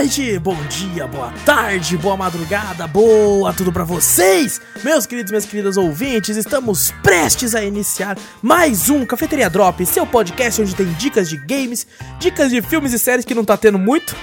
noite, 0.00 0.38
bom 0.38 0.56
dia, 0.70 1.06
boa 1.06 1.30
tarde, 1.44 1.98
boa 1.98 2.16
madrugada, 2.16 2.86
boa 2.86 3.52
tudo 3.52 3.70
pra 3.70 3.84
vocês, 3.84 4.58
meus 4.82 5.04
queridos 5.04 5.30
minhas 5.30 5.44
queridas 5.44 5.76
ouvintes. 5.76 6.38
Estamos 6.38 6.90
prestes 7.02 7.54
a 7.54 7.62
iniciar 7.62 8.16
mais 8.40 8.88
um 8.88 9.04
Cafeteria 9.04 9.50
Drop, 9.50 9.84
seu 9.84 10.06
podcast 10.06 10.62
onde 10.62 10.74
tem 10.74 10.90
dicas 10.94 11.28
de 11.28 11.36
games, 11.36 11.86
dicas 12.18 12.50
de 12.50 12.62
filmes 12.62 12.94
e 12.94 12.98
séries 12.98 13.26
que 13.26 13.34
não 13.34 13.44
tá 13.44 13.58
tendo 13.58 13.78
muito, 13.78 14.16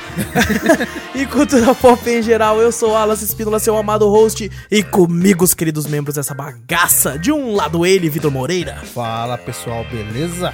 e 1.13 1.27
cultura 1.27 1.75
pop 1.75 2.09
em 2.09 2.23
geral. 2.23 2.59
Eu 2.59 2.71
sou 2.71 2.95
Alas 2.95 3.21
Espínola, 3.21 3.59
seu 3.59 3.77
amado 3.77 4.09
host, 4.09 4.49
e 4.71 4.81
comigo 4.81 5.45
os 5.45 5.53
queridos 5.53 5.85
membros 5.85 6.15
dessa 6.15 6.33
bagaça. 6.33 7.19
De 7.19 7.31
um 7.31 7.53
lado 7.53 7.85
ele, 7.85 8.09
Vitor 8.09 8.31
Moreira. 8.31 8.81
Fala 8.95 9.37
pessoal, 9.37 9.85
beleza? 9.91 10.51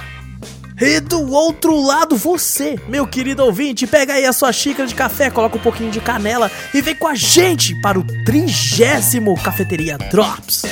E 0.80 0.98
do 0.98 1.30
outro 1.30 1.80
lado, 1.80 2.16
você, 2.16 2.78
meu 2.88 3.06
querido 3.06 3.44
ouvinte, 3.44 3.86
pega 3.86 4.14
aí 4.14 4.26
a 4.26 4.32
sua 4.32 4.52
xícara 4.52 4.88
de 4.88 4.94
café, 4.94 5.30
coloca 5.30 5.56
um 5.56 5.60
pouquinho 5.60 5.90
de 5.90 6.00
canela 6.00 6.50
e 6.72 6.82
vem 6.82 6.96
com 6.96 7.06
a 7.06 7.14
gente 7.14 7.80
para 7.80 7.98
o 7.98 8.04
trigésimo 8.24 9.34
Cafeteria 9.40 9.96
Drops. 9.96 10.64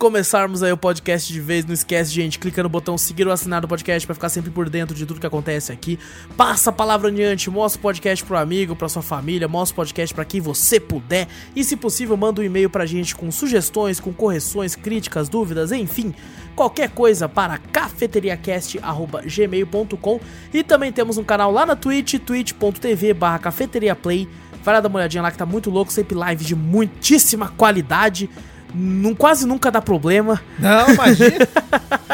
Começarmos 0.00 0.62
aí 0.62 0.72
o 0.72 0.78
podcast 0.78 1.30
de 1.30 1.40
vez, 1.40 1.66
não 1.66 1.74
esquece, 1.74 2.10
gente, 2.10 2.38
clica 2.38 2.62
no 2.62 2.70
botão 2.70 2.96
seguir 2.96 3.26
ou 3.26 3.32
assinar 3.34 3.62
o 3.62 3.68
podcast 3.68 4.06
pra 4.06 4.14
ficar 4.14 4.30
sempre 4.30 4.50
por 4.50 4.70
dentro 4.70 4.96
de 4.96 5.04
tudo 5.04 5.20
que 5.20 5.26
acontece 5.26 5.70
aqui. 5.70 5.98
Passa 6.38 6.70
a 6.70 6.72
palavra 6.72 7.08
adiante, 7.08 7.50
mostra 7.50 7.78
o 7.78 7.82
podcast 7.82 8.24
pro 8.24 8.38
amigo, 8.38 8.74
pra 8.74 8.88
sua 8.88 9.02
família, 9.02 9.46
mostra 9.46 9.74
o 9.74 9.76
podcast 9.76 10.14
pra 10.14 10.24
quem 10.24 10.40
você 10.40 10.80
puder 10.80 11.28
e, 11.54 11.62
se 11.62 11.76
possível, 11.76 12.16
manda 12.16 12.40
um 12.40 12.44
e-mail 12.44 12.70
pra 12.70 12.86
gente 12.86 13.14
com 13.14 13.30
sugestões, 13.30 14.00
com 14.00 14.10
correções, 14.10 14.74
críticas, 14.74 15.28
dúvidas, 15.28 15.70
enfim, 15.70 16.14
qualquer 16.56 16.88
coisa 16.88 17.28
para 17.28 17.58
cafeteriacast@gmail.com 17.58 20.20
e 20.54 20.62
também 20.62 20.90
temos 20.90 21.18
um 21.18 21.24
canal 21.24 21.52
lá 21.52 21.66
na 21.66 21.76
Twitch, 21.76 22.14
twitch.tv/barra 22.14 23.38
cafeteriaplay. 23.38 24.26
Vai 24.64 24.74
lá 24.74 24.80
dar 24.80 24.88
uma 24.88 24.98
olhadinha 24.98 25.22
lá 25.22 25.30
que 25.30 25.36
tá 25.36 25.44
muito 25.44 25.68
louco, 25.68 25.92
sempre 25.92 26.14
live 26.14 26.42
de 26.42 26.56
muitíssima 26.56 27.48
qualidade. 27.48 28.30
Não, 28.74 29.14
quase 29.14 29.46
nunca 29.46 29.70
dá 29.70 29.80
problema, 29.80 30.40
Não, 30.58 30.90
imagina. 30.90 31.48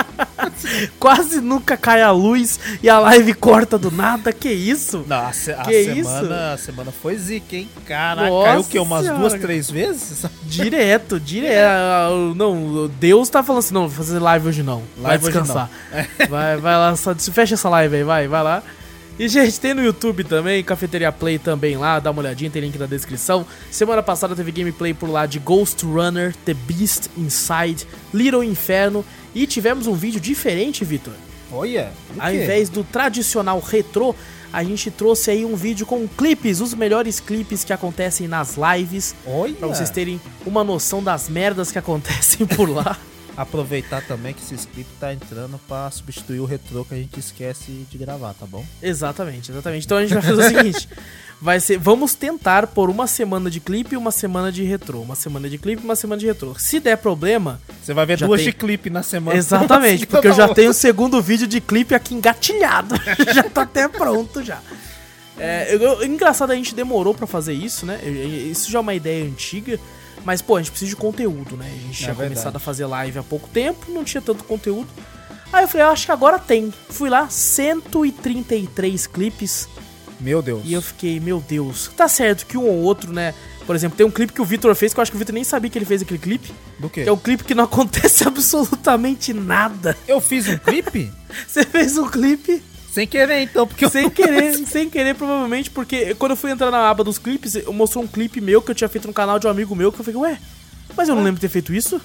quase 0.98 1.40
nunca 1.40 1.76
cai 1.76 2.02
a 2.02 2.10
luz 2.10 2.58
e 2.82 2.88
a 2.88 2.98
live 2.98 3.34
corta 3.34 3.78
do 3.78 3.90
nada. 3.90 4.32
Que 4.32 4.48
isso? 4.50 5.04
Nossa, 5.06 5.52
a 5.52 5.62
Que 5.64 5.84
semana, 5.84 6.52
a 6.54 6.58
semana 6.58 6.92
foi 6.92 7.16
zica, 7.16 7.56
hein? 7.56 7.68
Caraca, 7.86 8.28
Nossa 8.28 8.46
caiu 8.46 8.60
o 8.60 8.64
quê? 8.64 8.78
Umas 8.78 9.02
senhora. 9.02 9.20
duas, 9.20 9.34
três 9.34 9.70
vezes? 9.70 10.24
Direto, 10.44 11.18
direto. 11.20 12.34
Não, 12.34 12.88
Deus 12.98 13.28
tá 13.28 13.42
falando 13.42 13.60
assim: 13.60 13.74
não, 13.74 13.88
vou 13.88 14.04
fazer 14.04 14.18
live 14.18 14.48
hoje 14.48 14.62
não. 14.62 14.82
Vai 14.96 15.12
Live 15.12 15.26
hoje 15.26 15.32
descansar. 15.38 15.70
Vai, 16.28 16.56
vai 16.56 16.76
lá, 16.76 16.96
só 16.96 17.14
fecha 17.14 17.54
essa 17.54 17.68
live 17.68 17.96
aí, 17.96 18.02
vai, 18.02 18.28
vai 18.28 18.42
lá. 18.42 18.62
E, 19.18 19.28
gente, 19.28 19.58
tem 19.58 19.72
no 19.72 19.82
YouTube 19.82 20.24
também, 20.24 20.62
Cafeteria 20.62 21.10
Play 21.10 21.38
também 21.38 21.76
lá, 21.76 21.98
dá 21.98 22.10
uma 22.10 22.20
olhadinha, 22.20 22.50
tem 22.50 22.60
link 22.60 22.78
na 22.78 22.84
descrição. 22.84 23.46
Semana 23.70 24.02
passada 24.02 24.36
teve 24.36 24.52
gameplay 24.52 24.92
por 24.92 25.08
lá 25.08 25.24
de 25.24 25.38
Ghost 25.38 25.86
Runner, 25.86 26.34
The 26.44 26.52
Beast 26.52 27.08
Inside, 27.16 27.86
Little 28.12 28.44
Inferno. 28.44 29.02
E 29.34 29.46
tivemos 29.46 29.86
um 29.86 29.94
vídeo 29.94 30.20
diferente, 30.20 30.84
Vitor. 30.84 31.14
Olha, 31.50 31.92
Ao 32.18 32.34
invés 32.34 32.68
do 32.68 32.84
tradicional 32.84 33.58
retrô, 33.60 34.14
a 34.52 34.62
gente 34.62 34.90
trouxe 34.90 35.30
aí 35.30 35.44
um 35.46 35.56
vídeo 35.56 35.86
com 35.86 36.06
clipes, 36.06 36.60
os 36.60 36.74
melhores 36.74 37.18
clipes 37.18 37.64
que 37.64 37.72
acontecem 37.72 38.28
nas 38.28 38.56
lives, 38.56 39.14
Olha, 39.26 39.54
pra 39.54 39.68
vocês 39.68 39.88
terem 39.88 40.20
uma 40.44 40.62
noção 40.62 41.02
das 41.02 41.28
merdas 41.28 41.72
que 41.72 41.78
acontecem 41.78 42.46
por 42.46 42.68
lá. 42.68 42.98
aproveitar 43.36 44.02
também 44.02 44.32
que 44.32 44.40
esse 44.42 44.54
script 44.54 44.90
tá 44.98 45.12
entrando 45.12 45.60
pra 45.68 45.90
substituir 45.90 46.40
o 46.40 46.44
retrô 46.46 46.84
que 46.84 46.94
a 46.94 46.96
gente 46.96 47.20
esquece 47.20 47.86
de 47.90 47.98
gravar, 47.98 48.32
tá 48.34 48.46
bom? 48.46 48.64
exatamente, 48.82 49.50
exatamente. 49.50 49.84
Então 49.84 49.98
a 49.98 50.02
gente 50.02 50.14
vai 50.14 50.22
fazer 50.22 50.42
o 50.42 50.48
seguinte, 50.56 50.88
vai 51.40 51.60
ser, 51.60 51.78
vamos 51.78 52.14
tentar 52.14 52.66
por 52.68 52.88
uma 52.88 53.06
semana 53.06 53.50
de 53.50 53.60
clipe 53.60 53.94
e 53.94 53.98
uma 53.98 54.10
semana 54.10 54.50
de 54.50 54.62
retrô, 54.64 55.00
uma 55.02 55.14
semana 55.14 55.48
de 55.50 55.58
clipe 55.58 55.82
e 55.82 55.84
uma 55.84 55.96
semana 55.96 56.18
de 56.18 56.26
retrô. 56.26 56.54
Se 56.58 56.80
der 56.80 56.96
problema, 56.96 57.60
Você 57.82 57.92
vai 57.92 58.06
ver 58.06 58.16
duas 58.18 58.40
tem. 58.40 58.50
de 58.50 58.56
clipe 58.56 58.88
na 58.88 59.02
semana. 59.02 59.36
exatamente, 59.36 60.04
Uma 60.04 60.06
porque 60.10 60.28
eu 60.28 60.32
já 60.34 60.48
tenho 60.54 60.70
o 60.70 60.74
segundo 60.74 61.20
vídeo 61.20 61.46
de 61.46 61.60
clipe 61.60 61.94
aqui 61.94 62.14
engatilhado, 62.14 62.94
já 63.34 63.42
tá 63.42 63.62
até 63.62 63.86
pronto 63.88 64.42
já. 64.42 64.60
É, 65.38 65.74
eu- 65.74 65.82
eu- 65.82 66.04
engraçado, 66.06 66.50
a 66.52 66.54
gente 66.54 66.74
demorou 66.74 67.12
pra 67.14 67.26
fazer 67.26 67.52
isso, 67.52 67.84
né? 67.84 68.00
Eu- 68.02 68.50
Isso 68.50 68.70
já 68.70 68.78
é 68.78 68.80
uma 68.80 68.94
ideia 68.94 69.22
antiga. 69.22 69.78
Mas, 70.26 70.42
pô, 70.42 70.56
a 70.56 70.58
gente 70.60 70.72
precisa 70.72 70.88
de 70.88 70.96
conteúdo, 70.96 71.56
né? 71.56 71.66
A 71.72 71.86
gente 71.86 71.98
tinha 71.98 72.10
É 72.10 72.12
verdade. 72.12 72.30
começado 72.30 72.56
a 72.56 72.58
fazer 72.58 72.84
live 72.84 73.16
há 73.20 73.22
pouco 73.22 73.48
tempo, 73.48 73.92
não 73.92 74.02
tinha 74.02 74.20
tanto 74.20 74.42
conteúdo. 74.42 74.88
Aí 75.52 75.62
eu 75.62 75.68
falei, 75.68 75.86
eu 75.86 75.90
acho 75.92 76.04
que 76.04 76.10
agora 76.10 76.36
tem. 76.36 76.74
Fui 76.90 77.08
lá, 77.08 77.28
133 77.30 79.06
clipes. 79.06 79.68
Meu 80.18 80.42
Deus. 80.42 80.62
E 80.64 80.72
eu 80.72 80.82
fiquei, 80.82 81.20
meu 81.20 81.40
Deus. 81.40 81.92
Tá 81.96 82.08
certo 82.08 82.44
que 82.44 82.58
um 82.58 82.64
ou 82.66 82.82
outro, 82.82 83.12
né? 83.12 83.34
Por 83.64 83.76
exemplo, 83.76 83.96
tem 83.96 84.04
um 84.04 84.10
clipe 84.10 84.32
que 84.32 84.42
o 84.42 84.44
Vitor 84.44 84.74
fez, 84.74 84.92
que 84.92 84.98
eu 84.98 85.02
acho 85.02 85.12
que 85.12 85.16
o 85.16 85.18
Vitor 85.20 85.32
nem 85.32 85.44
sabia 85.44 85.70
que 85.70 85.78
ele 85.78 85.84
fez 85.84 86.02
aquele 86.02 86.18
clipe. 86.18 86.52
Do 86.80 86.90
quê? 86.90 87.04
Que 87.04 87.08
é 87.08 87.12
um 87.12 87.16
clipe 87.16 87.44
que 87.44 87.54
não 87.54 87.62
acontece 87.64 88.26
absolutamente 88.26 89.32
nada. 89.32 89.96
Eu 90.08 90.20
fiz 90.20 90.48
um 90.48 90.58
clipe? 90.58 91.12
Você 91.46 91.62
fez 91.62 91.96
um 91.98 92.08
clipe 92.08 92.60
Sem 92.96 93.06
querer, 93.06 93.42
então, 93.42 93.66
porque 93.66 93.84
eu 93.84 93.90
sem 93.90 94.08
querer, 94.08 94.54
sem 94.66 94.88
querer, 94.88 95.14
provavelmente, 95.14 95.68
porque 95.70 96.14
quando 96.14 96.30
eu 96.30 96.36
fui 96.36 96.50
entrar 96.50 96.70
na 96.70 96.88
aba 96.88 97.04
dos 97.04 97.18
clipes, 97.18 97.54
eu 97.54 97.70
mostrou 97.70 98.02
um 98.02 98.06
clipe 98.06 98.40
meu 98.40 98.62
que 98.62 98.70
eu 98.70 98.74
tinha 98.74 98.88
feito 98.88 99.06
no 99.06 99.12
canal 99.12 99.38
de 99.38 99.46
um 99.46 99.50
amigo 99.50 99.76
meu, 99.76 99.92
que 99.92 100.00
eu 100.00 100.04
falei, 100.04 100.18
ué, 100.18 100.38
mas 100.96 101.06
eu 101.06 101.14
não 101.14 101.22
lembro 101.22 101.38
de 101.38 101.42
ter 101.46 101.50
feito 101.52 101.74
isso. 101.74 102.00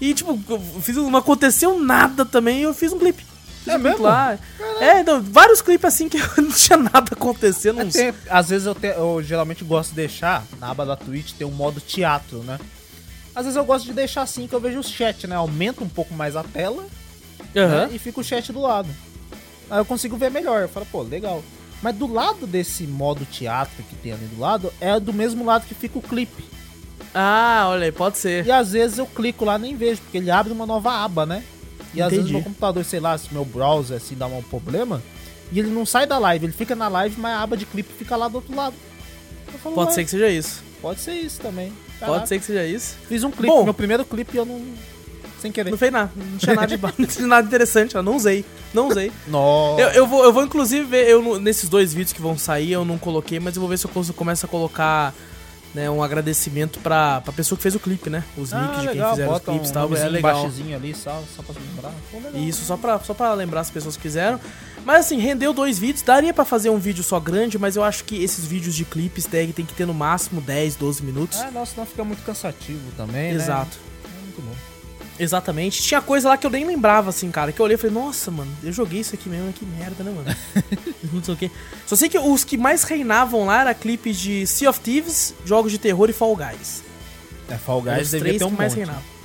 E, 0.00 0.12
tipo, 0.12 0.36
eu 0.48 0.60
fiz, 0.82 0.96
não 0.96 1.16
aconteceu 1.16 1.78
nada 1.78 2.24
também, 2.24 2.58
e 2.58 2.62
eu 2.64 2.74
fiz 2.74 2.92
um 2.92 2.98
clipe. 2.98 3.24
Fiz 3.62 3.72
É 3.74 3.76
um 3.76 3.80
mesmo? 3.80 4.02
lá. 4.02 4.36
É, 4.80 4.98
então, 4.98 5.22
vários 5.22 5.62
clipes 5.62 5.84
assim 5.84 6.08
que 6.08 6.18
não 6.42 6.50
tinha 6.50 6.76
nada 6.76 7.12
acontecendo. 7.12 7.80
É, 7.80 7.84
uns- 7.84 7.94
tem- 7.94 8.12
às 8.28 8.48
vezes 8.48 8.66
eu, 8.66 8.74
te- 8.74 8.88
eu 8.88 9.22
geralmente 9.22 9.62
gosto 9.62 9.90
de 9.90 9.94
deixar, 9.94 10.44
na 10.58 10.70
aba 10.72 10.84
da 10.84 10.96
Twitch 10.96 11.34
tem 11.38 11.46
um 11.46 11.52
modo 11.52 11.80
teatro, 11.80 12.38
né? 12.38 12.58
Às 13.32 13.44
vezes 13.44 13.56
eu 13.56 13.64
gosto 13.64 13.84
de 13.84 13.92
deixar 13.92 14.22
assim 14.22 14.48
que 14.48 14.54
eu 14.56 14.60
vejo 14.60 14.80
o 14.80 14.82
chat, 14.82 15.24
né? 15.28 15.36
Aumenta 15.36 15.84
um 15.84 15.88
pouco 15.88 16.12
mais 16.12 16.34
a 16.34 16.42
tela 16.42 16.84
Aham. 17.54 17.86
né? 17.86 17.90
e 17.92 17.98
fica 18.00 18.20
o 18.20 18.24
chat 18.24 18.52
do 18.52 18.60
lado. 18.60 18.88
Aí 19.70 19.78
eu 19.78 19.84
consigo 19.84 20.16
ver 20.16 20.30
melhor. 20.30 20.62
Eu 20.62 20.68
falo, 20.68 20.86
pô, 20.86 21.02
legal. 21.02 21.42
Mas 21.82 21.94
do 21.94 22.10
lado 22.10 22.46
desse 22.46 22.84
modo 22.84 23.24
teatro 23.26 23.82
que 23.84 23.94
tem 23.96 24.12
ali 24.12 24.24
do 24.26 24.40
lado, 24.40 24.72
é 24.80 24.98
do 24.98 25.12
mesmo 25.12 25.44
lado 25.44 25.66
que 25.66 25.74
fica 25.74 25.98
o 25.98 26.02
clipe. 26.02 26.44
Ah, 27.14 27.66
olha 27.68 27.84
aí, 27.84 27.92
pode 27.92 28.18
ser. 28.18 28.46
E 28.46 28.52
às 28.52 28.72
vezes 28.72 28.98
eu 28.98 29.06
clico 29.06 29.44
lá 29.44 29.56
e 29.56 29.62
nem 29.62 29.76
vejo, 29.76 30.00
porque 30.02 30.18
ele 30.18 30.30
abre 30.30 30.52
uma 30.52 30.66
nova 30.66 30.92
aba, 31.04 31.24
né? 31.26 31.42
E 31.94 32.02
às 32.02 32.10
vezes 32.10 32.24
Entendi. 32.24 32.34
meu 32.34 32.42
computador, 32.44 32.84
sei 32.84 33.00
lá, 33.00 33.16
se 33.16 33.32
meu 33.32 33.44
browser 33.44 33.96
assim 33.96 34.14
dá 34.14 34.26
um 34.26 34.42
problema, 34.42 35.02
e 35.50 35.58
ele 35.58 35.70
não 35.70 35.86
sai 35.86 36.06
da 36.06 36.18
live, 36.18 36.44
ele 36.46 36.52
fica 36.52 36.74
na 36.74 36.88
live, 36.88 37.18
mas 37.18 37.32
a 37.32 37.42
aba 37.42 37.56
de 37.56 37.64
clipe 37.64 37.90
fica 37.92 38.16
lá 38.16 38.28
do 38.28 38.36
outro 38.36 38.54
lado. 38.54 38.74
Falo, 39.62 39.74
Pode 39.74 39.88
"Ué, 39.90 39.94
ser 39.94 40.04
que 40.04 40.10
seja 40.10 40.28
isso. 40.28 40.62
Pode 40.82 41.00
ser 41.00 41.12
isso 41.14 41.40
também. 41.40 41.72
Pode 42.00 42.28
ser 42.28 42.38
que 42.38 42.44
seja 42.44 42.66
isso. 42.66 42.96
Fiz 43.08 43.24
um 43.24 43.30
clipe, 43.30 43.46
Bom. 43.48 43.64
meu 43.64 43.72
primeiro 43.72 44.04
clipe 44.04 44.36
eu 44.36 44.44
não. 44.44 44.60
Sem 45.40 45.52
querer. 45.52 45.70
Não 45.70 45.78
fez 45.78 45.92
nada, 45.92 46.10
não 46.16 46.38
tinha 46.38 46.54
nada 46.54 46.66
de 46.76 46.82
não 46.98 47.06
tinha 47.06 47.26
nada 47.26 47.46
interessante, 47.46 47.94
eu 47.94 48.02
não 48.02 48.16
usei. 48.16 48.44
Não 48.72 48.88
usei. 48.88 49.12
Nossa. 49.28 49.80
Eu, 49.82 49.88
eu 49.90 50.06
vou, 50.06 50.24
eu 50.24 50.32
vou 50.32 50.42
inclusive 50.44 50.84
ver, 50.84 51.08
eu, 51.08 51.22
não- 51.22 51.38
nesses 51.38 51.68
dois 51.68 51.92
vídeos 51.92 52.12
que 52.12 52.20
vão 52.22 52.36
sair, 52.38 52.72
eu 52.72 52.84
não 52.84 52.98
coloquei, 52.98 53.38
mas 53.38 53.54
eu 53.56 53.60
vou 53.60 53.68
ver 53.68 53.78
se 53.78 53.86
eu 53.86 54.14
começo 54.14 54.46
a 54.46 54.48
colocar 54.48 55.14
né, 55.74 55.90
um 55.90 56.02
agradecimento 56.02 56.80
pra, 56.80 57.20
pra 57.20 57.32
pessoa 57.34 57.56
que 57.56 57.62
fez 57.62 57.74
o 57.74 57.78
clipe, 57.80 58.08
né? 58.08 58.24
Os 58.36 58.50
Ah, 58.54 58.60
links 58.60 58.80
de 58.80 58.88
quem 58.98 59.10
fizeram 59.10 59.32
os 59.34 59.40
clipes 59.42 59.68
e 59.68 59.70
um 59.70 59.74
tal, 59.74 59.94
é 59.94 60.08
legal. 60.08 60.46
ali, 60.74 60.94
só, 60.94 61.22
só 61.36 61.42
pra 61.42 61.54
lembrar. 61.60 61.92
Pô, 62.10 62.16
legal. 62.16 62.40
Isso, 62.42 62.64
só 62.64 62.76
pra, 62.78 62.98
só 63.00 63.12
pra 63.12 63.34
lembrar 63.34 63.60
as 63.60 63.70
pessoas 63.70 63.94
que 63.94 64.02
fizeram. 64.02 64.40
Mas 64.86 65.00
assim, 65.04 65.18
rendeu 65.18 65.52
dois 65.52 65.78
vídeos. 65.78 66.00
Daria 66.02 66.32
pra 66.32 66.46
fazer 66.46 66.70
um 66.70 66.78
vídeo 66.78 67.04
só 67.04 67.20
grande, 67.20 67.58
mas 67.58 67.76
eu 67.76 67.84
acho 67.84 68.04
que 68.04 68.22
esses 68.22 68.46
vídeos 68.46 68.74
de 68.74 68.84
clipes 68.86 69.26
tag 69.26 69.52
tem 69.52 69.66
que 69.66 69.74
ter 69.74 69.84
no 69.86 69.92
máximo 69.92 70.40
10, 70.40 70.76
12 70.76 71.02
minutos. 71.02 71.40
Ah, 71.40 71.50
nossa, 71.50 71.72
senão 71.74 71.86
fica 71.86 72.04
muito 72.04 72.22
cansativo 72.24 72.80
também, 72.96 73.32
né? 73.32 73.34
Exato. 73.34 73.76
É 74.04 74.22
muito 74.24 74.40
bom. 74.42 74.75
Exatamente. 75.18 75.82
Tinha 75.82 76.00
coisa 76.00 76.28
lá 76.28 76.36
que 76.36 76.46
eu 76.46 76.50
nem 76.50 76.64
lembrava, 76.64 77.10
assim, 77.10 77.30
cara. 77.30 77.52
Que 77.52 77.60
eu 77.60 77.64
olhei 77.64 77.74
e 77.74 77.78
falei, 77.78 77.94
nossa, 77.94 78.30
mano, 78.30 78.50
eu 78.62 78.72
joguei 78.72 79.00
isso 79.00 79.14
aqui 79.14 79.28
mesmo, 79.28 79.52
que 79.52 79.64
merda, 79.64 80.04
né, 80.04 80.10
mano? 80.10 80.36
não 81.12 81.22
sei 81.22 81.34
o 81.34 81.36
quê. 81.36 81.50
Só 81.86 81.96
sei 81.96 82.08
que 82.08 82.18
os 82.18 82.44
que 82.44 82.56
mais 82.56 82.84
reinavam 82.84 83.46
lá 83.46 83.62
era 83.62 83.74
clipes 83.74 84.18
de 84.18 84.46
Sea 84.46 84.70
of 84.70 84.80
Thieves, 84.80 85.34
jogos 85.44 85.72
de 85.72 85.78
terror 85.78 86.10
e 86.10 86.12
Fall 86.12 86.36
Guys. 86.36 86.82
É, 87.48 87.56
Fall 87.56 87.82
Guys 87.82 88.10
devia 88.10 88.20
três 88.20 88.38
ter 88.38 88.44
um 88.44 88.50
que 88.50 88.56
mais 88.56 88.74
monte. 88.74 88.84
reinavam. 88.84 89.16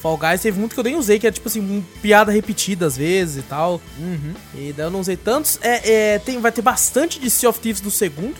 Fall 0.00 0.16
Guys 0.16 0.40
teve 0.40 0.58
muito 0.58 0.72
que 0.72 0.80
eu 0.80 0.84
nem 0.84 0.96
usei, 0.96 1.18
que 1.18 1.26
é 1.26 1.30
tipo 1.30 1.46
assim, 1.46 1.60
um, 1.60 1.82
piada 2.00 2.32
repetida 2.32 2.86
às 2.86 2.96
vezes 2.96 3.36
e 3.36 3.42
tal. 3.42 3.80
Uhum. 3.98 4.34
E 4.54 4.72
daí 4.72 4.86
eu 4.86 4.90
não 4.90 5.00
usei 5.00 5.16
tantos. 5.16 5.58
É, 5.60 6.14
é, 6.14 6.18
tem, 6.18 6.40
vai 6.40 6.50
ter 6.50 6.62
bastante 6.62 7.20
de 7.20 7.28
Sea 7.28 7.50
of 7.50 7.60
Thieves 7.60 7.82
do 7.82 7.90
segundo. 7.90 8.34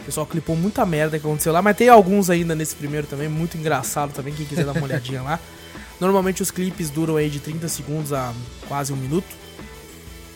O 0.00 0.04
pessoal 0.04 0.26
clipou 0.26 0.54
muita 0.54 0.84
merda 0.84 1.18
que 1.18 1.26
aconteceu 1.26 1.50
lá, 1.50 1.62
mas 1.62 1.74
tem 1.74 1.88
alguns 1.88 2.28
ainda 2.28 2.54
nesse 2.54 2.74
primeiro 2.74 3.06
também, 3.06 3.26
muito 3.26 3.56
engraçado 3.56 4.12
também, 4.12 4.34
quem 4.34 4.44
quiser 4.44 4.66
dar 4.66 4.72
uma 4.72 4.84
olhadinha 4.84 5.22
lá. 5.22 5.40
Normalmente 6.04 6.42
os 6.42 6.50
clipes 6.50 6.90
duram 6.90 7.16
aí 7.16 7.30
de 7.30 7.40
30 7.40 7.66
segundos 7.66 8.12
a 8.12 8.34
quase 8.68 8.92
um 8.92 8.96
minuto. 8.96 9.34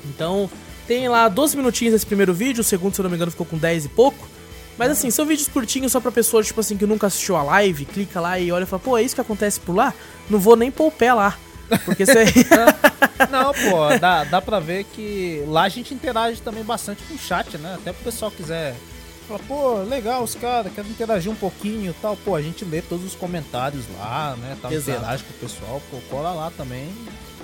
Então, 0.07 0.51
tem 0.87 1.07
lá 1.11 1.29
12 1.29 1.59
minutinhos 1.59 1.93
esse 1.93 2.07
primeiro 2.07 2.33
vídeo, 2.33 2.63
o 2.63 2.65
segundo, 2.65 2.95
se 2.95 3.01
eu 3.01 3.03
não 3.03 3.11
me 3.11 3.17
engano, 3.17 3.31
ficou 3.31 3.45
com 3.45 3.59
10 3.59 3.85
e 3.85 3.89
pouco. 3.91 4.27
Mas 4.79 4.91
assim, 4.93 5.11
são 5.11 5.27
vídeos 5.27 5.47
curtinhos 5.47 5.93
só 5.93 6.01
pra 6.01 6.11
pessoas, 6.11 6.47
tipo 6.47 6.59
assim, 6.59 6.75
que 6.75 6.87
nunca 6.87 7.09
assistiu 7.09 7.37
a 7.37 7.43
live, 7.43 7.85
clica 7.85 8.19
lá 8.19 8.41
e 8.41 8.51
olha 8.51 8.63
e 8.63 8.67
fala, 8.67 8.81
pô, 8.81 8.97
é 8.97 9.03
isso 9.03 9.15
que 9.15 9.21
acontece 9.21 9.61
por 9.61 9.75
lá? 9.75 9.93
Não 10.31 10.39
vou 10.39 10.57
nem 10.57 10.71
pôr 10.71 10.87
o 10.87 10.91
pé 10.91 11.13
lá. 11.13 11.37
Porque 11.85 12.05
isso 12.05 12.17
aí. 12.17 12.33
Não, 13.31 13.53
pô, 13.53 13.99
dá, 14.01 14.25
dá 14.25 14.41
pra 14.41 14.61
ver 14.61 14.85
que 14.85 15.45
lá 15.49 15.65
a 15.65 15.69
gente 15.69 15.93
interage 15.93 16.41
também 16.41 16.65
bastante 16.65 17.03
com 17.03 17.13
o 17.13 17.19
chat, 17.19 17.59
né? 17.59 17.75
Até 17.75 17.93
pro 17.93 18.05
pessoal 18.05 18.31
quiser 18.31 18.75
falar, 19.29 19.41
pô, 19.47 19.83
legal 19.83 20.23
os 20.23 20.35
caras, 20.35 20.73
querem 20.73 20.91
interagir 20.91 21.31
um 21.31 21.35
pouquinho 21.37 21.91
e 21.91 21.95
tal. 21.95 22.17
Pô, 22.17 22.35
a 22.35 22.43
gente 22.43 22.65
lê 22.65 22.81
todos 22.83 23.05
os 23.05 23.15
comentários 23.15 23.85
lá, 23.99 24.37
né? 24.41 24.57
Tal, 24.61 24.73
Exato. 24.73 24.99
interage 24.99 25.25
com 25.25 25.31
o 25.31 25.37
pessoal, 25.49 25.83
pô, 25.91 25.99
cola 26.11 26.33
lá 26.33 26.51
também. 26.57 26.89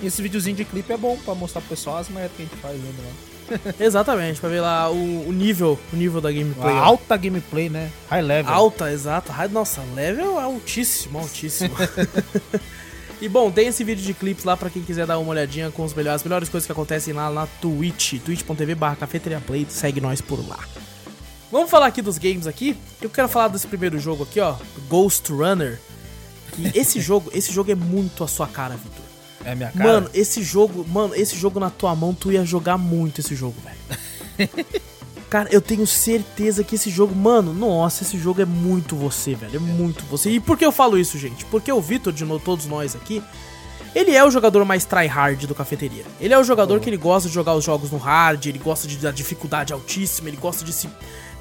E 0.01 0.07
esse 0.07 0.21
videozinho 0.21 0.55
de 0.55 0.65
clipe 0.65 0.91
é 0.91 0.97
bom 0.97 1.17
pra 1.23 1.33
mostrar 1.35 1.61
pro 1.61 1.69
pessoal 1.69 1.97
as 1.97 2.09
merdas 2.09 2.31
que 2.35 2.43
a 2.43 2.45
gente 2.45 2.57
faz 2.57 2.73
ainda 2.75 2.87
lá. 3.01 3.73
Exatamente, 3.79 4.39
pra 4.39 4.49
ver 4.49 4.59
lá 4.59 4.89
o, 4.89 5.29
o 5.29 5.31
nível, 5.31 5.79
o 5.93 5.95
nível 5.95 6.19
da 6.19 6.31
gameplay. 6.31 6.73
Ó. 6.73 6.79
alta 6.83 7.15
gameplay, 7.15 7.69
né? 7.69 7.91
High 8.09 8.21
level. 8.23 8.51
Alta, 8.53 8.91
exato. 8.91 9.31
High- 9.31 9.51
Nossa, 9.51 9.81
level 9.93 10.39
altíssimo, 10.39 11.19
altíssimo. 11.19 11.75
e 13.21 13.29
bom, 13.29 13.51
tem 13.51 13.67
esse 13.67 13.83
vídeo 13.83 14.03
de 14.03 14.13
clipes 14.15 14.43
lá 14.43 14.57
pra 14.57 14.69
quem 14.69 14.81
quiser 14.81 15.05
dar 15.05 15.19
uma 15.19 15.29
olhadinha 15.29 15.69
com 15.69 15.83
os 15.83 15.93
melhores, 15.93 16.21
as 16.21 16.23
melhores 16.23 16.49
coisas 16.49 16.65
que 16.65 16.71
acontecem 16.71 17.13
lá 17.13 17.29
na 17.29 17.45
Twitch, 17.45 18.15
twitch.tv 18.19 18.73
barra 18.75 18.95
cafeteria 18.95 19.39
play, 19.39 19.65
segue 19.69 20.01
nós 20.01 20.19
por 20.21 20.39
lá. 20.47 20.59
Vamos 21.55 21.69
falar 21.69 21.85
aqui 21.85 22.01
dos 22.01 22.17
games 22.17 22.47
aqui. 22.47 22.75
Eu 23.01 23.09
quero 23.09 23.29
falar 23.29 23.47
desse 23.47 23.65
primeiro 23.65 23.97
jogo 23.97 24.23
aqui, 24.23 24.41
ó, 24.41 24.57
Ghost 24.89 25.31
Runner. 25.31 25.79
Que 26.51 26.69
esse 26.77 26.99
jogo, 26.99 27.31
esse 27.33 27.49
jogo 27.53 27.71
é 27.71 27.75
muito 27.75 28.25
a 28.25 28.27
sua 28.27 28.45
cara, 28.45 28.75
Vitor. 28.75 29.05
É 29.45 29.55
minha 29.55 29.71
cara. 29.71 29.85
Mano, 29.85 30.09
esse 30.13 30.43
jogo, 30.43 30.85
mano, 30.85 31.15
esse 31.15 31.37
jogo 31.37 31.57
na 31.57 31.69
tua 31.69 31.95
mão, 31.95 32.13
tu 32.13 32.29
ia 32.29 32.43
jogar 32.43 32.77
muito 32.77 33.21
esse 33.21 33.33
jogo, 33.35 33.55
velho. 33.63 34.49
Cara, 35.29 35.49
eu 35.49 35.61
tenho 35.61 35.87
certeza 35.87 36.63
que 36.63 36.75
esse 36.75 36.89
jogo, 36.89 37.15
mano, 37.15 37.53
nossa, 37.53 38.03
esse 38.03 38.17
jogo 38.17 38.41
é 38.41 38.45
muito 38.45 38.95
você, 38.95 39.33
velho. 39.33 39.55
É 39.55 39.59
muito 39.59 40.03
você. 40.05 40.29
E 40.29 40.41
por 40.41 40.57
que 40.57 40.65
eu 40.65 40.73
falo 40.73 40.97
isso, 40.97 41.17
gente? 41.17 41.45
Porque 41.45 41.71
o 41.71 41.81
Vitor, 41.81 42.11
de 42.11 42.23
novo, 42.25 42.43
todos 42.43 42.65
nós 42.65 42.95
aqui, 42.95 43.23
ele 43.95 44.11
é 44.11 44.23
o 44.25 44.29
jogador 44.29 44.65
mais 44.65 44.83
tryhard 44.83 45.47
do 45.47 45.55
cafeteria. 45.55 46.03
Ele 46.19 46.33
é 46.33 46.37
o 46.37 46.43
jogador 46.43 46.81
que 46.81 46.89
ele 46.89 46.97
gosta 46.97 47.29
de 47.29 47.33
jogar 47.33 47.55
os 47.55 47.63
jogos 47.63 47.91
no 47.91 47.97
hard, 47.97 48.45
ele 48.45 48.59
gosta 48.59 48.87
de 48.89 48.97
da 48.97 49.09
dificuldade 49.09 49.71
altíssima, 49.71 50.27
ele 50.27 50.37
gosta 50.37 50.65
de 50.65 50.73
se, 50.73 50.89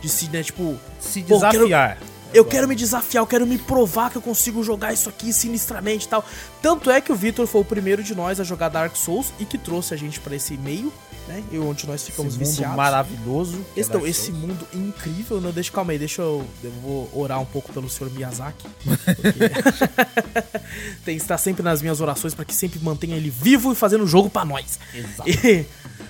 de 0.05 0.11
se, 0.11 0.29
né, 0.29 0.43
tipo, 0.43 0.77
se 1.01 1.23
Pô, 1.23 1.41
quero- 1.41 1.53
desafiar. 1.53 1.99
eu 2.35 2.45
quero 2.45 2.69
me 2.69 2.75
desafiar, 2.75 3.23
eu 3.23 3.27
quero 3.27 3.47
me 3.47 3.57
provar 3.57 4.11
que 4.11 4.17
eu 4.17 4.23
consigo 4.23 4.63
jogar 4.63 4.93
isso 4.93 5.09
aqui 5.09 5.33
sinistramente 5.33 6.05
e 6.05 6.09
tal. 6.09 6.23
Tanto 6.61 6.91
é 6.91 7.01
que 7.01 7.11
o 7.11 7.17
Vitor 7.17 7.47
foi 7.47 7.63
o 7.63 7.65
primeiro 7.65 8.03
de 8.03 8.15
nós 8.15 8.39
a 8.39 8.45
jogar 8.45 8.69
Dark 8.69 8.95
Souls 8.97 9.33
e 9.41 9.47
que 9.47 9.57
trouxe 9.57 9.95
a 9.95 9.97
gente 9.97 10.21
pra 10.21 10.37
esse 10.37 10.59
meio, 10.59 10.93
né? 11.27 11.43
E 11.51 11.59
onde 11.59 11.87
nós 11.87 12.03
Esse 12.03 12.11
ficamos 12.11 12.37
mundo 12.37 12.47
viciados. 12.47 12.77
maravilhoso. 12.77 13.57
que 13.73 13.79
é 13.79 13.81
Esse, 13.81 13.89
então, 13.91 14.07
esse 14.07 14.31
mundo 14.31 14.69
incrível, 14.75 15.41
não 15.41 15.53
deixa, 15.53 15.73
calma 15.73 15.93
aí, 15.93 15.99
deixa 15.99 16.21
eu, 16.21 16.45
eu 16.63 16.71
vou 16.83 17.11
orar 17.15 17.41
um 17.41 17.47
pouco 17.47 17.73
pelo 17.73 17.89
senhor 17.89 18.13
Miyazaki. 18.13 18.69
porque 18.85 19.39
Tem 21.05 21.17
que 21.17 21.23
estar 21.23 21.39
sempre 21.39 21.63
nas 21.63 21.81
minhas 21.81 22.01
orações 22.01 22.35
pra 22.35 22.45
que 22.45 22.55
sempre 22.55 22.79
mantenha 22.81 23.17
ele 23.17 23.31
vivo 23.31 23.73
e 23.73 23.75
fazendo 23.75 24.07
jogo 24.07 24.29
pra 24.29 24.45
nós. 24.45 24.79
Exato. 24.93 25.31
E, 25.31 25.65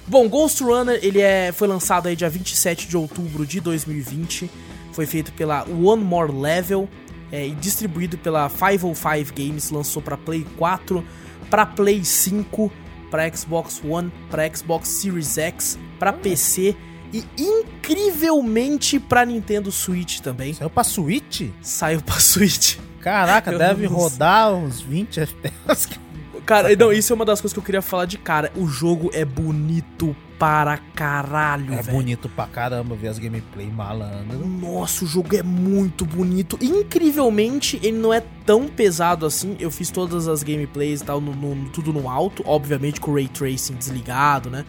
bom, 0.06 0.28
Ghost 0.28 0.62
Runner, 0.62 0.98
ele 1.02 1.20
é, 1.20 1.52
foi 1.52 1.68
lançado 1.68 2.06
aí 2.06 2.16
dia 2.16 2.28
27 2.28 2.88
de 2.88 2.96
outubro 2.96 3.46
de 3.46 3.60
2020. 3.60 4.50
Foi 4.92 5.06
feito 5.06 5.32
pela 5.32 5.64
One 5.64 6.04
More 6.04 6.32
Level 6.32 6.88
é, 7.32 7.46
e 7.46 7.54
distribuído 7.54 8.16
pela 8.16 8.48
505 8.48 9.32
Games. 9.34 9.70
Lançou 9.70 10.00
pra 10.00 10.16
Play 10.16 10.46
4, 10.56 11.04
pra 11.50 11.66
Play 11.66 12.04
5, 12.04 12.70
pra 13.10 13.32
Xbox 13.32 13.82
One, 13.84 14.12
pra 14.30 14.48
Xbox 14.54 14.88
Series 14.88 15.36
X, 15.36 15.78
pra 15.98 16.12
PC 16.12 16.76
e 17.12 17.24
incrivelmente 17.38 18.98
pra 18.98 19.24
Nintendo 19.24 19.70
Switch 19.70 20.20
também. 20.20 20.52
Saiu 20.54 20.70
pra 20.70 20.84
Switch? 20.84 21.42
Saiu 21.62 22.02
pra 22.02 22.18
Switch. 22.20 22.76
Caraca, 23.00 23.52
Eu 23.52 23.58
deve 23.58 23.86
rodar 23.86 24.52
uns 24.52 24.80
20 24.80 25.20
FPS. 25.20 26.03
Cara, 26.46 26.74
não, 26.76 26.92
isso 26.92 27.12
é 27.12 27.16
uma 27.16 27.24
das 27.24 27.40
coisas 27.40 27.52
que 27.52 27.58
eu 27.58 27.64
queria 27.64 27.82
falar 27.82 28.04
de 28.06 28.18
cara. 28.18 28.52
O 28.56 28.66
jogo 28.66 29.10
é 29.12 29.24
bonito 29.24 30.14
para 30.38 30.76
caralho, 30.94 31.72
É 31.72 31.80
velho. 31.80 31.96
bonito 31.96 32.28
pra 32.28 32.46
caramba 32.46 32.94
ver 32.96 33.08
as 33.08 33.18
gameplay 33.18 33.66
malandro. 33.70 34.46
Nossa, 34.46 35.04
o 35.04 35.08
jogo 35.08 35.34
é 35.36 35.42
muito 35.42 36.04
bonito. 36.04 36.58
Incrivelmente, 36.60 37.78
ele 37.82 37.98
não 37.98 38.12
é 38.12 38.22
tão 38.44 38.66
pesado 38.68 39.26
assim. 39.26 39.56
Eu 39.60 39.70
fiz 39.70 39.90
todas 39.90 40.26
as 40.28 40.42
gameplays 40.42 41.00
e 41.00 41.04
tal, 41.04 41.20
no, 41.20 41.34
no- 41.34 41.68
tudo 41.70 41.92
no 41.92 42.08
alto. 42.08 42.42
Obviamente 42.46 43.00
com 43.00 43.10
o 43.10 43.14
Ray 43.14 43.28
Tracing 43.28 43.74
desligado, 43.74 44.50
né? 44.50 44.64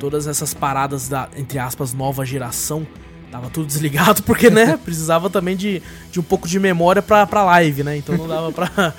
Todas 0.00 0.26
essas 0.26 0.52
paradas 0.54 1.08
da, 1.08 1.28
entre 1.36 1.58
aspas, 1.58 1.92
nova 1.92 2.24
geração. 2.24 2.86
Tava 3.30 3.50
tudo 3.50 3.66
desligado, 3.66 4.22
porque, 4.24 4.48
né? 4.50 4.78
Precisava 4.82 5.28
também 5.28 5.56
de, 5.56 5.82
de 6.10 6.18
um 6.18 6.22
pouco 6.22 6.48
de 6.48 6.58
memória 6.58 7.02
pra, 7.02 7.26
pra 7.26 7.44
live, 7.44 7.82
né? 7.82 7.96
Então 7.96 8.16
não 8.16 8.26
dava 8.28 8.50
pra. 8.52 8.94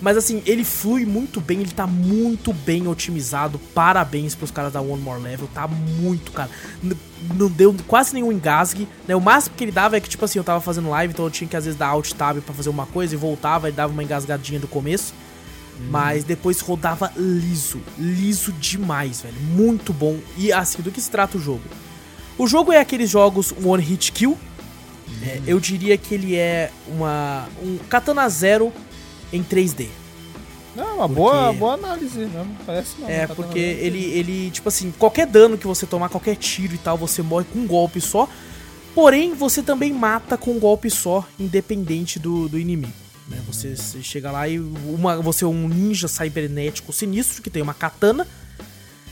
Mas 0.00 0.16
assim, 0.16 0.42
ele 0.46 0.64
flui 0.64 1.04
muito 1.04 1.40
bem, 1.40 1.60
ele 1.60 1.72
tá 1.72 1.86
muito 1.86 2.52
bem 2.52 2.86
otimizado. 2.88 3.58
Parabéns 3.74 4.34
pros 4.34 4.50
caras 4.50 4.72
da 4.72 4.80
One 4.80 5.02
More 5.02 5.20
Level, 5.22 5.46
tá 5.52 5.68
muito, 5.68 6.32
cara. 6.32 6.48
N- 6.82 6.96
não 7.36 7.48
deu 7.50 7.74
quase 7.86 8.14
nenhum 8.14 8.32
engasgue, 8.32 8.88
né? 9.06 9.14
O 9.14 9.20
máximo 9.20 9.54
que 9.56 9.64
ele 9.64 9.72
dava 9.72 9.96
é 9.96 10.00
que, 10.00 10.08
tipo 10.08 10.24
assim, 10.24 10.38
eu 10.38 10.44
tava 10.44 10.60
fazendo 10.60 10.88
live, 10.88 11.12
então 11.12 11.26
eu 11.26 11.30
tinha 11.30 11.46
que 11.46 11.56
às 11.56 11.64
vezes 11.66 11.78
dar 11.78 11.88
alt 11.88 12.12
tab 12.12 12.38
pra 12.40 12.54
fazer 12.54 12.70
uma 12.70 12.86
coisa 12.86 13.14
e 13.14 13.18
voltava 13.18 13.68
e 13.68 13.72
dava 13.72 13.92
uma 13.92 14.02
engasgadinha 14.02 14.58
do 14.58 14.66
começo. 14.66 15.12
Mas 15.90 16.24
depois 16.24 16.60
rodava 16.60 17.10
liso, 17.16 17.80
liso 17.98 18.52
demais, 18.52 19.22
velho. 19.22 19.34
Muito 19.40 19.92
bom. 19.94 20.18
E 20.36 20.52
assim, 20.52 20.82
do 20.82 20.90
que 20.90 21.00
se 21.00 21.10
trata 21.10 21.38
o 21.38 21.40
jogo? 21.40 21.62
O 22.36 22.46
jogo 22.46 22.70
é 22.72 22.78
aqueles 22.78 23.08
jogos 23.08 23.52
One 23.64 23.82
Hit 23.82 24.12
Kill. 24.12 24.36
É, 25.22 25.40
eu 25.46 25.58
diria 25.58 25.96
que 25.98 26.14
ele 26.14 26.36
é 26.36 26.70
uma 26.88 27.48
um 27.62 27.78
Katana 27.88 28.28
Zero 28.28 28.72
em 29.32 29.42
3D. 29.42 29.88
Não, 30.74 30.96
uma 30.96 31.08
Porque- 31.08 31.14
boa, 31.14 31.52
boa 31.52 31.74
análise, 31.74 32.26
não 32.26 32.46
parece 32.64 33.00
não. 33.00 33.08
É, 33.08 33.26
tá 33.26 33.34
porque 33.34 33.58
ele, 33.58 34.04
ele, 34.04 34.50
tipo 34.50 34.68
assim, 34.68 34.92
qualquer 34.96 35.26
dano 35.26 35.58
que 35.58 35.66
você 35.66 35.86
tomar, 35.86 36.08
qualquer 36.08 36.36
tiro 36.36 36.74
e 36.74 36.78
tal, 36.78 36.96
você 36.96 37.22
morre 37.22 37.44
com 37.52 37.58
um 37.58 37.66
golpe 37.66 38.00
só. 38.00 38.28
Porém, 38.94 39.34
você 39.34 39.62
também 39.62 39.92
mata 39.92 40.36
com 40.36 40.52
um 40.52 40.58
golpe 40.58 40.90
só, 40.90 41.26
independente 41.38 42.18
do, 42.18 42.48
do 42.48 42.58
inimigo. 42.58 42.92
Né? 43.28 43.40
Você, 43.46 43.76
você 43.76 44.02
chega 44.02 44.30
lá 44.30 44.48
e 44.48 44.58
uma, 44.58 45.20
você 45.22 45.44
é 45.44 45.46
um 45.46 45.68
ninja 45.68 46.08
cibernético 46.08 46.92
sinistro 46.92 47.42
que 47.42 47.50
tem 47.50 47.62
uma 47.62 47.74
katana. 47.74 48.26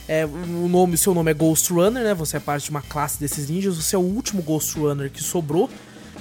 É, 0.08 0.24
o 0.26 0.68
nome, 0.68 0.96
seu 0.96 1.12
nome 1.14 1.30
é 1.30 1.34
Ghost 1.34 1.72
Runner, 1.72 2.02
né? 2.02 2.14
Você 2.14 2.38
é 2.38 2.40
parte 2.40 2.64
de 2.64 2.70
uma 2.70 2.82
classe 2.82 3.20
desses 3.20 3.48
ninjas. 3.50 3.76
Você 3.76 3.94
é 3.94 3.98
o 3.98 4.02
último 4.02 4.42
Ghost 4.42 4.78
Runner 4.78 5.10
que 5.10 5.22
sobrou. 5.22 5.68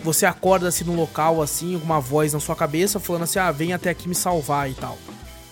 Você 0.04 0.26
acorda 0.26 0.68
assim 0.68 0.84
no 0.84 0.94
local, 0.94 1.42
assim, 1.42 1.80
com 1.80 1.86
uma 1.86 2.00
voz 2.00 2.34
na 2.34 2.40
sua 2.40 2.56
cabeça, 2.56 3.00
falando 3.00 3.24
assim: 3.24 3.40
ah, 3.40 3.52
vem 3.52 3.74
até 3.74 3.90
aqui 3.90 4.08
me 4.08 4.14
salvar 4.14 4.70
e 4.70 4.74
tal. 4.74 4.98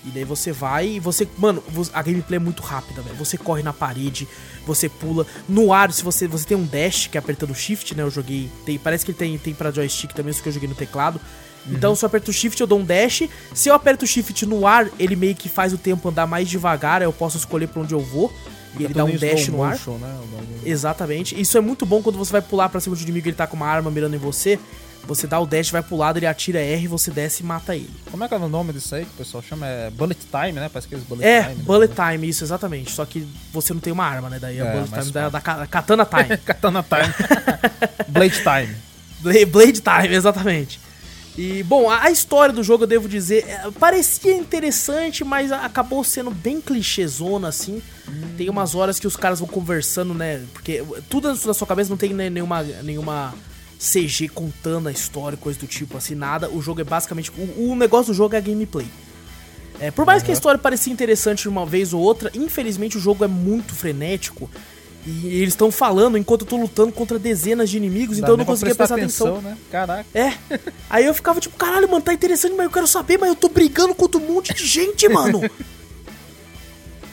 E 0.05 0.09
daí 0.09 0.23
você 0.23 0.51
vai 0.51 0.87
e 0.87 0.99
você. 0.99 1.27
Mano, 1.37 1.63
a 1.93 2.01
gameplay 2.01 2.37
é 2.37 2.39
muito 2.39 2.61
rápida, 2.61 3.01
velho. 3.01 3.15
Você 3.15 3.37
corre 3.37 3.63
na 3.63 3.73
parede, 3.73 4.27
você 4.65 4.87
pula. 4.87 5.25
No 5.49 5.73
ar, 5.73 5.91
se 5.91 6.03
você. 6.03 6.27
Você 6.27 6.45
tem 6.45 6.57
um 6.57 6.65
dash 6.65 7.07
que 7.07 7.17
é 7.17 7.19
apertando 7.19 7.55
shift, 7.55 7.95
né? 7.95 8.03
Eu 8.03 8.11
joguei. 8.11 8.49
Tem, 8.65 8.77
parece 8.77 9.03
que 9.03 9.11
ele 9.11 9.17
tem, 9.17 9.37
tem 9.37 9.53
pra 9.53 9.71
joystick 9.71 10.13
também, 10.13 10.31
isso 10.31 10.43
que 10.43 10.49
eu 10.49 10.53
joguei 10.53 10.69
no 10.69 10.75
teclado. 10.75 11.19
Então, 11.67 11.95
se 11.95 12.05
eu 12.05 12.07
aperto 12.07 12.29
o 12.29 12.33
shift, 12.33 12.61
eu 12.61 12.67
dou 12.67 12.79
um 12.79 12.85
dash. 12.85 13.23
Se 13.53 13.69
eu 13.69 13.73
aperto 13.73 14.05
o 14.05 14.07
shift 14.07 14.45
no 14.45 14.67
ar, 14.67 14.87
ele 14.99 15.15
meio 15.15 15.35
que 15.35 15.49
faz 15.49 15.73
o 15.73 15.77
tempo 15.77 16.07
andar 16.07 16.27
mais 16.27 16.47
devagar. 16.47 17.01
Aí 17.01 17.07
eu 17.07 17.13
posso 17.13 17.37
escolher 17.37 17.67
pra 17.67 17.81
onde 17.81 17.93
eu 17.93 17.99
vou. 17.99 18.31
E 18.77 18.83
ele 18.83 18.87
Fica 18.89 18.99
dá 18.99 19.05
um 19.05 19.15
dash 19.15 19.47
no 19.49 19.63
ar. 19.63 19.71
motion, 19.71 19.97
né, 19.97 20.15
o 20.23 20.25
bagulho. 20.27 20.59
Exatamente. 20.65 21.39
Isso 21.39 21.57
é 21.57 21.61
muito 21.61 21.85
bom 21.85 22.01
quando 22.01 22.17
você 22.17 22.31
vai 22.31 22.41
pular 22.41 22.69
pra 22.69 22.79
cima 22.79 22.95
do 22.95 23.01
inimigo 23.01 23.27
e 23.27 23.29
ele 23.29 23.35
tá 23.37 23.47
com 23.47 23.55
uma 23.55 23.67
arma 23.67 23.89
mirando 23.91 24.15
em 24.15 24.19
você. 24.19 24.59
Você 25.07 25.27
dá 25.27 25.39
o 25.39 25.45
dash, 25.45 25.69
vai 25.69 25.83
pro 25.83 25.95
lado, 25.95 26.17
ele 26.17 26.25
atira 26.25 26.59
R, 26.59 26.87
você 26.87 27.11
desce 27.11 27.43
e 27.43 27.45
mata 27.45 27.75
ele. 27.75 27.87
Como 28.09 28.23
é 28.23 28.27
que 28.27 28.33
é 28.33 28.37
o 28.37 28.49
nome 28.49 28.73
disso 28.73 28.95
aí 28.95 29.05
que 29.05 29.11
o 29.11 29.17
pessoal 29.17 29.43
chama? 29.43 29.67
É 29.67 29.91
Bullet 29.91 30.19
Time, 30.31 30.53
né? 30.53 30.67
Parece 30.67 30.87
que 30.87 30.95
eles 30.95 31.05
Bullet 31.05 31.23
É, 31.27 31.43
Time. 31.43 31.55
né? 31.57 31.63
bullet 31.63 31.93
time, 31.93 32.27
isso, 32.27 32.43
exatamente. 32.43 32.91
Só 32.91 33.05
que 33.05 33.27
você 33.53 33.71
não 33.71 33.79
tem 33.79 33.93
uma 33.93 34.03
arma, 34.03 34.31
né? 34.31 34.39
Daí 34.41 34.57
é, 34.57 34.61
É, 34.63 34.71
bullet 34.71 34.91
time 34.91 35.11
da, 35.11 35.29
da 35.29 35.39
ka- 35.39 35.67
katana 35.67 36.05
time. 36.05 36.37
Katana 36.43 36.83
Time. 36.83 37.13
Blade 38.07 38.35
Time. 38.41 38.75
Bla- 39.21 39.45
Blade 39.51 39.81
time, 39.81 40.15
exatamente. 40.15 40.79
E, 41.37 41.63
bom, 41.63 41.89
a, 41.89 42.09
história 42.09 42.53
do 42.53 42.63
jogo, 42.63 42.83
eu 42.83 42.87
devo 42.87 43.09
dizer, 43.09 43.45
é, 43.47 43.69
parecia 43.71 44.35
interessante, 44.37 45.23
mas 45.23 45.51
acabou 45.51 46.01
sendo 46.03 46.31
bem 46.31 46.61
clichêzona, 46.61 47.49
assim. 47.49 47.81
Tem 48.37 48.49
umas 48.49 48.73
horas 48.73 48.99
que 48.99 49.07
os 49.07 49.17
caras 49.17 49.39
vão 49.39 49.47
conversando, 49.47 50.13
né? 50.13 50.41
Porque 50.53 50.83
tudo 51.09 51.27
na 51.27 51.53
sua 51.53 51.67
cabeça 51.67 51.89
não 51.89 51.97
tem 51.97 52.13
né, 52.13 52.29
nenhuma, 52.29 52.63
nenhuma 52.63 53.33
CG 53.77 54.29
contando 54.29 54.87
a 54.87 54.91
história, 54.91 55.37
coisa 55.37 55.59
do 55.59 55.67
tipo, 55.67 55.97
assim, 55.97 56.15
nada. 56.15 56.49
O 56.49 56.61
jogo 56.61 56.79
é 56.79 56.83
basicamente. 56.85 57.31
O, 57.37 57.71
o 57.71 57.75
negócio 57.75 58.13
do 58.13 58.15
jogo 58.15 58.35
é 58.35 58.37
a 58.37 58.41
gameplay. 58.41 58.87
É, 59.79 59.91
por 59.91 60.05
mais 60.05 60.23
que 60.23 60.31
a 60.31 60.33
história 60.33 60.57
parecia 60.57 60.93
interessante 60.93 61.49
uma 61.49 61.65
vez 61.65 61.93
ou 61.93 62.01
outra, 62.01 62.31
infelizmente 62.33 62.97
o 62.97 62.99
jogo 62.99 63.25
é 63.25 63.27
muito 63.27 63.73
frenético. 63.75 64.49
E 65.05 65.27
eles 65.27 65.49
estão 65.49 65.71
falando 65.71 66.17
enquanto 66.17 66.41
eu 66.41 66.47
tô 66.47 66.57
lutando 66.57 66.91
contra 66.91 67.19
dezenas 67.19 67.69
de 67.69 67.77
inimigos, 67.77 68.17
então 68.17 68.31
eu 68.31 68.37
não 68.37 68.45
conseguia 68.45 68.73
prestar 68.73 68.95
atenção. 68.95 69.39
né? 69.41 69.55
Caraca. 69.69 70.05
É. 70.13 70.33
Aí 70.89 71.05
eu 71.05 71.13
ficava 71.13 71.39
tipo, 71.39 71.55
caralho, 71.55 71.87
mano, 71.87 72.01
tá 72.01 72.13
interessante, 72.13 72.55
mas 72.55 72.65
eu 72.65 72.71
quero 72.71 72.87
saber, 72.87 73.19
mas 73.19 73.29
eu 73.29 73.35
tô 73.35 73.47
brigando 73.47 73.93
contra 73.93 74.19
um 74.19 74.25
monte 74.33 74.53
de 74.53 74.65
gente, 74.65 75.07
mano. 75.07 75.41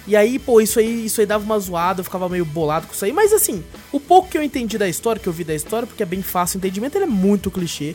E 0.05 0.17
aí, 0.17 0.37
pô, 0.39 0.61
isso 0.61 0.81
aí, 0.81 1.07
isso 1.07 1.21
aí 1.21 1.27
dava 1.27 1.45
uma 1.45 1.59
zoada, 1.61 2.01
eu 2.01 2.05
ficava 2.05 2.29
meio 2.29 2.45
bolado 2.45 2.89
com 2.89 2.93
isso 2.93 3.05
aí. 3.05 3.13
Mas 3.13 3.33
assim, 3.33 3.63
o 3.93 4.01
pouco 4.01 4.29
que 4.29 4.37
eu 4.37 4.43
entendi 4.43 4.77
da 4.77 4.89
história, 4.89 5.21
que 5.21 5.29
eu 5.29 5.33
vi 5.33 5.45
da 5.45 5.55
história, 5.55 5.87
porque 5.87 6.03
é 6.03 6.07
bem 6.07 6.23
fácil 6.23 6.57
o 6.57 6.59
entendimento, 6.59 6.97
ele 6.97 7.05
é 7.05 7.09
muito 7.09 7.51
clichê. 7.53 7.95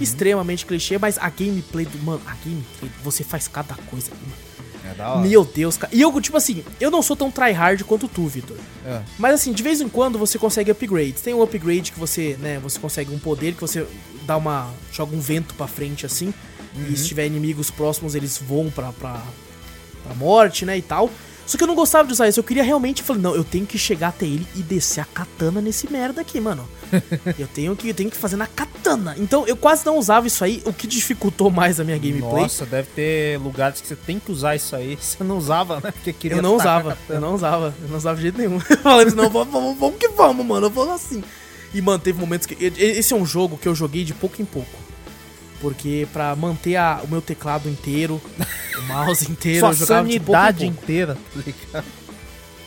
Extremamente 0.00 0.66
clichê, 0.66 0.98
mas 0.98 1.18
a 1.18 1.28
gameplay 1.30 1.84
do. 1.86 1.98
Mano, 1.98 2.20
a 2.26 2.34
gameplay, 2.44 2.90
você 3.02 3.24
faz 3.24 3.48
cada 3.48 3.74
coisa, 3.74 4.10
mano. 4.10 4.32
É. 4.98 5.20
Meu 5.20 5.44
Deus, 5.44 5.76
cara. 5.76 5.94
E 5.94 6.00
eu, 6.00 6.20
tipo 6.20 6.36
assim, 6.36 6.64
eu 6.80 6.90
não 6.90 7.02
sou 7.02 7.16
tão 7.16 7.30
tryhard 7.30 7.82
quanto 7.84 8.08
tu, 8.08 8.26
Vitor. 8.26 8.56
É. 8.84 9.02
Mas 9.18 9.34
assim, 9.34 9.52
de 9.52 9.62
vez 9.62 9.80
em 9.80 9.88
quando 9.88 10.18
você 10.18 10.38
consegue 10.38 10.70
upgrades. 10.70 11.22
Tem 11.22 11.34
um 11.34 11.42
upgrade 11.42 11.92
que 11.92 11.98
você, 11.98 12.36
né, 12.40 12.58
você 12.62 12.78
consegue 12.78 13.14
um 13.14 13.18
poder 13.18 13.54
que 13.54 13.60
você 13.60 13.86
dá 14.24 14.36
uma. 14.36 14.70
joga 14.92 15.14
um 15.14 15.20
vento 15.20 15.54
pra 15.54 15.66
frente 15.66 16.06
assim. 16.06 16.32
E 16.90 16.96
se 16.96 17.06
tiver 17.06 17.26
inimigos 17.26 17.70
próximos, 17.70 18.14
eles 18.14 18.38
voam 18.38 18.70
pra, 18.70 18.92
pra, 18.92 19.22
pra 20.04 20.14
morte, 20.14 20.64
né, 20.64 20.78
e 20.78 20.82
tal. 20.82 21.10
Só 21.52 21.58
que 21.58 21.64
eu 21.64 21.68
não 21.68 21.74
gostava 21.74 22.06
de 22.06 22.14
usar 22.14 22.28
isso. 22.28 22.40
Eu 22.40 22.44
queria 22.44 22.62
realmente. 22.62 23.02
Falei, 23.02 23.20
não, 23.20 23.34
eu 23.34 23.44
tenho 23.44 23.66
que 23.66 23.76
chegar 23.76 24.08
até 24.08 24.24
ele 24.24 24.46
e 24.56 24.62
descer 24.62 25.02
a 25.02 25.04
katana 25.04 25.60
nesse 25.60 25.92
merda 25.92 26.22
aqui, 26.22 26.40
mano. 26.40 26.66
eu, 27.38 27.46
tenho 27.46 27.76
que, 27.76 27.90
eu 27.90 27.94
tenho 27.94 28.10
que 28.10 28.16
fazer 28.16 28.36
na 28.36 28.46
katana. 28.46 29.14
Então 29.18 29.46
eu 29.46 29.54
quase 29.54 29.84
não 29.84 29.98
usava 29.98 30.26
isso 30.26 30.42
aí, 30.42 30.62
o 30.64 30.72
que 30.72 30.86
dificultou 30.86 31.50
mais 31.50 31.78
a 31.78 31.84
minha 31.84 31.98
gameplay. 31.98 32.44
Nossa, 32.44 32.64
deve 32.64 32.88
ter 32.94 33.38
lugares 33.38 33.82
que 33.82 33.86
você 33.86 33.94
tem 33.94 34.18
que 34.18 34.32
usar 34.32 34.56
isso 34.56 34.74
aí. 34.74 34.96
Você 35.02 35.22
não 35.22 35.36
usava, 35.36 35.74
né? 35.74 35.90
Porque 35.90 36.10
queria 36.10 36.38
Eu 36.38 36.42
não 36.42 36.56
usava, 36.56 36.96
eu 37.06 37.20
não 37.20 37.34
usava, 37.34 37.74
eu 37.82 37.88
não 37.88 37.98
usava 37.98 38.16
de 38.16 38.22
jeito 38.22 38.38
nenhum. 38.38 38.58
Falando 38.82 39.08
assim, 39.08 39.16
não, 39.16 39.28
vamos, 39.28 39.78
vamos, 39.78 39.96
que 39.98 40.08
vamos, 40.08 40.46
mano, 40.46 40.66
eu 40.66 40.70
vou 40.70 40.90
assim. 40.90 41.22
E, 41.74 41.82
mano, 41.82 41.98
teve 41.98 42.18
momentos 42.18 42.46
que. 42.46 42.56
Esse 42.64 43.12
é 43.12 43.16
um 43.16 43.26
jogo 43.26 43.58
que 43.58 43.68
eu 43.68 43.74
joguei 43.74 44.04
de 44.04 44.14
pouco 44.14 44.40
em 44.40 44.44
pouco. 44.46 44.81
Porque 45.62 46.06
pra 46.12 46.36
manter 46.36 46.76
a- 46.76 47.00
o 47.04 47.08
meu 47.08 47.22
teclado 47.22 47.68
inteiro, 47.70 48.20
o 48.76 48.82
mouse 48.92 49.30
inteiro, 49.30 49.60
Sua 49.60 49.68
eu 49.70 49.74
jogava 49.74 50.06
de 50.08 50.20
pouco 50.20 50.32
sanidade 50.38 50.64
pouco. 50.66 50.82
inteira, 50.82 51.14
tá 51.34 51.40
ligado? 51.46 51.84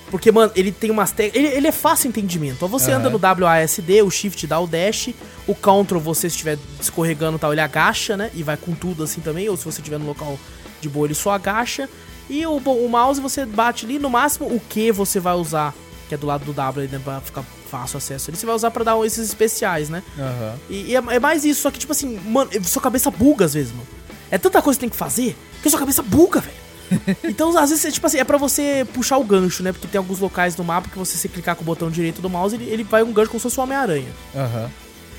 Porque, 0.10 0.32
mano, 0.32 0.52
ele 0.56 0.72
tem 0.72 0.90
umas 0.92 1.12
técnicas. 1.12 1.44
Ele, 1.50 1.58
ele 1.58 1.68
é 1.68 1.72
fácil 1.72 2.08
entendimento. 2.08 2.64
Ó, 2.64 2.68
Você 2.68 2.92
anda 2.92 3.10
no 3.10 3.20
WASD, 3.20 4.02
o 4.04 4.10
Shift 4.10 4.48
dá 4.48 4.60
o 4.60 4.68
dash, 4.68 5.10
o 5.48 5.54
Ctrl, 5.56 5.98
você 6.00 6.22
se 6.30 6.36
estiver 6.36 6.58
escorregando 6.80 7.38
e 7.38 7.40
tal, 7.40 7.52
ele 7.52 7.60
agacha, 7.62 8.16
né? 8.16 8.30
E 8.34 8.42
vai 8.44 8.56
com 8.56 8.74
tudo 8.74 9.04
assim 9.04 9.20
também. 9.20 9.50
Ou 9.50 9.58
se 9.58 9.66
você 9.66 9.82
estiver 9.82 9.98
no 10.00 10.06
local 10.06 10.40
de 10.80 10.88
boa, 10.88 11.08
ele 11.08 11.16
só 11.16 11.32
agacha. 11.32 11.90
E 12.30 12.46
o, 12.46 12.56
o 12.58 12.88
mouse 12.90 13.20
você 13.20 13.46
bate 13.46 13.86
ali, 13.86 14.00
no 14.00 14.10
máximo 14.10 14.48
o 14.48 14.60
que 14.60 14.92
você 14.92 15.20
vai 15.20 15.34
usar, 15.36 15.74
que 16.08 16.16
é 16.16 16.18
do 16.18 16.28
lado 16.28 16.46
do 16.46 16.54
W, 16.54 16.88
né? 16.90 17.00
Pra 17.04 17.20
ficar 17.22 17.44
fácil 17.70 17.98
acesso 17.98 18.30
ali. 18.30 18.38
Você 18.38 18.46
vai 18.46 18.56
usar 18.56 18.72
pra 18.72 18.84
dar 18.84 18.98
esses 19.06 19.28
especiais, 19.28 19.90
né? 19.90 20.04
Aham. 20.18 20.56
E, 20.70 20.92
e 20.92 20.96
é, 20.96 21.04
é 21.10 21.20
mais 21.20 21.44
isso, 21.46 21.62
só 21.62 21.72
que, 21.72 21.80
tipo 21.80 21.92
assim, 21.92 22.20
mano, 22.26 22.52
sua 22.64 22.82
cabeça 22.82 23.10
buga 23.10 23.46
às 23.46 23.54
vezes, 23.54 23.72
mano. 23.72 23.88
É 24.30 24.38
tanta 24.38 24.62
coisa 24.62 24.78
que 24.78 24.82
tem 24.82 24.90
que 24.90 24.96
fazer 24.96 25.36
que 25.62 25.70
sua 25.70 25.80
cabeça 25.80 26.04
buga, 26.04 26.42
velho. 26.42 26.66
Então, 27.24 27.58
às 27.58 27.72
vezes, 27.72 27.84
é, 27.86 27.92
tipo 27.92 28.06
assim, 28.06 28.20
é 28.20 28.24
pra 28.24 28.38
você 28.38 28.86
puxar 28.94 29.18
o 29.18 29.24
gancho, 29.24 29.64
né? 29.64 29.72
Porque 29.72 29.88
tem 29.88 29.98
alguns 29.98 30.20
locais 30.20 30.56
no 30.56 30.64
mapa 30.64 30.90
que 30.90 30.98
você, 30.98 31.18
se 31.18 31.28
clicar 31.28 31.56
com 31.56 31.64
o 31.64 31.66
botão 31.66 31.90
direito 31.90 32.22
do 32.22 32.30
mouse, 32.30 32.56
ele, 32.56 32.66
ele 32.66 32.84
vai 32.84 33.02
um 33.02 33.12
gancho 33.12 33.32
como 33.32 33.40
se 33.40 33.44
fosse 33.44 33.60
o 33.60 33.64
Homem-Aranha. 33.64 34.12
Aham. 34.36 34.70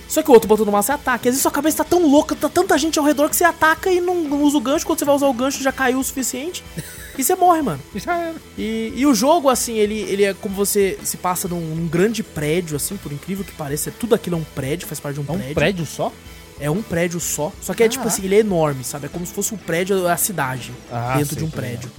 Só 0.09 0.23
que 0.23 0.31
o 0.31 0.35
outro 0.35 0.49
botão 0.49 0.64
do 0.64 0.71
mouse 0.71 0.90
é 0.90 0.95
ataque. 0.95 1.28
Às 1.28 1.35
vezes 1.35 1.43
sua 1.43 1.50
cabeça 1.50 1.78
tá 1.78 1.85
tão 1.85 2.09
louca, 2.09 2.37
tá 2.37 2.49
tanta 2.49 2.78
gente 2.78 2.97
ao 2.99 3.05
redor 3.05 3.28
que 3.28 3.35
você 3.35 3.43
ataca 3.43 3.90
e 3.90 4.00
não, 4.00 4.14
não 4.23 4.43
usa 4.43 4.57
o 4.57 4.61
gancho. 4.61 4.87
Quando 4.87 5.00
você 5.00 5.05
vai 5.05 5.16
usar 5.16 5.26
o 5.26 5.33
gancho, 5.33 5.62
já 5.62 5.73
caiu 5.73 5.99
o 5.99 6.05
suficiente. 6.05 6.62
E 7.18 7.25
você 7.25 7.35
morre, 7.35 7.62
mano. 7.62 7.80
Já 7.94 8.16
era. 8.18 8.35
E, 8.58 8.92
e 8.96 9.06
o 9.06 9.14
jogo, 9.14 9.49
assim, 9.49 9.75
ele, 9.78 10.00
ele 10.00 10.25
é 10.25 10.35
como 10.35 10.54
você 10.54 10.99
se 11.04 11.16
passa 11.16 11.49
num, 11.49 11.61
num 11.61 11.88
grande 11.88 12.23
prédio, 12.23 12.76
assim, 12.76 12.96
por 12.96 13.12
incrível 13.12 13.44
que 13.44 13.52
pareça. 13.52 13.90
Tudo 13.90 14.14
aquilo 14.14 14.37
é 14.37 14.38
um 14.40 14.44
prédio, 14.44 14.87
faz 14.87 15.00
parte 15.00 15.14
de 15.14 15.20
um 15.20 15.25
É 15.28 15.32
um 15.32 15.37
prédio. 15.38 15.54
prédio 15.54 15.87
só? 15.87 16.12
É 16.58 16.70
um 16.70 16.82
prédio 16.82 17.20
só. 17.20 17.52
Só 17.61 17.75
que 17.75 17.82
é 17.82 17.88
tipo 17.88 18.02
Caraca. 18.04 18.16
assim, 18.16 18.26
ele 18.26 18.37
é 18.37 18.40
enorme, 18.40 18.82
sabe? 18.85 19.06
É 19.06 19.08
como 19.08 19.26
se 19.26 19.32
fosse 19.32 19.52
um 19.54 19.58
prédio, 19.58 20.06
a 20.08 20.16
cidade, 20.16 20.73
Ah, 20.90 21.14
dentro 21.18 21.35
sei 21.35 21.38
de 21.38 21.44
um 21.44 21.50
como 21.50 21.62
é. 21.64 21.68
prédio. 21.68 21.90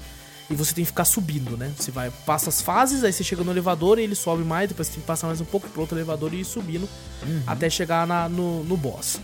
E 0.49 0.55
você 0.55 0.73
tem 0.73 0.83
que 0.85 0.89
ficar 0.89 1.03
subindo, 1.03 1.57
né? 1.57 1.71
Você 1.77 1.91
vai, 1.91 2.09
passa 2.25 2.49
as 2.49 2.61
fases, 2.61 3.03
aí 3.03 3.11
você 3.11 3.21
chega 3.23 3.43
no 3.43 3.51
elevador 3.51 3.99
e 3.99 4.03
ele 4.03 4.15
sobe 4.15 4.43
mais, 4.43 4.69
depois 4.69 4.87
você 4.87 4.93
tem 4.93 5.01
que 5.01 5.07
passar 5.07 5.27
mais 5.27 5.41
um 5.41 5.45
pouco 5.45 5.67
pro 5.69 5.81
outro 5.81 5.97
elevador 5.97 6.33
e 6.33 6.39
ir 6.39 6.45
subindo 6.45 6.87
Uhum. 7.21 7.41
até 7.45 7.69
chegar 7.69 8.07
na- 8.07 8.29
no, 8.29 8.63
no 8.63 8.77
boss. 8.77 9.19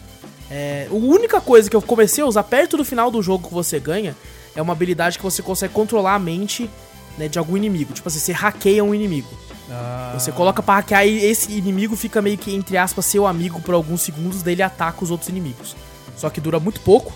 É, 0.51 0.88
a 0.91 0.93
única 0.93 1.39
coisa 1.39 1.69
que 1.69 1.75
eu 1.75 1.81
comecei 1.81 2.21
a 2.23 2.27
usar 2.27 2.43
perto 2.43 2.75
do 2.77 2.83
final 2.83 3.09
do 3.09 3.21
jogo 3.23 3.47
que 3.47 3.53
você 3.53 3.79
ganha 3.79 4.15
é 4.55 4.62
uma 4.62 4.74
habilidade 4.74 5.17
que 5.17 5.24
você 5.24 5.41
consegue 5.41 5.74
controlar 5.74 6.15
a 6.15 6.19
mente 6.19 6.69
né, 7.17 7.27
de 7.27 7.39
algum 7.39 7.57
inimigo. 7.57 7.93
Tipo 7.93 8.07
assim, 8.07 8.19
você 8.19 8.31
hackeia 8.31 8.83
um 8.83 8.93
inimigo. 8.93 9.29
Ah, 9.69 10.13
Você 10.17 10.31
coloca 10.31 10.62
pra 10.62 10.75
hackear 10.75 11.07
e 11.07 11.25
esse 11.25 11.51
inimigo 11.51 11.95
fica 11.95 12.22
meio 12.22 12.38
que, 12.38 12.53
entre 12.53 12.77
aspas, 12.77 13.05
seu 13.05 13.25
amigo 13.25 13.62
por 13.62 13.74
alguns 13.74 14.01
segundos, 14.01 14.43
daí 14.43 14.53
ele 14.53 14.62
ataca 14.62 15.03
os 15.03 15.10
outros 15.10 15.29
inimigos. 15.29 15.75
Só 16.15 16.29
que 16.29 16.41
dura 16.41 16.60
muito 16.60 16.79
pouco. 16.81 17.13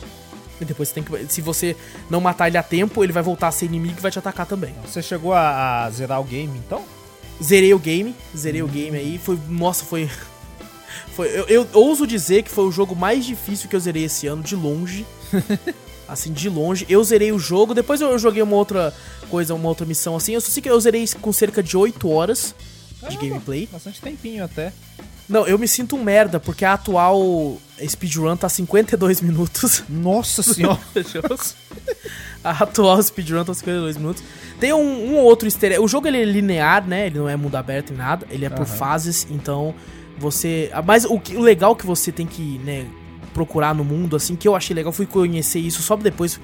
E 0.59 0.65
depois 0.65 0.89
você 0.89 0.95
tem 0.95 1.03
que. 1.03 1.31
Se 1.31 1.39
você 1.41 1.75
não 2.09 2.19
matar 2.19 2.47
ele 2.47 2.57
a 2.57 2.63
tempo, 2.63 3.03
ele 3.03 3.13
vai 3.13 3.21
voltar 3.21 3.49
a 3.49 3.51
ser 3.51 3.65
inimigo 3.65 3.95
e 3.99 4.01
vai 4.01 4.09
te 4.09 4.17
atacar 4.17 4.47
também. 4.47 4.73
Você 4.85 5.03
chegou 5.03 5.33
a, 5.33 5.83
a 5.85 5.89
zerar 5.91 6.19
o 6.19 6.23
game, 6.23 6.57
então? 6.65 6.83
Zerei 7.43 7.73
o 7.75 7.79
game, 7.79 8.15
zerei 8.35 8.63
o 8.63 8.67
game 8.67 8.97
aí. 8.97 9.19
Foi. 9.19 9.37
Nossa, 9.47 9.85
foi. 9.85 10.09
foi 11.15 11.27
eu, 11.27 11.47
eu 11.47 11.67
ouso 11.73 12.07
dizer 12.07 12.41
que 12.41 12.49
foi 12.49 12.65
o 12.65 12.71
jogo 12.71 12.95
mais 12.95 13.23
difícil 13.23 13.69
que 13.69 13.75
eu 13.75 13.79
zerei 13.79 14.05
esse 14.05 14.25
ano, 14.25 14.41
de 14.41 14.55
longe. 14.55 15.05
assim, 16.07 16.31
de 16.31 16.49
longe. 16.49 16.85
Eu 16.89 17.03
zerei 17.03 17.31
o 17.31 17.39
jogo, 17.39 17.73
depois 17.73 18.01
eu 18.01 18.17
joguei 18.19 18.41
uma 18.41 18.55
outra 18.55 18.93
coisa, 19.29 19.53
uma 19.53 19.67
outra 19.69 19.85
missão 19.85 20.15
assim. 20.15 20.33
Eu 20.33 20.41
só 20.41 20.49
sei 20.51 20.61
que 20.63 20.69
eu 20.69 20.79
zerei 20.79 21.05
com 21.21 21.31
cerca 21.33 21.61
de 21.63 21.75
8 21.77 22.09
horas 22.09 22.55
de 23.09 23.15
Caramba, 23.17 23.21
gameplay. 23.27 23.69
Bastante 23.71 24.01
tempinho 24.01 24.43
até. 24.43 24.71
Não, 25.29 25.45
eu 25.45 25.59
me 25.59 25.67
sinto 25.67 25.97
um 25.97 26.03
merda, 26.03 26.39
porque 26.39 26.63
a 26.63 26.73
atual 26.73 27.57
speedrun 27.85 28.37
tá 28.37 28.47
52 28.47 29.19
minutos. 29.21 29.83
Nossa 29.89 30.41
senhora. 30.41 30.79
a 32.43 32.51
atual 32.63 33.01
speedrun 33.03 33.43
tá 33.43 33.53
52 33.53 33.97
minutos. 33.97 34.23
Tem 34.59 34.73
um, 34.73 35.11
um 35.11 35.17
ou 35.17 35.25
outro 35.25 35.47
easter 35.47 35.73
egg. 35.73 35.81
O 35.83 35.87
jogo 35.87 36.07
ele 36.07 36.21
é 36.21 36.25
linear, 36.25 36.87
né? 36.87 37.07
Ele 37.07 37.19
não 37.19 37.27
é 37.29 37.35
mundo 37.35 37.55
aberto 37.55 37.89
nem 37.89 37.97
nada. 37.99 38.25
Ele 38.29 38.45
é 38.45 38.49
por 38.49 38.65
Aham. 38.65 38.77
fases, 38.77 39.27
então 39.29 39.75
você... 40.17 40.71
Mas 40.85 41.03
o, 41.05 41.19
que- 41.19 41.35
o 41.35 41.41
legal 41.41 41.75
que 41.75 41.85
você 41.85 42.11
tem 42.11 42.25
que, 42.25 42.57
né, 42.59 42.87
procurar 43.37 43.75
no 43.75 43.83
mundo, 43.83 44.15
assim, 44.15 44.35
que 44.35 44.47
eu 44.47 44.55
achei 44.55 44.75
legal, 44.75 44.91
fui 44.91 45.05
conhecer 45.05 45.59
isso 45.59 45.83
só 45.83 45.95
depois, 45.95 46.39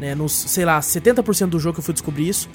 né, 0.00 0.12
nos, 0.14 0.32
sei 0.32 0.64
lá, 0.64 0.80
70% 0.80 1.46
do 1.46 1.60
jogo 1.60 1.74
que 1.74 1.80
eu 1.80 1.84
fui 1.84 1.94
descobrir 1.94 2.28
isso. 2.28 2.48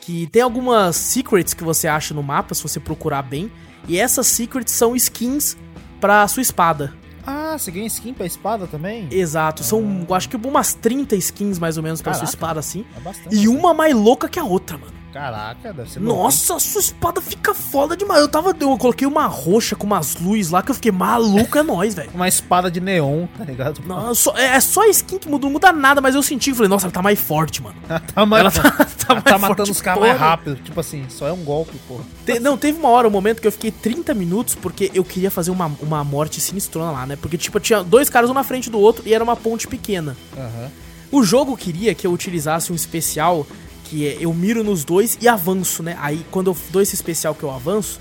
Que 0.00 0.26
tem 0.28 0.42
algumas 0.42 0.94
secrets 0.96 1.52
que 1.54 1.64
você 1.64 1.88
acha 1.88 2.14
no 2.14 2.22
mapa, 2.22 2.54
se 2.54 2.62
você 2.62 2.78
procurar 2.80 3.22
bem. 3.22 3.50
E 3.88 3.98
essas 3.98 4.26
secrets 4.28 4.72
são 4.74 4.94
skins 4.94 5.56
pra 6.00 6.26
sua 6.28 6.40
espada. 6.42 6.92
ah, 7.26 7.56
você 7.58 7.70
ganha 7.70 7.86
skin 7.86 8.12
pra 8.14 8.26
espada 8.26 8.66
também? 8.66 9.08
Exato, 9.10 9.62
são, 9.64 10.04
eu 10.08 10.14
acho 10.14 10.28
que 10.28 10.36
umas 10.36 10.72
30 10.74 11.14
skins 11.16 11.58
mais 11.58 11.76
ou 11.76 11.82
menos 11.82 12.00
pra 12.00 12.12
sua 12.14 12.20
Caraca. 12.20 12.34
espada 12.36 12.60
assim. 12.60 12.84
É 12.96 13.00
bastante. 13.00 13.36
E 13.36 13.48
uma 13.48 13.72
mais 13.74 13.94
louca 13.94 14.28
que 14.28 14.38
a 14.38 14.44
outra, 14.44 14.76
mano. 14.78 14.92
Caraca, 15.12 15.72
deve 15.72 15.90
ser 15.90 16.00
louco, 16.00 16.22
Nossa, 16.22 16.58
sua 16.58 16.80
espada 16.80 17.20
fica 17.20 17.52
foda 17.52 17.96
demais. 17.96 18.20
Eu 18.22 18.28
tava. 18.28 18.54
Eu 18.58 18.78
coloquei 18.78 19.06
uma 19.06 19.26
roxa 19.26 19.76
com 19.76 19.86
umas 19.86 20.16
luzes 20.16 20.50
lá 20.50 20.62
que 20.62 20.70
eu 20.70 20.74
fiquei 20.74 20.90
maluco, 20.90 21.58
é 21.58 21.62
nóis, 21.62 21.94
velho. 21.94 22.10
Uma 22.14 22.26
espada 22.28 22.70
de 22.70 22.80
neon, 22.80 23.26
tá 23.36 23.44
ligado? 23.44 23.82
Não, 23.86 24.14
só- 24.14 24.34
é, 24.36 24.56
é 24.56 24.60
só 24.60 24.82
a 24.82 24.88
skin 24.88 25.18
que 25.18 25.28
muda, 25.28 25.44
não 25.46 25.52
muda 25.52 25.70
nada, 25.72 26.00
mas 26.00 26.14
eu 26.14 26.22
senti, 26.22 26.54
falei, 26.54 26.68
nossa, 26.68 26.86
ela 26.86 26.92
tá 26.92 27.02
mais 27.02 27.20
forte, 27.20 27.62
mano. 27.62 27.76
tá, 28.14 28.24
mais, 28.24 28.40
Ela 28.40 28.50
tá, 28.50 28.62
tá 28.72 29.06
ela 29.10 29.14
mais 29.14 29.24
tá 29.24 29.30
forte, 29.38 29.40
matando 29.50 29.70
os 29.70 29.80
caras 29.82 30.00
mais 30.00 30.18
rápido. 30.18 30.56
Tipo 30.62 30.80
assim, 30.80 31.04
só 31.10 31.26
é 31.28 31.32
um 31.32 31.44
golpe, 31.44 31.76
porra. 31.86 32.04
Te- 32.24 32.40
não, 32.40 32.56
teve 32.56 32.78
uma 32.78 32.88
hora, 32.88 33.06
um 33.06 33.10
momento 33.10 33.40
que 33.40 33.46
eu 33.46 33.52
fiquei 33.52 33.70
30 33.70 34.14
minutos 34.14 34.54
porque 34.54 34.90
eu 34.94 35.04
queria 35.04 35.30
fazer 35.30 35.50
uma, 35.50 35.70
uma 35.80 36.02
morte 36.02 36.40
sinistrona 36.40 36.90
lá, 36.90 37.06
né? 37.06 37.16
Porque, 37.16 37.36
tipo, 37.36 37.60
tinha 37.60 37.82
dois 37.82 38.08
caras 38.08 38.30
um 38.30 38.34
na 38.34 38.42
frente 38.44 38.70
do 38.70 38.78
outro 38.78 39.02
e 39.06 39.12
era 39.12 39.22
uma 39.22 39.36
ponte 39.36 39.68
pequena. 39.68 40.16
Aham. 40.36 40.70
O 41.10 41.22
jogo 41.22 41.54
queria 41.58 41.94
que 41.94 42.06
eu 42.06 42.12
utilizasse 42.12 42.72
um 42.72 42.74
especial 42.74 43.46
que 43.92 44.06
é 44.08 44.16
eu 44.20 44.32
miro 44.32 44.64
nos 44.64 44.84
dois 44.84 45.18
e 45.20 45.28
avanço, 45.28 45.82
né? 45.82 45.96
Aí 46.00 46.24
quando 46.30 46.50
eu 46.50 46.56
dou 46.70 46.80
esse 46.80 46.94
especial 46.94 47.34
que 47.34 47.42
eu 47.42 47.50
avanço, 47.50 48.00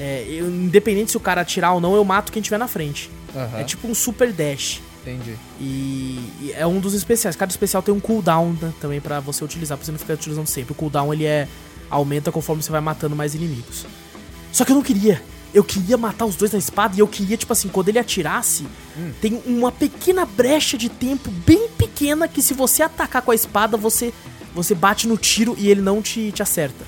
é, 0.00 0.24
eu- 0.28 0.48
independente 0.48 1.10
se 1.10 1.16
o 1.16 1.20
cara 1.20 1.42
atirar 1.42 1.74
ou 1.74 1.80
não, 1.80 1.94
eu 1.94 2.02
mato 2.04 2.32
quem 2.32 2.40
tiver 2.40 2.56
na 2.58 2.66
frente. 2.66 3.10
Aham. 3.34 3.58
É 3.60 3.64
tipo 3.64 3.86
um 3.86 3.94
super 3.94 4.32
dash. 4.32 4.80
Entendi. 5.02 5.36
E, 5.60 6.18
e 6.40 6.52
é 6.56 6.66
um 6.66 6.80
dos 6.80 6.94
especiais. 6.94 7.36
Cada 7.36 7.50
especial 7.50 7.82
tem 7.82 7.94
um 7.94 8.00
cooldown 8.00 8.56
né, 8.60 8.72
também 8.80 8.98
pra 9.00 9.20
você 9.20 9.44
utilizar, 9.44 9.76
pra 9.76 9.84
você 9.84 9.92
não 9.92 9.98
ficar 9.98 10.14
utilizando 10.14 10.46
sempre. 10.46 10.72
O 10.72 10.74
cooldown 10.74 11.12
ele 11.12 11.24
é 11.26 11.46
aumenta 11.90 12.32
conforme 12.32 12.62
você 12.62 12.72
vai 12.72 12.80
matando 12.80 13.14
mais 13.14 13.34
inimigos. 13.34 13.84
Só 14.50 14.64
que 14.64 14.72
eu 14.72 14.76
não 14.76 14.82
queria. 14.82 15.22
Eu 15.54 15.62
queria 15.62 15.96
matar 15.96 16.24
os 16.24 16.34
dois 16.34 16.50
na 16.52 16.58
espada 16.58 16.96
e 16.96 16.98
eu 16.98 17.06
queria, 17.06 17.36
tipo 17.36 17.52
assim, 17.52 17.68
quando 17.68 17.88
ele 17.88 17.98
atirasse, 17.98 18.66
tem 19.20 19.40
uma 19.46 19.70
pequena 19.70 20.26
brecha 20.26 20.76
de 20.76 20.88
tempo 20.88 21.30
bem 21.30 21.68
pequena 21.78 22.26
que 22.26 22.42
se 22.42 22.52
você 22.52 22.82
atacar 22.82 23.22
com 23.22 23.30
a 23.30 23.34
espada, 23.34 23.76
você 23.76 24.12
você 24.56 24.74
bate 24.74 25.06
no 25.06 25.18
tiro 25.18 25.54
e 25.58 25.68
ele 25.68 25.82
não 25.82 26.00
te, 26.00 26.32
te 26.32 26.42
acerta. 26.42 26.82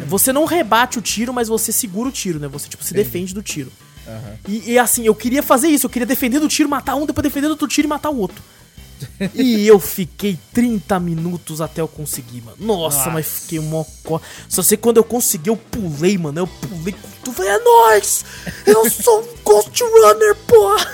É, 0.00 0.04
Você 0.04 0.32
não 0.32 0.44
rebate 0.44 0.98
o 0.98 1.02
tiro, 1.02 1.32
mas 1.32 1.48
você 1.48 1.72
segura 1.72 2.10
o 2.10 2.12
tiro, 2.12 2.38
né? 2.38 2.46
Você, 2.48 2.68
tipo, 2.68 2.84
se 2.84 2.92
Entendi. 2.92 3.04
defende 3.04 3.34
do 3.34 3.42
tiro. 3.42 3.72
Aham. 4.06 4.34
E, 4.46 4.72
e, 4.72 4.78
assim, 4.78 5.06
eu 5.06 5.14
queria 5.14 5.42
fazer 5.42 5.68
isso, 5.68 5.86
eu 5.86 5.90
queria 5.90 6.04
defender 6.06 6.38
do 6.38 6.48
tiro, 6.48 6.68
matar 6.68 6.94
um, 6.96 7.06
depois 7.06 7.22
defender 7.22 7.46
do 7.46 7.52
outro 7.52 7.66
tiro 7.66 7.86
e 7.86 7.88
matar 7.88 8.10
o 8.10 8.18
outro. 8.18 8.42
e 9.34 9.66
eu 9.66 9.80
fiquei 9.80 10.38
30 10.52 11.00
minutos 11.00 11.60
até 11.60 11.80
eu 11.80 11.88
conseguir, 11.88 12.42
mano. 12.42 12.56
Nossa, 12.60 12.98
Nossa. 12.98 13.10
mas 13.10 13.26
fiquei 13.26 13.58
mocó. 13.58 14.20
Só 14.48 14.62
sei 14.62 14.76
quando 14.76 14.98
eu 14.98 15.04
consegui, 15.04 15.48
eu 15.48 15.56
pulei, 15.56 16.18
mano. 16.18 16.40
Eu 16.40 16.46
pulei 16.46 16.94
tudo. 17.24 17.34
Falei, 17.34 17.52
é 17.52 17.58
nóis! 17.58 18.24
Eu 18.66 18.88
sou 18.90 19.22
um 19.22 19.42
Ghost 19.42 19.82
Runner, 19.82 20.36
porra! 20.46 20.86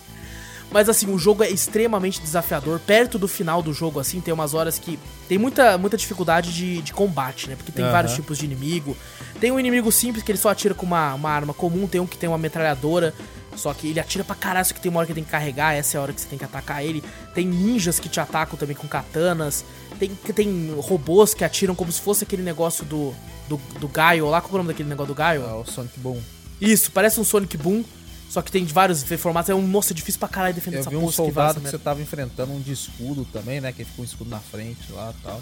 Mas 0.74 0.88
assim, 0.88 1.06
o 1.08 1.16
jogo 1.16 1.44
é 1.44 1.48
extremamente 1.48 2.20
desafiador. 2.20 2.80
Perto 2.80 3.16
do 3.16 3.28
final 3.28 3.62
do 3.62 3.72
jogo, 3.72 4.00
assim, 4.00 4.20
tem 4.20 4.34
umas 4.34 4.54
horas 4.54 4.76
que 4.76 4.98
tem 5.28 5.38
muita, 5.38 5.78
muita 5.78 5.96
dificuldade 5.96 6.52
de, 6.52 6.82
de 6.82 6.92
combate, 6.92 7.48
né? 7.48 7.54
Porque 7.54 7.70
tem 7.70 7.84
Aham. 7.84 7.92
vários 7.92 8.14
tipos 8.14 8.38
de 8.38 8.44
inimigo. 8.44 8.96
Tem 9.38 9.52
um 9.52 9.60
inimigo 9.60 9.92
simples 9.92 10.24
que 10.24 10.32
ele 10.32 10.38
só 10.38 10.48
atira 10.48 10.74
com 10.74 10.84
uma, 10.84 11.14
uma 11.14 11.30
arma 11.30 11.54
comum, 11.54 11.86
tem 11.86 12.00
um 12.00 12.08
que 12.08 12.18
tem 12.18 12.28
uma 12.28 12.36
metralhadora. 12.36 13.14
Só 13.54 13.72
que 13.72 13.86
ele 13.86 14.00
atira 14.00 14.24
pra 14.24 14.34
caralho, 14.34 14.66
só 14.66 14.74
que 14.74 14.80
tem 14.80 14.90
uma 14.90 14.98
hora 14.98 15.06
que 15.06 15.14
tem 15.14 15.22
que 15.22 15.30
carregar, 15.30 15.74
essa 15.74 15.96
é 15.96 16.00
a 16.00 16.02
hora 16.02 16.12
que 16.12 16.20
você 16.20 16.26
tem 16.26 16.36
que 16.36 16.44
atacar 16.44 16.84
ele. 16.84 17.04
Tem 17.36 17.46
ninjas 17.46 18.00
que 18.00 18.08
te 18.08 18.18
atacam 18.18 18.58
também 18.58 18.74
com 18.74 18.88
katanas. 18.88 19.64
Tem, 19.96 20.10
tem 20.34 20.74
robôs 20.80 21.34
que 21.34 21.44
atiram 21.44 21.76
como 21.76 21.92
se 21.92 22.00
fosse 22.00 22.24
aquele 22.24 22.42
negócio 22.42 22.84
do, 22.84 23.14
do, 23.48 23.60
do 23.78 23.86
Gaio 23.86 24.28
lá. 24.28 24.40
Qual 24.40 24.50
é 24.50 24.54
o 24.54 24.58
nome 24.58 24.72
daquele 24.72 24.88
negócio 24.88 25.14
do 25.14 25.16
Gaio? 25.16 25.44
É 25.44 25.52
o 25.52 25.64
Sonic 25.64 26.00
Boom. 26.00 26.20
Isso, 26.60 26.90
parece 26.90 27.20
um 27.20 27.24
Sonic 27.24 27.56
Boom. 27.56 27.84
Só 28.30 28.42
que 28.42 28.50
tem 28.50 28.64
de 28.64 28.72
vários 28.72 29.02
formatos. 29.02 29.48
É 29.50 29.54
um 29.54 29.66
nossa, 29.66 29.92
é 29.92 29.94
difícil 29.94 30.18
pra 30.18 30.28
caralho 30.28 30.54
defender 30.54 30.78
Eu 30.78 30.80
essa 30.80 30.90
vi 30.90 30.96
um 30.96 31.00
porra, 31.00 31.10
esquivar 31.10 31.32
soldado 31.34 31.54
que 31.54 31.60
merda. 31.64 31.78
você 31.78 31.84
tava 31.84 32.02
enfrentando 32.02 32.52
um 32.52 32.60
de 32.60 32.72
escudo 32.72 33.24
também, 33.32 33.60
né? 33.60 33.72
Que 33.72 33.84
ficou 33.84 34.02
um 34.02 34.06
escudo 34.06 34.28
na 34.30 34.40
frente 34.40 34.90
lá 34.92 35.12
e 35.18 35.22
tal. 35.22 35.40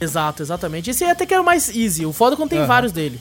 Exato, 0.00 0.42
exatamente. 0.42 0.90
Esse 0.90 1.04
aí 1.04 1.10
até 1.10 1.24
que 1.26 1.32
era 1.34 1.42
o 1.42 1.46
mais 1.46 1.68
easy. 1.74 2.04
O 2.06 2.12
foda 2.12 2.34
é 2.34 2.36
quando 2.36 2.50
tem 2.50 2.58
Aham. 2.58 2.66
vários 2.66 2.92
dele. 2.92 3.20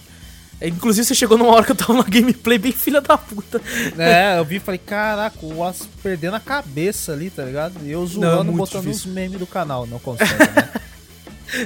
É, 0.60 0.67
Inclusive, 0.67 1.06
você 1.06 1.13
chegou 1.13 1.38
numa 1.38 1.51
hora 1.53 1.63
que 1.63 1.72
eu 1.72 1.75
tava 1.75 1.94
numa 1.94 2.03
gameplay 2.03 2.58
bem 2.58 2.72
filha 2.72 3.00
da 3.00 3.15
puta. 3.17 3.62
É, 3.98 4.39
eu 4.39 4.46
vi 4.46 4.56
e 4.56 4.60
falei, 4.60 4.79
caraca, 4.79 5.38
o 5.44 5.58
Wallace 5.58 5.88
perdendo 6.01 6.36
a 6.36 6.39
cabeça 6.39 7.13
ali, 7.13 7.29
tá 7.29 7.44
ligado? 7.44 7.75
E 7.84 7.91
eu 7.91 8.06
zoando, 8.08 8.46
muito 8.46 8.58
botando 8.58 8.86
difícil. 8.86 9.10
os 9.10 9.13
memes 9.13 9.38
do 9.38 9.46
canal, 9.46 9.86
não 9.86 10.00
consegue, 10.00 10.34
né? 10.34 10.70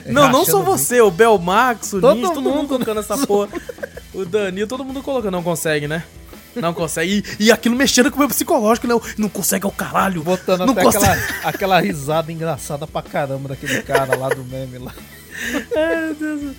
Não, 0.06 0.30
não 0.32 0.46
só 0.46 0.62
você, 0.62 1.02
o 1.02 1.10
Belmax, 1.10 1.94
o 1.94 2.02
Todo 2.02 2.14
Ninja, 2.16 2.28
todo 2.28 2.42
mundo 2.44 2.56
mundo. 2.58 2.68
colocando 2.70 3.00
essa 3.00 3.18
porra. 3.26 3.50
O 4.14 4.24
Danilo, 4.24 4.68
todo 4.68 4.86
mundo 4.86 5.02
colocando. 5.02 5.32
Não 5.32 5.42
consegue, 5.42 5.88
né? 5.88 6.04
Não 6.56 6.74
consegue. 6.74 7.24
E, 7.40 7.46
e 7.46 7.52
aquilo 7.52 7.76
mexendo 7.76 8.10
com 8.10 8.18
o 8.18 8.20
meu 8.20 8.28
psicológico, 8.28 8.88
não. 8.88 9.02
Não 9.18 9.30
consegue 9.30 9.66
ao 9.66 9.72
caralho. 9.72 10.22
Botando 10.24 10.66
não 10.66 10.74
até 10.74 10.84
consegue. 10.84 11.06
aquela, 11.06 11.40
aquela 11.50 11.80
risada 11.80 12.32
engraçada 12.32 12.86
pra 12.86 13.02
caramba 13.02 13.50
daquele 13.50 13.82
cara 13.84 14.16
lá 14.18 14.30
do 14.30 14.44
meme 14.44 14.78
lá. 14.78 14.94
Meu 15.74 16.14
Deus. 16.20 16.56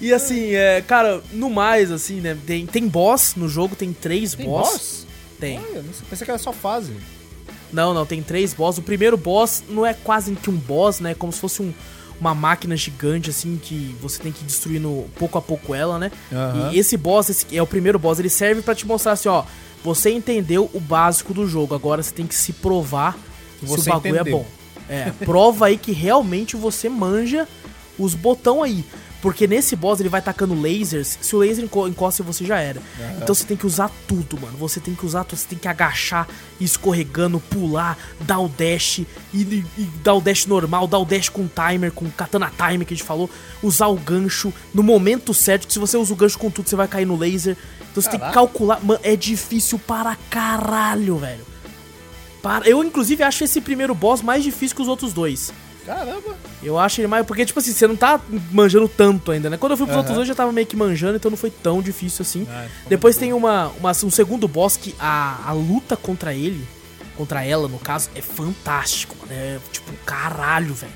E 0.00 0.12
assim, 0.12 0.52
é, 0.54 0.80
cara, 0.82 1.22
no 1.32 1.48
mais, 1.48 1.90
assim, 1.92 2.20
né? 2.20 2.36
Tem, 2.46 2.66
tem 2.66 2.88
boss 2.88 3.34
no 3.36 3.48
jogo, 3.48 3.76
tem 3.76 3.92
três 3.92 4.34
Tem 4.34 4.46
boss. 4.46 4.70
boss? 4.70 5.06
Tem. 5.38 5.58
Olha, 5.58 5.82
sei, 5.92 6.06
pensei 6.10 6.24
que 6.24 6.30
era 6.30 6.38
só 6.38 6.52
fase. 6.52 6.92
Não, 7.72 7.94
não, 7.94 8.04
tem 8.04 8.22
três 8.22 8.52
boss. 8.52 8.78
O 8.78 8.82
primeiro 8.82 9.16
boss 9.16 9.62
não 9.68 9.86
é 9.86 9.94
quase 9.94 10.34
que 10.34 10.50
um 10.50 10.56
boss, 10.56 11.00
né? 11.00 11.12
É 11.12 11.14
como 11.14 11.32
se 11.32 11.38
fosse 11.40 11.62
um- 11.62 11.72
uma 12.20 12.34
máquina 12.34 12.76
gigante, 12.76 13.30
assim, 13.30 13.60
que 13.62 13.96
você 14.00 14.22
tem 14.22 14.32
que 14.32 14.42
ir 14.42 14.46
destruindo 14.46 15.06
pouco 15.18 15.38
a 15.38 15.42
pouco 15.42 15.74
ela, 15.74 15.98
né? 15.98 16.10
Aham. 16.32 16.70
E 16.72 16.78
esse 16.78 16.96
boss, 16.96 17.28
esse 17.30 17.56
é 17.56 17.62
o 17.62 17.66
primeiro 17.66 17.98
boss, 17.98 18.18
ele 18.18 18.30
serve 18.30 18.62
pra 18.62 18.74
te 18.74 18.86
mostrar 18.86 19.12
assim, 19.12 19.28
ó. 19.28 19.44
Você 19.84 20.10
entendeu 20.10 20.70
o 20.72 20.78
básico 20.78 21.34
do 21.34 21.46
jogo, 21.46 21.74
agora 21.74 22.02
você 22.02 22.12
tem 22.14 22.26
que 22.26 22.34
se 22.34 22.52
provar 22.52 23.18
se 23.58 23.66
Você 23.66 23.90
o 23.90 23.92
bagulho 23.94 24.16
entendeu. 24.16 24.36
é 24.36 24.38
bom. 24.38 24.46
É, 24.88 25.10
prova 25.24 25.66
aí 25.66 25.76
que 25.76 25.92
realmente 25.92 26.56
você 26.56 26.88
manja 26.88 27.48
os 27.98 28.14
botão 28.14 28.62
aí. 28.62 28.84
Porque 29.22 29.46
nesse 29.46 29.76
boss 29.76 30.00
ele 30.00 30.08
vai 30.08 30.20
tacando 30.20 30.52
lasers. 30.60 31.16
Se 31.22 31.34
o 31.34 31.38
laser 31.38 31.64
enco- 31.64 31.86
encosta 31.86 32.22
você 32.24 32.44
já 32.44 32.58
era. 32.58 32.82
Então 33.22 33.32
você 33.34 33.44
tem 33.44 33.56
que 33.56 33.64
usar 33.66 33.88
tudo, 34.06 34.38
mano. 34.38 34.58
Você 34.58 34.80
tem 34.80 34.94
que 34.96 35.06
usar 35.06 35.22
tudo. 35.24 35.38
Você 35.38 35.46
tem 35.46 35.58
que 35.58 35.68
agachar, 35.68 36.28
escorregando, 36.60 37.38
pular, 37.38 37.96
dar 38.20 38.40
o 38.40 38.48
dash, 38.48 38.98
e, 38.98 39.06
e- 39.32 39.64
e 39.78 39.82
dar 40.02 40.14
o 40.14 40.20
dash 40.20 40.44
normal, 40.46 40.86
dar 40.88 40.98
o 40.98 41.04
dash 41.04 41.28
com 41.28 41.46
timer, 41.48 41.92
com 41.92 42.10
katana 42.10 42.50
timer 42.50 42.84
que 42.86 42.94
a 42.94 42.96
gente 42.96 43.06
falou. 43.06 43.30
Usar 43.62 43.86
o 43.86 43.96
gancho 43.96 44.52
no 44.74 44.82
momento 44.82 45.32
certo. 45.32 45.68
Que 45.68 45.72
se 45.72 45.78
você 45.78 45.96
usa 45.96 46.12
o 46.12 46.16
gancho 46.16 46.36
com 46.38 46.50
tudo, 46.50 46.68
você 46.68 46.74
vai 46.76 46.88
cair 46.88 47.06
no 47.06 47.16
laser. 47.16 47.56
Então 47.92 48.02
você 48.02 48.10
tem 48.10 48.18
que 48.18 48.32
calcular. 48.34 48.80
Mano, 48.84 48.98
é 49.04 49.14
difícil 49.14 49.78
para 49.78 50.16
caralho, 50.28 51.16
velho. 51.18 51.44
Para... 52.42 52.68
Eu, 52.68 52.82
inclusive, 52.82 53.22
acho 53.22 53.44
esse 53.44 53.60
primeiro 53.60 53.94
boss 53.94 54.20
mais 54.20 54.42
difícil 54.42 54.74
que 54.74 54.82
os 54.82 54.88
outros 54.88 55.12
dois. 55.12 55.52
Caramba. 55.86 56.36
Eu 56.62 56.78
acho 56.78 57.00
ele 57.00 57.08
mais. 57.08 57.26
Porque, 57.26 57.44
tipo 57.44 57.58
assim, 57.58 57.72
você 57.72 57.86
não 57.86 57.96
tá 57.96 58.20
manjando 58.52 58.88
tanto 58.88 59.30
ainda, 59.32 59.50
né? 59.50 59.56
Quando 59.56 59.72
eu 59.72 59.76
fui 59.76 59.86
pros 59.86 59.94
Aham. 59.96 60.00
outros 60.00 60.16
dois, 60.16 60.28
eu 60.28 60.32
já 60.32 60.36
tava 60.36 60.52
meio 60.52 60.66
que 60.66 60.76
manjando, 60.76 61.16
então 61.16 61.30
não 61.30 61.36
foi 61.38 61.50
tão 61.50 61.82
difícil 61.82 62.22
assim. 62.22 62.46
Ah, 62.50 62.66
ficou 62.72 62.88
Depois 62.90 63.16
tem 63.16 63.32
uma, 63.32 63.68
uma- 63.78 63.90
um 63.90 64.10
segundo 64.10 64.46
boss 64.46 64.76
que 64.76 64.94
a, 64.98 65.40
a 65.46 65.52
luta 65.52 65.96
contra 65.96 66.32
ele, 66.34 66.66
contra 67.16 67.44
ela, 67.44 67.66
no 67.68 67.78
caso, 67.78 68.10
é 68.14 68.20
fantástico, 68.22 69.16
mano. 69.20 69.32
É 69.32 69.58
tipo, 69.72 69.92
caralho, 70.06 70.74
velho. 70.74 70.92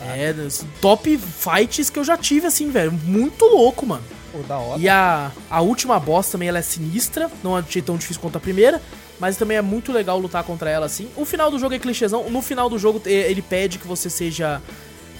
É, 0.00 0.32
top 0.80 1.18
fights 1.18 1.90
que 1.90 1.98
eu 1.98 2.04
já 2.04 2.16
tive, 2.16 2.46
assim, 2.46 2.70
velho. 2.70 2.92
Muito 2.92 3.44
louco, 3.46 3.84
mano. 3.84 4.04
Pô, 4.30 4.38
da 4.46 4.56
hora. 4.58 4.78
E 4.80 4.88
a, 4.88 5.32
a 5.50 5.60
última 5.60 5.98
boss 5.98 6.28
também 6.28 6.48
ela 6.48 6.58
é 6.58 6.62
sinistra, 6.62 7.30
não 7.42 7.56
achei 7.56 7.82
tão 7.82 7.96
difícil 7.96 8.20
quanto 8.22 8.36
a 8.36 8.40
primeira, 8.40 8.80
mas 9.20 9.36
também 9.36 9.56
é 9.56 9.62
muito 9.62 9.92
legal 9.92 10.18
lutar 10.18 10.44
contra 10.44 10.70
ela 10.70 10.86
assim. 10.86 11.08
O 11.16 11.24
final 11.24 11.50
do 11.50 11.58
jogo 11.58 11.74
é 11.74 11.78
clichêzão, 11.78 12.28
no 12.30 12.40
final 12.42 12.68
do 12.68 12.78
jogo 12.78 13.00
eh, 13.06 13.30
ele 13.30 13.42
pede 13.42 13.78
que 13.78 13.86
você 13.86 14.08
seja 14.08 14.60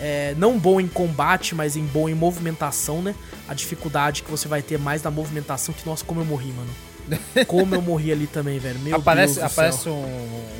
eh, 0.00 0.34
não 0.37 0.58
bom 0.58 0.80
em 0.80 0.88
combate, 0.88 1.54
mas 1.54 1.76
em 1.76 1.84
bom 1.84 2.08
em 2.08 2.14
movimentação, 2.14 3.02
né? 3.02 3.14
A 3.48 3.54
dificuldade 3.54 4.22
que 4.22 4.30
você 4.30 4.46
vai 4.48 4.62
ter 4.62 4.78
mais 4.78 5.02
na 5.02 5.11
movimentação, 5.11 5.74
que 5.74 5.84
nossa, 5.87 6.04
como 6.04 6.20
eu 6.20 6.24
morri, 6.24 6.52
mano. 6.52 6.70
Como 7.46 7.74
eu 7.74 7.80
morri 7.82 8.12
ali 8.12 8.26
também, 8.26 8.58
velho. 8.58 8.78
Meu 8.80 8.96
aparece 8.96 9.37
Deus 9.37 9.46
do 9.46 9.52
aparece 9.52 9.82
céu. 9.84 9.92
um, 9.92 10.04
um 10.04 10.52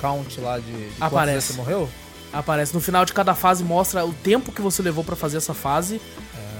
count 0.00 0.40
lá 0.40 0.58
de, 0.58 0.64
de 0.72 0.92
Aparece. 1.00 1.52
você 1.52 1.56
morreu? 1.56 1.88
Aparece 2.32 2.74
no 2.74 2.80
final 2.80 3.04
de 3.04 3.12
cada 3.12 3.34
fase 3.34 3.62
mostra 3.62 4.04
o 4.04 4.12
tempo 4.12 4.50
que 4.50 4.60
você 4.60 4.82
levou 4.82 5.04
pra 5.04 5.14
fazer 5.14 5.36
essa 5.36 5.54
fase 5.54 6.00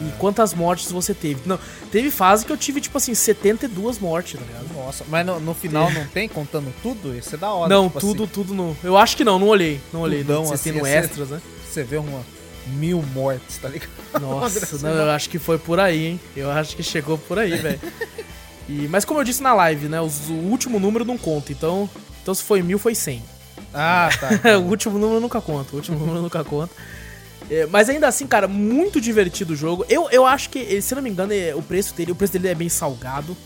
e 0.01 0.11
quantas 0.19 0.55
mortes 0.55 0.91
você 0.91 1.15
teve. 1.15 1.41
Não, 1.47 1.59
teve 1.91 2.11
fase 2.11 2.45
que 2.45 2.53
eu 2.53 2.57
tive 2.57 2.81
tipo 2.81 2.97
assim 2.99 3.15
72 3.15 3.99
mortes, 3.99 4.39
tá 4.41 4.47
ligado? 4.47 4.75
Nossa, 4.75 5.05
mas 5.09 5.25
no, 5.25 5.39
no 5.41 5.55
final 5.55 5.91
não 5.93 6.07
tem 6.07 6.29
contando 6.29 6.73
tudo? 6.83 7.17
Isso 7.17 7.35
é 7.35 7.39
da 7.39 7.53
hora. 7.53 7.69
Não, 7.75 7.89
tipo 7.89 8.01
tudo, 8.01 8.25
assim, 8.25 8.33
tudo 8.33 8.55
no. 8.55 8.77
Eu 8.83 8.97
acho 8.97 9.17
que 9.17 9.25
não, 9.25 9.39
não 9.39 9.49
olhei. 9.49 9.81
Não 9.93 10.01
olhei. 10.01 10.21
Tudão, 10.21 10.45
não 10.45 10.53
assim, 10.53 10.73
no 10.73 10.85
assim. 10.85 10.95
extras, 10.95 11.29
né? 11.31 11.41
você 11.69 11.83
vê 11.83 11.97
uma 11.97 12.23
mil 12.67 13.03
mortes, 13.15 13.59
tá 13.59 13.69
ligado? 13.69 13.91
Nossa, 14.21 14.79
não, 14.79 14.91
eu 14.95 15.11
acho 15.11 15.29
que 15.29 15.39
foi 15.39 15.59
por 15.59 15.79
aí, 15.79 16.07
hein? 16.07 16.21
Eu 16.37 16.51
acho 16.51 16.77
que 16.77 16.83
chegou 16.83 17.19
por 17.19 17.39
aí, 17.39 17.57
velho. 17.57 17.81
E, 18.67 18.89
mas 18.89 19.05
como 19.05 19.21
eu 19.21 19.25
disse 19.25 19.43
na 19.43 19.53
live, 19.53 19.89
né? 19.89 20.01
os- 20.01 20.31
o 20.31 20.33
último 20.33 20.81
número 20.81 21.05
não 21.05 21.19
conta, 21.19 21.53
então. 21.53 21.87
Então 22.23 22.35
se 22.35 22.43
foi 22.43 22.63
mil, 22.63 22.79
foi 22.79 22.95
100. 22.95 23.23
Ah, 23.75 24.09
tá. 24.19 24.57
o 24.59 24.63
último 24.63 24.99
número 24.99 25.21
nunca 25.21 25.39
conta. 25.41 25.73
O 25.73 25.77
último 25.77 25.99
número 25.99 26.23
nunca 26.23 26.43
conta. 26.43 26.73
É, 27.51 27.67
mas 27.67 27.89
ainda 27.89 28.09
assim, 28.09 28.27
cara, 28.27 28.49
muito 28.49 29.01
divertido 29.01 29.53
o 29.53 29.57
jogo. 29.57 29.85
Eu, 29.89 30.09
eu 30.11 30.25
acho 30.27 30.49
que, 30.51 30.81
se 30.81 30.95
não 30.95 31.03
me 31.03 31.11
engano, 31.11 31.33
é- 31.33 31.55
o 31.55 31.63
preço 31.63 31.95
dele, 31.95 32.13
o 32.13 32.15
preço 32.15 32.33
dele 32.33 32.49
é 32.49 32.55
bem 32.55 32.69
salgado. 32.69 33.37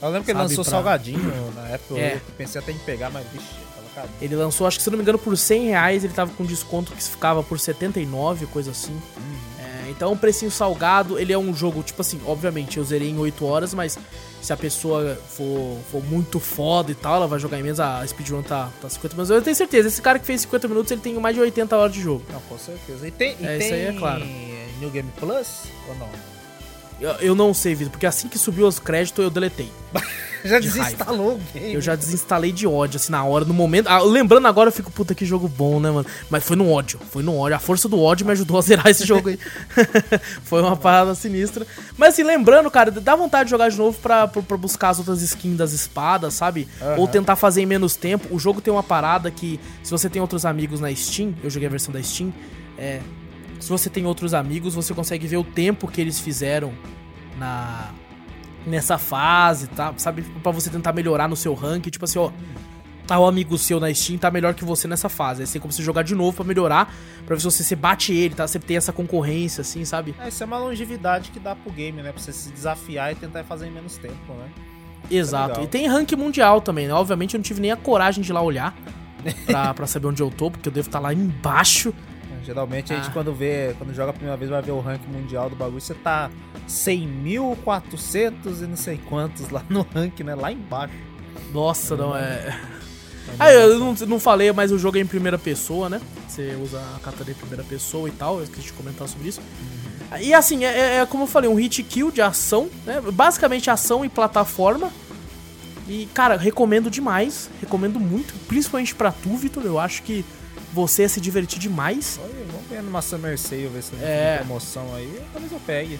Eu 0.00 0.08
lembro 0.08 0.24
que 0.24 0.30
ele 0.30 0.38
lançou 0.38 0.64
pra- 0.64 0.70
salgadinho 0.70 1.52
na 1.54 1.68
época. 1.74 1.98
É. 2.00 2.14
Eu 2.16 2.20
pensei 2.38 2.60
até 2.60 2.72
em 2.72 2.78
pegar, 2.78 3.10
mas 3.10 3.26
vixe, 3.32 3.44
tava 3.74 3.88
caro. 3.94 4.08
Ele 4.22 4.34
lançou, 4.36 4.66
acho 4.66 4.78
que 4.78 4.82
se 4.84 4.90
não 4.90 4.96
me 4.96 5.02
engano, 5.02 5.18
por 5.18 5.36
100 5.36 5.66
reais. 5.66 6.04
Ele 6.04 6.12
tava 6.12 6.30
com 6.32 6.44
desconto 6.44 6.92
que 6.92 7.02
ficava 7.02 7.42
por 7.42 7.58
79, 7.60 8.46
coisa 8.46 8.70
assim. 8.70 8.96
É, 9.16 9.49
então 9.90 10.16
precinho 10.16 10.50
salgado. 10.50 11.18
Ele 11.18 11.32
é 11.32 11.38
um 11.38 11.54
jogo, 11.54 11.82
tipo 11.82 12.00
assim, 12.00 12.20
obviamente 12.26 12.78
eu 12.78 12.84
zerei 12.84 13.10
em 13.10 13.18
8 13.18 13.44
horas, 13.44 13.74
mas 13.74 13.98
se 14.40 14.52
a 14.52 14.56
pessoa 14.56 15.18
for, 15.28 15.78
for 15.90 16.02
muito 16.04 16.40
foda 16.40 16.90
e 16.90 16.94
tal, 16.94 17.16
ela 17.16 17.26
vai 17.26 17.38
jogar 17.38 17.58
em 17.58 17.62
menos. 17.62 17.80
A 17.80 18.06
speedrun 18.06 18.42
tá, 18.42 18.70
tá 18.80 18.88
50 18.88 19.14
minutos. 19.14 19.30
Eu 19.30 19.42
tenho 19.42 19.56
certeza, 19.56 19.88
esse 19.88 20.00
cara 20.00 20.18
que 20.18 20.26
fez 20.26 20.42
50 20.42 20.68
minutos, 20.68 20.90
ele 20.90 21.00
tem 21.00 21.14
mais 21.14 21.34
de 21.34 21.42
80 21.42 21.76
horas 21.76 21.92
de 21.92 22.00
jogo. 22.00 22.24
Não, 22.32 22.40
com 22.42 22.58
certeza. 22.58 23.06
E 23.06 23.10
tem, 23.10 23.36
e 23.40 23.44
É, 23.44 23.58
tem 23.58 23.66
isso 23.66 23.74
aí 23.74 23.86
é 23.86 23.92
claro. 23.92 24.24
New 24.80 24.90
Game 24.90 25.10
Plus 25.18 25.64
ou 25.88 25.94
não? 25.96 26.08
Eu, 27.00 27.10
eu 27.12 27.34
não 27.34 27.52
sei, 27.54 27.74
Vitor, 27.74 27.90
porque 27.90 28.06
assim 28.06 28.28
que 28.28 28.38
subiu 28.38 28.66
os 28.66 28.78
créditos 28.78 29.24
eu 29.24 29.30
deletei. 29.30 29.70
Já 30.44 30.58
De 30.58 30.68
desinstalou 30.68 31.34
o 31.34 31.40
game. 31.52 31.74
Eu 31.74 31.80
já 31.80 31.94
desinstalei 31.94 32.52
de 32.52 32.66
ódio, 32.66 32.96
assim, 32.96 33.12
na 33.12 33.24
hora, 33.24 33.44
no 33.44 33.54
momento. 33.54 33.88
Ah, 33.88 34.02
lembrando 34.02 34.46
agora, 34.46 34.68
eu 34.68 34.72
fico, 34.72 34.90
puta, 34.90 35.14
que 35.14 35.24
jogo 35.24 35.48
bom, 35.48 35.80
né, 35.80 35.90
mano? 35.90 36.06
Mas 36.28 36.44
foi 36.44 36.56
no 36.56 36.70
ódio, 36.70 36.98
foi 37.10 37.22
no 37.22 37.36
ódio. 37.36 37.56
A 37.56 37.58
força 37.58 37.88
do 37.88 38.00
ódio 38.00 38.24
me 38.26 38.32
ajudou 38.32 38.58
a 38.58 38.62
zerar 38.62 38.86
esse 38.88 39.04
jogo 39.06 39.28
aí. 39.28 39.38
foi 40.44 40.62
uma 40.62 40.76
parada 40.76 41.14
sinistra. 41.14 41.66
Mas 41.96 42.14
assim, 42.14 42.22
lembrando, 42.22 42.70
cara, 42.70 42.90
dá 42.90 43.14
vontade 43.14 43.44
de 43.44 43.50
jogar 43.50 43.70
de 43.70 43.76
novo 43.76 43.98
pra, 43.98 44.26
pra, 44.26 44.42
pra 44.42 44.56
buscar 44.56 44.90
as 44.90 44.98
outras 44.98 45.22
skins 45.22 45.56
das 45.56 45.72
espadas, 45.72 46.34
sabe? 46.34 46.68
Aham. 46.80 46.96
Ou 46.98 47.08
tentar 47.08 47.36
fazer 47.36 47.62
em 47.62 47.66
menos 47.66 47.96
tempo. 47.96 48.34
O 48.34 48.38
jogo 48.38 48.60
tem 48.60 48.72
uma 48.72 48.82
parada 48.82 49.30
que, 49.30 49.60
se 49.82 49.90
você 49.90 50.08
tem 50.08 50.20
outros 50.20 50.44
amigos 50.44 50.80
na 50.80 50.94
Steam, 50.94 51.34
eu 51.42 51.50
joguei 51.50 51.68
a 51.68 51.70
versão 51.70 51.92
da 51.92 52.02
Steam, 52.02 52.32
é. 52.78 53.00
Se 53.58 53.68
você 53.68 53.90
tem 53.90 54.06
outros 54.06 54.32
amigos, 54.32 54.74
você 54.74 54.94
consegue 54.94 55.26
ver 55.26 55.36
o 55.36 55.44
tempo 55.44 55.86
que 55.86 56.00
eles 56.00 56.18
fizeram 56.18 56.72
na 57.38 57.90
nessa 58.66 58.98
fase, 58.98 59.66
tá? 59.68 59.92
Sabe, 59.96 60.22
Pra 60.42 60.52
você 60.52 60.70
tentar 60.70 60.92
melhorar 60.92 61.28
no 61.28 61.36
seu 61.36 61.54
rank, 61.54 61.86
tipo 61.90 62.04
assim, 62.04 62.18
ó, 62.18 62.30
tá 63.06 63.18
o 63.18 63.26
amigo 63.26 63.58
seu 63.58 63.80
na 63.80 63.92
Steam 63.92 64.18
tá 64.18 64.30
melhor 64.30 64.54
que 64.54 64.64
você 64.64 64.86
nessa 64.86 65.08
fase. 65.08 65.42
Aí 65.42 65.46
você 65.46 65.54
tem 65.54 65.60
como 65.60 65.72
você 65.72 65.82
jogar 65.82 66.02
de 66.02 66.14
novo 66.14 66.36
pra 66.36 66.44
melhorar, 66.44 66.94
pra 67.26 67.34
ver 67.34 67.40
se 67.40 67.44
você 67.44 67.64
se 67.64 67.74
bate 67.74 68.12
ele, 68.12 68.34
tá? 68.34 68.46
Você 68.46 68.58
tem 68.58 68.76
essa 68.76 68.92
concorrência 68.92 69.62
assim, 69.62 69.84
sabe? 69.84 70.14
É, 70.18 70.28
isso 70.28 70.42
é 70.42 70.46
uma 70.46 70.58
longevidade 70.58 71.30
que 71.30 71.40
dá 71.40 71.56
pro 71.56 71.72
game, 71.72 72.02
né? 72.02 72.12
Pra 72.12 72.22
você 72.22 72.32
se 72.32 72.50
desafiar 72.52 73.12
e 73.12 73.14
tentar 73.16 73.42
fazer 73.44 73.66
em 73.66 73.72
menos 73.72 73.96
tempo, 73.96 74.32
né? 74.34 74.48
Exato. 75.10 75.48
legal. 75.48 75.64
E 75.64 75.66
tem 75.66 75.88
rank 75.88 76.12
mundial 76.12 76.60
também, 76.60 76.86
né? 76.86 76.94
Obviamente 76.94 77.34
eu 77.34 77.38
não 77.38 77.42
tive 77.42 77.60
nem 77.60 77.72
a 77.72 77.76
coragem 77.76 78.22
de 78.22 78.30
ir 78.30 78.32
lá 78.32 78.42
olhar, 78.42 78.76
pra, 79.46 79.74
pra 79.74 79.86
saber 79.86 80.06
onde 80.06 80.22
eu 80.22 80.30
tô, 80.30 80.50
porque 80.50 80.68
eu 80.68 80.72
devo 80.72 80.88
estar 80.88 81.00
lá 81.00 81.12
embaixo. 81.12 81.92
Geralmente 82.44 82.92
a 82.92 82.96
gente 82.96 83.08
Ah. 83.08 83.12
quando 83.12 83.32
vê, 83.34 83.74
quando 83.78 83.94
joga 83.94 84.10
a 84.10 84.12
primeira 84.12 84.36
vez, 84.36 84.50
vai 84.50 84.62
ver 84.62 84.72
o 84.72 84.80
ranking 84.80 85.10
mundial 85.10 85.48
do 85.50 85.56
bagulho, 85.56 85.80
você 85.80 85.94
tá 85.94 86.30
100.400 86.68 88.60
e 88.62 88.66
não 88.66 88.76
sei 88.76 88.98
quantos 89.08 89.48
lá 89.50 89.64
no 89.68 89.86
ranking, 89.94 90.22
né? 90.24 90.34
Lá 90.34 90.50
embaixo. 90.52 90.94
Nossa, 91.52 91.96
não 91.96 92.16
é. 92.16 92.58
Ah, 93.38 93.50
eu 93.52 93.78
não, 93.78 93.92
não 94.06 94.20
falei, 94.20 94.50
mas 94.52 94.72
o 94.72 94.78
jogo 94.78 94.96
é 94.98 95.00
em 95.00 95.06
primeira 95.06 95.38
pessoa, 95.38 95.88
né? 95.88 96.00
Você 96.28 96.56
usa 96.62 96.80
a 96.96 97.00
katana 97.00 97.30
em 97.30 97.34
primeira 97.34 97.62
pessoa 97.64 98.08
e 98.08 98.12
tal. 98.12 98.38
Eu 98.38 98.44
esqueci 98.44 98.66
de 98.68 98.72
comentar 98.72 99.06
sobre 99.08 99.28
isso. 99.28 99.40
E 100.20 100.34
assim, 100.34 100.64
é, 100.64 100.68
é- 100.78 100.96
é 100.96 101.06
como 101.06 101.24
eu 101.24 101.26
falei, 101.28 101.48
um 101.48 101.54
hit 101.54 101.82
kill 101.84 102.10
de 102.10 102.20
ação, 102.20 102.68
né? 102.84 103.00
Basicamente 103.12 103.70
ação 103.70 104.04
e 104.04 104.08
plataforma. 104.08 104.90
E, 105.88 106.06
cara, 106.14 106.36
recomendo 106.36 106.88
demais. 106.90 107.50
Recomendo 107.60 107.98
muito, 108.00 108.32
principalmente 108.46 108.94
pra 108.94 109.10
tu, 109.12 109.36
Vitor. 109.36 109.64
Eu 109.64 109.78
acho 109.78 110.02
que 110.02 110.24
você 110.72 111.02
ia 111.02 111.08
se 111.08 111.20
divertir 111.20 111.58
demais. 111.58 112.18
Olha, 112.22 112.32
vamos 112.52 112.66
ver 112.68 112.82
numa 112.82 113.02
Summer 113.02 113.38
Sale, 113.38 113.66
ver 113.68 113.82
se 113.82 113.92
É. 114.02 114.36
tem 114.38 114.46
promoção 114.46 114.84
aí. 114.94 115.20
Talvez 115.32 115.52
eu 115.52 115.60
pegue. 115.66 115.98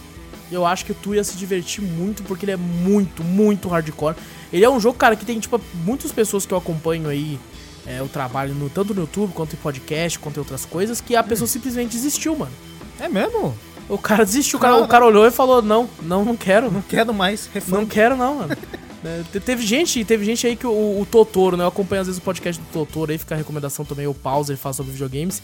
Eu 0.50 0.66
acho 0.66 0.84
que 0.84 0.92
tu 0.94 1.14
ia 1.14 1.22
se 1.22 1.36
divertir 1.36 1.80
muito, 1.82 2.22
porque 2.24 2.44
ele 2.44 2.52
é 2.52 2.56
muito, 2.56 3.22
muito 3.22 3.68
hardcore. 3.68 4.16
Ele 4.52 4.64
é 4.64 4.68
um 4.70 4.80
jogo, 4.80 4.98
cara, 4.98 5.14
que 5.14 5.24
tem, 5.24 5.38
tipo, 5.38 5.60
muitas 5.84 6.10
pessoas 6.10 6.44
que 6.44 6.52
eu 6.52 6.58
acompanho 6.58 7.08
aí, 7.08 7.38
é, 7.86 8.02
o 8.02 8.08
trabalho 8.08 8.52
no, 8.54 8.68
tanto 8.68 8.92
no 8.92 9.02
YouTube, 9.02 9.32
quanto 9.32 9.52
em 9.54 9.58
podcast, 9.58 10.18
quanto 10.18 10.36
em 10.36 10.40
outras 10.40 10.64
coisas, 10.64 11.00
que 11.00 11.14
a 11.14 11.22
pessoa 11.22 11.46
simplesmente 11.46 11.92
desistiu, 11.92 12.36
mano. 12.36 12.50
É 12.98 13.08
mesmo? 13.08 13.54
O 13.88 13.96
cara 13.96 14.24
desistiu, 14.24 14.58
o 14.58 14.62
cara, 14.62 14.76
o 14.76 14.88
cara 14.88 15.04
olhou 15.06 15.24
e 15.26 15.30
falou, 15.30 15.62
não, 15.62 15.88
não, 16.02 16.24
não 16.24 16.36
quero, 16.36 16.70
Não 16.70 16.82
quero 16.82 17.14
mais. 17.14 17.46
não 17.46 17.52
Refund. 17.54 17.88
quero 17.88 18.16
não, 18.16 18.34
mano. 18.36 18.56
É, 19.04 19.22
te- 19.32 19.40
teve 19.40 19.64
gente, 19.66 20.04
teve 20.04 20.24
gente 20.24 20.46
aí 20.46 20.54
que 20.56 20.66
o, 20.66 21.00
o 21.00 21.06
Totoro, 21.10 21.56
né, 21.56 21.64
eu 21.64 21.68
acompanho 21.68 22.02
às 22.02 22.06
vezes 22.08 22.20
o 22.20 22.24
podcast 22.24 22.60
do 22.60 22.68
Totoro 22.72 23.10
aí, 23.12 23.18
fica 23.18 23.34
a 23.34 23.38
recomendação 23.38 23.84
também, 23.84 24.06
o 24.06 24.12
Pausa, 24.14 24.52
ele 24.52 24.58
fala 24.60 24.72
sobre 24.74 24.92
videogames. 24.92 25.42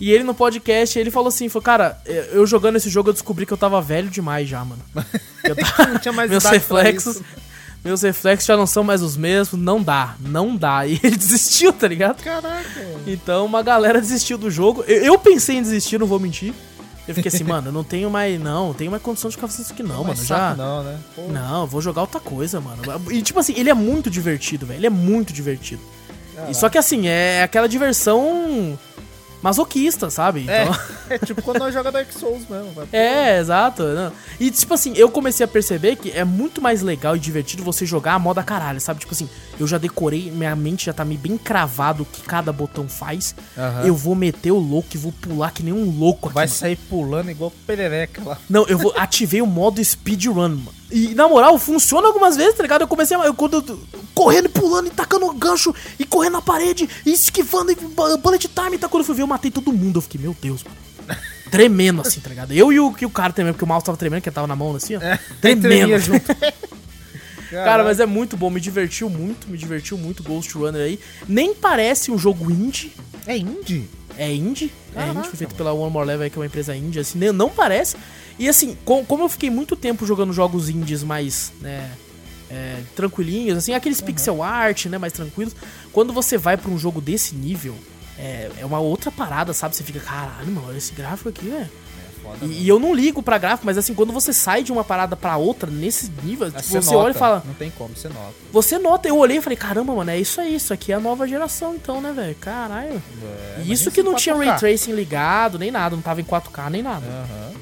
E 0.00 0.10
ele 0.10 0.24
no 0.24 0.34
podcast, 0.34 0.98
ele 0.98 1.10
falou 1.10 1.28
assim, 1.28 1.48
falou, 1.48 1.62
cara, 1.64 2.00
eu 2.32 2.44
jogando 2.46 2.76
esse 2.76 2.90
jogo 2.90 3.10
eu 3.10 3.12
descobri 3.12 3.46
que 3.46 3.52
eu 3.52 3.56
tava 3.56 3.80
velho 3.80 4.10
demais 4.10 4.48
já, 4.48 4.64
mano. 4.64 4.82
Eu 5.44 5.54
tava- 5.56 5.86
Não 5.92 5.98
tinha 5.98 6.12
mais 6.12 6.28
meus 6.30 6.44
reflexos, 6.44 7.20
meus 7.84 8.02
reflexos 8.02 8.46
já 8.46 8.56
não 8.56 8.66
são 8.66 8.84
mais 8.84 9.00
os 9.02 9.16
mesmos, 9.16 9.60
não 9.60 9.82
dá, 9.82 10.14
não 10.20 10.54
dá. 10.56 10.86
E 10.86 11.00
ele 11.02 11.14
desistiu, 11.18 11.72
tá 11.72 11.86
ligado? 11.88 12.22
Caraca. 12.22 12.64
Então 13.06 13.44
uma 13.46 13.62
galera 13.62 14.00
desistiu 14.00 14.36
do 14.38 14.50
jogo. 14.50 14.84
Eu, 14.86 15.02
eu 15.04 15.18
pensei 15.18 15.56
em 15.56 15.62
desistir, 15.62 15.98
não 15.98 16.06
vou 16.06 16.18
mentir. 16.20 16.52
Eu 17.06 17.14
fiquei 17.14 17.28
assim, 17.28 17.42
mano, 17.42 17.68
eu 17.68 17.72
não 17.72 17.82
tenho 17.82 18.08
mais, 18.08 18.40
não, 18.40 18.68
não 18.68 18.74
tenho 18.74 18.90
mais 18.90 19.02
condição 19.02 19.28
de 19.28 19.36
ficar 19.36 19.48
fazendo 19.48 19.64
isso 19.64 19.72
aqui 19.72 19.82
não, 19.82 20.04
Mas 20.04 20.18
mano. 20.18 20.28
Já 20.28 20.54
Não, 20.54 20.82
né? 20.84 20.98
Pô. 21.16 21.22
não, 21.28 21.62
eu 21.62 21.66
vou 21.66 21.80
jogar 21.80 22.02
outra 22.02 22.20
coisa, 22.20 22.60
mano. 22.60 22.82
E 23.10 23.22
tipo 23.22 23.40
assim, 23.40 23.54
ele 23.56 23.68
é 23.70 23.74
muito 23.74 24.08
divertido, 24.08 24.66
velho. 24.66 24.78
Ele 24.78 24.86
é 24.86 24.90
muito 24.90 25.32
divertido. 25.32 25.82
E 26.48 26.54
só 26.54 26.68
que 26.68 26.78
assim, 26.78 27.06
é 27.06 27.42
aquela 27.42 27.68
diversão 27.68 28.78
masoquista, 29.42 30.08
sabe? 30.10 30.48
É, 30.48 30.62
Então, 30.62 30.78
é 31.10 31.18
tipo 31.18 31.42
quando 31.42 31.58
nós 31.58 31.74
joga 31.74 31.90
Dark 31.90 32.10
Souls 32.12 32.48
mesmo. 32.48 32.70
vai. 32.72 32.86
É, 32.92 33.38
exato. 33.38 33.82
não. 33.82 34.12
E, 34.38 34.50
tipo 34.50 34.72
assim, 34.74 34.92
eu 34.96 35.10
comecei 35.10 35.44
a 35.44 35.48
perceber 35.48 35.96
que 35.96 36.10
é 36.10 36.24
muito 36.24 36.60
mais 36.62 36.80
legal 36.82 37.16
e 37.16 37.18
divertido 37.18 37.62
você 37.62 37.84
jogar 37.84 38.14
a 38.14 38.18
moda 38.18 38.42
caralho, 38.42 38.80
sabe? 38.80 39.00
Tipo 39.00 39.12
assim, 39.12 39.28
eu 39.58 39.66
já 39.66 39.78
decorei, 39.78 40.30
minha 40.30 40.54
mente 40.56 40.86
já 40.86 40.92
tá 40.92 41.04
meio 41.04 41.20
bem 41.20 41.36
cravado 41.36 42.02
o 42.04 42.06
que 42.06 42.22
cada 42.22 42.52
botão 42.52 42.88
faz. 42.88 43.34
Aham. 43.58 43.82
Eu 43.84 43.94
vou 43.96 44.14
meter 44.14 44.52
o 44.52 44.58
louco 44.58 44.88
e 44.94 44.98
vou 44.98 45.12
pular 45.12 45.50
que 45.52 45.62
nem 45.62 45.72
um 45.72 45.90
louco 45.98 46.28
aqui. 46.28 46.34
Vai 46.34 46.46
mano. 46.46 46.56
sair 46.56 46.76
pulando 46.76 47.30
igual 47.30 47.52
perereca 47.66 48.22
lá. 48.24 48.38
Não, 48.48 48.64
eu 48.66 48.78
vou 48.78 48.92
ativei 48.98 49.42
o 49.42 49.46
modo 49.46 49.84
speedrun, 49.84 50.48
mano. 50.48 50.81
E 50.92 51.14
na 51.14 51.26
moral, 51.26 51.58
funciona 51.58 52.06
algumas 52.06 52.36
vezes, 52.36 52.54
tá 52.54 52.62
ligado? 52.62 52.82
Eu 52.82 52.88
comecei 52.88 53.16
a. 53.16 53.20
Eu, 53.24 53.32
quando 53.34 53.64
eu, 53.66 53.80
correndo 54.14 54.46
e 54.46 54.48
pulando 54.50 54.88
e 54.88 54.90
tacando 54.90 55.32
gancho 55.32 55.74
e 55.98 56.04
correndo 56.04 56.34
na 56.34 56.42
parede 56.42 56.88
e 57.06 57.12
esquivando 57.12 57.72
e 57.72 57.74
bu- 57.74 58.18
bullet 58.18 58.46
time. 58.48 58.76
Tá? 58.78 58.88
Quando 58.88 59.00
eu 59.02 59.06
fui 59.06 59.14
ver, 59.14 59.22
eu 59.22 59.26
matei 59.26 59.50
todo 59.50 59.72
mundo. 59.72 59.96
Eu 59.98 60.02
fiquei, 60.02 60.20
meu 60.20 60.36
Deus, 60.40 60.62
mano. 60.62 60.76
Tremendo 61.50 62.00
assim, 62.02 62.20
tá 62.20 62.28
ligado? 62.28 62.52
Eu 62.52 62.72
e 62.72 62.78
o, 62.80 62.94
e 63.00 63.06
o 63.06 63.10
cara 63.10 63.32
tremendo, 63.32 63.54
porque 63.54 63.64
o 63.64 63.68
mouse 63.68 63.84
tava 63.84 63.96
tremendo, 63.98 64.22
que 64.22 64.30
tava 64.30 64.46
na 64.46 64.56
mão 64.56 64.74
assim, 64.76 64.96
ó. 64.96 65.00
tremia 65.40 65.60
Tremendo. 65.60 65.98
junto. 65.98 66.24
Cara, 67.50 67.84
mas 67.84 68.00
é 68.00 68.06
muito 68.06 68.34
bom, 68.36 68.48
me 68.48 68.60
divertiu 68.60 69.10
muito, 69.10 69.46
me 69.48 69.58
divertiu 69.58 69.98
muito 69.98 70.22
Ghost 70.22 70.50
Runner 70.56 70.80
aí. 70.80 70.98
Nem 71.28 71.54
parece 71.54 72.10
um 72.10 72.16
jogo 72.16 72.50
indie. 72.50 72.92
É 73.26 73.36
indie? 73.36 73.88
É 74.16 74.32
indie, 74.32 74.72
é 74.94 75.00
Caraca, 75.00 75.18
indie, 75.18 75.28
foi 75.28 75.36
feito 75.38 75.54
pela 75.54 75.72
One 75.72 75.90
More 75.92 76.06
Level, 76.06 76.30
que 76.30 76.36
é 76.36 76.40
uma 76.40 76.46
empresa 76.46 76.74
indie, 76.74 77.00
assim, 77.00 77.18
nem- 77.18 77.30
não 77.32 77.50
parece. 77.50 77.96
E 78.42 78.48
assim, 78.48 78.76
com- 78.84 79.04
como 79.04 79.22
eu 79.24 79.28
fiquei 79.28 79.50
muito 79.50 79.76
tempo 79.76 80.04
jogando 80.04 80.32
jogos 80.32 80.68
indies 80.68 81.02
mais, 81.04 81.52
né, 81.60 81.90
é, 82.50 82.80
tranquilinhos, 82.96 83.56
assim, 83.58 83.72
aqueles 83.72 84.00
pixel 84.00 84.42
art, 84.42 84.86
né, 84.86 84.98
mais 84.98 85.12
tranquilos, 85.12 85.54
quando 85.92 86.12
você 86.12 86.36
vai 86.36 86.56
pra 86.56 86.70
um 86.70 86.76
jogo 86.78 87.00
desse 87.00 87.34
nível, 87.34 87.74
é, 88.18 88.50
é 88.58 88.66
uma 88.66 88.78
outra 88.80 89.10
parada, 89.10 89.52
sabe? 89.52 89.76
Você 89.76 89.82
fica, 89.84 90.00
caralho, 90.00 90.46
mano, 90.50 90.66
olha 90.68 90.76
esse 90.76 90.92
gráfico 90.92 91.28
aqui, 91.28 91.48
velho. 91.48 91.70
Foda, 92.22 92.38
E, 92.44 92.62
e 92.64 92.68
eu 92.68 92.78
não 92.78 92.94
ligo 92.94 93.20
pra 93.22 93.36
gráfico, 93.38 93.64
mas 93.66 93.76
assim, 93.78 93.94
quando 93.94 94.12
você 94.12 94.32
sai 94.32 94.62
de 94.62 94.70
uma 94.70 94.84
parada 94.84 95.16
pra 95.16 95.36
outra, 95.36 95.68
nesse 95.70 96.10
nível, 96.22 96.46
Aí 96.46 96.52
tipo, 96.52 96.68
você 96.82 96.94
olha 96.94 97.10
e 97.12 97.14
fala, 97.14 97.42
Não 97.46 97.54
tem 97.54 97.70
como, 97.70 97.96
você 97.96 98.08
nota. 98.08 98.32
você 98.52 98.78
nota, 98.78 99.08
eu 99.08 99.16
olhei 99.18 99.38
e 99.38 99.40
falei, 99.40 99.56
caramba, 99.56 99.94
mano, 99.94 100.10
é 100.10 100.18
isso 100.20 100.40
aí, 100.40 100.54
isso 100.54 100.72
aqui 100.72 100.92
é 100.92 100.96
a 100.96 101.00
nova 101.00 101.26
geração, 101.26 101.74
então, 101.74 102.00
né, 102.00 102.12
velho? 102.12 102.34
Caralho. 102.36 103.02
É, 103.58 103.62
isso 103.66 103.90
que 103.90 104.02
não 104.02 104.14
tinha 104.14 104.34
4K. 104.36 104.38
ray 104.50 104.58
tracing 104.58 104.92
ligado, 104.92 105.58
nem 105.58 105.70
nada, 105.70 105.96
não 105.96 106.02
tava 106.02 106.20
em 106.20 106.24
4K, 106.24 106.68
nem 106.70 106.82
nada. 106.82 107.06
Aham. 107.06 107.52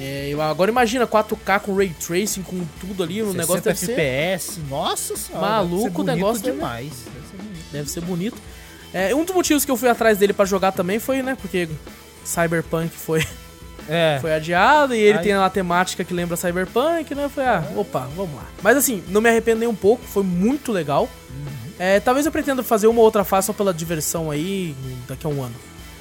É, 0.00 0.32
agora 0.40 0.70
imagina 0.70 1.06
4K 1.06 1.60
com 1.60 1.76
ray 1.76 1.90
tracing, 1.90 2.42
com 2.42 2.64
tudo 2.80 3.02
ali, 3.02 3.20
o 3.22 3.34
negócio 3.34 3.62
60 3.62 3.64
deve 3.64 3.78
ser, 3.78 3.92
FPS, 3.92 4.60
nossa 4.68 5.14
senhora. 5.16 5.46
Maluco, 5.46 5.90
ser 5.96 6.00
o 6.00 6.04
negócio 6.04 6.42
demais. 6.42 6.90
Deve 7.04 7.26
ser 7.28 7.36
bonito. 7.36 7.64
deve 7.72 7.90
ser 7.90 8.00
bonito. 8.00 8.36
É, 8.94 9.14
um 9.14 9.24
dos 9.24 9.34
motivos 9.34 9.64
que 9.64 9.70
eu 9.70 9.76
fui 9.76 9.88
atrás 9.88 10.16
dele 10.16 10.32
pra 10.32 10.44
jogar 10.46 10.72
também 10.72 10.98
foi, 10.98 11.22
né, 11.22 11.36
porque 11.40 11.68
Cyberpunk 12.24 12.88
foi, 12.96 13.24
É. 13.88 14.18
foi 14.20 14.32
adiado 14.32 14.94
e 14.94 14.98
ele 14.98 15.18
tem 15.18 15.36
uma 15.36 15.50
temática 15.50 16.02
que 16.02 16.14
lembra 16.14 16.36
Cyberpunk, 16.36 17.14
né? 17.14 17.28
Falei, 17.28 17.50
ah, 17.50 17.64
opa, 17.76 18.08
vamos 18.16 18.34
lá. 18.34 18.46
Mas 18.62 18.76
assim, 18.78 19.02
não 19.08 19.20
me 19.20 19.28
arrependo 19.28 19.60
nem 19.60 19.68
um 19.68 19.74
pouco, 19.74 20.02
foi 20.04 20.22
muito 20.22 20.72
legal. 20.72 21.08
Uhum. 21.28 21.72
É, 21.78 22.00
talvez 22.00 22.24
eu 22.26 22.32
pretenda 22.32 22.62
fazer 22.62 22.86
uma 22.86 23.00
outra 23.00 23.22
fase 23.24 23.48
só 23.48 23.52
pela 23.52 23.72
diversão 23.74 24.30
aí 24.30 24.74
daqui 25.06 25.26
a 25.26 25.30
um 25.30 25.42
ano. 25.42 25.54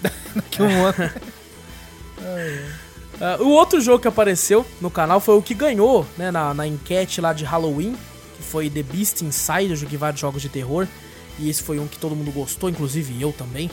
que 0.51 0.61
um 0.61 0.85
ano. 0.85 1.11
Ah, 3.21 3.37
o 3.39 3.49
outro 3.49 3.81
jogo 3.81 3.99
que 3.99 4.07
apareceu 4.07 4.65
no 4.79 4.89
canal 4.89 5.19
foi 5.19 5.35
o 5.35 5.41
que 5.41 5.53
ganhou, 5.53 6.05
né, 6.17 6.31
na, 6.31 6.53
na 6.53 6.65
enquete 6.65 7.19
lá 7.19 7.33
de 7.33 7.43
Halloween, 7.43 7.95
que 8.37 8.43
foi 8.43 8.69
The 8.69 8.83
Beast 8.83 9.21
Inside, 9.21 9.71
eu 9.71 9.75
joguei 9.75 9.97
vários 9.97 10.21
jogos 10.21 10.41
de 10.41 10.49
terror, 10.49 10.87
e 11.37 11.49
esse 11.49 11.61
foi 11.61 11.79
um 11.79 11.87
que 11.87 11.97
todo 11.97 12.15
mundo 12.15 12.31
gostou, 12.31 12.69
inclusive 12.69 13.21
eu 13.21 13.33
também. 13.33 13.69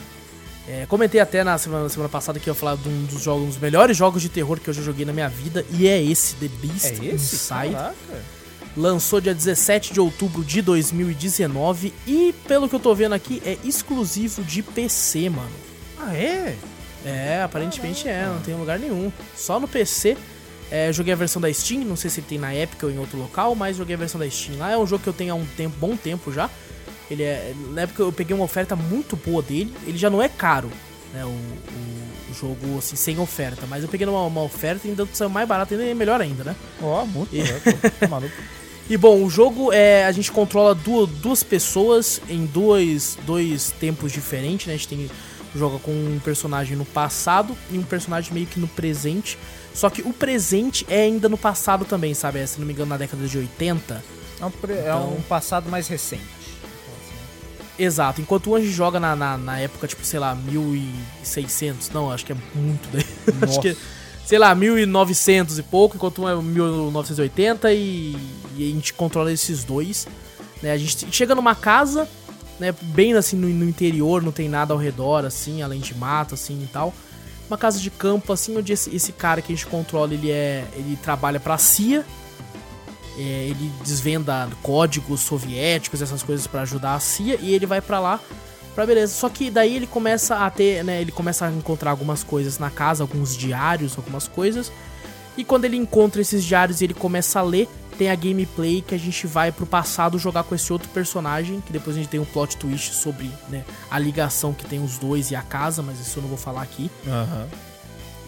É, 0.67 0.85
comentei 0.85 1.21
até 1.21 1.45
na 1.45 1.57
semana, 1.57 1.87
semana 1.87 2.09
passada 2.09 2.39
que 2.39 2.49
eu 2.49 2.53
ia 2.53 2.59
falar 2.59 2.75
de 2.75 2.89
um 2.89 3.05
dos 3.05 3.23
jogos, 3.23 3.43
um 3.43 3.47
dos 3.47 3.57
melhores 3.57 3.95
jogos 3.95 4.21
de 4.21 4.27
terror 4.27 4.59
que 4.59 4.69
eu 4.69 4.73
já 4.73 4.81
joguei 4.81 5.05
na 5.05 5.13
minha 5.13 5.29
vida, 5.29 5.65
e 5.71 5.87
é 5.87 6.01
esse, 6.03 6.35
The 6.35 6.49
Beast 6.49 6.85
É 6.85 7.05
esse? 7.05 7.35
Inside. 7.35 7.73
Caraca. 7.73 7.95
Lançou 8.75 9.19
dia 9.21 9.33
17 9.33 9.93
de 9.93 9.99
outubro 9.99 10.43
de 10.43 10.61
2019, 10.61 11.93
e 12.05 12.35
pelo 12.47 12.67
que 12.67 12.75
eu 12.75 12.79
tô 12.79 12.93
vendo 12.93 13.13
aqui, 13.13 13.41
é 13.45 13.57
exclusivo 13.63 14.43
de 14.43 14.61
PC, 14.61 15.29
mano. 15.29 15.49
Ah, 15.97 16.13
é? 16.13 16.55
É, 17.05 17.41
aparentemente 17.43 18.07
é, 18.07 18.25
não 18.25 18.39
tem 18.41 18.53
em 18.53 18.57
lugar 18.57 18.77
nenhum. 18.79 19.11
Só 19.35 19.59
no 19.59 19.67
PC. 19.67 20.17
É, 20.69 20.91
joguei 20.91 21.13
a 21.13 21.15
versão 21.15 21.41
da 21.41 21.51
Steam, 21.53 21.85
não 21.85 21.95
sei 21.95 22.09
se 22.09 22.19
ele 22.19 22.27
tem 22.27 22.37
na 22.37 22.53
Epic 22.53 22.83
ou 22.83 22.91
em 22.91 22.97
outro 22.99 23.17
local, 23.17 23.55
mas 23.55 23.77
joguei 23.77 23.95
a 23.95 23.97
versão 23.97 24.19
da 24.19 24.29
Steam 24.29 24.57
lá. 24.57 24.71
É 24.71 24.77
um 24.77 24.85
jogo 24.85 25.01
que 25.01 25.07
eu 25.07 25.13
tenho 25.13 25.31
há 25.33 25.35
um 25.35 25.45
tempo, 25.45 25.75
bom 25.79 25.95
tempo 25.95 26.31
já. 26.33 26.49
Ele 27.09 27.23
é. 27.23 27.53
Na 27.69 27.83
época 27.83 28.03
eu 28.03 28.11
peguei 28.11 28.35
uma 28.35 28.43
oferta 28.43 28.75
muito 28.75 29.15
boa 29.15 29.41
dele. 29.41 29.73
Ele 29.85 29.97
já 29.97 30.09
não 30.09 30.21
é 30.21 30.27
caro, 30.27 30.69
né? 31.13 31.23
O, 31.23 31.29
o- 31.29 32.07
jogo 32.37 32.77
assim, 32.77 32.95
sem 32.97 33.17
oferta. 33.17 33.65
Mas 33.67 33.81
eu 33.83 33.89
peguei 33.89 34.05
uma, 34.05 34.21
uma 34.23 34.43
oferta 34.43 34.85
e 34.85 34.89
ainda 34.91 35.07
saiu 35.13 35.29
mais 35.29 35.47
barato, 35.47 35.73
ainda 35.73 35.85
é 35.87 35.93
melhor 35.93 36.19
ainda, 36.21 36.43
né? 36.43 36.55
Ó, 36.81 37.05
muito. 37.05 37.33
E- 37.33 37.41
maluco. 38.07 38.35
E 38.89 38.95
bom, 38.97 39.23
o 39.23 39.29
jogo 39.29 39.71
é. 39.71 40.05
A 40.05 40.11
gente 40.11 40.31
controla 40.31 40.75
duas, 40.75 41.09
duas 41.09 41.41
pessoas 41.43 42.21
em 42.29 42.45
dois, 42.45 43.17
dois 43.25 43.71
tempos 43.79 44.11
diferentes, 44.11 44.67
né? 44.67 44.73
A 44.73 44.77
gente 44.77 44.87
tem. 44.89 45.09
Joga 45.57 45.79
com 45.79 45.91
um 45.91 46.19
personagem 46.23 46.77
no 46.77 46.85
passado 46.85 47.57
e 47.71 47.77
um 47.77 47.83
personagem 47.83 48.33
meio 48.33 48.45
que 48.45 48.59
no 48.59 48.67
presente. 48.67 49.37
Só 49.73 49.89
que 49.89 50.01
o 50.01 50.13
presente 50.13 50.85
é 50.89 51.01
ainda 51.03 51.27
no 51.27 51.37
passado 51.37 51.83
também, 51.85 52.13
sabe? 52.13 52.39
É, 52.39 52.45
se 52.45 52.59
não 52.59 52.65
me 52.67 52.73
engano, 52.73 52.89
na 52.89 52.97
década 52.97 53.27
de 53.27 53.37
80. 53.37 54.03
É 54.39 54.45
um, 54.45 54.51
pre- 54.51 54.73
é 54.73 54.81
Então- 54.81 55.13
um 55.17 55.21
passado 55.21 55.69
mais 55.69 55.87
recente. 55.87 56.23
Exato. 57.79 58.21
Enquanto 58.21 58.47
o 58.49 58.55
Anjo 58.55 58.71
joga 58.71 58.99
na, 58.99 59.15
na, 59.15 59.37
na 59.37 59.59
época, 59.59 59.87
tipo, 59.87 60.03
sei 60.03 60.19
lá, 60.19 60.33
1600. 60.33 61.89
Não, 61.91 62.11
acho 62.11 62.25
que 62.25 62.31
é 62.33 62.37
muito 62.55 62.87
daí. 62.91 63.05
acho 63.47 63.59
que, 63.61 63.77
sei 64.25 64.39
lá, 64.39 64.53
1900 64.55 65.59
e 65.59 65.63
pouco, 65.63 65.95
enquanto 65.95 66.23
um 66.23 66.29
é 66.29 66.35
1980 66.35 67.71
e, 67.73 68.15
e 68.57 68.69
a 68.71 68.73
gente 68.73 68.93
controla 68.93 69.31
esses 69.31 69.63
dois. 69.63 70.07
Né? 70.61 70.71
A 70.71 70.77
gente 70.77 71.07
chega 71.11 71.35
numa 71.35 71.53
casa, 71.53 72.09
né, 72.59 72.73
bem 72.81 73.13
assim 73.13 73.35
no, 73.35 73.47
no 73.47 73.65
interior, 73.67 74.21
não 74.21 74.31
tem 74.31 74.49
nada 74.49 74.73
ao 74.73 74.79
redor, 74.79 75.25
assim, 75.25 75.61
além 75.61 75.79
de 75.79 75.95
mato, 75.95 76.33
assim 76.33 76.61
e 76.63 76.67
tal. 76.67 76.93
Uma 77.47 77.57
casa 77.57 77.79
de 77.79 77.89
campo, 77.89 78.33
assim, 78.33 78.57
onde 78.57 78.73
esse, 78.73 78.93
esse 78.93 79.11
cara 79.11 79.41
que 79.41 79.53
a 79.53 79.55
gente 79.55 79.67
controla, 79.67 80.13
ele 80.13 80.31
é. 80.31 80.65
ele 80.73 80.97
trabalha 81.01 81.39
pra 81.39 81.57
CIA. 81.57 82.05
É, 83.17 83.47
ele 83.49 83.71
desvenda 83.83 84.47
códigos 84.61 85.21
soviéticos, 85.21 86.01
essas 86.01 86.21
coisas 86.21 86.45
pra 86.45 86.61
ajudar 86.61 86.93
a 86.93 86.99
CIA, 86.99 87.39
e 87.41 87.51
ele 87.51 87.65
vai 87.65 87.81
pra 87.81 87.99
lá 87.99 88.19
Pra 88.77 88.85
beleza. 88.85 89.11
Só 89.11 89.27
que 89.27 89.49
daí 89.49 89.75
ele 89.75 89.87
começa 89.87 90.35
a 90.35 90.51
ter, 90.51 90.83
né? 90.83 91.01
Ele 91.01 91.11
começa 91.11 91.47
a 91.47 91.51
encontrar 91.51 91.89
algumas 91.89 92.23
coisas 92.23 92.59
na 92.59 92.69
casa, 92.69 93.03
alguns 93.03 93.35
diários, 93.35 93.97
algumas 93.97 94.27
coisas. 94.27 94.71
E 95.35 95.43
quando 95.43 95.65
ele 95.65 95.75
encontra 95.75 96.21
esses 96.21 96.45
diários 96.45 96.79
e 96.79 96.83
ele 96.83 96.93
começa 96.93 97.39
a 97.39 97.41
ler, 97.41 97.67
tem 97.97 98.09
a 98.09 98.15
gameplay 98.15 98.81
que 98.81 98.93
a 98.93 98.97
gente 98.97 99.25
vai 99.27 99.51
pro 99.51 99.65
passado 99.65 100.17
jogar 100.19 100.43
com 100.43 100.53
esse 100.55 100.71
outro 100.71 100.87
personagem, 100.89 101.61
que 101.61 101.71
depois 101.73 101.95
a 101.95 101.99
gente 101.99 102.09
tem 102.09 102.19
um 102.19 102.25
plot 102.25 102.55
twist 102.57 102.93
sobre 102.93 103.29
né, 103.49 103.63
a 103.89 103.97
ligação 103.97 104.53
que 104.53 104.65
tem 104.65 104.83
os 104.83 104.97
dois 104.97 105.31
e 105.31 105.35
a 105.35 105.41
casa, 105.41 105.81
mas 105.81 105.99
isso 105.99 106.19
eu 106.19 106.21
não 106.21 106.29
vou 106.29 106.37
falar 106.37 106.61
aqui. 106.61 106.89
Aham. 107.07 107.47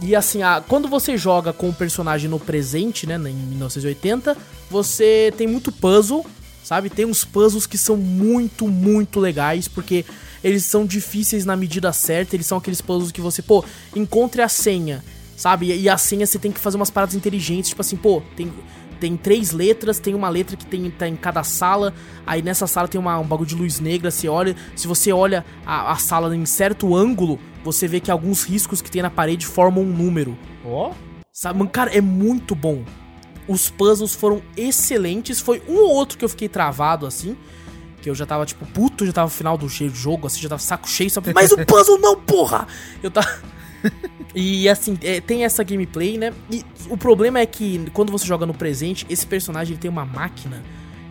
E 0.01 0.15
assim, 0.15 0.41
a- 0.41 0.63
quando 0.65 0.87
você 0.87 1.17
joga 1.17 1.51
com 1.51 1.69
o 1.69 1.73
personagem 1.73 2.29
no 2.29 2.39
presente, 2.39 3.05
né, 3.05 3.15
em 3.15 3.33
1980, 3.33 4.35
você 4.71 5.33
tem 5.37 5.45
muito 5.45 5.71
puzzle, 5.71 6.25
sabe? 6.63 6.89
Tem 6.89 7.05
uns 7.05 7.25
puzzles 7.25 7.65
que 7.67 7.77
são 7.77 7.97
muito, 7.97 8.67
muito 8.67 9.19
legais, 9.19 9.67
porque 9.67 10.05
eles 10.43 10.63
são 10.65 10.85
difíceis 10.85 11.43
na 11.45 11.55
medida 11.55 11.91
certa, 11.91 12.35
eles 12.35 12.45
são 12.47 12.57
aqueles 12.57 12.79
puzzles 12.81 13.11
que 13.11 13.19
você, 13.19 13.41
pô, 13.41 13.63
encontre 13.95 14.41
a 14.41 14.47
senha, 14.47 15.03
sabe? 15.35 15.71
E, 15.71 15.81
e 15.81 15.89
a 15.89 15.97
senha 15.97 16.25
você 16.25 16.39
tem 16.39 16.51
que 16.51 16.59
fazer 16.59 16.77
umas 16.77 16.89
paradas 16.89 17.13
inteligentes, 17.15 17.69
tipo 17.69 17.81
assim, 17.81 17.97
pô, 17.97 18.21
tem 18.37 18.51
tem 18.99 19.15
três 19.17 19.51
letras, 19.51 19.99
tem 19.99 20.13
uma 20.13 20.29
letra 20.29 20.55
que 20.55 20.65
tem, 20.65 20.89
tá 20.91 21.07
em 21.07 21.15
cada 21.15 21.43
sala. 21.43 21.93
Aí 22.25 22.41
nessa 22.41 22.67
sala 22.67 22.87
tem 22.87 22.99
uma, 22.99 23.17
um 23.19 23.25
bagulho 23.25 23.47
de 23.47 23.55
luz 23.55 23.79
negra. 23.79 24.11
Você 24.11 24.27
olha, 24.27 24.55
se 24.75 24.87
você 24.87 25.11
olha 25.11 25.45
a, 25.65 25.91
a 25.91 25.95
sala 25.95 26.35
em 26.35 26.45
certo 26.45 26.95
ângulo, 26.95 27.39
você 27.63 27.87
vê 27.87 27.99
que 27.99 28.11
alguns 28.11 28.43
riscos 28.43 28.81
que 28.81 28.91
tem 28.91 29.01
na 29.01 29.09
parede 29.09 29.45
formam 29.45 29.83
um 29.83 29.87
número. 29.87 30.37
Ó, 30.65 30.91
Sabe, 31.41 31.57
mano, 31.57 31.69
cara, 31.69 31.95
é 31.95 32.01
muito 32.01 32.53
bom. 32.53 32.83
Os 33.47 33.69
puzzles 33.69 34.13
foram 34.13 34.41
excelentes. 34.57 35.39
Foi 35.39 35.63
um 35.69 35.77
ou 35.77 35.91
outro 35.91 36.17
que 36.17 36.25
eu 36.25 36.27
fiquei 36.27 36.49
travado 36.49 37.05
assim. 37.05 37.37
Que 38.01 38.09
eu 38.09 38.15
já 38.15 38.25
tava, 38.25 38.45
tipo, 38.45 38.65
puto, 38.65 39.05
já 39.05 39.13
tava 39.13 39.27
no 39.27 39.31
final 39.31 39.57
do 39.57 39.69
jogo, 39.69 40.27
assim, 40.27 40.41
já 40.41 40.49
tava 40.49 40.61
saco 40.61 40.89
cheio, 40.89 41.09
só 41.09 41.21
mas 41.33 41.53
o 41.53 41.65
puzzle 41.65 41.97
não, 41.97 42.19
porra! 42.19 42.67
Eu 43.01 43.09
tava. 43.09 43.27
E 44.35 44.69
assim, 44.69 44.97
é, 45.01 45.19
tem 45.19 45.43
essa 45.43 45.63
gameplay, 45.63 46.17
né? 46.17 46.33
E 46.51 46.63
o 46.89 46.97
problema 46.97 47.39
é 47.39 47.45
que 47.45 47.89
quando 47.93 48.11
você 48.11 48.25
joga 48.25 48.45
no 48.45 48.53
presente, 48.53 49.05
esse 49.09 49.25
personagem 49.25 49.75
tem 49.75 49.89
uma 49.89 50.05
máquina 50.05 50.61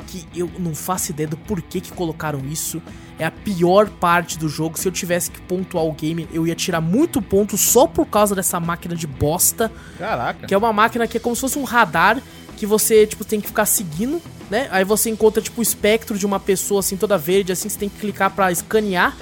que 0.07 0.27
eu 0.35 0.51
não 0.59 0.75
faço 0.75 1.11
ideia 1.11 1.29
do 1.29 1.37
porquê 1.37 1.81
que 1.81 1.93
colocaram 1.93 2.41
isso. 2.47 2.81
É 3.19 3.25
a 3.25 3.31
pior 3.31 3.91
parte 3.91 4.39
do 4.39 4.49
jogo. 4.49 4.79
Se 4.79 4.89
eu 4.89 4.93
tivesse 4.93 5.31
que 5.31 5.41
pontuar 5.41 5.85
o 5.85 5.93
game, 5.93 6.29
eu 6.33 6.47
ia 6.47 6.55
tirar 6.55 6.81
muito 6.81 7.21
ponto 7.21 7.59
só 7.59 7.87
por 7.87 8.07
causa 8.07 8.35
dessa 8.35 8.59
máquina 8.59 8.95
de 8.95 9.07
bosta. 9.07 9.71
caraca. 9.99 10.47
Que 10.47 10.55
é 10.55 10.59
uma 10.59 10.73
máquina 10.73 11.07
que 11.07 11.17
é 11.17 11.21
como 11.21 11.35
se 11.35 11.43
fosse 11.43 11.59
um 11.59 11.65
radar 11.65 12.23
que 12.57 12.67
você, 12.67 13.07
tipo, 13.07 13.25
tem 13.25 13.41
que 13.41 13.47
ficar 13.47 13.67
seguindo, 13.67 14.21
né? 14.51 14.69
Aí 14.71 14.85
você 14.85 15.11
encontra, 15.11 15.41
tipo, 15.43 15.61
o 15.61 15.63
espectro 15.63 16.19
de 16.19 16.27
uma 16.27 16.41
pessoa, 16.41 16.81
assim, 16.81 16.97
toda 16.97 17.17
verde, 17.17 17.53
assim, 17.53 17.69
você 17.69 17.79
tem 17.79 17.89
que 17.89 17.99
clicar 17.99 18.31
pra 18.31 18.51
escanear 18.51 19.17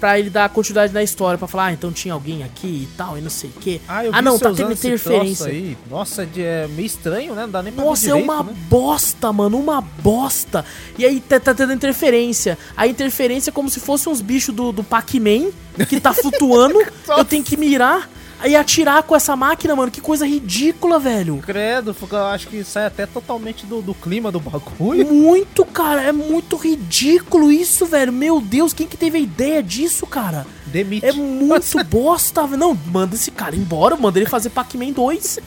pra 0.00 0.18
ele 0.18 0.30
dar 0.30 0.48
continuidade 0.48 0.92
na 0.92 1.02
história, 1.02 1.38
pra 1.38 1.46
falar, 1.46 1.66
ah, 1.66 1.72
então 1.72 1.92
tinha 1.92 2.14
alguém 2.14 2.42
aqui 2.42 2.88
e 2.90 2.96
tal, 2.96 3.18
e 3.18 3.20
não 3.20 3.28
sei 3.28 3.50
o 3.50 3.60
quê. 3.60 3.80
Ah, 3.86 4.04
eu 4.04 4.10
ah 4.14 4.22
não, 4.22 4.38
tá 4.38 4.50
tendo 4.52 4.72
interferência. 4.72 5.46
Aí. 5.46 5.76
Nossa, 5.88 6.26
é 6.36 6.66
meio 6.68 6.86
estranho, 6.86 7.34
né? 7.34 7.42
Não 7.42 7.50
dá 7.50 7.62
nem 7.62 7.72
pra 7.72 7.84
Nossa, 7.84 8.06
é 8.06 8.08
direito, 8.08 8.24
uma 8.24 8.42
né? 8.42 8.54
bosta, 8.68 9.32
mano, 9.32 9.58
uma 9.58 9.80
bosta. 9.80 10.64
E 10.98 11.04
aí 11.04 11.20
tá, 11.20 11.38
tá 11.38 11.54
tendo 11.54 11.74
interferência. 11.74 12.56
A 12.74 12.86
interferência 12.86 13.50
é 13.50 13.52
como 13.52 13.68
se 13.68 13.78
fosse 13.78 14.08
uns 14.08 14.22
bichos 14.22 14.54
do, 14.54 14.72
do 14.72 14.82
Pac-Man 14.82 15.50
que 15.86 16.00
tá 16.00 16.14
flutuando. 16.14 16.80
eu 17.06 17.24
tenho 17.24 17.44
que 17.44 17.56
mirar 17.56 18.08
e 18.46 18.56
atirar 18.56 19.02
com 19.02 19.14
essa 19.14 19.36
máquina, 19.36 19.74
mano. 19.76 19.90
Que 19.90 20.00
coisa 20.00 20.26
ridícula, 20.26 20.98
velho. 20.98 21.38
Credo, 21.38 21.94
eu 22.10 22.26
acho 22.26 22.48
que 22.48 22.64
sai 22.64 22.86
até 22.86 23.06
totalmente 23.06 23.66
do, 23.66 23.82
do 23.82 23.94
clima 23.94 24.30
do 24.30 24.40
bagulho. 24.40 25.06
Muito, 25.06 25.64
cara, 25.64 26.02
é 26.02 26.12
muito 26.12 26.56
ridículo 26.56 27.52
isso, 27.52 27.86
velho. 27.86 28.12
Meu 28.12 28.40
Deus, 28.40 28.72
quem 28.72 28.86
que 28.86 28.96
teve 28.96 29.18
a 29.18 29.20
ideia 29.20 29.62
disso, 29.62 30.06
cara? 30.06 30.46
Demite. 30.66 31.04
É 31.04 31.12
muito 31.12 31.84
bosta, 31.84 32.46
velho. 32.46 32.58
Não, 32.58 32.78
manda 32.86 33.14
esse 33.14 33.30
cara 33.30 33.54
embora, 33.54 33.96
manda 33.96 34.18
ele 34.18 34.28
fazer 34.28 34.50
Pac-Man 34.50 34.92
2. 34.92 35.38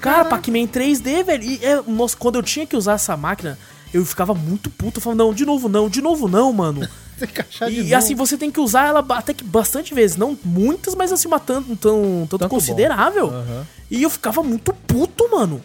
Cara, 0.00 0.24
Pac-Man 0.26 0.66
3D, 0.66 1.24
velho. 1.24 1.42
E 1.42 1.64
é, 1.64 1.82
nossa, 1.86 2.16
quando 2.16 2.36
eu 2.36 2.42
tinha 2.42 2.66
que 2.66 2.76
usar 2.76 2.94
essa 2.94 3.16
máquina, 3.16 3.58
eu 3.92 4.04
ficava 4.04 4.34
muito 4.34 4.68
puto. 4.68 4.98
Eu 4.98 5.02
falava, 5.02 5.24
não, 5.24 5.32
de 5.32 5.46
novo 5.46 5.68
não, 5.68 5.88
de 5.88 6.02
novo 6.02 6.28
não, 6.28 6.52
mano. 6.52 6.86
De 7.68 7.74
E, 7.80 7.82
novo. 7.82 7.94
assim, 7.96 8.14
você 8.14 8.36
tem 8.36 8.50
que 8.50 8.60
usar 8.60 8.86
ela 8.88 9.04
até 9.10 9.32
que 9.34 9.44
bastante 9.44 9.94
vezes. 9.94 10.16
Não 10.16 10.36
muitas, 10.44 10.94
mas 10.94 11.12
assim, 11.12 11.28
uma 11.28 11.38
tanto, 11.40 11.74
tão, 11.76 12.26
tanto, 12.28 12.38
Tanto 12.38 12.50
considerável. 12.50 13.26
Aham. 13.28 13.66
E 13.90 14.02
eu 14.02 14.10
ficava 14.10 14.42
muito 14.42 14.72
puto, 14.86 15.28
mano. 15.30 15.60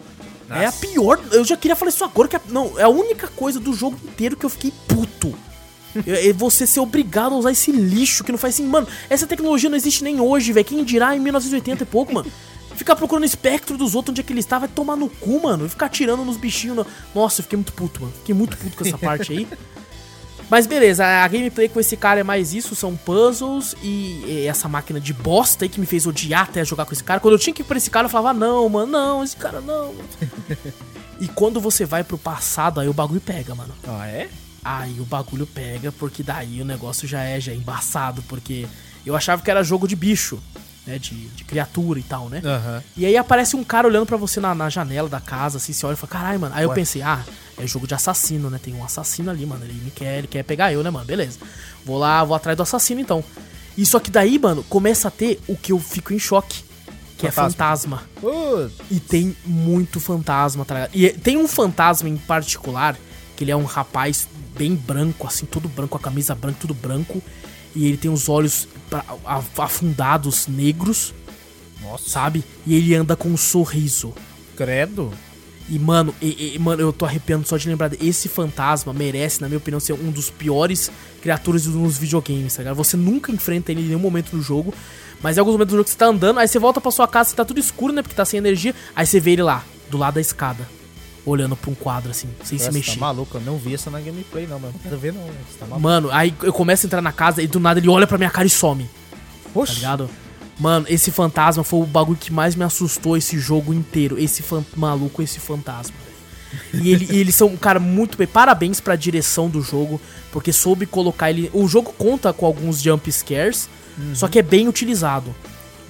É 0.48 0.62
a 0.62 0.64
Nossa. 0.66 0.78
pior. 0.78 1.20
Eu 1.32 1.44
já 1.44 1.56
queria 1.56 1.76
falar 1.76 1.90
isso 1.90 2.04
agora, 2.04 2.26
que 2.28 2.36
é, 2.36 2.40
não, 2.48 2.78
é 2.78 2.82
a 2.82 2.88
única 2.88 3.28
coisa 3.28 3.60
do 3.60 3.72
jogo 3.72 3.96
inteiro 4.04 4.36
que 4.36 4.44
eu 4.44 4.50
fiquei 4.50 4.72
puto. 4.88 5.34
É 6.06 6.28
é 6.28 6.32
você 6.32 6.68
ser 6.68 6.78
obrigado 6.78 7.34
a 7.34 7.38
usar 7.38 7.50
esse 7.50 7.72
lixo 7.72 8.22
que 8.22 8.30
não 8.30 8.38
faz 8.38 8.54
assim, 8.54 8.64
mano. 8.64 8.86
Essa 9.08 9.26
tecnologia 9.26 9.68
não 9.68 9.76
existe 9.76 10.04
nem 10.04 10.20
hoje, 10.20 10.52
velho. 10.52 10.64
Quem 10.64 10.84
dirá 10.84 11.16
em 11.16 11.18
1980 11.20 11.82
e 11.82 11.86
pouco, 11.86 12.14
mano. 12.14 12.30
Ficar 12.76 12.94
procurando 12.94 13.24
o 13.24 13.26
espectro 13.26 13.76
dos 13.76 13.96
outros 13.96 14.12
onde 14.12 14.20
é 14.20 14.24
que 14.24 14.32
ele 14.32 14.38
está, 14.38 14.58
vai 14.60 14.68
tomar 14.68 14.94
no 14.96 15.08
cu, 15.08 15.42
mano. 15.42 15.66
E 15.66 15.68
ficar 15.68 15.86
atirando 15.86 16.24
nos 16.24 16.36
bichinhos. 16.36 16.76
no- 16.76 16.86
Nossa, 17.12 17.40
eu 17.40 17.42
fiquei 17.42 17.56
muito 17.56 17.72
puto, 17.72 18.02
mano. 18.02 18.12
Fiquei 18.18 18.34
muito 18.34 18.56
puto 18.56 18.76
com 18.76 18.84
essa 18.86 18.96
parte 18.96 19.32
aí. 19.32 19.48
Mas 20.50 20.66
beleza, 20.66 21.06
a 21.06 21.28
gameplay 21.28 21.68
com 21.68 21.78
esse 21.78 21.96
cara 21.96 22.18
é 22.18 22.24
mais 22.24 22.52
isso, 22.52 22.74
são 22.74 22.96
puzzles 22.96 23.76
e, 23.84 24.44
essa 24.48 24.68
máquina 24.68 25.00
de 25.00 25.14
bosta 25.14 25.64
aí 25.64 25.68
que 25.68 25.78
me 25.78 25.86
fez 25.86 26.06
odiar 26.06 26.42
até 26.42 26.64
jogar 26.64 26.84
com 26.84 26.92
esse 26.92 27.04
cara. 27.04 27.20
Quando 27.20 27.34
eu 27.34 27.38
tinha 27.38 27.54
que 27.54 27.62
ir 27.62 27.64
pra 27.64 27.76
esse 27.76 27.88
cara, 27.88 28.06
eu 28.06 28.10
falava, 28.10 28.36
não, 28.36 28.68
mano, 28.68 28.90
não, 28.90 29.22
esse 29.22 29.36
cara 29.36 29.60
não. 29.60 29.94
mano." 29.94 30.08
e 31.20 31.28
quando 31.28 31.60
você 31.60 31.84
vai 31.84 32.02
pro 32.02 32.18
passado, 32.18 32.80
aí 32.80 32.88
o 32.88 32.92
bagulho 32.92 33.20
pega, 33.20 33.54
mano. 33.54 33.72
Ah, 33.86 34.08
é? 34.08 34.28
Aí 34.64 34.98
o 34.98 35.04
bagulho 35.04 35.46
pega, 35.46 35.92
porque 35.92 36.22
daí 36.22 36.60
o 36.60 36.64
negócio 36.64 37.06
já 37.06 37.22
é, 37.22 37.40
já 37.40 37.52
é 37.52 37.54
embaçado, 37.54 38.20
porque 38.22 38.66
eu 39.06 39.14
achava 39.14 39.40
que 39.40 39.50
era 39.50 39.62
jogo 39.62 39.86
de 39.86 39.94
bicho, 39.94 40.40
né, 40.86 40.98
de, 40.98 41.14
de 41.28 41.44
criatura 41.44 41.98
e 41.98 42.02
tal, 42.02 42.28
né? 42.28 42.40
Aham. 42.44 42.82
E 42.96 43.06
aí 43.06 43.16
aparece 43.16 43.56
um 43.56 43.62
cara 43.64 43.86
olhando 43.86 44.06
pra 44.06 44.16
você 44.16 44.40
na, 44.40 44.54
na 44.54 44.68
janela 44.68 45.08
da 45.08 45.20
casa, 45.20 45.58
assim, 45.58 45.72
você 45.72 45.84
olha 45.86 45.94
e 45.94 45.96
fala, 45.96 46.10
caralho, 46.12 46.40
mano. 46.40 46.54
Aí 46.54 46.64
eu 46.64 46.70
Ué. 46.70 46.74
pensei, 46.74 47.02
ah, 47.02 47.22
é 47.58 47.66
jogo 47.66 47.86
de 47.86 47.94
assassino, 47.94 48.48
né? 48.50 48.58
Tem 48.62 48.74
um 48.74 48.84
assassino 48.84 49.30
ali, 49.30 49.44
mano. 49.44 49.64
Ele 49.64 49.74
me 49.74 49.90
quer, 49.90 50.18
ele 50.18 50.26
quer 50.26 50.42
pegar 50.42 50.72
eu, 50.72 50.82
né, 50.82 50.90
mano? 50.90 51.04
Beleza. 51.04 51.38
Vou 51.84 51.98
lá, 51.98 52.24
vou 52.24 52.34
atrás 52.34 52.56
do 52.56 52.62
assassino 52.62 53.00
então. 53.00 53.22
E 53.76 53.84
só 53.86 53.98
que 54.00 54.10
daí, 54.10 54.38
mano, 54.38 54.62
começa 54.64 55.08
a 55.08 55.10
ter 55.10 55.40
o 55.46 55.56
que 55.56 55.72
eu 55.72 55.78
fico 55.78 56.12
em 56.12 56.18
choque. 56.18 56.64
Que 57.16 57.26
é 57.26 57.30
Fantasma. 57.30 57.98
fantasma. 57.98 58.10
Putz. 58.18 58.74
E 58.90 58.98
tem 58.98 59.36
muito 59.44 60.00
fantasma, 60.00 60.64
tá 60.64 60.74
ligado? 60.74 60.90
E 60.94 61.10
tem 61.10 61.36
um 61.36 61.46
fantasma 61.46 62.08
em 62.08 62.16
particular, 62.16 62.96
que 63.36 63.44
ele 63.44 63.50
é 63.50 63.56
um 63.56 63.64
rapaz 63.64 64.26
bem 64.56 64.74
branco, 64.74 65.26
assim, 65.26 65.44
todo 65.44 65.68
branco, 65.68 65.90
com 65.90 65.98
a 65.98 66.00
camisa 66.00 66.34
branca, 66.34 66.56
tudo 66.60 66.72
branco. 66.72 67.22
E 67.74 67.86
ele 67.86 67.98
tem 67.98 68.10
os 68.10 68.28
olhos 68.28 68.66
pra- 68.90 69.04
afundados, 69.56 70.46
negros, 70.46 71.14
Nossa. 71.80 72.10
sabe? 72.10 72.44
E 72.66 72.74
ele 72.74 72.94
anda 72.94 73.16
com 73.16 73.28
um 73.28 73.36
sorriso. 73.36 74.12
Credo. 74.56 75.10
E, 75.68 75.78
mano, 75.78 76.12
e- 76.20 76.54
e- 76.56 76.58
mano, 76.58 76.82
eu 76.82 76.92
tô 76.92 77.04
arrepiando 77.04 77.46
só 77.46 77.56
de 77.56 77.68
lembrar. 77.68 77.90
Esse 78.02 78.28
fantasma 78.28 78.92
merece, 78.92 79.40
na 79.40 79.46
minha 79.48 79.58
opinião, 79.58 79.78
ser 79.78 79.92
um 79.92 80.10
dos 80.10 80.28
piores 80.28 80.90
criaturas 81.22 81.64
nos 81.66 81.96
videogames, 81.96 82.54
tá 82.56 82.62
ligado? 82.62 82.74
Você 82.76 82.96
nunca 82.96 83.30
enfrenta 83.30 83.70
ele 83.70 83.80
em 83.82 83.84
nenhum 83.86 84.00
momento 84.00 84.32
do 84.32 84.42
jogo. 84.42 84.74
Mas 85.22 85.36
em 85.36 85.40
alguns 85.40 85.52
momentos 85.52 85.72
do 85.72 85.76
jogo 85.76 85.88
você 85.88 85.96
tá 85.96 86.06
andando, 86.06 86.38
aí 86.40 86.48
você 86.48 86.58
volta 86.58 86.80
pra 86.80 86.90
sua 86.90 87.06
casa, 87.06 87.30
você 87.30 87.36
tá 87.36 87.44
tudo 87.44 87.60
escuro, 87.60 87.92
né? 87.92 88.02
Porque 88.02 88.14
tá 88.16 88.24
sem 88.24 88.38
energia. 88.38 88.74
Aí 88.96 89.06
você 89.06 89.20
vê 89.20 89.32
ele 89.32 89.42
lá, 89.42 89.62
do 89.90 89.96
lado 89.98 90.14
da 90.14 90.20
escada, 90.20 90.66
olhando 91.26 91.54
pra 91.56 91.70
um 91.70 91.74
quadro, 91.74 92.10
assim, 92.10 92.28
sem 92.44 92.58
se 92.58 92.64
Você 92.64 92.70
mexer. 92.72 92.94
tá 92.94 93.00
maluco? 93.00 93.36
Eu 93.36 93.40
não 93.42 93.56
vi 93.58 93.74
essa 93.74 93.90
na 93.90 94.00
gameplay, 94.00 94.46
não, 94.46 94.58
mano. 94.58 94.72
Não 94.74 94.80
quero 94.80 94.98
ver, 94.98 95.12
não. 95.12 95.22
Você 95.22 95.58
tá 95.58 95.66
maluco. 95.66 95.80
Mano, 95.80 96.08
aí 96.10 96.34
eu 96.42 96.52
começo 96.52 96.84
a 96.84 96.88
entrar 96.88 97.02
na 97.02 97.12
casa 97.12 97.42
e 97.42 97.46
do 97.46 97.60
nada 97.60 97.78
ele 97.80 97.88
olha 97.88 98.06
pra 98.06 98.16
minha 98.18 98.30
cara 98.30 98.46
e 98.46 98.50
some. 98.50 98.84
Tá 99.52 99.60
Oxi. 99.60 99.74
ligado? 99.76 100.08
Mano, 100.58 100.86
esse 100.88 101.10
fantasma 101.10 101.64
foi 101.64 101.80
o 101.80 101.86
bagulho 101.86 102.18
que 102.18 102.32
mais 102.32 102.54
me 102.54 102.64
assustou 102.64 103.16
esse 103.16 103.38
jogo 103.38 103.72
inteiro. 103.72 104.18
Esse 104.18 104.44
maluco, 104.76 105.22
esse 105.22 105.40
fantasma. 105.40 105.94
E, 106.74 106.90
ele- 106.92 107.06
e 107.10 107.18
eles 107.18 107.34
são 107.34 107.48
um 107.48 107.56
cara 107.56 107.78
muito 107.80 108.18
bem. 108.18 108.26
Parabéns 108.26 108.80
pra 108.80 108.96
direção 108.96 109.48
do 109.48 109.62
jogo, 109.62 110.00
porque 110.32 110.52
soube 110.52 110.84
colocar 110.84 111.30
ele. 111.30 111.48
O 111.54 111.66
jogo 111.68 111.92
conta 111.96 112.32
com 112.32 112.44
alguns 112.44 112.82
jump 112.82 113.10
scares, 113.10 113.68
só 114.14 114.26
que 114.28 114.38
é 114.38 114.42
bem 114.42 114.66
utilizado. 114.68 115.34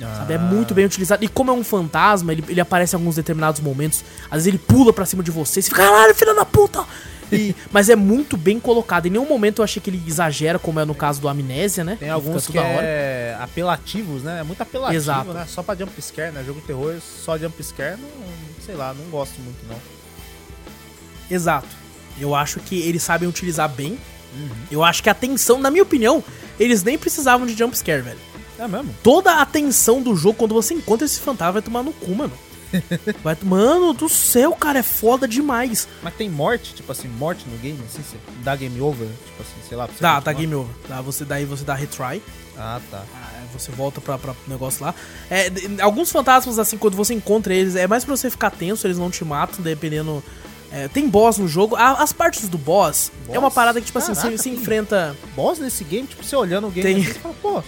Sabe? 0.01 0.35
É 0.35 0.39
muito 0.39 0.75
bem 0.75 0.85
utilizado. 0.85 1.25
E 1.25 1.29
como 1.29 1.51
é 1.51 1.55
um 1.55 1.63
fantasma, 1.65 2.33
ele, 2.33 2.45
ele 2.49 2.61
aparece 2.61 2.95
em 2.95 2.99
alguns 2.99 3.17
determinados 3.17 3.61
momentos. 3.61 4.03
Às 4.25 4.45
vezes 4.45 4.47
ele 4.47 4.59
pula 4.59 4.93
pra 4.93 5.05
cima 5.05 5.23
de 5.23 5.31
você. 5.31 5.61
Você 5.61 5.69
fica, 5.71 5.83
caralho, 5.85 6.15
filho 6.15 6.35
da 6.35 6.45
puta! 6.45 6.85
E- 7.33 7.55
mas 7.71 7.89
é 7.89 7.95
muito 7.97 8.37
bem 8.37 8.59
colocado. 8.59 9.07
Em 9.07 9.11
nenhum 9.11 9.29
momento 9.29 9.61
eu 9.61 9.65
achei 9.65 9.81
que 9.81 9.91
ele 9.91 10.03
exagera, 10.07 10.59
como 10.59 10.81
é 10.81 10.85
no 10.85 10.95
caso 10.95 11.21
do 11.21 11.29
Amnésia, 11.29 11.85
né? 11.85 11.97
Tem 12.01 12.11
alguns 12.11 12.47
que 12.47 12.59
é 12.59 13.37
apelativos, 13.41 14.23
né? 14.23 14.41
É 14.41 14.43
muito 14.43 14.61
apelativo, 14.61 14.97
Exato. 14.97 15.33
né? 15.33 15.45
Só 15.49 15.63
pra 15.63 15.75
jump 15.75 15.93
scare, 16.03 16.33
né? 16.33 16.43
Jogo 16.45 16.61
de 16.61 16.67
terror, 16.67 16.97
só 17.01 17.39
jump 17.39 17.63
scare, 17.63 18.01
não, 18.01 18.09
sei 18.65 18.75
lá, 18.75 18.93
não 18.95 19.05
gosto 19.11 19.41
muito, 19.41 19.59
não. 19.69 19.77
Exato. 21.31 21.69
Eu 22.19 22.35
acho 22.35 22.61
que 22.61 22.81
eles 22.81 23.03
sabem 23.03 23.29
utilizar 23.29 23.69
bem. 23.69 23.99
Eu 24.71 24.85
acho 24.85 25.03
que 25.03 25.09
a 25.11 25.15
tensão, 25.15 25.59
na 25.59 25.71
minha 25.71 25.83
opinião, 25.83 26.23
eles 26.59 26.83
nem 26.83 26.97
precisavam 26.99 27.47
de 27.47 27.55
jumpscare, 27.57 28.03
velho. 28.03 28.19
É 28.61 28.69
mesmo? 28.69 28.95
Toda 29.03 29.41
a 29.41 29.47
tensão 29.47 30.03
do 30.03 30.15
jogo, 30.15 30.37
quando 30.37 30.55
você 30.55 30.75
encontra 30.75 31.05
esse 31.07 31.19
fantasma, 31.21 31.53
vai 31.55 31.63
tomar 31.63 31.83
no 31.83 31.93
cu, 31.93 32.15
mano. 32.15 32.33
Vai, 33.25 33.37
mano 33.43 33.93
do 33.93 34.09
céu, 34.09 34.53
cara, 34.53 34.79
é 34.79 34.83
foda 34.85 35.27
demais. 35.27 35.89
Mas 36.05 36.15
tem 36.15 36.31
morte, 36.31 36.73
tipo 36.73 36.93
assim, 36.93 37.09
morte 37.09 37.45
no 37.49 37.59
game, 37.59 37.77
assim, 37.85 38.01
você 38.01 38.17
dá 38.45 38.55
game 38.55 38.81
over, 38.81 39.09
tipo 39.09 39.43
assim, 39.43 39.57
sei 39.69 39.77
lá. 39.77 39.87
pra 39.89 39.97
você 39.97 40.01
Dá, 40.03 40.21
tá 40.21 40.33
game 40.33 40.55
over. 40.55 40.73
Dá, 40.89 41.01
você, 41.01 41.25
daí 41.25 41.45
você 41.45 41.65
dá 41.65 41.75
retry. 41.75 42.23
Ah, 42.57 42.81
tá. 42.89 43.03
Ah, 43.13 43.43
Você 43.53 43.73
volta 43.73 44.01
pra, 44.01 44.17
pra 44.19 44.35
negócio 44.47 44.85
lá. 44.85 44.95
É, 45.29 45.51
alguns 45.83 46.13
fantasmas, 46.13 46.61
assim, 46.61 46.77
quando 46.79 46.95
você 46.97 47.13
encontra 47.13 47.53
eles, 47.53 47.75
é 47.75 47.89
mais 47.89 48.05
pra 48.05 48.17
você 48.17 48.31
ficar 48.31 48.51
tenso, 48.51 48.87
eles 48.87 48.99
não 48.99 49.11
te 49.11 49.25
matam, 49.25 49.61
dependendo. 49.65 50.23
é, 50.71 50.87
tem 50.87 51.09
boss 51.09 51.39
no 51.39 51.49
jogo. 51.49 51.75
As 51.75 52.13
partes 52.13 52.49
do 52.49 52.57
boss, 52.57 53.11
é 53.31 53.33
uma 53.33 53.49
Boss? 53.49 53.55
parada 53.55 53.81
que, 53.81 53.87
tipo 53.87 53.99
assim, 53.99 54.15
Caraca, 54.15 54.31
você, 54.31 54.37
você 54.37 54.45
tem- 54.51 54.55
enfrenta. 54.55 55.17
Boss 55.35 55.59
nesse 55.59 55.83
game, 55.83 56.07
tipo, 56.07 56.23
você 56.23 56.37
olhando 56.37 56.69
o 56.69 56.71
game 56.71 56.83
Tem. 56.95 57.03
assim, 57.03 57.13
você 57.15 57.19
fala, 57.19 57.35
pô, 57.43 57.63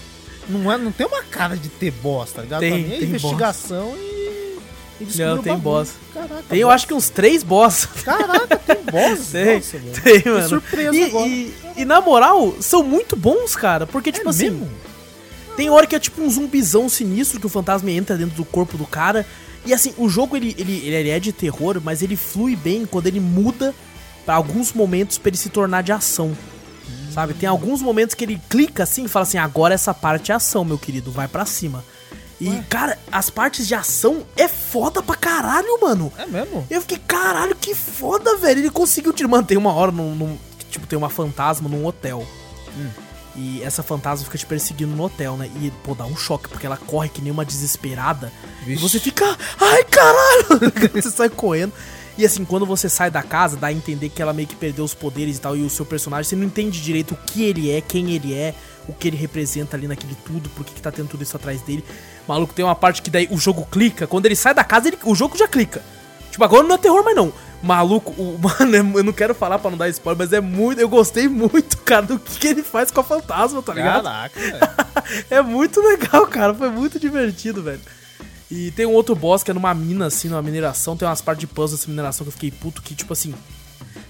não, 0.48 0.70
é, 0.72 0.78
não 0.78 0.92
tem 0.92 1.06
uma 1.06 1.22
cara 1.22 1.56
de 1.56 1.68
ter 1.68 1.90
boss, 1.90 2.32
tá 2.32 2.42
ligado? 2.42 2.60
Tem, 2.60 2.92
é 2.92 3.02
investigação 3.02 3.94
e, 3.96 4.58
e 5.00 5.06
Não, 5.18 5.42
tem 5.42 5.56
boss. 5.58 5.94
Caraca, 6.12 6.44
Tem, 6.48 6.58
eu 6.60 6.68
boss. 6.68 6.74
acho 6.74 6.86
que 6.86 6.94
uns 6.94 7.08
três 7.10 7.42
boss. 7.42 7.86
Caraca, 8.04 8.56
tem 8.58 8.76
boss? 8.90 9.28
Tem, 9.32 9.56
Nossa, 9.56 9.78
mano. 9.78 9.92
tem, 10.02 10.14
Fiquei 10.14 10.32
mano. 10.32 10.48
surpreso 10.48 10.94
E, 10.94 11.04
agora. 11.04 11.26
e, 11.28 11.54
e, 11.78 11.84
na 11.84 12.00
moral, 12.00 12.54
são 12.60 12.82
muito 12.82 13.16
bons, 13.16 13.54
cara. 13.56 13.86
Porque, 13.86 14.12
tipo 14.12 14.28
É 14.28 14.30
assim. 14.30 14.50
mesmo? 14.50 14.70
Tem 15.56 15.68
hora 15.68 15.86
que 15.86 15.94
é 15.94 15.98
tipo 16.00 16.22
um 16.22 16.30
zumbizão 16.30 16.88
sinistro 16.88 17.38
que 17.38 17.46
o 17.46 17.50
fantasma 17.50 17.90
entra 17.90 18.16
dentro 18.16 18.34
do 18.36 18.44
corpo 18.44 18.78
do 18.78 18.86
cara. 18.86 19.26
E 19.66 19.72
assim, 19.74 19.92
o 19.98 20.08
jogo 20.08 20.36
ele, 20.36 20.54
ele, 20.58 20.86
ele 20.86 21.08
é 21.10 21.20
de 21.20 21.30
terror, 21.32 21.80
mas 21.84 22.02
ele 22.02 22.16
flui 22.16 22.56
bem 22.56 22.84
quando 22.86 23.06
ele 23.06 23.20
muda 23.20 23.74
pra 24.24 24.34
alguns 24.34 24.72
momentos 24.72 25.18
pra 25.18 25.28
ele 25.28 25.36
se 25.36 25.50
tornar 25.50 25.82
de 25.82 25.92
ação. 25.92 26.36
Sabe? 27.12 27.34
Tem 27.34 27.48
alguns 27.48 27.80
momentos 27.82 28.14
que 28.14 28.24
ele 28.24 28.40
clica 28.48 28.82
assim 28.84 29.04
e 29.04 29.08
fala 29.08 29.22
assim: 29.24 29.38
agora 29.38 29.74
essa 29.74 29.92
parte 29.94 30.32
é 30.32 30.34
ação, 30.34 30.64
meu 30.64 30.78
querido, 30.78 31.10
vai 31.12 31.28
pra 31.28 31.44
cima. 31.46 31.84
E, 32.40 32.60
cara, 32.68 32.98
as 33.12 33.30
partes 33.30 33.68
de 33.68 33.74
ação 33.74 34.24
é 34.36 34.48
foda 34.48 35.00
pra 35.00 35.14
caralho, 35.14 35.80
mano. 35.80 36.12
É 36.18 36.26
mesmo? 36.26 36.66
Eu 36.68 36.80
fiquei, 36.80 36.98
caralho, 36.98 37.54
que 37.54 37.72
foda, 37.72 38.36
velho. 38.36 38.58
Ele 38.60 38.70
conseguiu 38.70 39.12
te 39.12 39.24
manter 39.28 39.56
uma 39.56 39.72
hora 39.72 39.92
num, 39.92 40.12
num- 40.16 40.38
Tipo, 40.68 40.84
tem 40.86 40.98
uma 40.98 41.08
fantasma 41.10 41.68
num 41.68 41.86
hotel. 41.86 42.26
E 43.34 43.62
essa 43.62 43.82
fantasma 43.82 44.24
fica 44.24 44.36
te 44.36 44.44
perseguindo 44.44 44.94
no 44.94 45.04
hotel, 45.04 45.36
né? 45.36 45.50
E, 45.60 45.70
pô, 45.84 45.94
dá 45.94 46.04
um 46.04 46.16
choque, 46.16 46.48
porque 46.48 46.66
ela 46.66 46.76
corre 46.76 47.08
que 47.08 47.22
nem 47.22 47.30
uma 47.32 47.44
desesperada. 47.44 48.30
E 48.62 48.66
Vixe. 48.66 48.82
você 48.82 48.98
fica, 49.00 49.24
ai, 49.60 49.84
caralho! 49.84 50.72
você 50.92 51.10
sai 51.10 51.28
correndo. 51.30 51.72
E 52.18 52.26
assim, 52.26 52.44
quando 52.44 52.66
você 52.66 52.88
sai 52.88 53.10
da 53.10 53.22
casa, 53.22 53.56
dá 53.56 53.68
a 53.68 53.72
entender 53.72 54.08
que 54.10 54.20
ela 54.20 54.32
meio 54.32 54.46
que 54.46 54.54
perdeu 54.54 54.84
os 54.84 54.92
poderes 54.94 55.38
e 55.38 55.40
tal. 55.40 55.56
E 55.56 55.62
o 55.62 55.70
seu 55.70 55.84
personagem, 55.86 56.28
você 56.28 56.36
não 56.36 56.44
entende 56.44 56.80
direito 56.80 57.12
o 57.14 57.16
que 57.16 57.42
ele 57.42 57.70
é, 57.70 57.80
quem 57.80 58.10
ele 58.12 58.34
é, 58.34 58.54
o 58.86 58.92
que 58.92 59.08
ele 59.08 59.16
representa 59.16 59.76
ali 59.76 59.88
naquele 59.88 60.14
tudo, 60.24 60.48
por 60.50 60.64
que, 60.64 60.74
que 60.74 60.82
tá 60.82 60.90
tendo 60.92 61.08
tudo 61.08 61.22
isso 61.22 61.36
atrás 61.36 61.62
dele. 61.62 61.84
Maluco, 62.28 62.52
tem 62.52 62.64
uma 62.64 62.74
parte 62.74 63.00
que 63.02 63.10
daí 63.10 63.26
o 63.30 63.38
jogo 63.38 63.66
clica. 63.70 64.06
Quando 64.06 64.26
ele 64.26 64.36
sai 64.36 64.52
da 64.54 64.62
casa, 64.62 64.88
ele- 64.88 64.98
o 65.04 65.14
jogo 65.14 65.36
já 65.38 65.48
clica. 65.48 65.82
Tipo, 66.30 66.44
agora 66.44 66.62
não 66.62 66.74
é 66.74 66.78
terror 66.78 67.02
mais 67.04 67.16
não. 67.16 67.32
Maluco, 67.62 68.10
o, 68.12 68.38
mano, 68.42 68.76
é- 68.76 69.00
eu 69.00 69.04
não 69.04 69.12
quero 69.12 69.34
falar 69.34 69.58
pra 69.58 69.70
não 69.70 69.78
dar 69.78 69.88
spoiler, 69.88 70.18
mas 70.18 70.32
é 70.32 70.40
muito. 70.40 70.80
Eu 70.80 70.88
gostei 70.88 71.28
muito, 71.28 71.78
cara, 71.78 72.02
do 72.06 72.18
que, 72.18 72.38
que 72.38 72.46
ele 72.48 72.62
faz 72.62 72.90
com 72.90 73.00
a 73.00 73.04
fantasma, 73.04 73.62
tá 73.62 73.72
ligado? 73.74 74.04
Caraca. 74.04 74.82
É 75.30 75.42
muito 75.42 75.80
legal, 75.80 76.26
cara. 76.26 76.54
Foi 76.54 76.70
muito 76.70 76.98
divertido, 76.98 77.62
velho. 77.62 77.80
E 78.54 78.70
tem 78.72 78.84
um 78.84 78.92
outro 78.92 79.14
boss 79.14 79.42
que 79.42 79.50
é 79.50 79.54
numa 79.54 79.72
mina, 79.72 80.08
assim, 80.08 80.28
numa 80.28 80.42
mineração. 80.42 80.94
Tem 80.94 81.08
umas 81.08 81.22
partes 81.22 81.40
de 81.40 81.46
puzzle 81.46 81.78
dessa 81.78 81.88
mineração 81.88 82.22
que 82.22 82.28
eu 82.28 82.32
fiquei 82.32 82.50
puto, 82.50 82.82
que, 82.82 82.94
tipo 82.94 83.10
assim. 83.10 83.32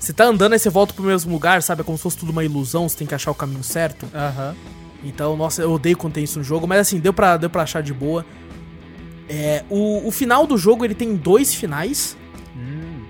Você 0.00 0.12
tá 0.12 0.24
andando, 0.24 0.52
aí 0.52 0.59
você 0.59 0.68
volta 0.68 0.92
pro 0.92 1.05
mesmo 1.05 1.33
lugar, 1.33 1.62
sabe? 1.62 1.83
É 1.83 1.85
como 1.85 1.96
se 1.96 2.02
fosse 2.02 2.18
tudo 2.18 2.33
uma 2.33 2.42
ilusão, 2.42 2.88
você 2.88 2.96
tem 2.96 3.07
que 3.07 3.14
achar 3.14 3.31
o 3.31 3.37
caminho 3.37 3.62
certo. 3.62 4.05
Aham. 4.12 4.57
Então, 5.05 5.37
nossa, 5.37 5.62
eu 5.62 5.70
odeio 5.70 5.96
quando 5.96 6.14
tem 6.14 6.24
isso 6.24 6.40
no 6.40 6.44
jogo, 6.44 6.66
mas 6.66 6.81
assim, 6.81 6.98
deu 6.98 7.12
pra, 7.12 7.37
deu 7.37 7.48
pra 7.48 7.62
achar 7.62 7.85
de 7.85 7.94
boa. 7.94 8.26
É, 9.28 9.62
o, 9.70 10.09
o 10.09 10.11
final 10.11 10.44
do 10.44 10.59
jogo, 10.59 10.85
ele 10.85 10.94
tem 10.94 11.14
dois 11.14 11.55
finais. 11.55 12.16
Hum. 12.57 13.05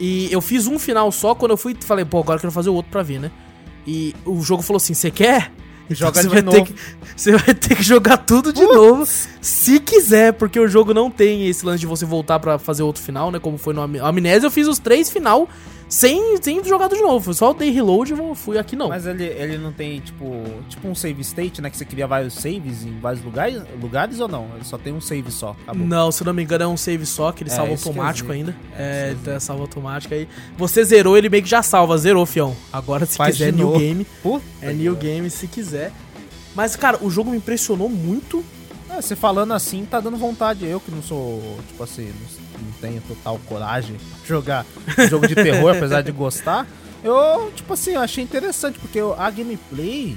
E 0.00 0.26
eu 0.32 0.40
fiz 0.40 0.66
um 0.66 0.76
final 0.76 1.12
só, 1.12 1.36
quando 1.36 1.52
eu 1.52 1.56
fui, 1.56 1.76
falei, 1.78 2.04
pô, 2.04 2.18
agora 2.18 2.38
eu 2.38 2.40
quero 2.40 2.52
fazer 2.52 2.70
o 2.70 2.74
outro 2.74 2.90
pra 2.90 3.04
ver, 3.04 3.20
né? 3.20 3.30
E 3.86 4.12
o 4.24 4.42
jogo 4.42 4.60
falou 4.60 4.78
assim, 4.78 4.92
você 4.92 5.08
quer? 5.08 5.52
Joga 5.98 6.20
você 6.22 6.28
de 6.28 6.34
vai 6.34 6.42
novo. 6.42 6.56
Ter 6.58 6.64
que, 6.72 6.74
você 7.16 7.32
vai 7.36 7.54
ter 7.54 7.74
que 7.76 7.82
jogar 7.82 8.16
tudo 8.18 8.52
de 8.52 8.62
novo, 8.62 9.06
se 9.40 9.78
quiser, 9.80 10.32
porque 10.32 10.58
o 10.58 10.66
jogo 10.68 10.92
não 10.94 11.10
tem 11.10 11.48
esse 11.48 11.64
lance 11.64 11.80
de 11.80 11.86
você 11.86 12.04
voltar 12.04 12.38
pra 12.40 12.58
fazer 12.58 12.82
outro 12.82 13.02
final, 13.02 13.30
né? 13.30 13.38
Como 13.38 13.56
foi 13.58 13.74
no 13.74 13.82
Am- 13.82 14.00
Amnésia, 14.02 14.46
eu 14.46 14.50
fiz 14.50 14.66
os 14.68 14.78
três 14.78 15.10
final 15.10 15.48
sem, 15.92 16.40
sem 16.40 16.64
jogar 16.64 16.88
tudo 16.88 16.98
de 16.98 17.04
novo. 17.04 17.34
Só 17.34 17.52
dei 17.52 17.70
reload 17.70 18.14
e 18.14 18.34
fui 18.34 18.58
aqui 18.58 18.74
não. 18.74 18.88
Mas 18.88 19.06
ele, 19.06 19.24
ele 19.24 19.58
não 19.58 19.72
tem, 19.72 20.00
tipo, 20.00 20.42
tipo 20.68 20.88
um 20.88 20.94
save 20.94 21.20
state, 21.20 21.60
né? 21.60 21.68
Que 21.68 21.76
você 21.76 21.84
cria 21.84 22.06
vários 22.06 22.32
saves 22.32 22.82
em 22.82 22.98
vários 22.98 23.22
lugares, 23.22 23.62
lugares 23.80 24.18
ou 24.18 24.26
não? 24.26 24.48
Ele 24.54 24.64
só 24.64 24.78
tem 24.78 24.92
um 24.92 25.02
save 25.02 25.30
só. 25.30 25.54
Acabou. 25.62 25.86
Não, 25.86 26.10
se 26.10 26.24
não 26.24 26.32
me 26.32 26.42
engano, 26.42 26.64
é 26.64 26.66
um 26.66 26.78
save 26.78 27.04
só, 27.04 27.30
que 27.30 27.42
ele 27.42 27.50
É, 27.50 27.54
salva 27.54 27.72
automático 27.72 28.32
ainda. 28.32 28.56
É, 28.74 29.10
É, 29.10 29.12
então 29.12 29.34
é 29.34 29.40
salva 29.40 29.62
automático 29.64 30.14
aí. 30.14 30.26
Você 30.56 30.82
zerou, 30.82 31.16
ele 31.16 31.28
meio 31.28 31.42
que 31.42 31.48
já 31.50 31.62
salva. 31.62 31.98
Zerou, 31.98 32.24
fião. 32.24 32.56
Agora, 32.72 33.04
se 33.04 33.18
Faz 33.18 33.36
quiser, 33.36 33.52
new 33.52 33.72
game. 33.78 34.06
Puta 34.22 34.44
É 34.62 34.72
new 34.72 34.96
game 34.96 35.28
se 35.28 35.46
quiser. 35.46 35.92
Mas, 36.54 36.74
cara, 36.74 36.98
o 37.02 37.10
jogo 37.10 37.30
me 37.30 37.36
impressionou 37.36 37.90
muito. 37.90 38.42
É, 38.88 39.00
você 39.00 39.14
falando 39.14 39.52
assim, 39.52 39.84
tá 39.84 40.00
dando 40.00 40.16
vontade. 40.16 40.64
Eu 40.66 40.80
que 40.80 40.90
não 40.90 41.02
sou, 41.02 41.58
tipo 41.68 41.82
assim, 41.82 42.10
não, 42.62 42.72
tenho 42.80 43.00
total 43.02 43.38
coragem 43.46 43.96
de 43.96 44.28
jogar 44.28 44.64
jogo 45.08 45.26
de 45.26 45.34
terror, 45.34 45.74
apesar 45.76 46.02
de 46.02 46.12
gostar. 46.12 46.66
Eu, 47.02 47.50
tipo 47.54 47.72
assim, 47.72 47.92
eu 47.92 48.00
achei 48.00 48.22
interessante, 48.22 48.78
porque 48.78 48.98
eu- 48.98 49.14
a 49.20 49.28
gameplay 49.30 50.16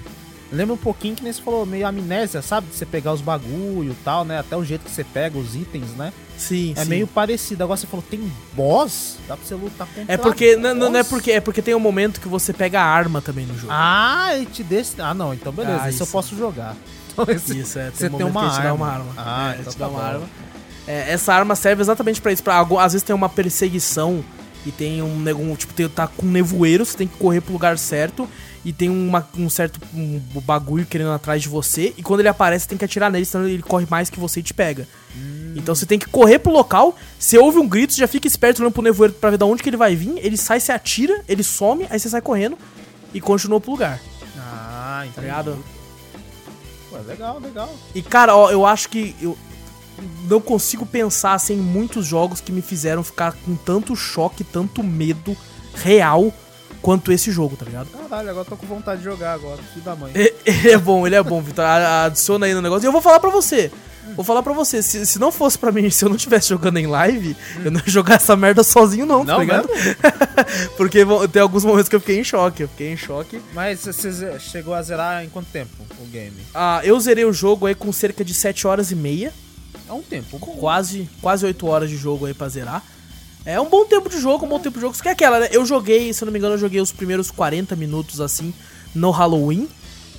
lembra 0.52 0.74
um 0.76 0.78
pouquinho 0.78 1.16
que 1.16 1.24
nem 1.24 1.34
você 1.34 1.42
falou, 1.42 1.66
meio 1.66 1.86
amnésia, 1.88 2.42
sabe? 2.42 2.68
De 2.68 2.76
você 2.76 2.86
pegar 2.86 3.12
os 3.14 3.22
bagulho 3.22 3.92
e 3.92 4.04
tal, 4.04 4.24
né? 4.24 4.40
Até 4.40 4.56
o 4.56 4.64
jeito 4.64 4.84
que 4.86 4.92
você 4.92 5.04
pega 5.04 5.38
os 5.38 5.56
itens, 5.56 5.90
né? 5.98 6.14
Sim, 6.38 6.74
É 6.78 6.84
sim. 6.84 6.90
meio 6.90 7.08
parecido. 7.08 7.64
Agora 7.64 7.78
você 7.78 7.88
falou, 7.88 8.06
tem 8.08 8.32
boss? 8.54 9.18
Dá 9.28 9.36
pra 9.38 9.46
você 9.46 9.56
lutar 9.56 9.88
contra 9.88 10.14
É 10.14 10.18
porque. 10.18 10.56
Não, 10.58 10.76
não 10.76 10.96
é 10.96 11.04
porque. 11.04 11.32
É 11.32 11.40
porque 11.42 11.62
tem 11.62 11.74
um 11.74 11.80
momento 11.80 12.20
que 12.22 12.28
você 12.28 12.52
pega 12.54 12.80
a 12.82 12.86
arma 12.86 13.22
também 13.22 13.46
no 13.46 13.56
jogo. 13.58 13.72
Ah, 13.72 14.30
ele 14.36 14.46
te 14.46 14.62
desse. 14.64 15.02
Ah, 15.02 15.14
não, 15.14 15.34
então 15.34 15.52
beleza. 15.52 15.80
Ah, 15.82 15.88
eu 15.88 15.90
isso. 15.92 16.06
posso 16.08 16.36
jogar. 16.38 16.76
Então, 17.18 17.34
esse- 17.34 17.58
Isso, 17.58 17.80
é. 17.80 17.84
Tem 17.92 18.10
você 18.10 18.14
um 18.14 18.18
tem 18.18 18.26
uma 18.26 18.42
ele 18.42 18.50
te 18.52 18.56
dá 18.58 18.62
arma. 18.64 18.74
uma 18.74 18.88
arma. 18.92 19.14
Ah, 19.16 19.54
é, 19.56 19.60
então 19.62 19.72
te 19.72 19.78
tá 19.78 19.86
dá 19.86 19.90
uma 19.90 20.00
bom. 20.02 20.06
arma. 20.06 20.30
É, 20.88 21.12
essa 21.14 21.34
arma 21.34 21.56
serve 21.56 21.82
exatamente 21.82 22.22
pra 22.22 22.32
isso. 22.32 22.44
Pra, 22.44 22.60
às 22.62 22.94
vezes 22.94 23.04
tem 23.04 23.16
uma 23.16 23.30
perseguição 23.30 24.24
e 24.66 24.72
tem 24.72 25.02
um, 25.02 25.24
um 25.30 25.56
tipo, 25.56 25.74
tem, 25.74 25.88
tá 25.90 26.08
com 26.08 26.26
nevoeiro, 26.26 26.86
você 26.86 26.98
tem 26.98 27.08
que 27.08 27.18
correr 27.18 27.42
pro 27.42 27.54
lugar 27.54 27.78
certo. 27.78 28.28
E 28.64 28.74
tem 28.74 28.90
uma- 28.90 29.28
um 29.38 29.48
certo 29.48 29.80
um 29.94 30.20
bagulho 30.42 30.88
querendo 30.88 31.12
atrás 31.12 31.40
de 31.44 31.48
você. 31.48 31.94
E 31.98 32.02
quando 32.02 32.22
ele 32.22 32.30
aparece, 32.30 32.64
você 32.64 32.70
tem 32.70 32.78
que 32.80 32.86
atirar 32.86 33.12
nele, 33.12 33.24
senão 33.26 33.48
ele 33.48 33.62
corre 33.62 33.86
mais 33.90 34.10
que 34.10 34.20
você 34.20 34.40
e 34.40 34.44
te 34.44 34.56
pega. 34.56 34.88
Hum. 35.16 35.54
Então 35.56 35.76
você 35.76 35.86
tem 35.86 36.00
que 36.00 36.08
correr 36.08 36.40
pro 36.40 36.52
local. 36.52 36.96
Você 37.20 37.38
ouve 37.38 37.60
um 37.60 37.68
grito, 37.68 37.94
você 37.94 38.00
já 38.02 38.08
fica 38.08 38.28
esperto 38.28 38.60
olhando 38.62 38.74
pro 38.74 38.82
nevoeiro 38.82 39.14
pra 39.14 39.30
ver 39.30 39.38
de 39.38 39.44
onde 39.44 39.62
que 39.62 39.70
ele 39.70 39.78
vai 39.78 39.96
vir. 39.96 40.18
Ele 40.18 40.36
sai, 40.36 40.60
você 40.60 40.72
atira, 40.72 41.24
ele 41.30 41.44
some, 41.44 41.86
aí 41.92 42.00
você 42.00 42.10
sai 42.10 42.22
correndo 42.22 42.58
e 43.14 43.22
continua 43.22 43.62
pro 43.62 43.70
lugar. 43.72 44.00
Ah, 44.36 45.02
Tá 45.02 45.06
entendi. 45.08 45.28
ligado? 45.28 45.64
Pô, 46.90 46.98
legal, 47.08 47.40
legal. 47.40 47.74
E 47.94 48.02
cara, 48.02 48.36
ó, 48.36 48.50
eu 48.50 48.66
acho 48.66 48.90
que 48.90 49.16
eu 49.22 49.38
não 50.30 50.40
consigo 50.42 50.86
pensar 50.86 51.34
assim, 51.34 51.54
em 51.54 51.62
muitos 51.62 52.06
jogos 52.06 52.42
que 52.42 52.52
me 52.52 52.62
fizeram 52.62 53.04
ficar 53.04 53.34
com 53.46 53.56
tanto 53.56 53.96
choque, 53.96 54.44
tanto 54.44 54.84
medo 54.84 55.36
real 55.76 56.34
quanto 56.82 57.12
esse 57.12 57.32
jogo, 57.32 57.56
tá 57.56 57.66
ligado? 57.66 57.88
Caralho, 57.88 58.30
agora 58.30 58.46
tô 58.46 58.56
com 58.56 58.68
vontade 58.68 59.00
de 59.00 59.06
jogar 59.06 59.34
agora. 59.34 59.60
Filho 59.74 59.84
da 59.86 59.96
mãe. 59.96 60.12
E- 60.16 60.34
Ele 60.46 60.72
é 60.72 60.78
bom, 60.78 61.06
ele 61.08 61.16
é 61.16 61.24
bom, 61.24 61.42
Vitor. 61.42 61.66
Adiciona 61.66 62.46
aí 62.46 62.54
no 62.54 62.62
negócio. 62.62 62.86
E 62.86 62.88
eu 62.88 62.92
vou 62.92 63.02
falar 63.02 63.20
pra 63.20 63.30
você. 63.32 63.72
Vou 64.16 64.24
falar 64.24 64.44
pra 64.44 64.54
você, 64.54 64.84
se, 64.84 65.04
se 65.04 65.18
não 65.18 65.32
fosse 65.32 65.58
pra 65.58 65.72
mim, 65.72 65.90
se 65.90 66.06
eu 66.06 66.10
não 66.10 66.16
estivesse 66.16 66.50
jogando 66.50 66.78
em 66.78 66.86
live, 66.86 67.36
eu 67.64 67.72
não 67.72 67.80
ia 67.80 67.92
jogar 67.92 68.16
essa 68.18 68.36
merda 68.36 68.64
sozinho, 68.64 69.04
não, 69.04 69.26
tá 69.26 69.34
Não 69.34 69.40
ligado? 69.40 69.68
Porque 70.78 71.00
tem 71.32 71.42
alguns 71.42 71.66
momentos 71.66 71.90
que 71.90 71.96
eu 71.96 72.00
fiquei 72.00 72.20
em 72.20 72.24
choque. 72.24 72.62
Eu 72.64 72.68
fiquei 72.70 72.92
em 72.94 72.98
choque. 72.98 73.42
Mas 73.54 73.80
você 73.84 74.40
chegou 74.40 74.76
a 74.76 74.82
zerar 74.84 75.24
em 75.24 75.30
quanto 75.30 75.48
tempo 75.48 75.72
o 76.00 76.06
game? 76.06 76.36
Ah, 76.54 76.82
eu 76.84 77.00
zerei 77.00 77.26
o 77.26 77.34
jogo 77.34 77.66
aí 77.66 77.74
com 77.74 77.92
cerca 77.92 78.24
de 78.24 78.34
7 78.36 78.68
horas 78.68 78.92
e 78.92 78.96
meia. 78.96 79.34
É 79.88 79.94
um 79.94 80.02
tempo. 80.02 80.40
bom. 80.40 80.56
quase, 80.58 81.10
quase 81.22 81.46
8 81.46 81.68
horas 81.68 81.90
de 81.90 81.98
jogo 81.98 82.26
aí 82.26 82.34
pra 82.34 82.50
zerar. 82.50 82.84
É 83.46 83.60
um 83.62 83.70
bom 83.70 83.86
tempo 83.86 84.10
de 84.10 84.20
jogo, 84.20 84.46
um 84.46 84.50
bom 84.50 84.60
tempo 84.60 84.76
de 84.76 84.82
jogo. 84.82 84.94
Isso 84.94 85.04
que 85.04 85.10
é 85.10 85.12
aquela, 85.12 85.40
né? 85.40 85.50
Eu 85.52 85.66
joguei, 85.66 86.12
se 86.12 86.24
eu 86.24 86.26
não 86.26 86.34
me 86.34 86.40
engano, 86.40 86.56
eu 86.56 86.60
joguei 86.60 86.82
os 86.82 86.92
primeiros 86.92 87.30
40 87.30 87.76
minutos 87.76 88.20
assim 88.20 88.54
no 88.94 89.12
Halloween. 89.12 89.68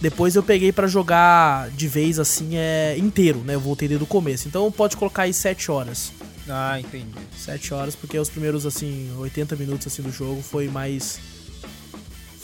Depois 0.00 0.36
eu 0.36 0.42
peguei 0.42 0.70
pra 0.72 0.86
jogar 0.86 1.70
de 1.70 1.88
vez 1.88 2.18
assim, 2.18 2.50
é 2.56 2.96
inteiro, 2.98 3.40
né? 3.40 3.54
Eu 3.54 3.60
voltei 3.60 3.88
desde 3.88 4.04
o 4.04 4.06
começo. 4.06 4.46
Então 4.46 4.70
pode 4.70 4.96
colocar 4.96 5.22
aí 5.22 5.32
7 5.32 5.70
horas. 5.70 6.12
Ah, 6.48 6.78
entendi. 6.78 7.06
7 7.36 7.74
horas, 7.74 7.96
porque 7.96 8.16
os 8.16 8.28
primeiros 8.28 8.64
assim, 8.64 9.10
80 9.18 9.56
minutos 9.56 9.86
assim 9.88 10.02
do 10.02 10.12
jogo 10.12 10.40
foi 10.42 10.68
mais 10.68 11.18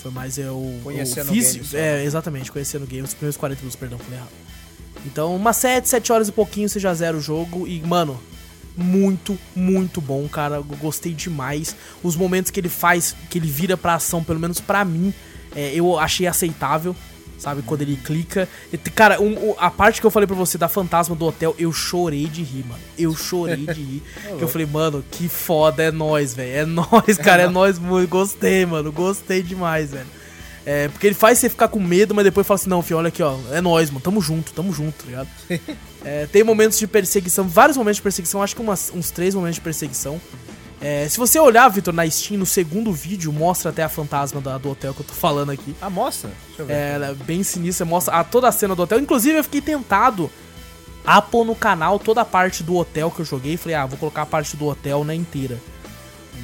foi 0.02 0.10
mais 0.10 0.36
eu 0.36 0.80
Conhecendo 0.82 1.28
eu 1.28 1.32
o 1.32 1.34
fiz, 1.36 1.74
é, 1.74 2.04
exatamente, 2.04 2.50
conhecendo 2.50 2.82
o 2.82 2.86
game, 2.88 3.02
os 3.02 3.14
primeiros 3.14 3.36
40 3.36 3.60
minutos, 3.60 3.76
perdão, 3.78 3.98
falei 4.00 4.18
errado. 4.18 4.30
Então, 5.04 5.34
umas 5.34 5.56
7, 5.56 5.88
7 5.88 6.12
horas 6.12 6.28
e 6.28 6.32
pouquinho 6.32 6.68
você 6.68 6.78
já 6.80 6.92
zera 6.94 7.16
o 7.16 7.20
jogo 7.20 7.66
e, 7.66 7.80
mano, 7.82 8.20
muito, 8.76 9.38
muito 9.54 10.00
bom, 10.00 10.26
cara. 10.28 10.56
Eu 10.56 10.64
gostei 10.64 11.12
demais. 11.12 11.74
Os 12.02 12.16
momentos 12.16 12.50
que 12.50 12.60
ele 12.60 12.68
faz, 12.68 13.14
que 13.28 13.38
ele 13.38 13.48
vira 13.48 13.76
pra 13.76 13.94
ação, 13.94 14.22
pelo 14.22 14.38
menos 14.40 14.60
pra 14.60 14.84
mim, 14.84 15.12
é, 15.54 15.72
eu 15.74 15.98
achei 15.98 16.26
aceitável. 16.26 16.94
Sabe? 17.38 17.60
Quando 17.62 17.82
ele 17.82 17.96
clica. 17.96 18.48
Cara, 18.94 19.20
um- 19.20 19.56
a 19.58 19.68
parte 19.68 20.00
que 20.00 20.06
eu 20.06 20.12
falei 20.12 20.28
pra 20.28 20.36
você 20.36 20.56
da 20.56 20.68
fantasma 20.68 21.16
do 21.16 21.24
hotel, 21.26 21.56
eu 21.58 21.72
chorei 21.72 22.26
de 22.28 22.40
rir, 22.44 22.64
mano. 22.64 22.80
Eu 22.96 23.16
chorei 23.16 23.66
de 23.66 23.82
rir. 23.82 24.02
que 24.38 24.44
eu 24.44 24.46
falei, 24.46 24.64
mano, 24.64 25.04
que 25.10 25.28
foda, 25.28 25.82
é 25.82 25.90
nóis, 25.90 26.34
velho. 26.34 26.56
É 26.56 26.64
nóis, 26.64 27.16
cara, 27.18 27.42
é 27.42 27.48
nóis 27.48 27.80
muito. 27.80 28.08
Gostei, 28.08 28.64
mano. 28.64 28.92
Gostei 28.92 29.42
demais, 29.42 29.90
velho. 29.90 30.06
É, 30.64 30.86
porque 30.88 31.06
ele 31.08 31.14
faz 31.14 31.38
você 31.38 31.48
ficar 31.48 31.66
com 31.68 31.80
medo, 31.80 32.14
mas 32.14 32.24
depois 32.24 32.46
fala 32.46 32.54
assim, 32.56 32.70
não, 32.70 32.82
filho, 32.82 32.98
olha 32.98 33.08
aqui, 33.08 33.22
ó, 33.22 33.36
é 33.50 33.60
nóis, 33.60 33.90
mano, 33.90 34.00
tamo 34.00 34.20
junto, 34.20 34.52
tamo 34.52 34.72
junto, 34.72 34.94
tá 35.02 35.06
ligado? 35.06 35.28
É, 36.04 36.26
tem 36.26 36.42
momentos 36.42 36.80
de 36.80 36.86
perseguição, 36.88 37.46
vários 37.46 37.76
momentos 37.76 37.98
de 37.98 38.02
perseguição, 38.02 38.42
acho 38.42 38.56
que 38.56 38.60
umas- 38.60 38.90
uns 38.92 39.12
três 39.12 39.36
momentos 39.36 39.54
de 39.54 39.60
perseguição. 39.60 40.20
É, 40.80 41.08
se 41.08 41.16
você 41.16 41.38
olhar, 41.38 41.68
Vitor, 41.68 41.94
na 41.94 42.08
Steam, 42.10 42.36
no 42.40 42.44
segundo 42.44 42.92
vídeo, 42.92 43.32
mostra 43.32 43.70
até 43.70 43.84
a 43.84 43.88
fantasma 43.88 44.40
da- 44.40 44.58
do 44.58 44.68
hotel 44.70 44.92
que 44.94 45.00
eu 45.00 45.06
tô 45.06 45.12
falando 45.14 45.50
aqui. 45.52 45.76
Ah, 45.80 45.88
mostra. 45.88 46.30
Deixa 46.48 46.62
eu 46.62 46.66
ver. 46.66 46.72
É, 46.72 46.92
ela 46.94 47.06
é 47.10 47.14
bem 47.14 47.44
sinistra, 47.44 47.86
mostra 47.86 48.14
a- 48.16 48.24
toda 48.24 48.48
a 48.48 48.52
cena 48.52 48.74
do 48.74 48.82
hotel. 48.82 48.98
Inclusive, 48.98 49.38
eu 49.38 49.44
fiquei 49.44 49.60
tentado 49.60 50.28
a 51.06 51.22
pôr 51.22 51.44
no 51.44 51.54
canal 51.54 52.00
toda 52.00 52.22
a 52.22 52.24
parte 52.24 52.64
do 52.64 52.74
hotel 52.76 53.08
que 53.08 53.20
eu 53.20 53.24
joguei. 53.24 53.56
Falei, 53.56 53.76
ah, 53.76 53.86
vou 53.86 53.96
colocar 53.96 54.22
a 54.22 54.26
parte 54.26 54.56
do 54.56 54.66
hotel 54.66 55.04
na 55.04 55.14
inteira. 55.14 55.56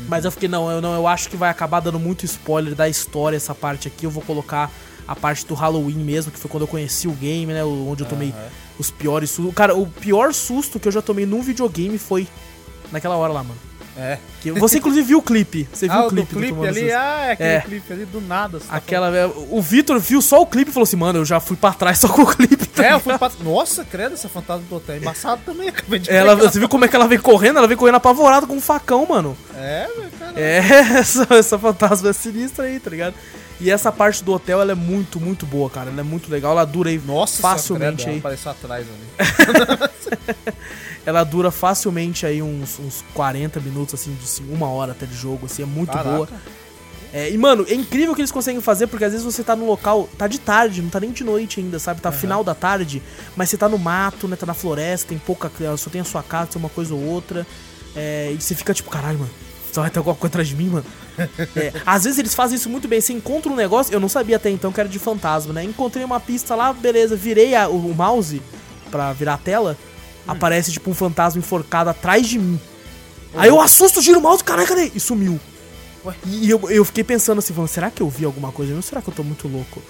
Mas 0.08 0.24
eu 0.24 0.30
fiquei, 0.30 0.48
não, 0.48 0.70
eu 0.70 0.80
não, 0.80 0.94
eu 0.94 1.06
acho 1.06 1.28
que 1.28 1.36
vai 1.36 1.50
acabar 1.50 1.80
dando 1.80 1.98
muito 1.98 2.24
spoiler 2.24 2.74
da 2.74 2.88
história 2.88 3.36
essa 3.36 3.54
parte 3.54 3.88
aqui. 3.88 4.06
Eu 4.06 4.10
vou 4.10 4.22
colocar 4.22 4.70
a 5.06 5.16
parte 5.16 5.46
do 5.46 5.54
Halloween 5.54 5.98
mesmo, 5.98 6.32
que 6.32 6.38
foi 6.38 6.50
quando 6.50 6.62
eu 6.62 6.68
conheci 6.68 7.08
o 7.08 7.12
game, 7.12 7.52
né? 7.52 7.64
Onde 7.64 8.02
eu 8.02 8.08
tomei 8.08 8.30
Aham. 8.30 8.48
os 8.78 8.90
piores 8.90 9.30
sustos. 9.30 9.54
Cara, 9.54 9.74
o 9.74 9.86
pior 9.86 10.32
susto 10.34 10.78
que 10.78 10.88
eu 10.88 10.92
já 10.92 11.02
tomei 11.02 11.26
num 11.26 11.42
videogame 11.42 11.98
foi 11.98 12.28
naquela 12.92 13.16
hora 13.16 13.32
lá, 13.32 13.42
mano. 13.42 13.67
É. 13.98 14.18
Que 14.40 14.52
você 14.52 14.78
inclusive 14.78 15.04
viu 15.08 15.18
o 15.18 15.22
clipe. 15.22 15.68
Você 15.72 15.88
viu 15.88 15.96
Ah, 15.96 16.06
o 16.06 16.10
do 16.10 16.14
clipe, 16.14 16.32
do 16.32 16.38
clipe 16.38 16.52
Tomando 16.54 16.68
ali, 16.68 16.92
ah, 16.92 17.24
é 17.26 17.32
aquele 17.32 17.48
É. 17.48 17.60
clipe 17.62 17.92
ali 17.92 18.04
do 18.04 18.20
nada. 18.20 18.60
tá 18.60 18.76
Aquela. 18.76 19.10
O 19.50 19.60
Vitor 19.60 19.98
viu 19.98 20.22
só 20.22 20.40
o 20.40 20.46
clipe 20.46 20.70
e 20.70 20.72
falou 20.72 20.84
assim, 20.84 20.96
mano, 20.96 21.18
eu 21.18 21.24
já 21.24 21.40
fui 21.40 21.56
pra 21.56 21.72
trás 21.72 21.98
só 21.98 22.08
com 22.08 22.22
o 22.22 22.26
clipe. 22.26 22.64
tá 22.66 22.86
É, 22.86 22.92
eu 22.92 23.00
fui 23.00 23.18
pra... 23.18 23.28
Nossa, 23.42 23.84
credo, 23.84 24.14
essa 24.14 24.28
fantasma 24.28 24.64
do 24.68 24.76
hotel. 24.76 24.94
é 24.94 24.98
Embaçado 24.98 25.42
também, 25.44 25.68
acabei 25.70 25.98
de 25.98 26.10
Ela, 26.10 26.36
você 26.36 26.60
viu 26.60 26.68
como 26.68 26.84
é 26.84 26.88
que 26.88 26.94
ela 26.94 27.08
vem 27.08 27.18
correndo? 27.18 27.58
Ela 27.58 27.66
vem 27.66 27.76
correndo 27.76 27.96
apavorada 27.96 28.46
com 28.46 28.54
um 28.54 28.60
facão, 28.60 29.04
mano. 29.04 29.36
É, 29.56 29.88
cara. 30.18 30.40
É, 30.40 30.58
essa, 30.98 31.26
essa 31.30 31.58
fantasma 31.58 32.10
é 32.10 32.12
sinistra 32.12 32.66
aí, 32.66 32.78
tá 32.78 32.90
ligado? 32.90 33.14
E 33.60 33.68
essa 33.72 33.90
parte 33.90 34.22
do 34.22 34.32
hotel, 34.32 34.60
ela 34.62 34.70
é 34.70 34.74
muito, 34.76 35.18
muito 35.18 35.44
boa, 35.44 35.68
cara. 35.68 35.90
Ela 35.90 35.98
é 36.00 36.04
muito 36.04 36.30
legal. 36.30 36.52
Ela 36.52 36.64
dura 36.64 36.90
aí 36.90 37.02
Nossa, 37.04 37.42
facilmente 37.42 38.04
credo, 38.04 38.10
aí. 38.12 38.18
apareceu 38.20 38.52
atrás 38.52 38.86
ali. 38.86 39.78
Ela 41.08 41.24
dura 41.24 41.50
facilmente 41.50 42.26
aí 42.26 42.42
uns, 42.42 42.78
uns 42.78 43.02
40 43.14 43.58
minutos, 43.60 43.94
assim, 43.94 44.12
de 44.14 44.22
assim, 44.24 44.44
uma 44.52 44.68
hora 44.68 44.92
até 44.92 45.06
de 45.06 45.14
jogo, 45.16 45.46
assim, 45.46 45.62
é 45.62 45.66
muito 45.66 45.90
Caraca. 45.90 46.10
boa. 46.10 46.28
É, 47.14 47.30
e, 47.30 47.38
mano, 47.38 47.64
é 47.66 47.72
incrível 47.72 48.12
o 48.12 48.14
que 48.14 48.20
eles 48.20 48.30
conseguem 48.30 48.60
fazer, 48.60 48.88
porque 48.88 49.06
às 49.06 49.12
vezes 49.12 49.24
você 49.24 49.42
tá 49.42 49.56
no 49.56 49.64
local, 49.64 50.06
tá 50.18 50.26
de 50.26 50.38
tarde, 50.38 50.82
não 50.82 50.90
tá 50.90 51.00
nem 51.00 51.10
de 51.10 51.24
noite 51.24 51.60
ainda, 51.60 51.78
sabe? 51.78 52.02
Tá 52.02 52.12
final 52.12 52.44
da 52.44 52.54
tarde, 52.54 53.02
mas 53.34 53.48
você 53.48 53.56
tá 53.56 53.70
no 53.70 53.78
mato, 53.78 54.28
né? 54.28 54.36
Tá 54.36 54.44
na 54.44 54.52
floresta, 54.52 55.08
tem 55.08 55.16
pouca. 55.18 55.50
Só 55.78 55.88
tem 55.88 56.02
a 56.02 56.04
sua 56.04 56.22
casa, 56.22 56.50
tem 56.50 56.60
uma 56.60 56.68
coisa 56.68 56.92
ou 56.92 57.00
outra. 57.02 57.46
É, 57.96 58.30
e 58.36 58.38
você 58.38 58.54
fica 58.54 58.74
tipo, 58.74 58.90
caralho, 58.90 59.18
mano. 59.20 59.30
Só 59.72 59.80
vai 59.80 59.88
ter 59.90 59.98
alguma 59.98 60.14
coisa 60.14 60.32
atrás 60.32 60.48
de 60.48 60.54
mim, 60.56 60.68
mano. 60.68 60.84
É, 61.56 61.72
às 61.86 62.04
vezes 62.04 62.18
eles 62.18 62.34
fazem 62.34 62.56
isso 62.56 62.68
muito 62.68 62.86
bem. 62.86 63.00
Você 63.00 63.14
encontra 63.14 63.50
um 63.50 63.56
negócio, 63.56 63.94
eu 63.94 64.00
não 64.00 64.10
sabia 64.10 64.36
até 64.36 64.50
então 64.50 64.70
que 64.70 64.78
era 64.78 64.88
de 64.88 64.98
fantasma, 64.98 65.54
né? 65.54 65.64
Encontrei 65.64 66.04
uma 66.04 66.20
pista 66.20 66.54
lá, 66.54 66.74
beleza, 66.74 67.16
virei 67.16 67.54
a- 67.54 67.70
o, 67.70 67.90
o 67.90 67.94
mouse 67.94 68.42
pra 68.90 69.14
virar 69.14 69.34
a 69.34 69.38
tela. 69.38 69.78
Aparece 70.28 70.70
tipo 70.70 70.90
um 70.90 70.94
fantasma 70.94 71.38
enforcado 71.38 71.90
atrás 71.90 72.26
de 72.26 72.38
mim. 72.38 72.60
Aí 73.34 73.48
eu 73.48 73.60
assusto, 73.60 74.00
giro 74.00 74.18
o 74.18 74.22
mouse, 74.22 74.42
caralho, 74.42 74.68
cadê? 74.68 74.90
E 74.94 75.00
sumiu. 75.00 75.40
E 76.26 76.48
eu, 76.48 76.70
eu 76.70 76.84
fiquei 76.84 77.04
pensando 77.04 77.38
assim, 77.38 77.52
falando, 77.52 77.68
será 77.68 77.90
que 77.90 78.02
eu 78.02 78.08
vi 78.08 78.24
alguma 78.24 78.52
coisa? 78.52 78.74
Ou 78.74 78.82
será 78.82 79.02
que 79.02 79.08
eu 79.08 79.14
tô 79.14 79.22
muito 79.22 79.48
louco? 79.48 79.82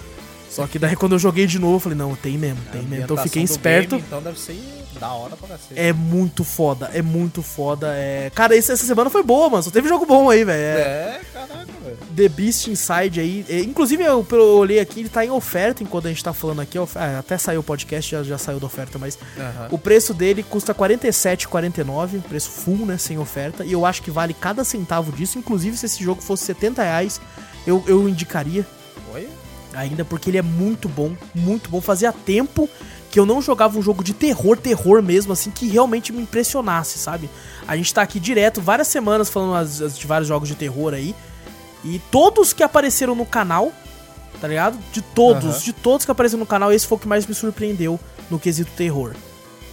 Só 0.49 0.65
que 0.67 0.79
daí 0.79 0.95
quando 0.95 1.13
eu 1.13 1.19
joguei 1.19 1.45
de 1.45 1.59
novo, 1.59 1.75
eu 1.75 1.79
falei, 1.79 1.97
não, 1.97 2.15
tem 2.15 2.37
mesmo, 2.37 2.59
tem 2.71 2.81
A 2.81 2.83
mesmo. 2.83 3.03
Então 3.05 3.17
eu 3.17 3.23
fiquei 3.23 3.43
esperto. 3.43 3.91
game, 3.97 4.03
então 4.07 4.21
deve 4.21 4.39
ser 4.39 4.59
da 4.99 5.13
hora 5.13 5.35
pra 5.37 5.47
cacete. 5.47 5.79
É 5.79 5.93
muito 5.93 6.43
foda, 6.43 6.89
é 6.93 7.01
muito 7.01 7.41
foda. 7.41 7.93
É... 7.95 8.29
Cara, 8.35 8.55
esse- 8.55 8.71
essa 8.71 8.85
semana 8.85 9.09
foi 9.09 9.23
boa, 9.23 9.49
mano. 9.49 9.63
Só 9.63 9.71
teve 9.71 9.87
jogo 9.87 10.05
bom 10.05 10.29
aí, 10.29 10.43
velho. 10.43 10.59
É... 10.59 10.81
É, 10.81 11.21
caraca, 11.31 11.65
velho. 11.85 11.97
The 12.15 12.27
Beast 12.27 12.67
Inside 12.67 13.19
aí. 13.21 13.45
É, 13.47 13.59
inclusive, 13.59 14.03
eu, 14.03 14.25
eu 14.29 14.57
olhei 14.57 14.79
aqui, 14.79 14.99
ele 15.01 15.07
tá 15.09 15.23
em 15.23 15.29
oferta 15.29 15.83
enquanto 15.83 16.07
a 16.07 16.09
gente 16.09 16.21
tá 16.23 16.33
falando 16.33 16.59
aqui. 16.61 16.77
é, 16.77 17.15
até 17.17 17.37
saiu 17.37 17.61
o 17.61 17.63
podcast, 17.63 18.11
já, 18.11 18.23
já 18.23 18.37
saiu 18.37 18.59
da 18.59 18.65
oferta, 18.65 18.97
mas 18.99 19.17
Aham. 19.37 19.67
o 19.71 19.77
preço 19.77 20.13
dele 20.13 20.43
custa 20.43 20.73
R$ 20.73 20.79
47,49, 20.79 22.21
preço 22.23 22.49
full, 22.49 22.85
né, 22.85 22.97
sem 22.97 23.17
oferta. 23.17 23.63
E 23.63 23.71
eu 23.71 23.85
acho 23.85 24.01
que 24.01 24.11
vale 24.11 24.33
cada 24.33 24.63
centavo 24.65 25.11
disso. 25.13 25.37
Inclusive, 25.37 25.77
se 25.77 25.85
esse 25.85 26.03
jogo 26.03 26.21
fosse 26.21 26.43
70 26.45 26.83
reais, 26.83 27.21
eu, 27.65 27.83
eu 27.87 28.09
indicaria? 28.09 28.65
Ainda, 29.73 30.03
porque 30.05 30.29
ele 30.29 30.37
é 30.37 30.41
muito 30.41 30.87
bom, 30.89 31.13
muito 31.33 31.69
bom. 31.69 31.79
Fazia 31.81 32.11
tempo 32.11 32.69
que 33.11 33.19
eu 33.19 33.25
não 33.25 33.41
jogava 33.41 33.77
um 33.77 33.81
jogo 33.81 34.03
de 34.03 34.13
terror, 34.13 34.55
terror 34.57 35.01
mesmo, 35.01 35.33
assim, 35.33 35.49
que 35.49 35.67
realmente 35.67 36.11
me 36.13 36.21
impressionasse, 36.21 36.99
sabe? 36.99 37.29
A 37.67 37.75
gente 37.75 37.93
tá 37.93 38.01
aqui 38.03 38.19
direto, 38.19 38.61
várias 38.61 38.87
semanas 38.87 39.29
falando 39.29 39.55
as- 39.55 39.81
as- 39.81 39.97
de 39.97 40.05
vários 40.05 40.27
jogos 40.27 40.47
de 40.47 40.55
terror 40.55 40.93
aí. 40.93 41.15
E 41.83 41.99
todos 42.11 42.53
que 42.53 42.61
apareceram 42.61 43.15
no 43.15 43.25
canal, 43.25 43.71
tá 44.39 44.47
ligado? 44.47 44.77
De 44.91 45.01
todos, 45.01 45.43
Aham. 45.45 45.59
de 45.59 45.73
todos 45.73 46.05
que 46.05 46.11
apareceram 46.11 46.39
no 46.41 46.45
canal, 46.45 46.71
esse 46.71 46.85
foi 46.85 46.97
o 46.97 47.01
que 47.01 47.07
mais 47.07 47.25
me 47.25 47.33
surpreendeu 47.33 47.99
no 48.29 48.37
quesito 48.39 48.71
terror. 48.77 49.13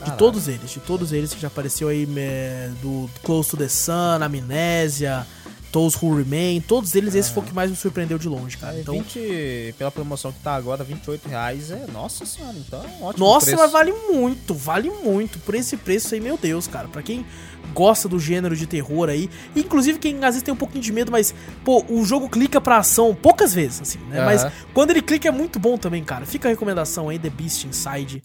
De 0.04 0.12
todos 0.12 0.46
eles, 0.46 0.70
de 0.70 0.78
todos 0.78 1.10
eles 1.12 1.34
que 1.34 1.40
já 1.40 1.48
apareceu 1.48 1.88
aí, 1.88 2.08
é, 2.16 2.70
do 2.80 3.10
Close 3.24 3.50
to 3.50 3.56
the 3.56 3.66
Sun, 3.68 4.22
Amnésia, 4.22 5.26
Those 5.72 5.96
Who 6.00 6.16
Remain, 6.16 6.60
todos 6.60 6.94
eles, 6.94 7.14
esse 7.14 7.30
foi 7.30 7.42
o 7.42 7.46
que 7.46 7.54
mais 7.54 7.70
me 7.70 7.76
surpreendeu 7.76 8.18
de 8.18 8.28
longe, 8.28 8.56
cara. 8.56 8.74
Aí, 8.74 8.80
Então, 8.80 8.94
20, 8.94 9.74
pela 9.76 9.90
promoção 9.90 10.32
que 10.32 10.38
tá 10.40 10.54
agora, 10.54 10.82
28 10.82 11.28
reais 11.28 11.70
é. 11.70 11.86
Nossa 11.92 12.24
senhora, 12.24 12.56
então 12.56 12.82
é 12.82 12.86
um 12.86 13.04
ótimo. 13.04 13.26
Nossa, 13.26 13.46
preço. 13.46 13.62
mas 13.62 13.72
vale 13.72 13.92
muito, 13.92 14.54
vale 14.54 14.90
muito. 14.90 15.38
Por 15.40 15.54
esse 15.54 15.76
preço 15.76 16.14
aí, 16.14 16.20
meu 16.20 16.38
Deus, 16.38 16.66
cara. 16.66 16.88
Pra 16.88 17.02
quem 17.02 17.26
gosta 17.74 18.08
do 18.08 18.18
gênero 18.18 18.56
de 18.56 18.66
terror 18.66 19.08
aí, 19.08 19.28
inclusive 19.54 19.98
quem 19.98 20.16
às 20.16 20.34
vezes 20.34 20.42
tem 20.42 20.54
um 20.54 20.56
pouquinho 20.56 20.82
de 20.82 20.92
medo, 20.92 21.12
mas, 21.12 21.34
pô, 21.64 21.84
o 21.88 22.04
jogo 22.04 22.28
clica 22.28 22.60
pra 22.60 22.78
ação 22.78 23.14
poucas 23.14 23.52
vezes, 23.52 23.82
assim, 23.82 23.98
né? 24.08 24.24
Mas 24.24 24.46
quando 24.72 24.92
ele 24.92 25.02
clica 25.02 25.28
é 25.28 25.32
muito 25.32 25.58
bom 25.58 25.76
também, 25.76 26.02
cara. 26.02 26.24
Fica 26.24 26.48
a 26.48 26.50
recomendação 26.50 27.08
aí, 27.08 27.18
The 27.18 27.28
Beast 27.28 27.64
Inside. 27.64 28.22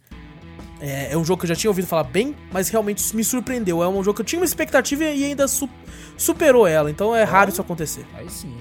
É, 0.82 1.14
é 1.14 1.18
um 1.18 1.24
jogo 1.24 1.40
que 1.40 1.46
eu 1.46 1.50
já 1.50 1.56
tinha 1.56 1.70
ouvido 1.70 1.88
falar 1.88 2.06
bem, 2.06 2.36
mas 2.52 2.68
realmente 2.70 3.16
me 3.16 3.24
surpreendeu. 3.24 3.84
É 3.84 3.88
um 3.88 4.04
jogo 4.04 4.16
que 4.16 4.22
eu 4.22 4.26
tinha 4.26 4.40
uma 4.40 4.46
expectativa 4.46 5.04
e 5.04 5.24
ainda 5.24 5.48
su- 5.48 5.70
superou 6.18 6.66
ela. 6.66 6.90
Então 6.90 7.16
é 7.16 7.24
raro 7.24 7.52
isso 7.52 7.62
acontecer. 7.62 8.06
Aí 8.16 8.28
sim. 8.30 8.56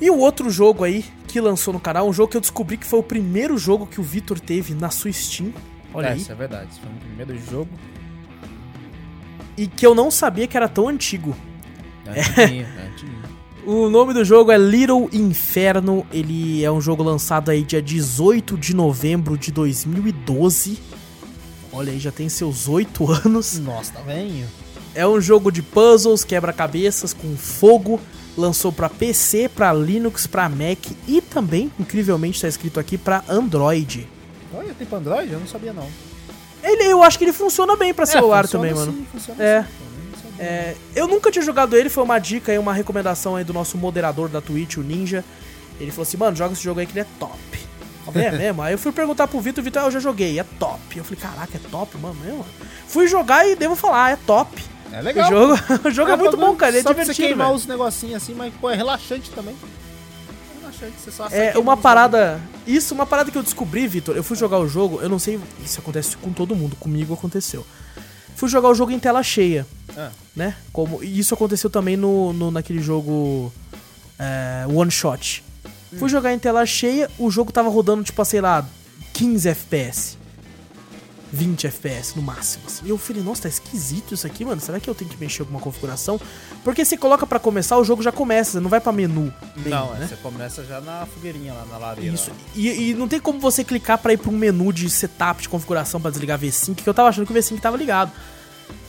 E 0.00 0.10
o 0.10 0.18
outro 0.18 0.50
jogo 0.50 0.82
aí 0.82 1.04
que 1.28 1.40
lançou 1.40 1.72
no 1.72 1.78
canal, 1.78 2.08
um 2.08 2.12
jogo 2.12 2.28
que 2.32 2.36
eu 2.36 2.40
descobri 2.40 2.76
que 2.76 2.84
foi 2.84 2.98
o 2.98 3.02
primeiro 3.04 3.56
jogo 3.56 3.86
que 3.86 4.00
o 4.00 4.02
Vitor 4.02 4.40
teve 4.40 4.74
na 4.74 4.90
sua 4.90 5.12
Steam. 5.12 5.52
Olha 5.94 6.08
é, 6.08 6.12
aí. 6.12 6.18
isso 6.18 6.32
é 6.32 6.34
verdade. 6.34 6.70
Foi 6.80 6.90
o 6.90 6.94
primeiro 6.96 7.38
jogo. 7.48 7.70
E 9.56 9.68
que 9.68 9.86
eu 9.86 9.94
não 9.94 10.10
sabia 10.10 10.48
que 10.48 10.56
era 10.56 10.68
tão 10.68 10.88
antigo. 10.88 11.36
É 12.06 12.20
antiguinho, 12.20 12.66
é 12.66 12.86
antiguinho. 12.88 13.11
O 13.64 13.88
nome 13.88 14.12
do 14.12 14.24
jogo 14.24 14.50
é 14.50 14.58
Little 14.58 15.08
Inferno. 15.12 16.04
Ele 16.12 16.64
é 16.64 16.70
um 16.70 16.80
jogo 16.80 17.02
lançado 17.02 17.50
aí 17.50 17.62
dia 17.62 17.80
18 17.80 18.56
de 18.58 18.74
novembro 18.74 19.38
de 19.38 19.52
2012. 19.52 20.78
Olha 21.72 21.92
aí, 21.92 21.98
já 21.98 22.10
tem 22.10 22.28
seus 22.28 22.68
8 22.68 23.10
anos. 23.24 23.58
Nossa, 23.58 23.92
tá 23.92 24.00
velho. 24.00 24.46
É 24.94 25.06
um 25.06 25.20
jogo 25.20 25.50
de 25.50 25.62
puzzles, 25.62 26.24
quebra-cabeças 26.24 27.14
com 27.14 27.36
fogo. 27.36 28.00
Lançou 28.36 28.72
pra 28.72 28.88
PC, 28.88 29.48
pra 29.48 29.72
Linux, 29.72 30.26
pra 30.26 30.48
Mac 30.48 30.78
e 31.06 31.20
também, 31.20 31.70
incrivelmente, 31.78 32.40
tá 32.40 32.48
escrito 32.48 32.80
aqui 32.80 32.96
pra 32.98 33.22
Android. 33.28 34.08
Olha, 34.54 34.74
tem 34.74 34.86
pra 34.86 34.98
Android? 34.98 35.30
Eu 35.32 35.38
não 35.38 35.46
sabia 35.46 35.72
não. 35.72 35.86
Ele, 36.62 36.84
eu 36.84 37.02
acho 37.02 37.18
que 37.18 37.24
ele 37.24 37.32
funciona 37.32 37.76
bem 37.76 37.92
pra 37.92 38.06
celular 38.06 38.40
É, 38.40 38.42
funciona 38.48 38.68
também, 38.68 38.78
mano. 38.86 38.92
assim, 38.92 39.06
funciona 39.12 39.42
É. 39.44 39.64
É, 40.42 40.74
eu 40.96 41.06
nunca 41.06 41.30
tinha 41.30 41.44
jogado 41.44 41.76
ele, 41.76 41.88
foi 41.88 42.02
uma 42.02 42.18
dica 42.18 42.50
aí, 42.52 42.58
uma 42.58 42.72
recomendação 42.72 43.36
aí 43.36 43.44
do 43.44 43.52
nosso 43.52 43.78
moderador 43.78 44.28
da 44.28 44.40
Twitch, 44.40 44.76
o 44.76 44.82
Ninja. 44.82 45.24
Ele 45.78 45.90
falou 45.90 46.02
assim, 46.02 46.16
mano, 46.16 46.36
joga 46.36 46.52
esse 46.52 46.62
jogo 46.62 46.80
aí 46.80 46.86
que 46.86 46.92
ele 46.92 47.00
é 47.00 47.06
top. 47.18 47.38
Eu 48.06 48.12
falei, 48.12 48.28
é 48.28 48.32
mesmo? 48.32 48.62
Aí 48.62 48.74
eu 48.74 48.78
fui 48.78 48.90
perguntar 48.92 49.28
pro 49.28 49.40
Vitor, 49.40 49.62
o 49.62 49.64
Vitor, 49.64 49.82
ah, 49.82 49.86
eu 49.86 49.90
já 49.92 50.00
joguei, 50.00 50.38
é 50.40 50.44
top. 50.58 50.80
Eu 50.98 51.04
falei, 51.04 51.20
caraca, 51.20 51.56
é 51.56 51.60
top, 51.70 51.96
mano, 51.98 52.16
mesmo? 52.24 52.44
Fui 52.88 53.06
jogar 53.06 53.46
e 53.48 53.54
devo 53.54 53.76
falar, 53.76 54.10
é 54.12 54.16
top. 54.16 54.62
É 54.92 54.98
O 55.00 55.02
legal. 55.04 55.30
jogo, 55.30 55.54
o 55.88 55.90
jogo 55.90 56.10
é, 56.10 56.14
É, 56.14 56.16
muito 56.16 56.36
pra- 56.36 56.46
bom, 56.46 56.56
cara, 56.56 56.72
ele 56.72 56.78
é 56.80 56.82
só 56.82 56.88
pra 56.92 56.96
você 57.04 57.12
divertido, 57.12 57.28
queimar 57.28 57.46
velho. 57.46 57.56
os 57.56 57.66
negocinhos 57.66 58.16
assim, 58.22 58.34
mas 58.34 58.52
pô, 58.60 58.68
é 58.68 58.74
relaxante 58.74 59.30
também. 59.30 59.54
É 59.54 60.60
relaxante, 60.60 60.92
você 61.02 61.10
só 61.12 61.28
É 61.30 61.56
uma 61.56 61.76
parada. 61.76 62.40
Isso, 62.66 62.92
uma 62.94 63.06
parada 63.06 63.30
que 63.30 63.38
eu 63.38 63.42
descobri, 63.42 63.86
Vitor. 63.86 64.16
Eu 64.16 64.24
fui 64.24 64.36
jogar 64.36 64.58
o 64.58 64.68
jogo, 64.68 65.00
eu 65.00 65.08
não 65.08 65.18
sei 65.18 65.38
se 65.64 65.78
acontece 65.78 66.16
com 66.16 66.32
todo 66.32 66.54
mundo, 66.56 66.74
comigo 66.76 67.14
aconteceu. 67.14 67.64
Fui 68.42 68.48
jogar 68.48 68.70
o 68.70 68.74
jogo 68.74 68.90
em 68.90 68.98
tela 68.98 69.22
cheia, 69.22 69.64
Ah, 69.96 70.10
né? 70.34 70.56
Como, 70.72 71.00
e 71.00 71.16
isso 71.16 71.32
aconteceu 71.32 71.70
também 71.70 71.96
no, 71.96 72.32
no- 72.32 72.50
naquele 72.50 72.82
jogo 72.82 73.52
é, 74.18 74.64
One 74.68 74.90
Shot. 74.90 75.44
Fui 75.96 76.08
jogar 76.08 76.34
em 76.34 76.40
tela 76.40 76.66
cheia, 76.66 77.08
o 77.20 77.30
jogo 77.30 77.52
tava 77.52 77.68
rodando, 77.68 78.02
tipo, 78.02 78.24
sei 78.24 78.40
lá, 78.40 78.66
15 79.12 79.48
FPS. 79.50 80.18
20 81.32 81.66
FPS 81.66 82.14
no 82.14 82.22
máximo. 82.22 82.64
Assim. 82.66 82.84
E 82.84 82.90
eu 82.90 82.98
falei, 82.98 83.22
nossa, 83.22 83.42
tá 83.42 83.48
esquisito 83.48 84.12
isso 84.12 84.26
aqui, 84.26 84.44
mano. 84.44 84.60
Será 84.60 84.78
que 84.78 84.88
eu 84.88 84.94
tenho 84.94 85.10
que 85.10 85.16
mexer 85.18 85.42
alguma 85.42 85.58
configuração? 85.58 86.20
Porque 86.62 86.84
se 86.84 86.96
coloca 86.96 87.26
para 87.26 87.38
começar, 87.38 87.78
o 87.78 87.84
jogo 87.84 88.02
já 88.02 88.12
começa, 88.12 88.60
não 88.60 88.68
vai 88.68 88.80
para 88.80 88.92
menu. 88.92 89.32
Bem, 89.56 89.72
não, 89.72 89.94
né? 89.94 90.06
você 90.06 90.16
começa 90.16 90.62
já 90.64 90.80
na 90.80 91.06
fogueirinha 91.06 91.54
lá, 91.54 91.64
na 91.64 91.78
lareira. 91.78 92.14
Isso. 92.14 92.30
E, 92.54 92.90
e, 92.90 92.94
não 92.94 93.08
tem 93.08 93.18
como 93.18 93.40
você 93.40 93.64
clicar 93.64 93.98
para 93.98 94.12
ir 94.12 94.18
pra 94.18 94.30
um 94.30 94.36
menu 94.36 94.72
de 94.72 94.88
setup 94.90 95.42
de 95.42 95.48
configuração 95.48 96.00
para 96.00 96.10
desligar 96.10 96.38
V5, 96.38 96.74
que 96.76 96.88
eu 96.88 96.94
tava 96.94 97.08
achando 97.08 97.26
que 97.26 97.32
o 97.32 97.36
V5 97.36 97.58
tava 97.60 97.76
ligado. 97.76 98.12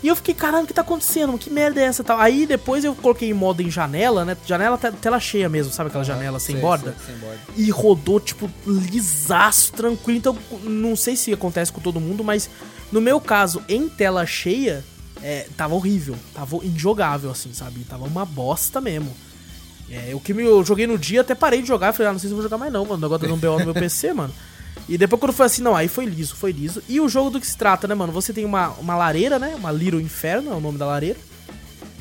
E 0.04 0.10
eu 0.10 0.16
fiquei, 0.18 0.34
caramba, 0.34 0.66
o 0.66 0.68
que 0.68 0.74
tá 0.74 0.82
acontecendo? 0.82 1.38
Que 1.38 1.50
merda 1.50 1.80
é 1.80 1.86
essa? 1.86 2.04
Aí 2.18 2.46
depois 2.46 2.84
eu 2.84 2.94
coloquei 2.94 3.30
em 3.30 3.34
modo 3.34 3.62
em 3.62 3.72
janela, 3.72 4.26
né? 4.26 4.36
Janela 4.46 4.78
tela 4.78 5.18
cheia 5.18 5.48
mesmo, 5.48 5.72
sabe 5.72 5.88
aquela 5.88 6.04
janela 6.04 6.40
sem, 6.40 6.56
sei, 6.56 6.62
borda? 6.62 6.94
Sei, 6.98 7.16
sem 7.16 7.18
borda? 7.18 7.40
E 7.56 7.72
rodou, 7.72 8.20
tipo, 8.20 8.52
lisaço, 8.68 9.72
tranquilo. 9.72 10.18
Então, 10.18 10.38
não 10.64 10.94
sei 10.98 11.16
se 11.16 11.32
acontece 11.32 11.72
com 11.72 11.80
todo 11.80 12.02
mundo, 12.02 12.22
mas 12.22 12.50
no 12.92 13.00
meu 13.00 13.22
caso, 13.22 13.64
em 13.70 13.88
tela 13.88 14.26
cheia, 14.26 14.84
é, 15.22 15.48
tava 15.56 15.74
horrível. 15.74 16.18
Tava 16.34 16.58
injogável, 16.58 17.32
assim, 17.32 17.54
sabe? 17.54 17.80
Tava 17.86 18.04
uma 18.04 18.26
bosta 18.26 18.82
mesmo. 18.82 19.16
É, 19.90 20.14
o 20.14 20.20
que 20.20 20.34
eu 20.34 20.66
joguei 20.66 20.86
no 20.86 20.98
dia, 20.98 21.22
até 21.22 21.34
parei 21.34 21.62
de 21.62 21.68
jogar. 21.68 21.94
Falei, 21.94 22.10
ah, 22.10 22.12
não 22.12 22.20
sei 22.20 22.28
se 22.28 22.34
vou 22.34 22.44
jogar 22.44 22.58
mais 22.58 22.74
não, 22.74 22.84
mano. 22.84 22.96
O 22.96 23.02
negócio 23.02 23.22
tá 23.22 23.28
dando 23.28 23.38
um 23.38 23.40
BO 23.40 23.60
no 23.60 23.66
meu 23.66 23.74
PC, 23.74 24.12
mano. 24.12 24.34
E 24.88 24.98
depois 24.98 25.20
quando 25.20 25.34
foi 25.34 25.46
assim, 25.46 25.62
não, 25.62 25.76
aí 25.76 25.88
foi 25.88 26.06
liso, 26.06 26.36
foi 26.36 26.52
liso. 26.52 26.84
E 26.90 27.00
o 27.00 27.08
jogo 27.08 27.30
do 27.30 27.40
que 27.40 27.48
se 27.48 27.58
trata, 27.58 27.88
né, 27.88 27.96
mano? 27.96 28.12
Você 28.12 28.34
tem 28.34 28.44
uma, 28.44 28.70
uma 28.72 28.96
lareira, 28.96 29.40
né? 29.40 29.56
Uma 29.56 29.72
Little 29.72 30.02
Inferno 30.02 30.52
é 30.52 30.56
o 30.56 30.60
nome 30.60 30.78
da 30.78 30.86
lareira. 30.86 31.20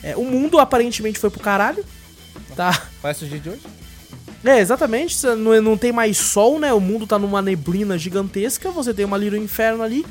É, 0.02 0.16
o 0.16 0.24
mundo 0.24 0.58
aparentemente 0.58 1.18
foi 1.18 1.30
pro 1.30 1.40
caralho. 1.40 1.84
Tá. 2.56 2.82
Parece 3.00 3.24
o 3.24 3.28
dia 3.28 3.38
de 3.38 3.50
hoje? 3.50 3.62
É, 4.44 4.58
exatamente. 4.58 5.24
Não, 5.24 5.62
não 5.62 5.76
tem 5.76 5.92
mais 5.92 6.16
sol, 6.18 6.58
né? 6.58 6.72
O 6.72 6.80
mundo 6.80 7.06
tá 7.06 7.18
numa 7.18 7.40
neblina 7.40 7.96
gigantesca. 7.96 8.70
Você 8.72 8.92
tem 8.92 9.04
uma 9.04 9.16
Little 9.16 9.38
Inferno 9.38 9.82
ali. 9.82 10.04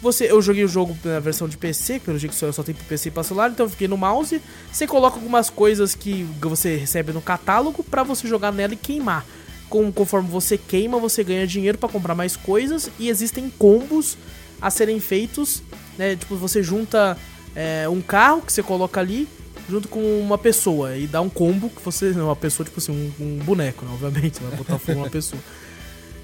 Você, 0.00 0.30
eu 0.30 0.40
joguei 0.40 0.64
o 0.64 0.68
jogo 0.68 0.96
na 1.04 1.18
versão 1.18 1.48
de 1.48 1.56
PC, 1.56 2.00
pelo 2.00 2.18
jeito 2.18 2.32
que 2.32 2.38
só, 2.38 2.50
só 2.52 2.62
tem 2.62 2.74
pro 2.74 2.84
PC 2.84 3.08
e 3.08 3.12
pra 3.12 3.24
celular, 3.24 3.50
então 3.50 3.66
eu 3.66 3.70
fiquei 3.70 3.88
no 3.88 3.96
mouse. 3.96 4.40
Você 4.70 4.86
coloca 4.86 5.16
algumas 5.16 5.50
coisas 5.50 5.92
que 5.92 6.22
você 6.40 6.76
recebe 6.76 7.12
no 7.12 7.20
catálogo 7.20 7.82
para 7.82 8.04
você 8.04 8.28
jogar 8.28 8.52
nela 8.52 8.74
e 8.74 8.76
queimar 8.76 9.26
com, 9.68 9.90
conforme 9.92 10.28
você 10.28 10.58
queima, 10.58 10.98
você 10.98 11.22
ganha 11.22 11.46
dinheiro 11.46 11.78
para 11.78 11.88
comprar 11.88 12.14
mais 12.14 12.36
coisas 12.36 12.90
e 12.98 13.08
existem 13.08 13.50
combos 13.58 14.16
a 14.60 14.70
serem 14.70 14.98
feitos, 15.00 15.62
né? 15.96 16.16
Tipo, 16.16 16.36
você 16.36 16.62
junta 16.62 17.16
é, 17.54 17.88
um 17.88 18.00
carro 18.00 18.42
que 18.42 18.52
você 18.52 18.62
coloca 18.62 19.00
ali 19.00 19.28
junto 19.68 19.88
com 19.88 20.00
uma 20.20 20.38
pessoa 20.38 20.96
e 20.96 21.06
dá 21.06 21.20
um 21.20 21.28
combo 21.28 21.68
que 21.68 21.82
você. 21.82 22.10
Uma 22.12 22.36
pessoa, 22.36 22.64
tipo 22.64 22.78
assim, 22.78 22.92
um, 22.92 23.24
um 23.24 23.38
boneco, 23.38 23.84
né? 23.84 23.90
Obviamente, 23.92 24.40
vai 24.42 24.56
botar 24.56 24.78
fogo 24.78 25.00
uma 25.00 25.10
pessoa. 25.10 25.40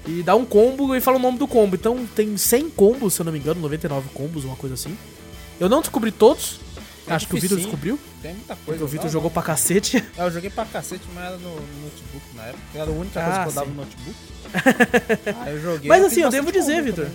E 0.07 0.21
dá 0.21 0.35
um 0.35 0.45
combo 0.45 0.95
e 0.95 1.01
fala 1.01 1.17
o 1.17 1.19
nome 1.21 1.37
do 1.37 1.47
combo. 1.47 1.75
Então 1.75 2.05
tem 2.15 2.37
100 2.37 2.69
combos, 2.71 3.13
se 3.13 3.21
eu 3.21 3.25
não 3.25 3.31
me 3.31 3.39
engano, 3.39 3.59
99 3.61 4.09
combos, 4.13 4.43
uma 4.43 4.55
coisa 4.55 4.75
assim. 4.75 4.95
Eu 5.59 5.69
não 5.69 5.81
descobri 5.81 6.11
todos, 6.11 6.59
é 7.07 7.13
Acho 7.13 7.27
que 7.27 7.35
o 7.35 7.39
Vitor 7.39 7.57
descobriu. 7.57 7.99
Tem 8.21 8.33
muita 8.33 8.55
coisa. 8.55 8.65
Porque 8.65 8.83
o 8.83 8.87
Vitor 8.87 9.09
jogou 9.09 9.29
pra 9.29 9.43
cacete. 9.43 10.03
É, 10.17 10.23
eu 10.23 10.31
joguei 10.31 10.49
pra 10.49 10.65
cacete, 10.65 11.03
mas 11.13 11.25
era 11.25 11.37
no, 11.37 11.55
no 11.55 11.83
notebook 11.83 12.25
na 12.35 12.43
época. 12.45 12.63
Era 12.73 12.89
a 12.89 12.93
única 12.93 13.19
ah, 13.19 13.23
coisa 13.23 13.41
que 13.41 13.47
eu 13.47 13.53
dava 13.53 13.69
no 13.69 13.75
notebook. 13.75 14.17
ah, 15.41 15.49
eu 15.49 15.61
joguei. 15.61 15.89
Mas 15.89 16.03
assim, 16.03 16.21
eu 16.21 16.29
devo 16.29 16.51
dizer, 16.51 16.81
Vitor. 16.81 17.07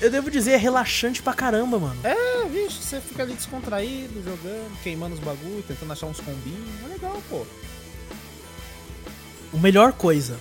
Eu 0.00 0.10
devo 0.10 0.30
dizer, 0.30 0.52
é 0.52 0.56
relaxante 0.56 1.20
pra 1.20 1.34
caramba, 1.34 1.78
mano. 1.78 1.98
É, 2.04 2.44
vixe, 2.46 2.80
você 2.80 3.00
fica 3.00 3.24
ali 3.24 3.34
descontraído, 3.34 4.22
jogando, 4.22 4.80
queimando 4.82 5.14
os 5.14 5.20
bagulho, 5.20 5.64
tentando 5.66 5.92
achar 5.92 6.06
uns 6.06 6.20
combinhos. 6.20 6.84
É 6.84 6.88
legal, 6.88 7.20
pô. 7.28 7.44
O 9.52 9.58
melhor 9.58 9.92
coisa, 9.92 10.38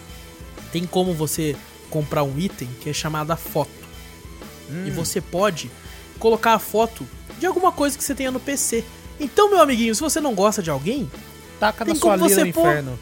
tem 0.71 0.85
como 0.85 1.13
você 1.13 1.55
comprar 1.89 2.21
um 2.21 2.37
item 2.37 2.67
que 2.81 2.89
é 2.89 2.93
chamada 2.93 3.35
foto. 3.35 3.71
Hum. 4.69 4.85
E 4.85 4.91
você 4.91 5.19
pode 5.19 5.71
colocar 6.19 6.53
a 6.53 6.59
foto 6.59 7.07
de 7.39 7.45
alguma 7.45 7.71
coisa 7.71 7.97
que 7.97 8.03
você 8.03 8.15
tenha 8.15 8.31
no 8.31 8.39
PC. 8.39 8.83
Então, 9.19 9.49
meu 9.49 9.61
amiguinho, 9.61 9.93
se 9.93 10.01
você 10.01 10.19
não 10.19 10.33
gosta 10.33 10.61
de 10.61 10.69
alguém, 10.69 11.09
taca 11.59 11.85
na 11.85 11.95
sua 11.95 12.15
lira 12.15 12.41
no 12.41 12.47
inferno. 12.47 12.99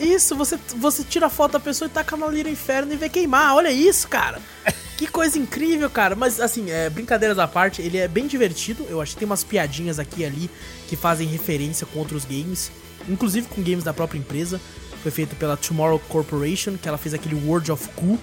Isso, 0.00 0.36
você, 0.36 0.58
você 0.76 1.02
tira 1.02 1.26
a 1.26 1.30
foto 1.30 1.52
da 1.52 1.60
pessoa 1.60 1.86
e 1.88 1.90
taca 1.90 2.16
na 2.16 2.26
lira 2.28 2.48
inferno 2.48 2.92
e 2.92 2.96
vê 2.96 3.08
queimar. 3.08 3.56
Olha 3.56 3.70
isso, 3.70 4.08
cara. 4.08 4.40
que 4.96 5.06
coisa 5.06 5.38
incrível, 5.38 5.90
cara. 5.90 6.14
Mas, 6.14 6.40
assim, 6.40 6.70
é, 6.70 6.88
brincadeiras 6.88 7.38
à 7.38 7.48
parte, 7.48 7.82
ele 7.82 7.98
é 7.98 8.06
bem 8.06 8.26
divertido. 8.26 8.86
Eu 8.88 9.00
acho 9.00 9.12
que 9.12 9.18
tem 9.18 9.26
umas 9.26 9.42
piadinhas 9.42 9.98
aqui 9.98 10.22
e 10.22 10.24
ali 10.24 10.50
que 10.86 10.96
fazem 10.96 11.26
referência 11.26 11.86
com 11.86 11.98
outros 11.98 12.24
games. 12.24 12.70
Inclusive 13.08 13.48
com 13.48 13.62
games 13.62 13.82
da 13.82 13.92
própria 13.92 14.18
empresa. 14.18 14.60
Foi 15.02 15.10
feito 15.10 15.34
pela 15.36 15.56
Tomorrow 15.56 15.98
Corporation, 16.08 16.76
que 16.76 16.88
ela 16.88 16.98
fez 16.98 17.14
aquele 17.14 17.34
World 17.34 17.70
of 17.72 17.88
Cool. 17.96 18.18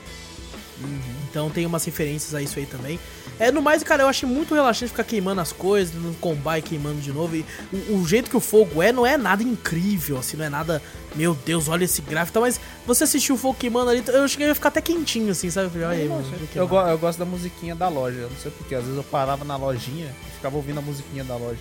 Uhum. 0.81 0.99
Então 1.29 1.49
tem 1.49 1.65
umas 1.65 1.83
referências 1.85 2.33
a 2.35 2.41
isso 2.41 2.59
aí 2.59 2.65
também. 2.65 2.99
É, 3.39 3.51
no 3.51 3.61
mais, 3.61 3.83
cara, 3.83 4.03
eu 4.03 4.07
achei 4.07 4.27
muito 4.27 4.53
relaxante 4.53 4.91
ficar 4.91 5.03
queimando 5.03 5.41
as 5.41 5.51
coisas, 5.51 5.93
no 5.93 6.13
combate 6.15 6.69
queimando 6.69 7.01
de 7.01 7.11
novo. 7.11 7.35
E 7.35 7.45
o, 7.71 7.97
o, 7.97 8.07
jeito 8.07 8.29
que 8.29 8.37
o 8.37 8.39
fogo 8.39 8.81
é, 8.81 8.91
não 8.91 9.05
é 9.05 9.17
nada 9.17 9.43
incrível, 9.43 10.17
assim, 10.17 10.37
não 10.37 10.45
é 10.45 10.49
nada. 10.49 10.81
Meu 11.15 11.33
Deus, 11.33 11.67
olha 11.67 11.83
esse 11.83 12.01
gráfico. 12.01 12.39
Mas 12.39 12.59
você 12.85 13.03
assistiu 13.03 13.35
o 13.35 13.37
fogo 13.37 13.57
queimando 13.59 13.89
ali, 13.89 14.03
eu 14.07 14.27
cheguei 14.27 14.49
a 14.49 14.55
ficar 14.55 14.69
até 14.69 14.81
quentinho, 14.81 15.31
assim, 15.31 15.49
sabe? 15.49 15.69
Olha 15.77 15.89
aí, 15.89 16.05
eu, 16.05 16.23
eu, 16.55 16.75
eu, 16.89 16.97
gosto 16.97 17.19
da 17.19 17.25
musiquinha 17.25 17.75
da 17.75 17.87
loja, 17.87 18.19
eu 18.19 18.29
não 18.29 18.37
sei 18.37 18.51
porquê. 18.51 18.75
Às 18.75 18.83
vezes 18.83 18.97
eu 18.97 19.03
parava 19.03 19.43
na 19.43 19.57
lojinha 19.57 20.13
e 20.27 20.35
ficava 20.35 20.55
ouvindo 20.55 20.79
a 20.79 20.81
musiquinha 20.81 21.23
da 21.23 21.35
loja. 21.35 21.59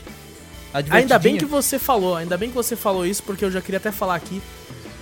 Ainda 0.91 1.19
bem 1.21 1.37
que 1.37 1.45
você 1.45 1.79
falou, 1.79 2.17
ainda 2.17 2.37
bem 2.37 2.49
que 2.49 2.55
você 2.55 2.75
falou 2.75 3.07
isso, 3.07 3.23
porque 3.23 3.45
eu 3.45 3.51
já 3.51 3.61
queria 3.61 3.79
até 3.79 3.93
falar 3.93 4.17
aqui 4.17 4.43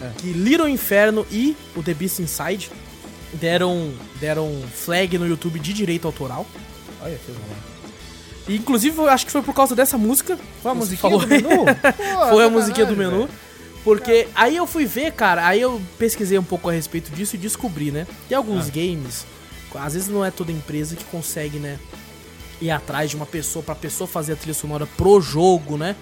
é. 0.02 0.10
que 0.18 0.32
Little 0.32 0.68
Inferno 0.68 1.26
e 1.30 1.56
o 1.74 1.82
The 1.82 1.94
Beast 1.94 2.18
Inside 2.18 2.70
deram, 3.34 3.92
deram 4.20 4.62
flag 4.72 5.18
no 5.18 5.26
YouTube 5.26 5.58
de 5.58 5.72
direito 5.72 6.06
autoral. 6.06 6.46
Olha, 7.02 7.18
fez 7.18 7.36
e, 8.48 8.56
inclusive, 8.56 8.98
eu 8.98 9.08
acho 9.08 9.24
que 9.24 9.32
foi 9.32 9.42
por 9.42 9.54
causa 9.54 9.74
dessa 9.74 9.96
música. 9.96 10.38
Foi 10.62 10.72
a 10.72 10.74
musiquinha 10.74 11.10
falou. 11.10 11.20
do 11.20 11.28
menu? 11.28 11.64
Pô, 11.64 12.28
foi 12.28 12.44
a 12.44 12.50
musiquinha 12.50 12.86
do 12.86 12.96
menu. 12.96 13.28
Porque 13.84 14.28
aí 14.34 14.56
eu 14.56 14.66
fui 14.66 14.84
ver, 14.84 15.12
cara, 15.12 15.46
aí 15.46 15.60
eu 15.60 15.80
pesquisei 15.98 16.38
um 16.38 16.44
pouco 16.44 16.68
a 16.68 16.72
respeito 16.72 17.10
disso 17.12 17.34
e 17.34 17.38
descobri, 17.38 17.90
né? 17.90 18.06
Tem 18.28 18.36
alguns 18.36 18.68
ah. 18.68 18.70
games, 18.70 19.26
às 19.74 19.94
vezes 19.94 20.08
não 20.08 20.24
é 20.24 20.30
toda 20.30 20.52
empresa 20.52 20.94
que 20.94 21.04
consegue, 21.04 21.58
né? 21.58 21.78
Ir 22.60 22.70
atrás 22.70 23.10
de 23.10 23.16
uma 23.16 23.26
pessoa, 23.26 23.62
pra 23.62 23.74
pessoa 23.74 24.06
fazer 24.06 24.34
a 24.34 24.36
trilha 24.36 24.54
sonora 24.54 24.86
pro 24.96 25.20
jogo, 25.20 25.76
né? 25.76 25.96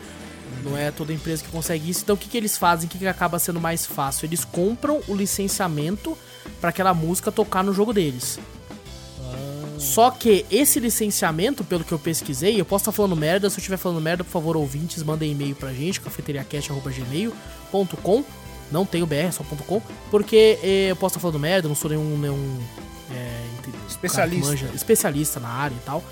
Não 0.62 0.76
é 0.76 0.90
toda 0.90 1.12
empresa 1.12 1.42
que 1.42 1.50
consegue 1.50 1.88
isso. 1.88 2.02
Então 2.02 2.16
o 2.16 2.18
que, 2.18 2.28
que 2.28 2.36
eles 2.36 2.58
fazem? 2.58 2.86
O 2.86 2.90
que, 2.90 2.98
que 2.98 3.06
acaba 3.06 3.38
sendo 3.38 3.60
mais 3.60 3.86
fácil? 3.86 4.26
Eles 4.26 4.44
compram 4.44 5.00
o 5.08 5.14
licenciamento 5.14 6.18
para 6.60 6.70
aquela 6.70 6.94
música 6.94 7.30
tocar 7.30 7.62
no 7.62 7.74
jogo 7.74 7.92
deles. 7.92 8.40
Ah. 9.20 9.76
Só 9.78 10.10
que 10.10 10.46
esse 10.50 10.80
licenciamento, 10.80 11.62
pelo 11.64 11.84
que 11.84 11.92
eu 11.92 11.98
pesquisei, 11.98 12.58
eu 12.60 12.64
posso 12.64 12.82
estar 12.82 12.92
tá 12.92 12.96
falando 12.96 13.16
merda. 13.16 13.50
Se 13.50 13.56
eu 13.56 13.60
estiver 13.60 13.76
falando 13.76 14.00
merda, 14.00 14.24
por 14.24 14.30
favor, 14.30 14.56
ouvintes, 14.56 15.02
mandem 15.02 15.32
e-mail 15.32 15.54
pra 15.54 15.70
gente, 15.72 16.00
cafeteriacast.gmail.com. 16.00 18.24
Não 18.70 18.86
tem 18.86 19.02
o 19.02 19.06
BR, 19.06 19.14
é 19.14 19.32
só 19.32 19.42
.com. 19.42 19.82
Porque 20.10 20.58
eh, 20.62 20.90
eu 20.90 20.96
posso 20.96 21.12
estar 21.12 21.18
tá 21.18 21.22
falando 21.22 21.40
merda, 21.40 21.68
não 21.68 21.74
sou 21.74 21.90
nenhum, 21.90 22.16
nenhum 22.16 22.60
é, 23.10 23.42
especialista. 23.88 24.48
Manja, 24.48 24.70
especialista 24.74 25.40
na 25.40 25.48
área 25.48 25.74
e 25.74 25.84
tal. 25.84 26.04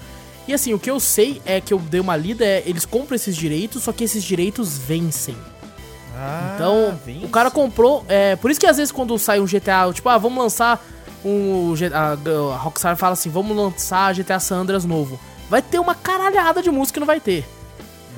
E 0.47 0.55
assim, 0.55 0.73
o 0.73 0.79
que 0.79 0.91
eu 0.91 0.99
sei 0.99 1.41
é 1.45 1.61
que 1.61 1.73
eu 1.73 1.79
dei 1.79 2.01
uma 2.01 2.17
lida 2.17 2.45
é 2.45 2.63
eles 2.67 2.85
compram 2.85 3.15
esses 3.15 3.37
direitos, 3.37 3.83
só 3.83 3.93
que 3.93 4.03
esses 4.03 4.25
direitos 4.25 4.79
vencem. 4.79 5.37
Ah, 6.19 6.53
então, 6.55 6.99
o 7.23 7.29
cara 7.29 7.51
comprou. 7.51 8.05
É, 8.09 8.35
por 8.37 8.51
isso 8.51 8.59
que 8.59 8.67
às 8.67 8.77
vezes 8.77 8.91
quando 8.91 9.17
sai 9.19 9.39
um 9.39 9.47
GTA, 9.47 9.93
tipo, 9.93 10.09
ah, 10.09 10.19
vamos 10.19 10.39
lançar 10.39 10.85
um. 11.25 11.75
A, 11.93 12.55
a 12.55 12.57
Rockstar 12.57 12.97
fala 12.97 13.13
assim, 13.13 13.31
vamos 13.31 13.57
lançar 13.57 14.13
GTA 14.15 14.41
San 14.41 14.57
Andreas 14.57 14.85
novo. 14.85 15.19
Vai 15.49 15.63
ter 15.63 15.79
uma 15.79 15.95
caralhada 15.95 16.61
de 16.61 16.71
música 16.71 16.95
que 16.95 17.01
não 17.01 17.07
vai 17.07 17.21
ter. 17.21 17.47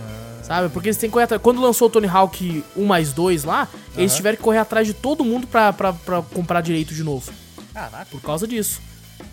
Ah, 0.00 0.42
sabe? 0.42 0.68
Porque 0.70 0.88
eles 0.88 0.96
têm 0.96 1.10
que 1.10 1.12
correr 1.12 1.24
atrás. 1.24 1.42
Quando 1.42 1.60
lançou 1.60 1.88
o 1.88 1.90
Tony 1.90 2.08
Hawk 2.08 2.64
1 2.74 2.84
mais 2.86 3.12
2 3.12 3.44
lá, 3.44 3.68
eles 3.96 4.14
tiveram 4.16 4.36
que 4.36 4.42
correr 4.42 4.58
atrás 4.58 4.86
de 4.86 4.94
todo 4.94 5.22
mundo 5.22 5.46
pra, 5.46 5.72
pra, 5.72 5.92
pra 5.92 6.22
comprar 6.22 6.62
direito 6.62 6.94
de 6.94 7.04
novo. 7.04 7.30
Caraca. 7.74 8.06
Por 8.10 8.20
causa 8.22 8.46
disso. 8.46 8.80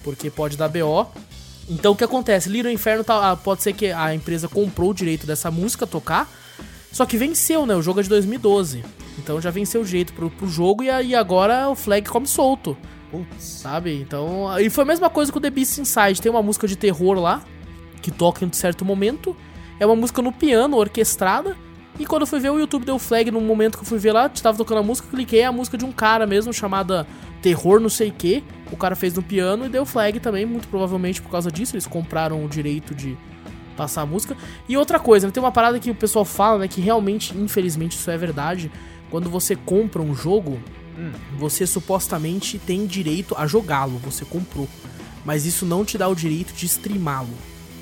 Porque 0.04 0.30
pode 0.30 0.58
dar 0.58 0.68
BO. 0.68 1.08
Então 1.70 1.94
o 1.94 1.96
que 1.96 2.04
acontece? 2.04 2.50
Little 2.50 2.72
Inferno 2.72 3.04
tá, 3.04 3.32
ah, 3.32 3.36
pode 3.36 3.62
ser 3.62 3.74
que 3.74 3.92
a 3.92 4.14
empresa 4.14 4.48
comprou 4.48 4.92
o 4.92 4.94
direito 4.94 5.28
dessa 5.28 5.52
música 5.52 5.86
tocar, 5.86 6.30
só 6.98 7.06
que 7.06 7.16
venceu, 7.16 7.64
né? 7.64 7.76
O 7.76 7.82
jogo 7.84 8.00
é 8.00 8.04
de 8.04 8.10
2012. 8.10 8.84
Então 9.20 9.40
já 9.40 9.52
venceu 9.52 9.82
o 9.82 9.86
direito 9.86 10.14
pro, 10.14 10.32
pro 10.32 10.50
jogo 10.50 10.84
e, 10.84 10.88
e 10.88 11.14
agora 11.14 11.70
o 11.70 11.76
flag 11.76 12.10
come 12.10 12.26
solto. 12.26 12.76
Putz. 13.12 13.44
Sabe? 13.44 14.02
Então. 14.02 14.60
E 14.60 14.68
foi 14.72 14.84
a 14.84 14.88
mesma 14.88 15.08
coisa 15.08 15.32
com 15.32 15.40
The 15.40 15.52
Beast 15.52 15.78
Inside. 15.78 16.20
Tem 16.20 16.32
uma 16.32 16.42
música 16.42 16.68
de 16.68 16.76
terror 16.76 17.20
lá, 17.20 17.44
que 18.02 18.10
toca 18.10 18.44
em 18.44 18.48
um 18.48 18.52
certo 18.52 18.84
momento. 18.84 19.38
É 19.80 19.86
uma 19.86 19.96
música 19.96 20.24
no 20.24 20.32
piano, 20.32 20.76
orquestrada. 20.76 21.56
E 22.00 22.06
quando 22.08 22.24
eu 22.24 22.28
fui 22.28 22.40
ver 22.40 22.50
o 22.50 22.58
YouTube 22.58 22.84
deu 22.84 22.98
flag 22.98 23.30
no 23.30 23.42
momento 23.42 23.78
que 23.78 23.84
eu 23.84 23.88
fui 23.88 24.00
ver 24.00 24.14
lá, 24.14 24.28
tava 24.28 24.58
tocando 24.58 24.80
a 24.80 24.84
música, 24.84 25.08
cliquei, 25.08 25.42
é 25.42 25.46
a 25.46 25.52
música 25.52 25.78
de 25.78 25.86
um 25.86 25.92
cara 25.92 26.26
mesmo, 26.26 26.52
chamada 26.52 27.06
Terror 27.44 27.80
não 27.80 27.90
sei 27.90 28.10
que. 28.10 28.44
O 28.72 28.76
cara 28.76 28.96
fez 28.96 29.14
no 29.14 29.22
piano 29.22 29.68
e 29.68 29.70
deu 29.70 29.86
flag 29.86 30.20
também, 30.20 30.48
muito 30.48 30.68
provavelmente 30.68 31.22
por 31.22 31.30
causa 31.30 31.52
disso. 31.52 31.76
Eles 31.76 31.86
compraram 31.86 32.44
o 32.44 32.50
direito 32.50 32.96
de 32.96 33.16
passar 33.78 34.02
a 34.02 34.06
música. 34.06 34.36
E 34.68 34.76
outra 34.76 35.00
coisa, 35.00 35.28
né, 35.28 35.32
tem 35.32 35.42
uma 35.42 35.52
parada 35.52 35.80
que 35.80 35.90
o 35.92 35.96
pessoal 35.96 36.26
fala, 36.26 36.60
né, 36.60 36.68
que 36.68 36.82
realmente, 36.82 37.34
infelizmente, 37.38 37.96
isso 37.96 38.10
é 38.12 38.18
verdade. 38.18 38.72
Quando 39.10 39.30
você 39.30 39.56
compra 39.56 40.02
um 40.02 40.14
jogo, 40.14 40.60
hum. 40.98 41.12
você 41.38 41.66
supostamente 41.66 42.58
tem 42.60 42.86
direito 42.86 43.34
a 43.38 43.48
jogá-lo, 43.48 43.98
você 44.04 44.26
comprou. 44.26 44.68
mas 45.26 45.46
isso 45.46 45.66
não 45.66 45.84
te 45.84 45.98
dá 45.98 46.08
o 46.08 46.16
direito 46.16 46.54
de 46.54 46.66
streamá-lo, 46.66 47.28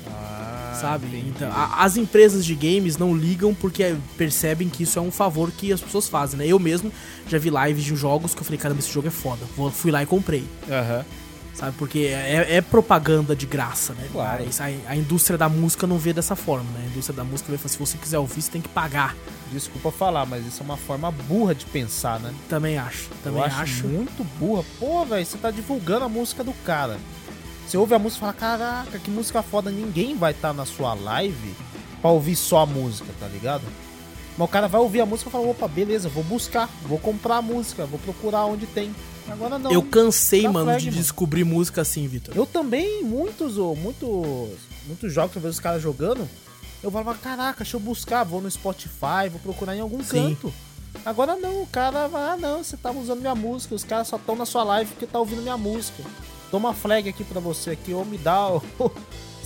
Ah, 0.08 0.76
sabe? 0.80 1.06
entendi. 1.06 1.28
Então, 1.28 1.48
a- 1.52 1.84
as 1.84 1.96
empresas 1.96 2.44
de 2.44 2.54
games 2.56 2.96
não 2.96 3.16
ligam 3.16 3.54
porque 3.54 3.94
percebem 4.16 4.68
que 4.68 4.82
isso 4.82 4.98
é 4.98 5.02
um 5.02 5.12
favor 5.12 5.52
que 5.52 5.72
as 5.72 5.80
pessoas 5.80 6.08
fazem, 6.08 6.38
né? 6.38 6.46
Eu 6.46 6.58
mesmo 6.58 6.90
já 7.28 7.38
vi 7.38 7.48
lives 7.50 7.84
de 7.84 7.94
jogos 7.94 8.34
que 8.34 8.40
eu 8.40 8.44
falei, 8.44 8.58
caramba, 8.58 8.80
esse 8.80 8.92
jogo 8.92 9.06
é 9.06 9.12
foda. 9.12 9.46
Fui 9.72 9.92
lá 9.92 10.02
e 10.02 10.06
comprei. 10.06 10.44
Aham. 10.68 11.04
Sabe? 11.56 11.74
Porque 11.78 12.00
é, 12.00 12.56
é 12.56 12.60
propaganda 12.60 13.34
de 13.34 13.46
graça, 13.46 13.94
né? 13.94 14.06
Claro. 14.12 14.44
A, 14.44 14.90
a 14.90 14.96
indústria 14.96 15.38
da 15.38 15.48
música 15.48 15.86
não 15.86 15.96
vê 15.96 16.12
dessa 16.12 16.36
forma, 16.36 16.70
né? 16.72 16.84
A 16.84 16.90
indústria 16.90 17.16
da 17.16 17.24
música 17.24 17.50
vê, 17.50 17.56
se 17.68 17.78
você 17.78 17.96
quiser 17.96 18.18
ouvir, 18.18 18.42
você 18.42 18.50
tem 18.50 18.60
que 18.60 18.68
pagar. 18.68 19.16
Desculpa 19.50 19.90
falar, 19.90 20.26
mas 20.26 20.46
isso 20.46 20.62
é 20.62 20.64
uma 20.64 20.76
forma 20.76 21.10
burra 21.10 21.54
de 21.54 21.64
pensar, 21.64 22.20
né? 22.20 22.34
Também 22.46 22.76
acho. 22.76 23.08
Também 23.24 23.40
eu 23.40 23.46
acho, 23.46 23.60
acho. 23.62 23.88
muito 23.88 24.22
burra. 24.38 24.62
Pô, 24.78 25.02
velho, 25.06 25.24
você 25.24 25.38
tá 25.38 25.50
divulgando 25.50 26.04
a 26.04 26.08
música 26.10 26.44
do 26.44 26.52
cara. 26.52 26.98
Você 27.66 27.78
ouve 27.78 27.94
a 27.94 27.98
música 27.98 28.18
e 28.18 28.20
fala, 28.20 28.32
caraca, 28.34 28.98
que 28.98 29.10
música 29.10 29.42
foda. 29.42 29.70
Ninguém 29.70 30.14
vai 30.14 30.32
estar 30.32 30.52
na 30.52 30.66
sua 30.66 30.92
live 30.92 31.54
pra 32.02 32.10
ouvir 32.10 32.36
só 32.36 32.58
a 32.58 32.66
música, 32.66 33.08
tá 33.18 33.26
ligado? 33.28 33.64
Mas 34.36 34.46
o 34.46 34.50
cara 34.50 34.68
vai 34.68 34.80
ouvir 34.80 35.00
a 35.00 35.06
música 35.06 35.30
e 35.30 35.32
fala, 35.32 35.48
opa, 35.48 35.66
beleza, 35.66 36.10
vou 36.10 36.22
buscar, 36.22 36.68
vou 36.82 36.98
comprar 36.98 37.36
a 37.36 37.42
música, 37.42 37.86
vou 37.86 37.98
procurar 37.98 38.44
onde 38.44 38.66
tem. 38.66 38.94
Agora 39.28 39.58
não. 39.58 39.72
Eu 39.72 39.82
cansei, 39.82 40.46
mano, 40.48 40.66
flag, 40.66 40.80
de 40.84 40.90
mano. 40.90 41.02
descobrir 41.02 41.44
música 41.44 41.82
assim, 41.82 42.06
Vitor. 42.06 42.34
Eu 42.36 42.46
também, 42.46 43.02
muitos, 43.02 43.58
ô, 43.58 43.74
muitos, 43.74 44.58
muitos 44.86 45.12
jogos 45.12 45.32
que 45.32 45.38
eu 45.38 45.42
vejo 45.42 45.52
os 45.52 45.60
caras 45.60 45.82
jogando, 45.82 46.28
eu 46.82 46.90
falo, 46.90 47.14
caraca, 47.16 47.64
deixa 47.64 47.76
eu 47.76 47.80
buscar, 47.80 48.24
vou 48.24 48.40
no 48.40 48.50
Spotify, 48.50 49.28
vou 49.30 49.40
procurar 49.40 49.76
em 49.76 49.80
algum 49.80 50.02
Sim. 50.02 50.34
canto. 50.36 50.52
Agora 51.04 51.36
não, 51.36 51.62
o 51.62 51.66
cara 51.66 52.06
vai, 52.08 52.30
ah 52.30 52.36
não, 52.36 52.64
você 52.64 52.76
tá 52.76 52.90
usando 52.90 53.20
minha 53.20 53.34
música, 53.34 53.74
os 53.74 53.84
caras 53.84 54.08
só 54.08 54.16
estão 54.16 54.34
na 54.34 54.46
sua 54.46 54.64
live 54.64 54.90
porque 54.90 55.06
tá 55.06 55.18
ouvindo 55.18 55.42
minha 55.42 55.56
música. 55.58 56.02
Toma 56.50 56.72
flag 56.72 57.08
aqui 57.08 57.24
pra 57.24 57.40
você 57.40 57.70
aqui, 57.70 57.92
ou 57.92 58.04
me 58.04 58.16
dá, 58.16 58.46
ou, 58.46 58.62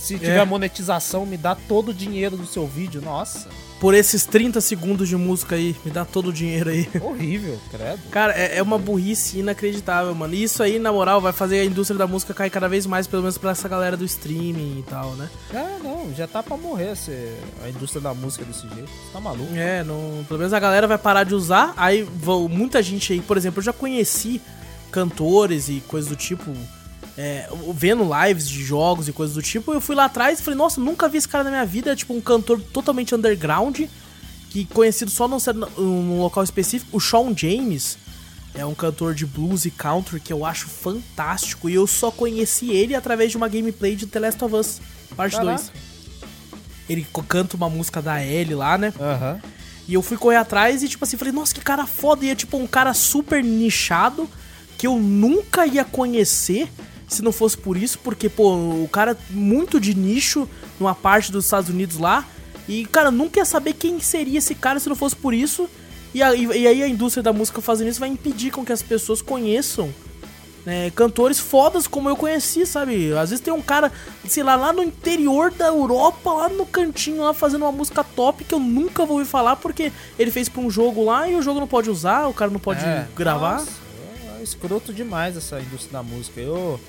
se 0.01 0.17
tiver 0.17 0.39
É. 0.39 0.45
monetização, 0.45 1.25
me 1.25 1.37
dá 1.37 1.53
todo 1.55 1.89
o 1.89 1.93
dinheiro 1.93 2.35
do 2.35 2.45
seu 2.47 2.65
vídeo. 2.67 3.01
Nossa, 3.01 3.47
Por 3.79 3.95
esses 3.95 4.25
30 4.27 4.61
segundos 4.61 5.09
de 5.09 5.15
música 5.15 5.55
aí, 5.55 5.75
me 5.83 5.89
dá 5.89 6.05
todo 6.05 6.29
o 6.29 6.33
dinheiro 6.33 6.69
aí. 6.69 6.87
horrível, 7.01 7.59
credo. 7.71 7.99
Cara, 8.11 8.31
é, 8.33 8.57
é 8.57 8.61
uma 8.61 8.77
burrice 8.77 9.39
inacreditável, 9.39 10.13
mano. 10.13 10.35
E 10.35 10.43
isso 10.43 10.61
aí, 10.61 10.77
na 10.77 10.91
moral, 10.93 11.19
vai 11.19 11.33
fazer 11.33 11.59
a 11.61 11.65
indústria 11.65 11.97
da 11.97 12.05
música 12.05 12.31
cair 12.31 12.51
cada 12.51 12.69
vez 12.69 12.85
mais, 12.85 13.07
pelo 13.07 13.23
menos 13.23 13.39
pra 13.39 13.49
essa 13.51 13.67
galera 13.67 13.97
do 13.97 14.05
streaming 14.05 14.79
e 14.79 14.83
tal, 14.87 15.13
né? 15.13 15.27
Ah, 15.51 15.77
não, 15.83 16.13
já 16.15 16.27
tá 16.27 16.43
pra 16.43 16.55
morrer 16.57 16.91
esse- 16.91 17.33
a 17.63 17.69
indústria 17.69 17.99
da 18.01 18.13
música 18.13 18.45
desse 18.45 18.67
jeito. 18.69 18.89
Tá 19.11 19.19
maluco? 19.19 19.51
É, 19.55 19.83
não, 19.83 20.23
pelo 20.27 20.37
menos 20.37 20.53
a 20.53 20.59
galera 20.59 20.85
vai 20.87 20.99
parar 20.99 21.23
de 21.23 21.33
usar. 21.33 21.73
Aí 21.75 22.03
vão, 22.03 22.47
muita 22.47 22.83
gente 22.83 23.13
aí, 23.13 23.19
por 23.21 23.35
exemplo, 23.35 23.61
eu 23.61 23.63
já 23.63 23.73
conheci 23.73 24.39
cantores 24.91 25.69
e 25.69 25.81
coisas 25.87 26.07
do 26.09 26.15
tipo. 26.15 26.51
É, 27.21 27.47
vendo 27.75 28.03
lives 28.03 28.49
de 28.49 28.63
jogos 28.63 29.07
e 29.07 29.13
coisas 29.13 29.35
do 29.35 29.43
tipo, 29.43 29.71
eu 29.71 29.79
fui 29.79 29.95
lá 29.95 30.05
atrás 30.05 30.39
e 30.39 30.41
falei, 30.41 30.57
nossa, 30.57 30.81
nunca 30.81 31.07
vi 31.07 31.19
esse 31.19 31.27
cara 31.27 31.43
na 31.43 31.51
minha 31.51 31.65
vida. 31.65 31.91
É 31.91 31.95
tipo 31.95 32.15
um 32.15 32.19
cantor 32.19 32.59
totalmente 32.59 33.13
underground, 33.13 33.81
que 34.49 34.65
conhecido 34.65 35.11
só 35.11 35.27
num, 35.27 35.37
num 35.77 36.19
local 36.19 36.43
específico. 36.43 36.97
O 36.97 36.99
Shawn 36.99 37.37
James 37.37 37.99
é 38.55 38.65
um 38.65 38.73
cantor 38.73 39.13
de 39.13 39.27
blues 39.27 39.65
e 39.65 39.71
country 39.71 40.19
que 40.19 40.33
eu 40.33 40.43
acho 40.43 40.65
fantástico. 40.67 41.69
E 41.69 41.75
eu 41.75 41.85
só 41.85 42.09
conheci 42.09 42.71
ele 42.71 42.95
através 42.95 43.29
de 43.29 43.37
uma 43.37 43.47
gameplay 43.47 43.95
de 43.95 44.07
The 44.07 44.19
Last 44.19 44.43
of 44.43 44.55
Us, 44.55 44.81
parte 45.15 45.35
Caraca. 45.35 45.57
2. 45.57 45.71
Ele 46.89 47.05
canta 47.27 47.55
uma 47.55 47.69
música 47.69 48.01
da 48.01 48.25
Ellie 48.25 48.55
lá, 48.55 48.79
né? 48.79 48.91
Aham. 48.99 49.39
E 49.87 49.93
eu 49.93 50.01
fui 50.01 50.17
correr 50.17 50.37
atrás 50.37 50.81
e, 50.81 50.89
tipo 50.89 51.03
assim, 51.03 51.17
falei, 51.17 51.33
nossa, 51.33 51.53
que 51.53 51.61
cara 51.61 51.85
foda. 51.85 52.25
E 52.25 52.31
é 52.31 52.35
tipo 52.35 52.57
um 52.57 52.65
cara 52.65 52.95
super 52.95 53.43
nichado 53.43 54.27
que 54.75 54.87
eu 54.87 54.97
nunca 54.97 55.67
ia 55.67 55.85
conhecer 55.85 56.67
se 57.11 57.21
não 57.21 57.31
fosse 57.31 57.57
por 57.57 57.75
isso, 57.77 57.99
porque, 57.99 58.29
pô, 58.29 58.53
o 58.55 58.89
cara 58.91 59.17
muito 59.29 59.79
de 59.79 59.93
nicho 59.93 60.47
numa 60.79 60.95
parte 60.95 61.31
dos 61.31 61.45
Estados 61.45 61.69
Unidos 61.69 61.97
lá. 61.97 62.25
E, 62.69 62.85
cara, 62.85 63.11
nunca 63.11 63.39
ia 63.39 63.45
saber 63.45 63.73
quem 63.73 63.99
seria 63.99 64.37
esse 64.37 64.55
cara 64.55 64.79
se 64.79 64.87
não 64.87 64.95
fosse 64.95 65.15
por 65.15 65.33
isso. 65.33 65.69
E, 66.13 66.23
a- 66.23 66.33
e- 66.33 66.67
aí 66.67 66.81
a 66.83 66.87
indústria 66.87 67.21
da 67.21 67.33
música 67.33 67.59
fazendo 67.61 67.89
isso 67.89 67.99
vai 67.99 68.09
impedir 68.09 68.51
com 68.51 68.63
que 68.63 68.71
as 68.71 68.81
pessoas 68.81 69.21
conheçam 69.21 69.93
né, 70.65 70.91
cantores 70.91 71.39
fodas 71.39 71.87
como 71.87 72.07
eu 72.07 72.15
conheci, 72.15 72.65
sabe? 72.67 73.11
Às 73.13 73.31
vezes 73.31 73.43
tem 73.43 73.51
um 73.51 73.61
cara, 73.63 73.91
sei 74.27 74.43
lá, 74.43 74.55
lá 74.55 74.71
no 74.71 74.83
interior 74.83 75.49
da 75.51 75.65
Europa, 75.67 76.31
lá 76.31 76.49
no 76.49 76.67
cantinho, 76.67 77.23
lá 77.23 77.33
fazendo 77.33 77.63
uma 77.63 77.71
música 77.71 78.03
top 78.03 78.43
que 78.45 78.53
eu 78.53 78.59
nunca 78.59 79.03
vou 79.05 79.17
ouvir 79.17 79.27
falar 79.27 79.55
porque 79.55 79.91
ele 80.19 80.29
fez 80.29 80.47
pra 80.47 80.61
um 80.61 80.69
jogo 80.69 81.03
lá 81.03 81.27
e 81.27 81.35
o 81.35 81.41
jogo 81.41 81.59
não 81.59 81.67
pode 81.67 81.89
usar, 81.89 82.27
o 82.27 82.33
cara 82.33 82.51
não 82.51 82.59
pode 82.59 82.85
É, 82.85 83.07
gravar. 83.15 83.57
nossa, 83.57 83.71
é 84.39 84.43
escroto 84.43 84.93
demais 84.93 85.35
essa 85.35 85.59
indústria 85.59 85.93
da 85.93 86.03
música. 86.03 86.39
Eu, 86.39 86.79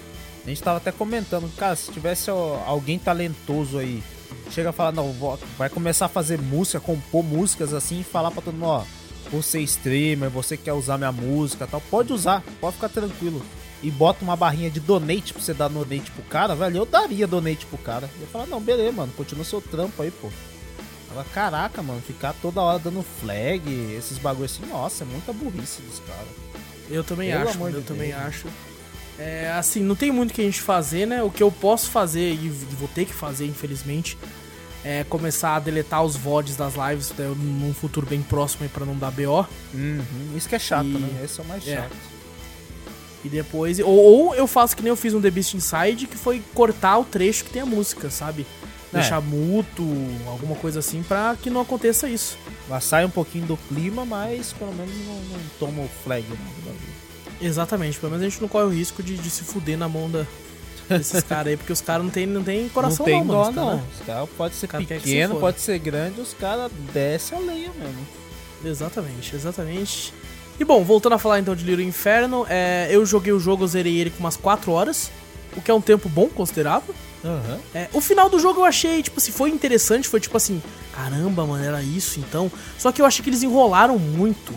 a 0.44 0.48
gente 0.48 0.62
tava 0.62 0.78
até 0.78 0.90
comentando, 0.92 1.48
cara, 1.56 1.76
se 1.76 1.90
tivesse 1.92 2.30
alguém 2.30 2.98
talentoso 2.98 3.78
aí, 3.78 4.02
chega 4.50 4.70
a 4.70 4.72
falar, 4.72 4.92
não, 4.92 5.12
vai 5.56 5.68
começar 5.68 6.06
a 6.06 6.08
fazer 6.08 6.40
música, 6.40 6.80
compor 6.80 7.22
músicas 7.22 7.72
assim 7.72 8.00
e 8.00 8.04
falar 8.04 8.30
pra 8.30 8.42
todo 8.42 8.54
mundo, 8.54 8.66
ó, 8.66 8.84
você 9.30 9.58
é 9.58 9.62
streamer, 9.62 10.28
você 10.28 10.56
quer 10.56 10.72
usar 10.72 10.98
minha 10.98 11.12
música 11.12 11.64
e 11.64 11.68
tal, 11.68 11.80
pode 11.80 12.12
usar, 12.12 12.42
pode 12.60 12.74
ficar 12.74 12.88
tranquilo. 12.88 13.44
E 13.82 13.90
bota 13.90 14.24
uma 14.24 14.36
barrinha 14.36 14.70
de 14.70 14.78
donate 14.78 15.32
pra 15.32 15.42
você 15.42 15.52
dar 15.52 15.66
donate 15.68 16.10
pro 16.12 16.22
cara, 16.24 16.54
velho, 16.54 16.76
eu 16.78 16.86
daria 16.86 17.26
donate 17.26 17.66
pro 17.66 17.76
cara. 17.78 18.08
Eu 18.14 18.20
ia 18.22 18.26
falar, 18.28 18.46
não, 18.46 18.60
beleza, 18.60 18.92
mano, 18.92 19.12
continua 19.16 19.44
seu 19.44 19.60
trampo 19.60 20.00
aí, 20.02 20.10
pô. 20.10 20.28
Agora, 21.10 21.26
caraca, 21.34 21.82
mano, 21.82 22.00
ficar 22.00 22.32
toda 22.40 22.60
hora 22.62 22.78
dando 22.78 23.02
flag, 23.20 23.62
esses 23.98 24.18
bagulho 24.18 24.44
assim, 24.44 24.64
nossa, 24.66 25.02
é 25.02 25.06
muita 25.06 25.32
burrice 25.32 25.82
dos 25.82 25.98
caras. 26.00 26.28
Eu 26.88 27.02
também 27.02 27.30
Pelo 27.32 27.48
acho, 27.48 27.58
eu 27.58 27.80
de 27.80 27.86
também 27.86 28.10
Deus. 28.10 28.22
acho. 28.22 28.46
É, 29.18 29.50
assim, 29.52 29.80
não 29.80 29.94
tem 29.94 30.10
muito 30.10 30.30
o 30.30 30.34
que 30.34 30.40
a 30.40 30.44
gente 30.44 30.60
fazer, 30.60 31.06
né? 31.06 31.22
O 31.22 31.30
que 31.30 31.42
eu 31.42 31.50
posso 31.52 31.90
fazer 31.90 32.32
e 32.32 32.48
vou 32.48 32.88
ter 32.88 33.04
que 33.04 33.12
fazer, 33.12 33.46
infelizmente, 33.46 34.16
é 34.84 35.04
começar 35.04 35.54
a 35.56 35.60
deletar 35.60 36.02
os 36.02 36.16
VODs 36.16 36.56
das 36.56 36.74
lives 36.74 37.10
né, 37.16 37.26
num 37.36 37.72
futuro 37.74 38.06
bem 38.06 38.20
próximo 38.22 38.64
aí 38.64 38.68
pra 38.68 38.84
não 38.84 38.96
dar 38.96 39.10
BO. 39.12 39.46
Uhum, 39.74 40.02
Isso 40.34 40.48
que 40.48 40.54
é 40.56 40.58
chato, 40.58 40.86
E- 40.86 40.98
né? 40.98 41.20
Esse 41.24 41.40
é 41.40 41.44
o 41.44 41.46
mais 41.46 41.66
É. 41.68 41.76
chato. 41.76 41.92
E 43.24 43.28
depois. 43.28 43.78
Ou, 43.78 43.86
ou 43.88 44.34
eu 44.34 44.46
faço 44.48 44.74
que 44.76 44.82
nem 44.82 44.90
eu 44.90 44.96
fiz 44.96 45.12
no 45.12 45.20
The 45.20 45.30
Beast 45.30 45.54
Inside, 45.54 46.08
que 46.08 46.16
foi 46.16 46.42
cortar 46.54 46.98
o 46.98 47.04
trecho 47.04 47.44
que 47.44 47.50
tem 47.50 47.62
a 47.62 47.66
música, 47.66 48.10
sabe? 48.10 48.44
É. 48.92 48.98
Deixar 48.98 49.20
muto, 49.20 49.86
alguma 50.26 50.56
coisa 50.56 50.80
assim, 50.80 51.02
pra 51.04 51.36
que 51.40 51.48
não 51.48 51.60
aconteça 51.60 52.08
isso. 52.08 52.36
Mas 52.68 52.82
sai 52.84 53.04
um 53.04 53.10
pouquinho 53.10 53.46
do 53.46 53.56
clima, 53.68 54.04
mas 54.04 54.52
pelo 54.52 54.74
menos 54.74 54.92
não, 55.06 55.14
não 55.14 55.38
toma 55.60 55.82
o 55.82 55.88
flag 56.02 56.26
né, 56.26 56.34
do 56.56 56.62
bagulho. 56.62 57.01
Exatamente, 57.42 57.98
pelo 57.98 58.12
menos 58.12 58.24
a 58.24 58.28
gente 58.28 58.40
não 58.40 58.48
corre 58.48 58.64
o 58.64 58.70
risco 58.70 59.02
de, 59.02 59.16
de 59.16 59.28
se 59.28 59.42
fuder 59.42 59.76
na 59.76 59.88
mão 59.88 60.08
da, 60.08 60.24
desses 60.88 61.22
caras 61.22 61.48
aí, 61.48 61.56
porque 61.56 61.72
os 61.72 61.80
caras 61.80 62.04
não 62.04 62.10
tem, 62.10 62.26
não 62.26 62.42
tem 62.42 62.68
coração 62.68 63.04
não 63.06 63.12
tem 63.12 63.24
não, 63.24 63.26
dó, 63.26 63.44
mano. 63.44 63.52
não. 63.54 63.84
Os 63.98 64.06
caras 64.06 64.28
podem 64.36 64.58
ser 64.58 64.66
cara 64.66 64.84
se 64.84 64.88
pequeno, 64.88 65.34
foda. 65.34 65.40
pode 65.40 65.60
ser 65.60 65.78
grande, 65.78 66.20
os 66.20 66.32
caras 66.34 66.70
descem 66.92 67.38
a 67.38 67.40
lenha 67.40 67.70
mesmo. 67.78 68.06
Exatamente, 68.64 69.34
exatamente. 69.34 70.14
E 70.58 70.64
bom, 70.64 70.84
voltando 70.84 71.14
a 71.14 71.18
falar 71.18 71.40
então 71.40 71.56
de 71.56 71.64
Little 71.64 71.84
Inferno, 71.84 72.46
é, 72.48 72.88
eu 72.90 73.04
joguei 73.04 73.32
o 73.32 73.40
jogo, 73.40 73.64
eu 73.64 73.68
zerei 73.68 73.98
ele 73.98 74.10
com 74.10 74.20
umas 74.20 74.36
4 74.36 74.70
horas, 74.70 75.10
o 75.56 75.60
que 75.60 75.70
é 75.70 75.74
um 75.74 75.80
tempo 75.80 76.08
bom, 76.08 76.28
considerável. 76.28 76.94
Aham. 77.24 77.58
É, 77.74 77.88
o 77.92 78.00
final 78.00 78.28
do 78.28 78.38
jogo 78.38 78.60
eu 78.60 78.64
achei, 78.64 79.02
tipo 79.02 79.18
assim, 79.18 79.32
foi 79.32 79.50
interessante, 79.50 80.08
foi 80.08 80.20
tipo 80.20 80.36
assim, 80.36 80.62
caramba, 80.92 81.46
mano, 81.46 81.64
era 81.64 81.82
isso 81.82 82.20
então. 82.20 82.50
Só 82.78 82.92
que 82.92 83.00
eu 83.00 83.06
achei 83.06 83.22
que 83.22 83.30
eles 83.30 83.42
enrolaram 83.42 83.98
muito. 83.98 84.52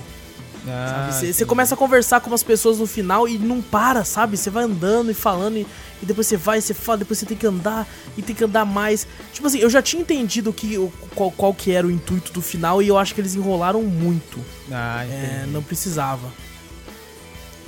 Ah, 0.68 1.10
Você 1.12 1.46
começa 1.46 1.76
a 1.76 1.78
conversar 1.78 2.20
com 2.22 2.30
umas 2.30 2.44
pessoas 2.44 2.80
no 2.80 2.88
final 2.88 3.28
e 3.28 3.38
não 3.38 3.62
para, 3.62 4.04
sabe? 4.04 4.36
Você 4.38 4.50
vai 4.50 4.64
andando 4.64 5.12
e 5.12 5.14
falando 5.14 5.58
e, 5.58 5.68
e 6.02 6.06
depois 6.06 6.26
você 6.28 6.38
vai, 6.38 6.60
você 6.60 6.74
fala, 6.74 7.00
depois 7.00 7.20
você 7.20 7.26
tem 7.26 7.38
que 7.38 7.46
andar 7.46 7.88
e 8.18 8.22
tem 8.22 8.36
que 8.36 8.44
andar 8.44 8.66
mais. 8.66 9.08
Tipo 9.32 9.48
assim, 9.48 9.60
eu 9.60 9.70
já 9.70 9.82
tinha 9.82 10.02
entendido 10.02 10.52
que, 10.52 10.78
o, 10.78 10.92
qual, 11.14 11.32
qual 11.32 11.54
que 11.54 11.72
era 11.72 11.86
o 11.86 11.92
intuito 11.92 12.32
do 12.32 12.42
final 12.42 12.82
e 12.82 12.88
eu 12.88 12.98
acho 12.98 13.14
que 13.14 13.22
eles 13.22 13.36
enrolaram 13.36 13.84
muito. 13.84 14.40
Ah, 14.72 15.06
É, 15.06 15.46
não 15.48 15.62
precisava. 15.62 16.32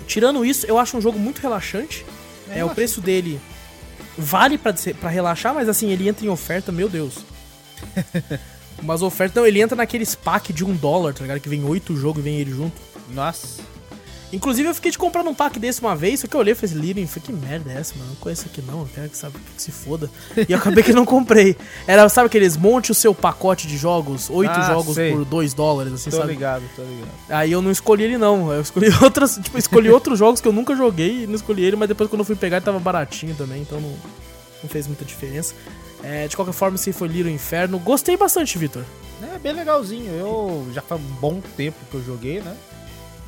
Tirando 0.08 0.46
isso, 0.46 0.66
eu 0.66 0.78
acho 0.80 0.98
um 0.98 1.02
jogo 1.02 1.20
muito 1.20 1.40
relaxante. 1.40 2.06
É, 2.50 2.64
o 2.64 2.70
preço 2.70 3.02
dele 3.02 3.40
vale 4.18 4.58
pra 4.58 5.10
relaxar, 5.10 5.54
mas 5.54 5.68
assim, 5.70 5.92
ele 5.92 6.08
entra 6.08 6.26
em 6.26 6.30
oferta, 6.30 6.72
meu 6.72 6.88
Deus. 6.90 7.16
Mas 8.84 9.02
oferta, 9.02 9.40
não, 9.40 9.48
ele 9.48 9.62
entra 9.62 9.76
naqueles 9.76 10.14
pack 10.16 10.54
de 10.54 10.64
um 10.64 10.76
dólar, 10.76 11.14
tá 11.14 11.22
ligado? 11.22 11.40
Que 11.40 11.50
vem 11.50 11.64
oito 11.64 11.96
jogos 11.96 12.20
e 12.20 12.24
vem 12.24 12.40
ele 12.40 12.52
junto. 12.52 12.76
Nossa. 13.14 13.60
Inclusive, 14.32 14.68
eu 14.68 14.76
fiquei 14.76 14.92
de 14.92 14.98
comprar 14.98 15.22
um 15.24 15.34
pack 15.34 15.58
desse 15.58 15.80
uma 15.80 15.96
vez, 15.96 16.20
só 16.20 16.28
que 16.28 16.36
eu 16.36 16.40
olhei 16.42 16.52
e 16.52 16.56
falei, 16.56 16.76
Lirin, 16.76 17.08
falei, 17.08 17.24
que 17.26 17.32
merda 17.32 17.72
é 17.72 17.78
essa, 17.78 17.96
mano? 17.96 18.10
Não 18.10 18.16
conheço 18.18 18.46
aqui 18.46 18.62
não, 18.62 18.80
eu 18.82 18.90
quero 18.94 19.08
que, 19.10 19.16
sabe, 19.16 19.36
que 19.56 19.62
se 19.62 19.72
foda. 19.72 20.12
E 20.36 20.52
eu 20.52 20.58
acabei 20.58 20.84
que 20.84 20.92
não 20.92 21.06
comprei. 21.06 21.56
Era, 21.88 22.10
sabe 22.10 22.28
aqueles 22.28 22.58
monte 22.58 22.92
o 22.92 22.94
seu 22.94 23.16
pacote 23.16 23.66
de 23.68 23.78
jogos, 23.78 24.30
oito 24.30 24.52
Ah, 24.52 24.74
jogos 24.74 24.96
sei. 24.96 25.14
por 25.14 25.24
dois 25.24 25.54
dólares, 25.54 25.94
assim, 25.94 26.10
Tô 26.10 26.18
sabe? 26.18 26.34
ligado, 26.34 26.64
tô 26.76 26.82
ligado. 26.84 27.08
Aí 27.30 27.54
eu 27.54 27.62
não 27.62 27.72
escolhi 27.72 28.04
ele 28.04 28.18
não, 28.18 28.52
eu 28.52 28.62
escolhi 28.62 28.90
outras, 29.02 29.40
tipo, 29.42 29.58
escolhi 29.58 29.90
outros 29.90 30.20
jogos 30.20 30.42
que 30.42 30.48
eu 30.48 30.54
nunca 30.54 30.76
joguei 30.76 31.24
e 31.24 31.28
não 31.28 31.36
escolhi 31.36 31.64
ele, 31.64 31.78
mas 31.78 31.88
depois 31.88 32.10
quando 32.10 32.20
eu 32.20 32.26
fui 32.26 32.36
pegar 32.36 32.58
ele 32.58 32.66
tava 32.66 32.80
baratinho 32.80 33.34
também, 33.34 33.62
então 33.62 33.80
não, 33.80 33.96
não 34.62 34.70
fez 34.70 34.88
muita 34.88 35.06
diferença. 35.06 35.56
É, 36.04 36.28
de 36.28 36.36
qualquer 36.36 36.54
forma, 36.54 36.78
se 36.78 36.94
foi 36.94 37.08
Little 37.08 37.32
Inferno, 37.32 37.80
gostei 37.80 38.16
bastante, 38.16 38.58
Vitor. 38.58 38.84
É 39.34 39.40
bem 39.40 39.52
legalzinho. 39.54 40.12
Eu 40.14 40.68
já 40.74 40.82
faz 40.82 41.02
um 41.02 41.14
bom 41.20 41.42
tempo 41.56 41.78
que 41.90 41.96
eu 41.98 42.04
joguei, 42.04 42.40
né? 42.40 42.56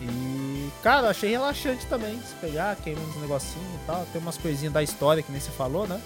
E, 0.02 0.70
Cara, 0.84 1.08
eu 1.08 1.10
achei 1.10 1.32
relaxante 1.32 1.86
também. 1.88 2.14
Se 2.28 2.34
pegar, 2.40 2.76
queimar 2.78 3.04
uns 3.04 3.20
negocinhos 3.22 3.68
e 3.84 3.86
tal. 3.88 4.06
Tem 4.14 4.22
umas 4.22 4.38
coisinhas 4.38 4.72
da 4.74 4.82
história 4.84 5.22
que 5.24 5.32
nem 5.32 5.42
você 5.42 5.52
falou, 5.52 5.88
né? 5.88 6.00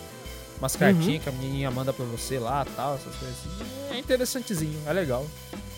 Umas 0.57 0.75
cartinhas 0.75 1.21
que 1.21 1.27
a 1.29 1.31
menininha 1.33 1.69
manda 1.69 1.91
pra 1.91 2.05
você 2.05 2.39
lá 2.39 2.65
tal, 2.75 2.95
essas 2.95 3.13
coisas 3.15 3.35
assim. 3.37 3.95
É 3.95 3.99
interessantezinho, 3.99 4.79
é 4.87 4.93
legal. 4.93 5.25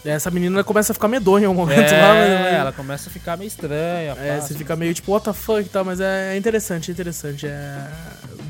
Essa 0.05 0.29
menina 0.29 0.63
começa 0.63 0.91
a 0.91 0.93
ficar 0.93 1.07
medonha 1.07 1.45
em 1.45 1.47
um 1.47 1.53
momento 1.55 1.91
É, 1.91 2.01
lá, 2.01 2.13
mas- 2.13 2.53
ela 2.53 2.71
começa 2.71 3.09
a 3.09 3.11
ficar 3.11 3.35
meio 3.35 3.47
estranha. 3.47 4.11
É, 4.19 4.35
você 4.39 4.45
assim. 4.53 4.53
fica 4.53 4.75
meio 4.75 4.93
tipo, 4.93 5.11
what 5.11 5.25
the 5.25 5.33
fuck 5.33 5.61
e 5.61 5.65
tal, 5.65 5.83
mas 5.83 5.99
é 5.99 6.37
interessante, 6.37 6.91
é 6.91 6.93
interessante. 6.93 7.47
É 7.47 7.87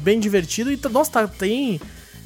bem 0.04 0.20
divertido 0.20 0.70
e, 0.72 0.80
nossa, 0.92 1.10
tá, 1.12 1.28
tem, 1.28 1.80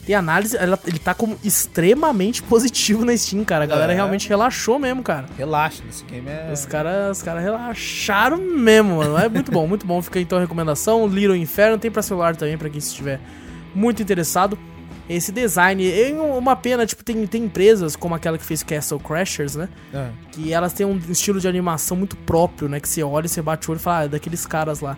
tem 0.09 0.15
análise, 0.15 0.57
ela- 0.57 0.79
ele 0.87 0.97
tá 0.97 1.13
como 1.13 1.37
extremamente 1.43 2.41
positivo 2.41 3.05
na 3.05 3.15
Steam, 3.15 3.43
cara. 3.45 3.65
A 3.65 3.67
galera 3.67 3.91
É. 3.91 3.95
realmente 3.95 4.27
relaxou 4.27 4.79
mesmo, 4.79 5.03
cara. 5.03 5.27
Relaxa, 5.37 5.83
nesse 5.85 6.03
game 6.05 6.27
é. 6.27 6.49
Os 6.51 6.65
caras 6.65 7.17
os 7.17 7.23
cara 7.23 7.39
relaxaram 7.39 8.37
mesmo, 8.37 8.97
mano. 8.97 9.17
É 9.19 9.29
muito 9.29 9.51
bom, 9.51 9.67
muito 9.67 9.85
bom. 9.85 10.01
Fica 10.01 10.19
então 10.19 10.39
a 10.39 10.41
recomendação. 10.41 11.05
Little 11.07 11.35
Inferno 11.35 11.77
tem 11.77 11.91
pra 11.91 12.01
celular 12.01 12.35
também, 12.35 12.57
pra 12.57 12.69
quem 12.69 12.79
estiver 12.79 13.19
muito 13.75 14.01
interessado. 14.01 14.57
Esse 15.09 15.31
design 15.31 15.89
é 15.91 16.13
uma 16.13 16.55
pena, 16.55 16.85
tipo, 16.85 17.03
tem, 17.03 17.25
tem 17.25 17.45
empresas 17.45 17.95
como 17.95 18.13
aquela 18.13 18.37
que 18.37 18.45
fez 18.45 18.61
Castle 18.61 18.99
Crashers, 18.99 19.55
né? 19.55 19.67
É. 19.93 20.09
Que 20.31 20.53
elas 20.53 20.71
têm 20.71 20.85
um 20.85 20.99
estilo 21.09 21.39
de 21.39 21.47
animação 21.47 21.97
muito 21.97 22.15
próprio, 22.15 22.69
né? 22.69 22.79
Que 22.79 22.87
você 22.87 23.01
olha, 23.01 23.27
você 23.27 23.41
bate 23.41 23.67
o 23.67 23.71
olho 23.71 23.79
e 23.79 23.81
fala, 23.81 23.99
ah, 24.01 24.05
é 24.05 24.07
daqueles 24.07 24.45
caras 24.45 24.81
lá. 24.81 24.95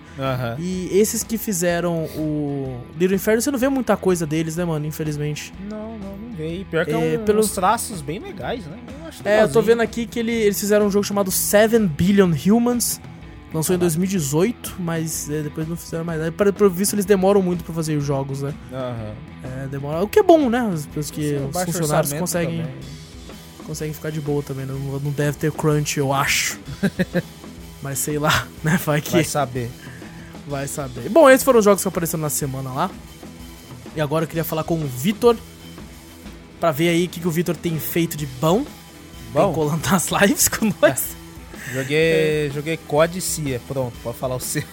E 0.60 0.90
esses 0.92 1.24
que 1.24 1.38
fizeram 1.38 2.04
o 2.18 2.82
Little 3.00 3.16
Inferno, 3.16 3.42
você 3.42 3.50
não 3.52 3.58
vê 3.58 3.70
muita 3.70 3.96
coisa 3.96 4.26
deles, 4.28 4.58
né, 4.58 4.66
mano? 4.66 4.86
Infelizmente. 4.86 5.54
Não, 5.70 5.98
não, 5.98 6.18
não 6.18 6.36
veio. 6.36 6.66
Pior 6.66 6.86
que 6.86 6.92
é, 6.92 7.16
É, 7.16 7.20
um, 7.20 7.24
pelos- 7.24 7.46
uns 7.48 7.54
traços 7.56 8.02
bem 8.02 8.20
legais, 8.20 8.66
né? 8.66 8.78
Eu 9.26 9.32
É, 9.32 9.44
eu 9.44 9.50
tô 9.52 9.62
vendo 9.62 9.82
aqui 9.82 10.06
que 10.06 10.20
ele- 10.20 10.32
eles 10.34 10.60
fizeram 10.60 10.88
um 10.88 10.92
jogo 10.92 11.06
chamado 11.06 11.32
7 11.32 11.80
Billion 11.80 12.32
Humans. 12.46 13.00
Lançou 13.54 13.76
em 13.76 13.80
2018, 13.80 14.76
mas 14.80 15.30
é, 15.30 15.42
depois 15.42 15.68
não 15.68 15.76
fizeram 15.76 16.06
mais. 16.06 16.22
Aí, 16.22 16.32
Pelo 16.32 16.70
visto, 16.70 16.94
eles 16.94 17.04
demoram 17.04 17.42
muito 17.42 17.64
pra 17.66 17.74
fazer 17.74 17.98
os 17.98 18.04
jogos, 18.06 18.42
né? 18.42 18.54
Aham. 18.72 19.14
É, 19.44 19.68
demora. 19.68 20.04
O 20.04 20.08
que 20.08 20.20
é 20.20 20.24
bom, 20.24 20.50
né? 20.50 20.64
Os, 20.74 20.88
os 20.96 21.12
que 21.12 21.38
Sim, 21.38 21.50
os 21.54 21.64
funcionários 21.64 22.14
conseguem, 22.14 22.62
também. 22.62 22.76
conseguem 23.66 23.94
ficar 23.94 24.10
de 24.10 24.22
boa 24.22 24.42
também. 24.42 24.66
Não, 24.66 24.78
não 24.78 25.12
deve 25.12 25.38
ter 25.38 25.52
crunch, 25.52 25.98
eu 25.98 26.14
acho. 26.14 26.58
mas 27.84 28.00
sei 28.00 28.18
lá, 28.18 28.48
né? 28.64 28.80
Vai 28.86 29.02
que. 29.02 29.12
Vai 29.12 29.24
saber. 29.26 29.70
Vai 30.48 30.68
saber. 30.68 31.10
Bom, 31.10 31.30
esses 31.30 31.44
foram 31.44 31.60
os 31.60 31.66
jogos 31.66 31.82
que 31.82 31.88
apareceram 31.90 32.22
na 32.22 32.30
semana 32.30 32.72
lá. 32.72 32.90
E 33.96 34.00
agora 34.00 34.24
eu 34.24 34.28
queria 34.30 34.46
falar 34.46 34.64
com 34.64 34.76
o 34.76 34.88
Vitor. 34.88 35.36
Pra 36.58 36.72
ver 36.72 36.90
aí 36.90 37.06
o 37.06 37.10
que, 37.10 37.20
que 37.20 37.28
o 37.28 37.32
Vitor 37.32 37.56
tem 37.58 37.78
feito 37.80 38.16
de 38.16 38.26
bom. 38.26 38.60
Bom. 39.34 39.48
Bom, 39.48 39.54
colando 39.54 39.90
nas 39.90 40.08
lives 40.10 40.48
com 40.48 40.72
nós. 40.82 41.18
joguei, 41.74 42.50
joguei 42.54 42.78
COD 42.78 43.18
e 43.18 43.22
CIA. 43.22 43.62
Pronto, 43.68 43.94
pode 44.04 44.18
falar 44.18 44.36
o 44.36 44.40
seu. 44.40 44.64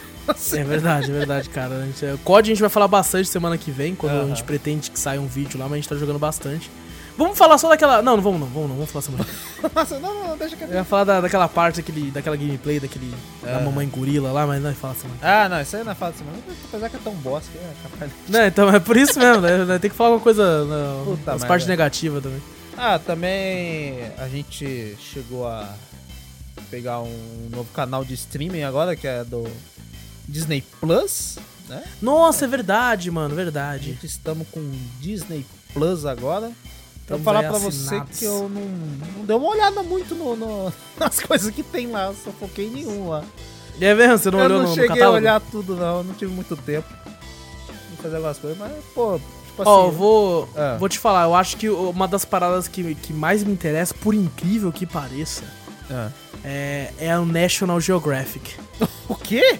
É 0.53 0.63
verdade, 0.63 1.11
é 1.11 1.15
verdade, 1.15 1.49
cara. 1.49 1.75
A 1.77 1.87
gente, 1.87 2.05
o 2.05 2.19
COD 2.19 2.51
a 2.51 2.55
gente 2.55 2.61
vai 2.61 2.69
falar 2.71 2.87
bastante 2.89 3.29
semana 3.29 3.57
que 3.57 3.71
vem, 3.71 3.95
quando 3.95 4.13
a 4.13 4.17
Aham. 4.17 4.29
gente 4.29 4.45
pretende 4.45 4.91
que 4.91 4.99
saia 4.99 5.19
um 5.21 5.27
vídeo 5.27 5.59
lá, 5.59 5.65
mas 5.65 5.73
a 5.73 5.77
gente 5.77 5.89
tá 5.89 5.97
jogando 5.97 6.19
bastante. 6.19 6.71
Vamos 7.17 7.37
falar 7.37 7.59
só 7.59 7.69
daquela. 7.69 8.01
Não, 8.01 8.15
não 8.17 8.23
vamos 8.23 8.39
não, 8.41 8.47
vamos 8.47 8.69
não, 8.69 8.77
vamos 8.77 8.91
falar 8.93 9.03
semana. 9.03 9.25
que 9.25 9.31
vem. 9.33 10.01
Não, 10.01 10.29
não, 10.29 10.37
deixa 10.39 10.55
que 10.55 10.63
Eu 10.63 10.71
ia 10.73 10.85
falar 10.85 11.03
da, 11.03 11.21
daquela 11.21 11.49
parte, 11.49 11.77
daquele, 11.83 12.13
daquela 12.13 12.37
gameplay, 12.37 12.79
daquele. 12.79 13.13
da 13.43 13.57
Aham. 13.57 13.65
mamãe 13.65 13.89
gorila 13.89 14.31
lá, 14.31 14.47
mas 14.47 14.63
não 14.63 14.73
fala 14.73 14.95
semana. 14.95 15.19
Ah, 15.21 15.49
não, 15.49 15.61
isso 15.61 15.77
aí 15.77 15.83
não 15.83 15.91
é 15.91 15.95
fala 15.97 16.13
semana. 16.13 16.37
Apesar 16.69 16.89
que 16.89 16.95
é 16.97 17.01
tão 17.03 17.15
bosta 17.15 17.51
que 17.51 17.59
é 17.59 17.73
capaz. 17.91 18.13
Não, 18.29 18.47
então 18.47 18.69
é 18.73 18.79
por 18.79 18.97
isso 18.97 19.19
mesmo, 19.19 19.41
né? 19.43 19.79
Tem 19.81 19.91
que 19.91 19.97
falar 19.97 20.11
alguma 20.11 20.23
coisa 20.23 20.65
Puta 21.05 21.17
nas 21.17 21.27
merda. 21.27 21.47
partes 21.47 21.67
negativas 21.67 22.23
também. 22.23 22.41
Ah, 22.77 23.01
também 23.01 23.99
a 24.19 24.29
gente 24.29 24.97
chegou 25.01 25.49
a 25.49 25.75
pegar 26.71 27.01
um 27.01 27.49
novo 27.51 27.69
canal 27.73 28.05
de 28.05 28.15
streaming 28.15 28.63
agora, 28.63 28.95
que 28.97 29.07
é 29.07 29.25
do 29.25 29.45
Disney 30.27 30.63
Plus, 30.81 31.39
né? 31.69 31.83
Nossa, 32.03 32.45
é 32.45 32.49
verdade, 32.49 33.11
mano, 33.11 33.35
verdade. 33.35 33.99
estamos 34.03 34.47
com 34.51 34.61
Disney 35.01 35.45
Plus 35.73 36.05
agora. 36.05 36.51
Estamos 37.01 37.25
falar 37.25 37.41
pra 37.45 37.57
você 37.59 38.03
que 38.19 38.25
eu 38.27 38.51
não, 38.51 38.61
não 38.61 39.25
dei 39.25 39.35
uma 39.35 39.49
olhada 39.49 39.83
muito 39.83 40.15
no, 40.15 40.37
no- 40.37 40.73
nas 41.01 41.19
coisas 41.21 41.51
que 41.55 41.63
tem 41.63 41.87
lá, 41.87 42.13
só 42.23 42.31
foquei 42.33 42.67
em 42.67 42.71
nenhum 42.71 43.09
lá. 43.09 43.25
É 43.81 43.95
mesmo? 43.95 44.19
Você 44.19 44.31
não 44.31 44.41
eu 44.41 44.45
olhou 44.45 44.59
não 44.59 44.65
no, 44.69 44.77
no 44.77 44.83
cheguei 44.83 45.03
a 45.03 45.11
olhar 45.11 45.41
tudo 45.41 45.75
não, 45.77 46.03
não 46.05 46.13
tive 46.15 46.33
muito 46.35 46.55
tempo 46.57 46.87
de 47.91 47.97
fazer 48.03 48.17
algumas 48.17 48.37
coisas, 48.39 48.59
mas 48.59 48.73
pô, 48.95 49.19
tipo 49.19 49.63
Ó, 49.65 49.85
eu 49.85 49.89
assim... 49.89 49.97
vou, 49.97 50.49
Ah. 50.55 50.77
vou 50.79 50.89
te 50.89 50.99
falar, 50.99 51.25
eu 51.25 51.35
acho 51.35 51.57
que 51.57 51.71
uma 51.71 52.07
das 52.07 52.25
paradas 52.27 52.69
que, 52.69 52.95
que 52.97 53.13
mais 53.15 53.43
me 53.43 53.53
interessa, 53.53 53.95
por 53.95 54.15
incrível 54.15 54.71
que 54.71 54.85
pareça, 54.85 55.45
Ah. 55.91 56.11
é, 56.45 56.93
é 56.99 57.19
o 57.19 57.25
National 57.25 57.81
Geographic. 57.81 58.55
O 59.09 59.15
quê? 59.15 59.59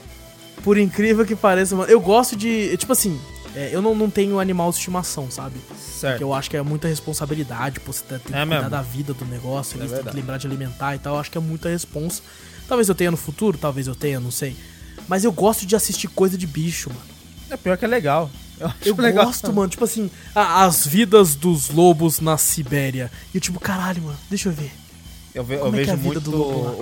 Por 0.63 0.77
incrível 0.77 1.25
que 1.25 1.35
pareça, 1.35 1.75
mano, 1.75 1.91
eu 1.91 1.99
gosto 2.01 2.37
de. 2.37 2.77
Tipo 2.77 2.93
assim, 2.93 3.19
é, 3.57 3.71
eu 3.73 3.81
não, 3.81 3.95
não 3.95 4.11
tenho 4.11 4.39
animal 4.39 4.71
de 4.71 4.77
estimação, 4.77 5.31
sabe? 5.31 5.59
Porque 5.67 5.83
Certo. 5.83 6.21
eu 6.21 6.35
acho 6.35 6.51
que 6.51 6.57
é 6.59 6.63
muita 6.63 6.87
responsabilidade, 6.87 7.81
pô, 7.81 7.91
você 7.93 8.05
tem 8.05 8.19
que 8.19 8.27
É 8.29 8.41
cuidar 8.41 8.45
mesmo. 8.47 8.69
da 8.71 8.83
vida 8.83 9.15
do 9.15 9.25
negócio, 9.25 9.83
É 9.83 9.87
têm 9.87 10.03
que 10.05 10.17
lembrar 10.17 10.37
de 10.37 10.47
alimentar 10.47 10.95
e 10.95 10.99
tal. 10.99 11.15
Eu 11.15 11.21
acho 11.21 11.31
que 11.31 11.39
é 11.39 11.41
muita 11.41 11.71
responsa. 11.71 12.21
Talvez 12.69 12.89
eu 12.91 12.95
tenha 12.95 13.11
no 13.11 13.17
futuro, 13.17 13.57
talvez 13.57 13.87
eu 13.87 13.95
tenha, 13.95 14.21
não 14.21 14.31
sei. 14.31 14.55
Mas 15.09 15.25
eu 15.25 15.33
gosto 15.33 15.65
de 15.65 15.75
assistir 15.75 16.09
coisa 16.09 16.37
de 16.37 16.47
bicho, 16.47 16.91
mano. 16.91 17.01
É 17.49 17.57
pior 17.57 17.79
que 17.79 17.87
é 17.87 17.89
legal. 17.89 18.31
Eu, 18.61 18.67
acho 18.67 18.77
Eu 18.85 18.97
legal. 18.97 19.25
gosto, 19.25 19.51
mano, 19.51 19.69
tipo 19.71 19.85
assim, 19.85 20.11
a- 20.35 20.65
as 20.65 20.87
vidas 20.87 21.35
dos 21.35 21.71
lobos 21.71 22.21
na 22.21 22.37
Sibéria. 22.37 23.11
E 23.33 23.39
eu, 23.39 23.41
tipo, 23.41 23.59
caralho, 23.59 24.03
mano, 24.03 24.19
deixa 24.29 24.51
eu 24.51 24.53
ver. 24.53 24.71
Eu, 25.35 25.45
ve- 25.45 25.55
eu 25.57 25.61
Como 25.61 25.77
é 25.77 25.83
é 25.83 25.85
vejo 25.85 25.97
muito 25.99 26.31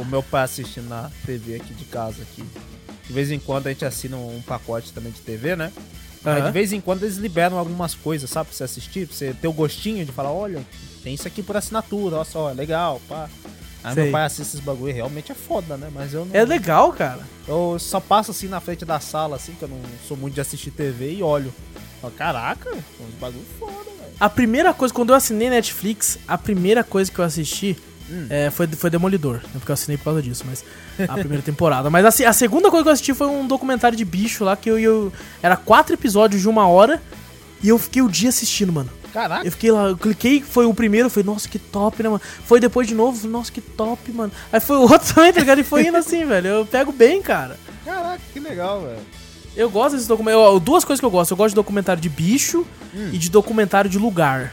o 0.01 0.05
meu 0.05 0.23
pai 0.23 0.45
assistindo 0.45 0.89
na 0.89 1.11
TV 1.25 1.57
aqui 1.57 1.75
de 1.75 1.85
casa 1.85 2.23
aqui. 2.23 2.45
De 3.07 3.13
vez 3.13 3.31
em 3.31 3.39
quando 3.39 3.67
a 3.67 3.71
gente 3.71 3.85
assina 3.85 4.17
um 4.17 4.43
pacote 4.47 4.93
também 4.93 5.13
de 5.13 5.21
TV, 5.21 5.57
né? 5.57 5.73
Aham. 6.25 6.47
de 6.47 6.51
vez 6.51 6.73
em 6.73 6.81
quando 6.81 7.05
eles 7.05 7.17
liberam 7.19 7.57
algumas 7.57 7.95
coisas, 7.95 8.29
sabe? 8.29 8.49
Pra 8.49 8.57
você 8.57 8.65
assistir, 8.65 9.07
pra 9.07 9.17
você 9.17 9.33
ter 9.33 9.47
o 9.47 9.53
gostinho 9.53 10.05
de 10.05 10.11
falar, 10.11 10.33
olha, 10.33 10.61
tem 11.05 11.15
isso 11.15 11.29
aqui 11.29 11.41
por 11.41 11.57
assinatura, 11.57 12.17
olha 12.17 12.25
só, 12.25 12.51
é 12.51 12.55
legal, 12.55 13.01
pá. 13.09 13.29
Aí 13.85 13.95
Sei. 13.95 14.03
meu 14.05 14.13
pai 14.13 14.25
assiste 14.25 14.43
esses 14.43 14.59
bagulho 14.61 14.91
e 14.91 14.93
realmente 14.93 15.31
é 15.31 15.35
foda, 15.37 15.77
né? 15.77 15.89
Mas 15.95 16.13
eu 16.13 16.25
não. 16.25 16.35
É 16.35 16.45
legal, 16.45 16.93
cara. 16.93 17.21
Eu 17.47 17.77
só 17.79 18.01
passo 18.01 18.33
assim 18.33 18.49
na 18.49 18.59
frente 18.61 18.85
da 18.85 18.99
sala, 18.99 19.37
assim, 19.37 19.53
que 19.53 19.63
eu 19.63 19.69
não 19.69 19.79
sou 20.09 20.17
muito 20.17 20.35
de 20.35 20.41
assistir 20.41 20.73
TV 20.73 21.13
e 21.15 21.23
olho. 21.23 21.55
Falo, 22.01 22.13
Caraca, 22.15 22.73
uns 22.75 23.15
bagulho 23.21 23.45
foda, 23.61 23.73
velho. 23.85 24.13
A 24.19 24.29
primeira 24.29 24.75
coisa, 24.75 24.93
quando 24.93 25.11
eu 25.11 25.15
assinei 25.17 25.49
Netflix, 25.49 26.19
a 26.27 26.37
primeira 26.37 26.83
coisa 26.83 27.09
que 27.13 27.19
eu 27.21 27.25
assisti 27.25 27.77
Hum. 28.11 28.27
é, 28.31 28.51
foi, 28.51 28.67
foi 28.69 28.89
Demolidor. 28.91 29.37
Né, 29.37 29.51
porque 29.55 29.71
eu 29.71 29.75
assinei 29.75 29.97
por 29.97 30.05
causa 30.05 30.23
disso, 30.23 30.45
mas. 30.47 30.65
A 31.09 31.15
primeira 31.15 31.43
temporada. 31.45 31.91
Mas 31.91 32.05
assim, 32.05 32.25
a 32.25 32.33
segunda 32.33 32.71
coisa 32.71 32.83
que 32.85 32.89
eu 32.89 32.93
assisti 32.93 33.15
foi 33.15 33.27
um 33.27 33.47
documentário 33.47 33.97
de 33.97 34.05
bicho 34.05 34.45
lá 34.45 34.57
que 34.57 34.71
eu, 34.71 34.79
eu. 34.79 35.13
Era 35.43 35.57
quatro 35.57 35.95
episódios 35.95 36.41
de 36.43 36.49
uma 36.49 36.67
hora. 36.69 37.03
E 37.63 37.69
eu 37.69 37.79
fiquei 37.79 38.03
o 38.03 38.09
dia 38.09 38.29
assistindo, 38.29 38.73
mano. 38.73 38.91
Caraca, 39.13 39.47
Eu 39.47 39.51
fiquei 39.51 39.71
lá, 39.73 39.85
eu 39.89 39.97
cliquei, 39.97 40.43
foi 40.43 40.67
o 40.67 40.75
primeiro, 40.75 41.09
foi, 41.09 41.23
nossa, 41.23 41.49
que 41.49 41.59
top, 41.59 42.03
né, 42.03 42.09
mano? 42.11 42.21
Foi 42.45 42.61
depois 42.61 42.87
de 42.87 42.95
novo, 42.95 43.27
nossa, 43.27 43.51
que 43.51 43.63
top, 43.63 44.13
mano. 44.13 44.31
Aí 44.53 44.61
foi 44.61 44.77
o 44.77 44.83
outro 44.93 45.15
também, 45.15 45.33
tá 45.33 45.41
ligado? 45.41 45.59
E 45.59 45.65
foi 45.65 45.87
indo 45.87 45.97
assim, 45.97 46.27
velho. 46.27 46.47
Eu 46.49 46.67
pego 46.67 46.93
bem, 46.93 47.23
cara. 47.23 47.59
caraca, 47.83 48.21
que 48.33 48.39
legal, 48.39 48.83
velho. 48.83 48.99
Eu 49.57 49.71
gosto 49.71 49.93
desses 49.93 50.07
documentários. 50.07 50.61
Duas 50.61 50.85
coisas 50.85 51.01
que 51.01 51.07
eu 51.07 51.11
gosto. 51.11 51.31
Eu 51.31 51.37
gosto 51.39 51.49
de 51.51 51.55
documentário 51.55 52.01
de 52.03 52.11
bicho 52.11 52.67
Hum. 52.95 53.09
e 53.11 53.17
de 53.17 53.31
documentário 53.31 53.89
de 53.91 53.99
lugar. 53.99 54.53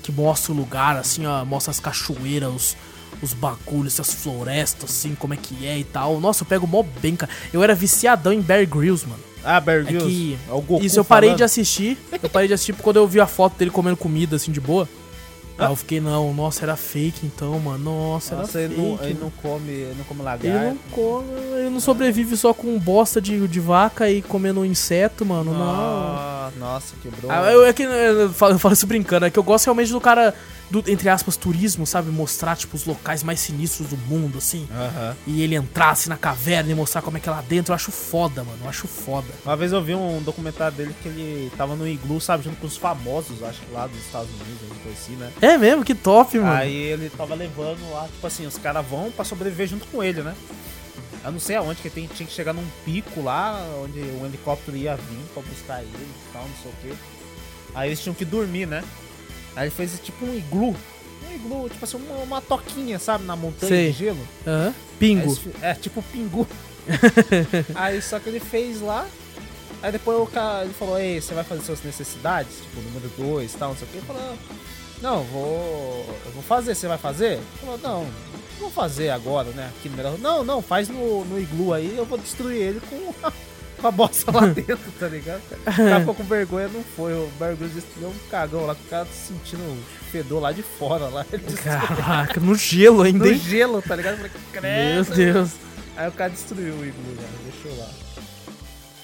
Que 0.00 0.12
mostra 0.12 0.52
o 0.52 0.56
lugar, 0.56 0.96
assim, 0.96 1.26
ó. 1.26 1.44
Mostra 1.44 1.70
as 1.70 1.80
cachoeiras, 1.80 2.50
os, 2.52 2.76
os 3.22 3.32
bagulhos, 3.32 3.98
as 4.00 4.12
florestas, 4.12 4.90
assim, 4.90 5.14
como 5.14 5.34
é 5.34 5.36
que 5.36 5.66
é 5.66 5.78
e 5.78 5.84
tal. 5.84 6.20
Nossa, 6.20 6.42
eu 6.42 6.46
pego 6.46 6.66
mó 6.66 6.82
bem, 7.02 7.16
cara. 7.16 7.30
Eu 7.52 7.62
era 7.62 7.74
viciadão 7.74 8.32
em 8.32 8.40
Bear 8.40 8.66
Grylls, 8.66 9.06
mano. 9.06 9.22
Ah, 9.44 9.60
Bear 9.60 9.80
É 9.80 9.84
Grylls. 9.84 10.06
que. 10.08 10.38
É 10.48 10.52
o 10.52 10.60
Goku 10.60 10.84
Isso 10.84 10.98
eu 10.98 11.04
parei 11.04 11.28
falando. 11.30 11.38
de 11.38 11.44
assistir. 11.44 11.98
Eu 12.22 12.30
parei 12.30 12.48
de 12.48 12.54
assistir 12.54 12.72
quando 12.74 12.96
eu 12.96 13.06
vi 13.06 13.20
a 13.20 13.26
foto 13.26 13.56
dele 13.58 13.70
comendo 13.70 13.96
comida, 13.96 14.36
assim, 14.36 14.50
de 14.52 14.60
boa. 14.60 14.88
Aí 15.56 15.70
eu 15.70 15.76
fiquei, 15.76 16.00
não, 16.00 16.34
nossa, 16.34 16.64
era 16.64 16.76
fake 16.76 17.24
então, 17.24 17.58
mano. 17.60 17.84
Nossa, 17.84 18.34
Nossa, 18.34 18.58
era 18.58 18.72
ele 18.72 18.74
fake. 18.74 18.88
não, 18.88 19.04
ele 19.04 19.18
não 19.20 19.30
come, 19.30 19.70
ele 19.70 19.94
não 19.96 20.04
come 20.04 20.22
lagarto. 20.22 20.46
Ele 20.46 20.66
não 20.66 20.76
come, 20.90 21.28
ele 21.58 21.70
não 21.70 21.80
sobrevive 21.80 22.36
só 22.36 22.52
com 22.52 22.76
bosta 22.78 23.20
de, 23.20 23.46
de 23.46 23.60
vaca 23.60 24.10
e 24.10 24.20
comendo 24.20 24.60
um 24.60 24.64
inseto, 24.64 25.24
mano. 25.24 25.52
Não. 25.52 26.34
Nossa, 26.58 26.94
quebrou. 27.02 27.30
Ah, 27.30 27.52
eu, 27.52 27.64
é 27.64 27.72
que, 27.72 27.84
eu, 27.84 28.30
falo, 28.30 28.54
eu 28.54 28.58
falo 28.58 28.74
isso 28.74 28.86
brincando, 28.86 29.26
é 29.26 29.30
que 29.30 29.38
eu 29.38 29.42
gosto 29.44 29.66
realmente 29.66 29.92
do 29.92 30.00
cara, 30.00 30.34
do, 30.70 30.82
entre 30.88 31.08
aspas, 31.08 31.36
turismo, 31.36 31.86
sabe? 31.86 32.10
Mostrar, 32.10 32.56
tipo, 32.56 32.76
os 32.76 32.84
locais 32.84 33.22
mais 33.22 33.40
sinistros 33.40 33.88
do 33.88 33.96
mundo, 33.96 34.38
assim. 34.38 34.66
Aham. 34.72 35.16
E 35.26 35.42
ele 35.42 35.54
entrar 35.54 35.90
assim 35.90 36.08
na 36.08 36.16
caverna 36.16 36.70
e 36.70 36.74
mostrar 36.74 37.02
como 37.02 37.16
é 37.16 37.20
que 37.20 37.28
é 37.28 37.32
lá 37.32 37.42
dentro. 37.42 37.72
Eu 37.72 37.76
acho 37.76 37.92
foda, 37.92 38.42
mano. 38.42 38.58
Eu 38.62 38.68
acho 38.68 38.86
foda. 38.86 39.28
Uma 39.44 39.56
vez 39.56 39.72
eu 39.72 39.82
vi 39.82 39.94
um 39.94 40.22
documentário 40.22 40.76
dele 40.76 40.94
que 41.02 41.08
ele 41.08 41.52
tava 41.56 41.76
no 41.76 41.86
iglu, 41.86 42.20
sabe, 42.20 42.44
junto 42.44 42.56
com 42.56 42.66
os 42.66 42.76
famosos, 42.76 43.42
acho 43.42 43.60
que 43.60 43.72
lá 43.72 43.86
dos 43.86 43.98
Estados 43.98 44.30
Unidos, 44.30 44.62
alguma 44.62 44.80
coisa 44.80 44.98
assim, 44.98 45.16
né? 45.16 45.32
É 45.40 45.58
mesmo, 45.58 45.84
que 45.84 45.94
top, 45.94 46.38
mano. 46.38 46.52
Aí 46.52 46.74
ele 46.74 47.10
tava 47.10 47.34
levando 47.34 47.90
lá, 47.92 48.08
tipo 48.08 48.26
assim, 48.26 48.46
os 48.46 48.58
caras 48.58 48.84
vão 48.86 49.10
pra 49.10 49.24
sobreviver 49.24 49.68
junto 49.68 49.86
com 49.86 50.02
ele, 50.02 50.22
né? 50.22 50.34
Eu 51.24 51.32
não 51.32 51.40
sei 51.40 51.56
aonde, 51.56 51.80
que 51.80 51.88
tem, 51.88 52.06
tinha 52.06 52.26
que 52.26 52.32
chegar 52.34 52.52
num 52.52 52.66
pico 52.84 53.22
lá, 53.22 53.58
onde 53.82 53.98
o 53.98 54.26
helicóptero 54.26 54.76
ia 54.76 54.94
vir 54.94 55.24
pra 55.32 55.42
buscar 55.42 55.82
ele 55.82 55.90
e 55.92 56.32
tal, 56.32 56.42
não 56.42 56.56
sei 56.62 56.70
o 56.70 56.74
quê. 56.82 57.00
Aí 57.74 57.88
eles 57.88 58.00
tinham 58.00 58.14
que 58.14 58.24
dormir, 58.24 58.66
né? 58.66 58.84
Aí 59.56 59.64
ele 59.64 59.70
fez 59.74 59.98
tipo 60.02 60.24
um 60.24 60.34
iglu 60.34 60.74
um 61.28 61.34
iglu, 61.34 61.68
tipo 61.68 61.84
assim, 61.84 61.96
uma, 61.96 62.16
uma 62.18 62.40
toquinha, 62.40 62.98
sabe, 62.98 63.24
na 63.24 63.34
montanha 63.34 63.68
Sei. 63.70 63.92
de 63.92 63.98
gelo. 63.98 64.28
Aí 64.46 64.74
Pingo. 64.98 65.32
esse- 65.32 65.50
É, 65.62 65.74
tipo 65.74 66.02
pingu. 66.02 66.46
aí 67.74 68.00
só 68.02 68.18
que 68.18 68.28
ele 68.28 68.40
fez 68.40 68.80
lá. 68.80 69.06
Aí 69.82 69.92
depois 69.92 70.18
o 70.18 70.26
cara 70.26 70.64
ele 70.64 70.72
falou, 70.74 70.98
ei, 70.98 71.20
você 71.20 71.34
vai 71.34 71.44
fazer 71.44 71.62
suas 71.62 71.82
necessidades? 71.82 72.56
Tipo, 72.56 72.80
número 72.82 73.08
2 73.16 73.52
e 73.52 73.56
tal, 73.56 73.70
não 73.70 73.76
sei 73.76 73.86
o 73.86 73.90
que. 73.90 73.96
Ele 73.98 74.06
falou, 74.06 74.34
não, 75.02 75.22
vou. 75.24 76.06
Eu 76.26 76.32
vou 76.32 76.42
fazer, 76.42 76.74
você 76.74 76.86
vai 76.88 76.98
fazer? 76.98 77.32
Ele 77.32 77.42
falou, 77.60 77.78
não, 77.82 78.06
vou 78.58 78.70
fazer 78.70 79.10
agora, 79.10 79.48
né? 79.50 79.70
Aqui 79.78 79.88
no. 79.88 80.18
Não, 80.18 80.44
não, 80.44 80.62
faz 80.62 80.88
no, 80.88 81.24
no 81.24 81.38
iglu 81.38 81.72
aí, 81.74 81.94
eu 81.96 82.04
vou 82.04 82.16
destruir 82.18 82.56
ele 82.60 82.80
com 82.80 83.14
com 83.84 83.88
a 83.88 83.90
bosta 83.90 84.32
lá 84.32 84.46
dentro, 84.48 84.78
tá 84.98 85.08
ligado? 85.08 85.42
O 85.60 85.64
cara 85.64 86.00
ficou 86.00 86.14
com 86.14 86.24
vergonha, 86.24 86.68
não 86.68 86.82
foi. 86.82 87.12
O 87.12 87.28
Barulho 87.38 87.68
destruiu 87.68 88.08
um 88.08 88.28
cagão 88.30 88.64
lá, 88.64 88.74
com 88.74 88.82
o 88.82 88.88
cara 88.88 89.06
sentindo 89.06 89.62
o 89.62 89.84
fedor 90.10 90.40
lá 90.40 90.52
de 90.52 90.62
fora 90.62 91.04
lá. 91.08 91.26
Caraca, 91.62 92.40
no 92.40 92.54
gelo 92.54 93.02
ainda, 93.02 93.26
no 93.26 93.34
gelo, 93.34 93.82
tá 93.82 93.94
ligado? 93.94 94.18
Eu 94.22 94.30
falei, 94.54 94.94
Meu. 94.94 95.04
Deus. 95.04 95.50
Aí 95.96 96.08
o 96.08 96.12
cara 96.12 96.30
destruiu 96.30 96.74
o 96.74 96.86
iglu, 96.86 97.12
né? 97.12 97.28
Deixou 97.44 97.78
lá. 97.78 97.90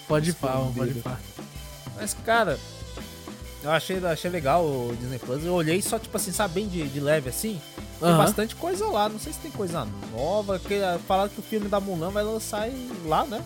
Pode 0.09 0.31
ir 0.31 0.35
pá, 0.35 0.57
pode 0.75 0.95
pá. 0.95 1.19
Mas, 1.97 2.15
cara, 2.25 2.59
eu 3.63 3.71
achei, 3.71 4.05
achei 4.05 4.31
legal 4.31 4.65
o 4.65 4.97
Disney 4.99 5.19
Plus. 5.19 5.45
Eu 5.45 5.53
olhei 5.53 5.83
só, 5.83 5.99
tipo 5.99 6.17
assim, 6.17 6.33
sabe, 6.33 6.55
bem 6.55 6.69
de, 6.69 6.89
de 6.89 7.01
leve 7.01 7.29
assim. 7.29 7.61
Tem 8.01 8.09
Aham. 8.09 8.19
bastante 8.19 8.57
coisa 8.57 8.87
lá. 8.87 9.11
Não 9.11 9.19
sei 9.19 9.35
se 9.35 9.39
tem 9.41 9.51
coisa 9.51 9.87
nova. 10.11 10.59
Que, 10.59 10.81
falaram 11.07 11.29
que 11.29 11.39
o 11.39 11.43
filme 11.43 11.69
da 11.69 11.79
Mulan 11.79 12.11
vai 12.11 12.25
lançar 12.25 12.67
lá, 13.05 13.25
né? 13.27 13.45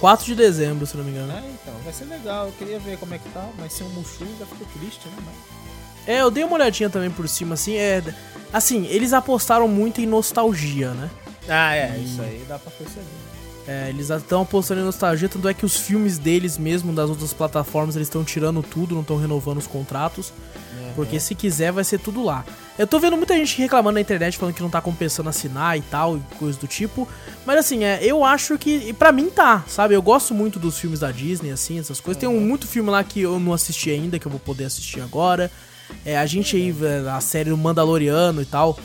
4 0.00 0.26
de 0.26 0.34
dezembro, 0.34 0.86
se 0.86 0.96
não 0.96 1.04
me 1.04 1.10
engano. 1.10 1.32
É, 1.32 1.38
então, 1.38 1.74
vai 1.84 1.92
ser 1.92 2.04
legal. 2.04 2.46
Eu 2.46 2.52
queria 2.52 2.78
ver 2.78 2.98
como 2.98 3.14
é 3.14 3.18
que 3.18 3.28
tá. 3.30 3.46
Mas 3.58 3.72
sem 3.72 3.86
o 3.86 3.90
Mushu 3.90 4.26
já 4.38 4.46
ficou 4.46 4.66
triste, 4.78 5.06
né? 5.08 5.16
Mas... 5.24 5.34
É, 6.06 6.22
eu 6.22 6.30
dei 6.30 6.44
uma 6.44 6.54
olhadinha 6.54 6.88
também 6.88 7.10
por 7.10 7.28
cima, 7.28 7.54
assim, 7.54 7.76
é... 7.76 8.02
Assim, 8.52 8.86
eles 8.86 9.12
apostaram 9.12 9.68
muito 9.68 10.00
em 10.00 10.06
nostalgia, 10.06 10.90
né? 10.92 11.10
Ah, 11.48 11.74
é, 11.74 11.98
isso 11.98 12.20
aí 12.22 12.44
dá 12.48 12.58
pra 12.58 12.70
perceber. 12.70 13.04
É, 13.66 13.90
eles 13.90 14.08
estão 14.08 14.40
apostando 14.42 14.80
em 14.80 14.84
nostalgia, 14.84 15.28
tanto 15.28 15.46
é 15.46 15.52
que 15.52 15.66
os 15.66 15.76
filmes 15.76 16.16
deles 16.16 16.56
mesmo, 16.56 16.90
das 16.94 17.10
outras 17.10 17.34
plataformas, 17.34 17.94
eles 17.96 18.08
estão 18.08 18.24
tirando 18.24 18.62
tudo, 18.62 18.94
não 18.94 19.02
estão 19.02 19.18
renovando 19.18 19.58
os 19.58 19.66
contratos. 19.66 20.32
Porque 20.94 21.20
se 21.20 21.34
quiser, 21.34 21.70
vai 21.70 21.84
ser 21.84 22.00
tudo 22.00 22.24
lá. 22.24 22.44
Eu 22.78 22.86
tô 22.86 23.00
vendo 23.00 23.16
muita 23.16 23.34
gente 23.34 23.58
reclamando 23.60 23.94
na 23.94 24.00
internet, 24.00 24.38
falando 24.38 24.54
que 24.54 24.62
não 24.62 24.70
tá 24.70 24.80
compensando 24.80 25.28
assinar 25.28 25.76
e 25.76 25.82
tal, 25.82 26.16
e 26.16 26.20
coisa 26.36 26.58
do 26.58 26.68
tipo. 26.68 27.08
Mas 27.44 27.58
assim, 27.58 27.82
é, 27.82 27.98
eu 28.02 28.24
acho 28.24 28.56
que. 28.56 28.70
E 28.70 28.92
pra 28.92 29.10
mim 29.10 29.28
tá, 29.28 29.64
sabe? 29.66 29.94
Eu 29.94 30.02
gosto 30.02 30.32
muito 30.32 30.60
dos 30.60 30.78
filmes 30.78 31.00
da 31.00 31.10
Disney, 31.10 31.50
assim, 31.50 31.78
essas 31.78 31.98
coisas. 31.98 32.20
Tem 32.20 32.28
um, 32.28 32.40
muito 32.40 32.68
filme 32.68 32.88
lá 32.88 33.02
que 33.02 33.20
eu 33.20 33.40
não 33.40 33.52
assisti 33.52 33.90
ainda, 33.90 34.18
que 34.18 34.26
eu 34.26 34.30
vou 34.30 34.40
poder 34.40 34.64
assistir 34.64 35.00
agora. 35.00 35.50
É, 36.04 36.16
a 36.16 36.26
gente 36.26 36.54
aí, 36.54 36.74
é, 36.82 37.10
a 37.10 37.20
série 37.20 37.50
do 37.50 37.56
Mandaloriano 37.56 38.42
e 38.42 38.46
tal, 38.46 38.78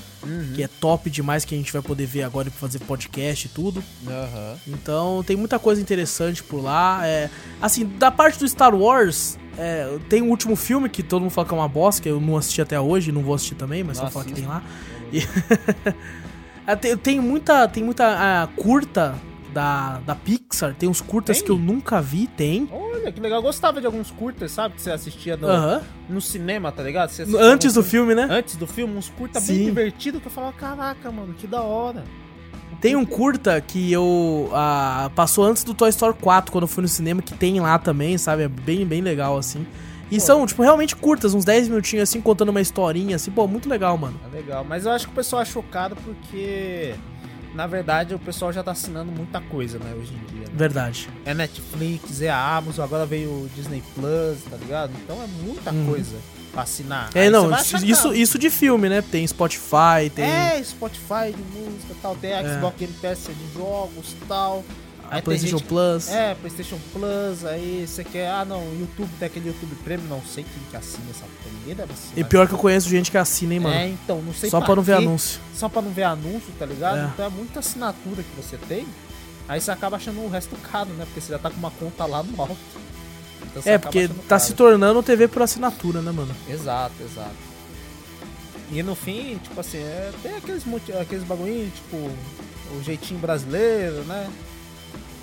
que 0.56 0.64
é 0.64 0.68
top 0.68 1.10
demais, 1.10 1.46
que 1.46 1.54
a 1.54 1.58
gente 1.58 1.72
vai 1.72 1.82
poder 1.82 2.06
ver 2.06 2.24
agora 2.24 2.50
pra 2.50 2.60
fazer 2.60 2.80
podcast 2.80 3.46
e 3.46 3.50
tudo. 3.50 3.84
Aham. 4.08 4.58
Então 4.68 5.24
tem 5.24 5.36
muita 5.36 5.60
coisa 5.60 5.82
interessante 5.82 6.42
por 6.42 6.64
lá. 6.64 7.06
É, 7.06 7.30
assim, 7.62 7.86
da 7.86 8.10
parte 8.10 8.40
do 8.40 8.48
Star 8.48 8.74
Wars, 8.74 9.38
é, 9.58 9.98
tem 10.10 10.22
o 10.22 10.26
último 10.26 10.56
filme 10.56 10.90
que 10.90 11.04
todo 11.04 11.22
mundo 11.22 11.32
fala 11.32 11.48
que 11.48 11.54
é 11.54 11.58
uma 11.58 11.68
bosta, 11.68 12.02
que 12.02 12.10
eu 12.10 12.20
não 12.20 12.38
assisti 12.38 12.62
até 12.62 12.80
hoje, 12.80 13.12
não 13.12 13.22
vou 13.22 13.36
assistir 13.36 13.56
também, 13.56 13.84
mas 13.84 13.98
só 13.98 14.04
Não 14.04 14.12
falar 14.12 14.26
que 14.26 14.34
tem 14.34 14.46
lá. 14.46 14.64
E 15.12 15.22
Ah, 16.66 16.76
tem, 16.78 16.98
tem 16.98 17.20
muita, 17.20 17.68
tem 17.68 17.84
muita 17.84 18.06
ah, 18.08 18.48
curta 18.56 19.16
da, 19.54 20.00
da 20.00 20.16
Pixar, 20.16 20.74
tem 20.74 20.90
uns 20.90 21.00
curtas 21.00 21.38
Tem? 21.38 21.46
que 21.46 21.52
eu 21.52 21.58
nunca 21.58 22.02
vi, 22.02 22.26
tem. 22.28 22.68
Olha, 22.72 23.12
que 23.12 23.20
legal. 23.22 23.40
Eu 23.40 23.44
gostava 23.44 23.80
de 23.80 23.86
alguns 23.86 24.10
curtas, 24.10 24.52
sabe? 24.52 24.76
Que 24.76 24.82
você 24.82 24.92
assistia 24.92 25.38
no, 25.38 25.48
Aham. 25.48 25.82
no 26.10 26.20
cinema, 26.20 26.72
tá 26.72 26.82
ligado? 26.82 27.12
Antes 27.40 27.76
do 27.76 27.84
filme, 27.84 28.16
né? 28.16 28.28
Antes 28.30 28.56
do 28.56 28.66
filme, 28.66 28.98
uns 28.98 29.10
curta 29.10 29.40
Sim. 29.40 29.54
bem 29.56 29.66
divertidos 29.66 30.22
que 30.22 30.28
eu 30.28 30.32
falava, 30.32 30.54
caraca, 30.54 31.12
mano, 31.12 31.34
que 31.36 31.46
da 31.46 31.62
hora. 31.62 32.04
Tem 32.84 32.98
um 32.98 33.06
curta 33.06 33.62
que 33.62 33.90
eu. 33.94 34.50
ah, 34.54 35.10
passou 35.16 35.46
antes 35.46 35.64
do 35.64 35.74
Toy 35.74 35.88
Story 35.90 36.18
4, 36.20 36.52
quando 36.52 36.64
eu 36.64 36.68
fui 36.68 36.82
no 36.82 36.88
cinema, 36.90 37.22
que 37.22 37.34
tem 37.34 37.58
lá 37.62 37.80
também, 37.80 38.18
sabe? 38.18 38.44
É 38.44 38.48
bem, 38.50 38.86
bem 38.86 39.00
legal, 39.00 39.38
assim. 39.38 39.66
E 40.12 40.20
são, 40.20 40.46
tipo, 40.46 40.62
realmente 40.62 40.94
curtas, 40.94 41.34
uns 41.34 41.46
10 41.46 41.70
minutinhos 41.70 42.10
assim, 42.10 42.20
contando 42.20 42.50
uma 42.50 42.60
historinha, 42.60 43.16
assim, 43.16 43.32
pô, 43.32 43.48
muito 43.48 43.70
legal, 43.70 43.98
mano. 43.98 44.20
É 44.30 44.36
legal. 44.36 44.66
Mas 44.68 44.86
eu 44.86 44.92
acho 44.92 45.06
que 45.08 45.14
o 45.14 45.16
pessoal 45.16 45.42
é 45.42 45.46
chocado 45.46 45.96
porque, 45.96 46.94
na 47.56 47.66
verdade, 47.68 48.14
o 48.14 48.20
pessoal 48.20 48.52
já 48.52 48.62
tá 48.62 48.72
assinando 48.72 49.10
muita 49.14 49.40
coisa, 49.40 49.80
né, 49.80 49.94
hoje 49.98 50.12
em 50.14 50.26
dia. 50.36 50.42
né? 50.48 50.54
Verdade. 50.54 51.10
É 51.26 51.34
Netflix, 51.34 52.22
é 52.22 52.30
a 52.30 52.58
Amazon, 52.58 52.84
agora 52.84 53.06
veio 53.06 53.30
o 53.30 53.50
Disney 53.56 53.82
Plus, 53.96 54.40
tá 54.52 54.58
ligado? 54.58 54.92
Então 55.04 55.16
é 55.24 55.28
muita 55.46 55.72
Uhum. 55.72 55.86
coisa 55.86 56.18
assinar. 56.56 57.10
É, 57.16 57.22
Aí 57.24 57.30
não, 57.30 57.50
isso, 57.84 58.14
isso, 58.14 58.14
de 58.40 58.50
filme, 58.50 58.90
né? 58.90 59.02
Tem 59.02 59.26
Spotify, 59.26 60.10
tem 60.14 60.26
É, 60.26 60.62
Spotify 60.64 61.32
de 61.36 61.44
música 61.60 61.94
tal, 62.02 62.16
tem 62.16 62.34
a 62.34 62.42
É. 62.42 62.56
Xbox 62.56 62.78
Game 62.80 62.94
Pass 63.02 63.28
de 63.28 63.54
jogos 63.54 64.12
e 64.12 64.26
tal. 64.28 64.64
Aí 65.12 65.22
PlayStation 65.22 65.58
gente- 65.60 65.68
Plus. 65.68 66.10
É, 66.10 66.34
PlayStation 66.36 66.80
Plus, 66.92 67.46
aí 67.46 67.86
você 67.88 68.04
quer. 68.04 68.30
Ah, 68.32 68.44
não, 68.46 68.64
YouTube 68.80 69.10
tem 69.20 69.28
aquele 69.28 69.48
YouTube 69.50 69.76
Premium, 69.84 70.08
não 70.08 70.22
sei 70.24 70.44
quem 70.44 70.64
que 70.72 70.78
assina 70.78 71.04
essa 71.12 71.26
assinar. 71.84 72.18
E 72.18 72.24
pior 72.24 72.48
que 72.48 72.54
eu 72.54 72.58
conheço 72.58 72.90
gente 72.90 73.12
que 73.12 73.18
assina, 73.18 73.54
hein, 73.54 73.60
mano. 73.60 73.76
É, 73.76 73.88
então, 73.90 74.22
não 74.24 74.34
sei 74.34 74.50
Só 74.50 74.60
pra 74.60 74.76
não 74.76 74.82
ver 74.82 74.98
quê, 74.98 75.04
anúncio. 75.04 75.40
Só 75.56 75.70
pra 75.70 75.82
não 75.84 75.92
ver 75.92 76.04
anúncio, 76.04 76.52
tá 76.58 76.66
ligado? 76.66 76.98
É. 76.98 77.06
Então 77.14 77.26
é 77.26 77.30
muita 77.30 77.60
assinatura 77.60 78.24
que 78.24 78.42
você 78.42 78.58
tem. 78.68 78.88
Aí 79.48 79.60
você 79.62 79.70
acaba 79.72 79.98
achando 79.98 80.20
o 80.24 80.30
resto 80.30 80.56
caro, 80.72 80.90
né? 80.92 81.06
Porque 81.06 81.22
você 81.22 81.34
já 81.34 81.38
tá 81.38 81.50
com 81.52 81.58
uma 81.58 81.72
conta 81.72 82.06
lá 82.06 82.24
no 82.24 82.42
alto. 82.42 82.58
Então 83.52 83.62
É, 83.66 83.78
porque 83.78 84.08
tá 84.08 84.14
caro. 84.30 84.42
se 84.42 84.54
tornando 84.54 85.04
TV 85.04 85.28
por 85.28 85.42
assinatura, 85.42 86.02
né, 86.02 86.12
mano? 86.12 86.34
Exato, 86.50 86.94
exato. 87.02 87.36
E 88.72 88.82
no 88.82 88.96
fim, 88.96 89.38
tipo 89.44 89.60
assim, 89.60 89.78
é, 89.78 90.12
tem 90.24 90.36
aqueles, 90.36 90.64
aqueles 91.00 91.24
bagulhinhos, 91.24 91.74
tipo, 91.74 91.98
o 91.98 92.84
jeitinho 92.84 93.20
brasileiro, 93.20 94.04
né? 94.06 94.28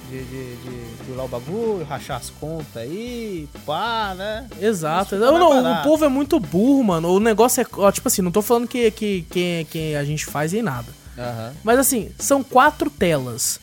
De, 0.08 0.24
de, 0.24 0.56
de 0.56 1.04
burlar 1.06 1.24
o 1.24 1.28
bagulho, 1.28 1.84
rachar 1.88 2.16
as 2.16 2.30
contas 2.30 2.76
aí, 2.76 3.48
pá, 3.64 4.12
né? 4.16 4.48
Exato. 4.60 5.16
Não, 5.16 5.38
não, 5.38 5.80
o 5.80 5.82
povo 5.84 6.04
é 6.04 6.08
muito 6.08 6.38
burro, 6.40 6.82
mano. 6.82 7.08
O 7.12 7.20
negócio 7.20 7.60
é. 7.60 7.66
Ó, 7.74 7.90
tipo 7.92 8.08
assim, 8.08 8.20
não 8.20 8.32
tô 8.32 8.42
falando 8.42 8.66
que, 8.66 8.90
que, 8.90 9.22
que, 9.30 9.66
que 9.70 9.94
a 9.94 10.04
gente 10.04 10.26
faz 10.26 10.52
em 10.52 10.62
nada. 10.62 10.88
Aham. 11.16 11.52
Mas 11.62 11.78
assim, 11.78 12.10
são 12.18 12.42
quatro 12.42 12.90
telas. 12.90 13.60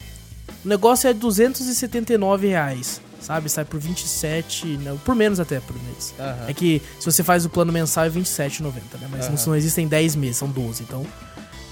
O 0.64 0.68
negócio 0.68 1.10
é 1.10 1.14
279 1.14 2.48
reais. 2.48 3.02
Sabe? 3.28 3.50
Sai 3.50 3.66
por 3.66 3.78
27. 3.78 4.66
Não, 4.82 4.98
por 4.98 5.14
menos 5.14 5.38
até 5.38 5.60
por 5.60 5.76
mês. 5.84 6.14
Aham. 6.18 6.46
É 6.48 6.54
que 6.54 6.82
se 6.98 7.06
você 7.06 7.22
faz 7.24 7.44
o 7.44 7.50
plano 7.50 7.74
mensal 7.74 8.06
é 8.06 8.10
27,90, 8.10 8.72
né? 9.02 9.08
Mas 9.12 9.28
não, 9.28 9.36
Aham. 9.36 9.44
não 9.48 9.56
existem 9.58 9.86
10 9.86 10.16
meses, 10.16 10.38
são 10.38 10.48
12. 10.48 10.84
Então, 10.84 11.06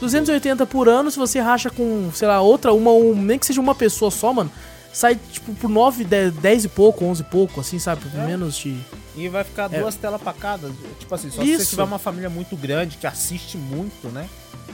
280 0.01 0.65
por 0.65 0.89
ano, 0.89 1.09
se 1.09 1.17
você 1.17 1.39
racha 1.39 1.69
com, 1.69 2.11
sei 2.13 2.27
lá, 2.27 2.41
outra, 2.41 2.73
uma, 2.73 2.91
um, 2.91 3.15
nem 3.15 3.39
que 3.39 3.45
seja 3.45 3.61
uma 3.61 3.73
pessoa 3.73 4.11
só, 4.11 4.33
mano, 4.33 4.51
sai 4.91 5.15
tipo 5.31 5.53
por 5.55 5.69
9, 5.69 6.03
10, 6.03 6.33
10 6.33 6.65
e 6.65 6.67
pouco, 6.67 7.05
11 7.05 7.21
e 7.21 7.23
pouco, 7.25 7.61
assim, 7.61 7.79
sabe? 7.79 8.01
Por 8.09 8.19
É. 8.19 8.25
menos 8.25 8.57
de. 8.57 8.77
E 9.15 9.29
vai 9.29 9.45
ficar 9.45 9.73
É. 9.73 9.79
duas 9.79 9.95
telas 9.95 10.21
pra 10.21 10.33
cada. 10.33 10.69
Tipo 10.99 11.15
assim, 11.15 11.31
só 11.31 11.41
se 11.41 11.49
Isso. 11.53 11.63
você 11.63 11.69
tiver 11.69 11.83
uma 11.83 11.97
família 11.97 12.29
muito 12.29 12.57
grande 12.57 12.97
que 12.97 13.07
assiste 13.07 13.57
muito, 13.57 14.09
né? 14.09 14.27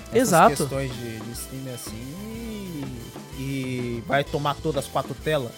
Essas 0.08 0.16
Exato. 0.30 0.56
questões 0.58 0.92
de, 0.96 1.20
de 1.20 1.32
streaming 1.34 1.74
assim. 1.76 2.16
E, 3.38 3.44
e 3.44 4.04
vai 4.08 4.24
tomar 4.24 4.56
todas 4.56 4.84
as 4.86 4.92
quatro 4.92 5.14
telas. 5.24 5.52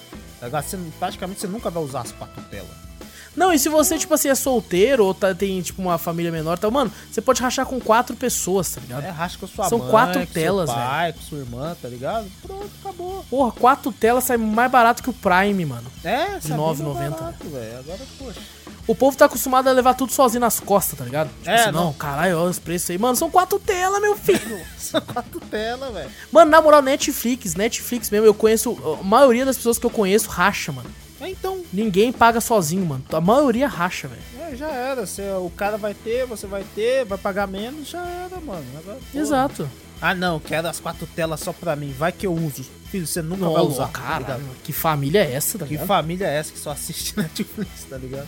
Praticamente 1.00 1.40
você 1.40 1.48
nunca 1.48 1.70
vai 1.70 1.84
usar 1.84 2.02
as 2.02 2.12
quatro 2.12 2.42
telas. 2.44 2.93
Não, 3.36 3.52
e 3.52 3.58
se 3.60 3.68
você, 3.70 3.98
tipo 3.98 4.14
assim, 4.14 4.30
é 4.30 4.36
solteiro 4.36 5.06
ou 5.06 5.14
tá- 5.14 5.34
tem, 5.34 5.62
tipo, 5.62 5.82
uma 5.82 5.98
família 5.98 6.32
menor, 6.32 6.58
tá, 6.58 6.70
mano, 6.70 6.92
você 7.12 7.20
pode 7.22 7.42
rachar 7.42 7.66
com 7.66 7.80
quatro 7.80 8.16
pessoas, 8.16 8.70
tá 8.72 8.82
ligado? 8.82 9.04
É, 9.06 9.10
racha 9.10 9.38
com 9.40 9.46
a 9.46 9.50
sua 9.50 9.70
São 9.70 9.80
mãe, 9.80 9.90
quatro 9.90 10.20
com 10.20 10.34
telas, 10.34 10.70
seu 10.70 10.78
pai, 10.80 11.14
com 11.14 11.22
sua 11.22 11.38
irmã, 11.40 11.76
tá 11.82 11.88
ligado? 11.88 12.28
Pronto, 12.46 12.70
acabou. 12.82 13.26
Porra, 13.30 13.52
quatro 13.54 13.92
telas 13.92 14.24
sai 14.26 14.38
mais 14.38 14.72
barato 14.72 15.02
que 15.02 15.10
o 15.10 15.14
Prime, 15.14 15.66
mano. 15.66 15.92
É, 16.04 16.38
De 16.38 16.48
sabia 16.48 16.58
9,90, 16.58 16.94
que 16.94 17.06
é 17.06 17.10
barato, 17.10 17.50
velho. 17.50 17.80
Agora, 17.80 18.00
poxa. 18.20 18.40
O 18.86 18.94
povo 18.94 19.16
tá 19.16 19.26
acostumado 19.26 19.70
a 19.70 19.72
levar 19.72 19.94
tudo 19.94 20.12
sozinho 20.12 20.42
nas 20.42 20.60
costas, 20.60 21.00
tá 21.00 21.06
ligado? 21.06 21.30
Tipo 21.40 21.50
É, 21.50 21.56
assim, 21.62 21.72
não, 21.72 21.86
não. 21.86 21.94
caralho, 21.94 22.38
olha 22.38 22.50
os 22.50 22.60
preços 22.60 22.90
aí. 22.90 22.98
Mano, 22.98 23.16
são 23.16 23.32
quatro 23.32 23.58
telas, 23.58 24.02
meu 24.02 24.16
filho. 24.18 24.60
São 24.78 25.00
quatro 25.00 25.40
telas, 25.40 25.94
velho. 25.94 26.10
Mano, 26.32 26.52
na 26.52 26.62
moral, 26.62 26.82
Netflix, 26.82 27.56
Netflix 27.56 28.10
mesmo, 28.10 28.28
eu 28.28 28.34
conheço. 28.34 28.78
A 29.00 29.04
maioria 29.04 29.46
das 29.46 29.56
pessoas 29.56 29.78
que 29.80 29.86
eu 29.86 29.90
conheço 29.90 30.30
racha, 30.30 30.72
mano. 30.74 30.90
É, 31.24 31.30
então, 31.30 31.64
Ninguém 31.72 32.12
paga 32.12 32.42
sozinho, 32.42 32.86
mano. 32.86 33.04
A 33.12 33.22
maioria 33.22 33.68
racha, 33.68 34.08
velho. 34.08 34.22
é, 34.52 34.56
já 34.56 34.70
era. 34.70 35.06
Você, 35.06 35.22
o 35.32 35.50
cara 35.56 35.78
vai 35.78 35.94
ter, 35.94 36.26
você 36.26 36.46
vai 36.46 36.64
ter, 36.76 37.06
vai 37.06 37.18
pagar 37.18 37.48
menos, 37.48 37.90
já 37.90 38.06
era, 38.06 38.40
mano. 38.42 38.66
Agora. 38.78 39.00
Exato. 39.14 39.70
Ah, 40.02 40.14
não, 40.14 40.38
quero 40.40 40.68
as 40.68 40.80
quatro 40.82 41.08
telas 41.08 41.40
só 41.40 41.54
pra 41.54 41.76
mim. 41.78 41.94
Vai 41.98 42.12
que 42.12 42.28
eu 42.28 42.34
uso. 42.34 42.66
Filho, 42.92 43.08
você 43.08 43.22
nunca 43.22 43.48
vai 43.50 43.62
usar. 43.64 43.88
tá 43.88 43.92
caralho, 44.00 44.42
ligado? 44.44 44.58
que 44.64 44.74
família 44.74 45.20
é 45.24 45.34
essa, 45.34 45.58
tá 45.58 45.66
Que 45.66 45.72
ligado? 45.72 45.88
família 45.88 46.26
é 46.28 46.36
essa 46.38 46.52
que 46.52 46.60
só 46.60 46.72
assiste 46.72 47.16
Netflix, 47.18 47.86
tá 47.90 47.98
ligado? 47.98 48.28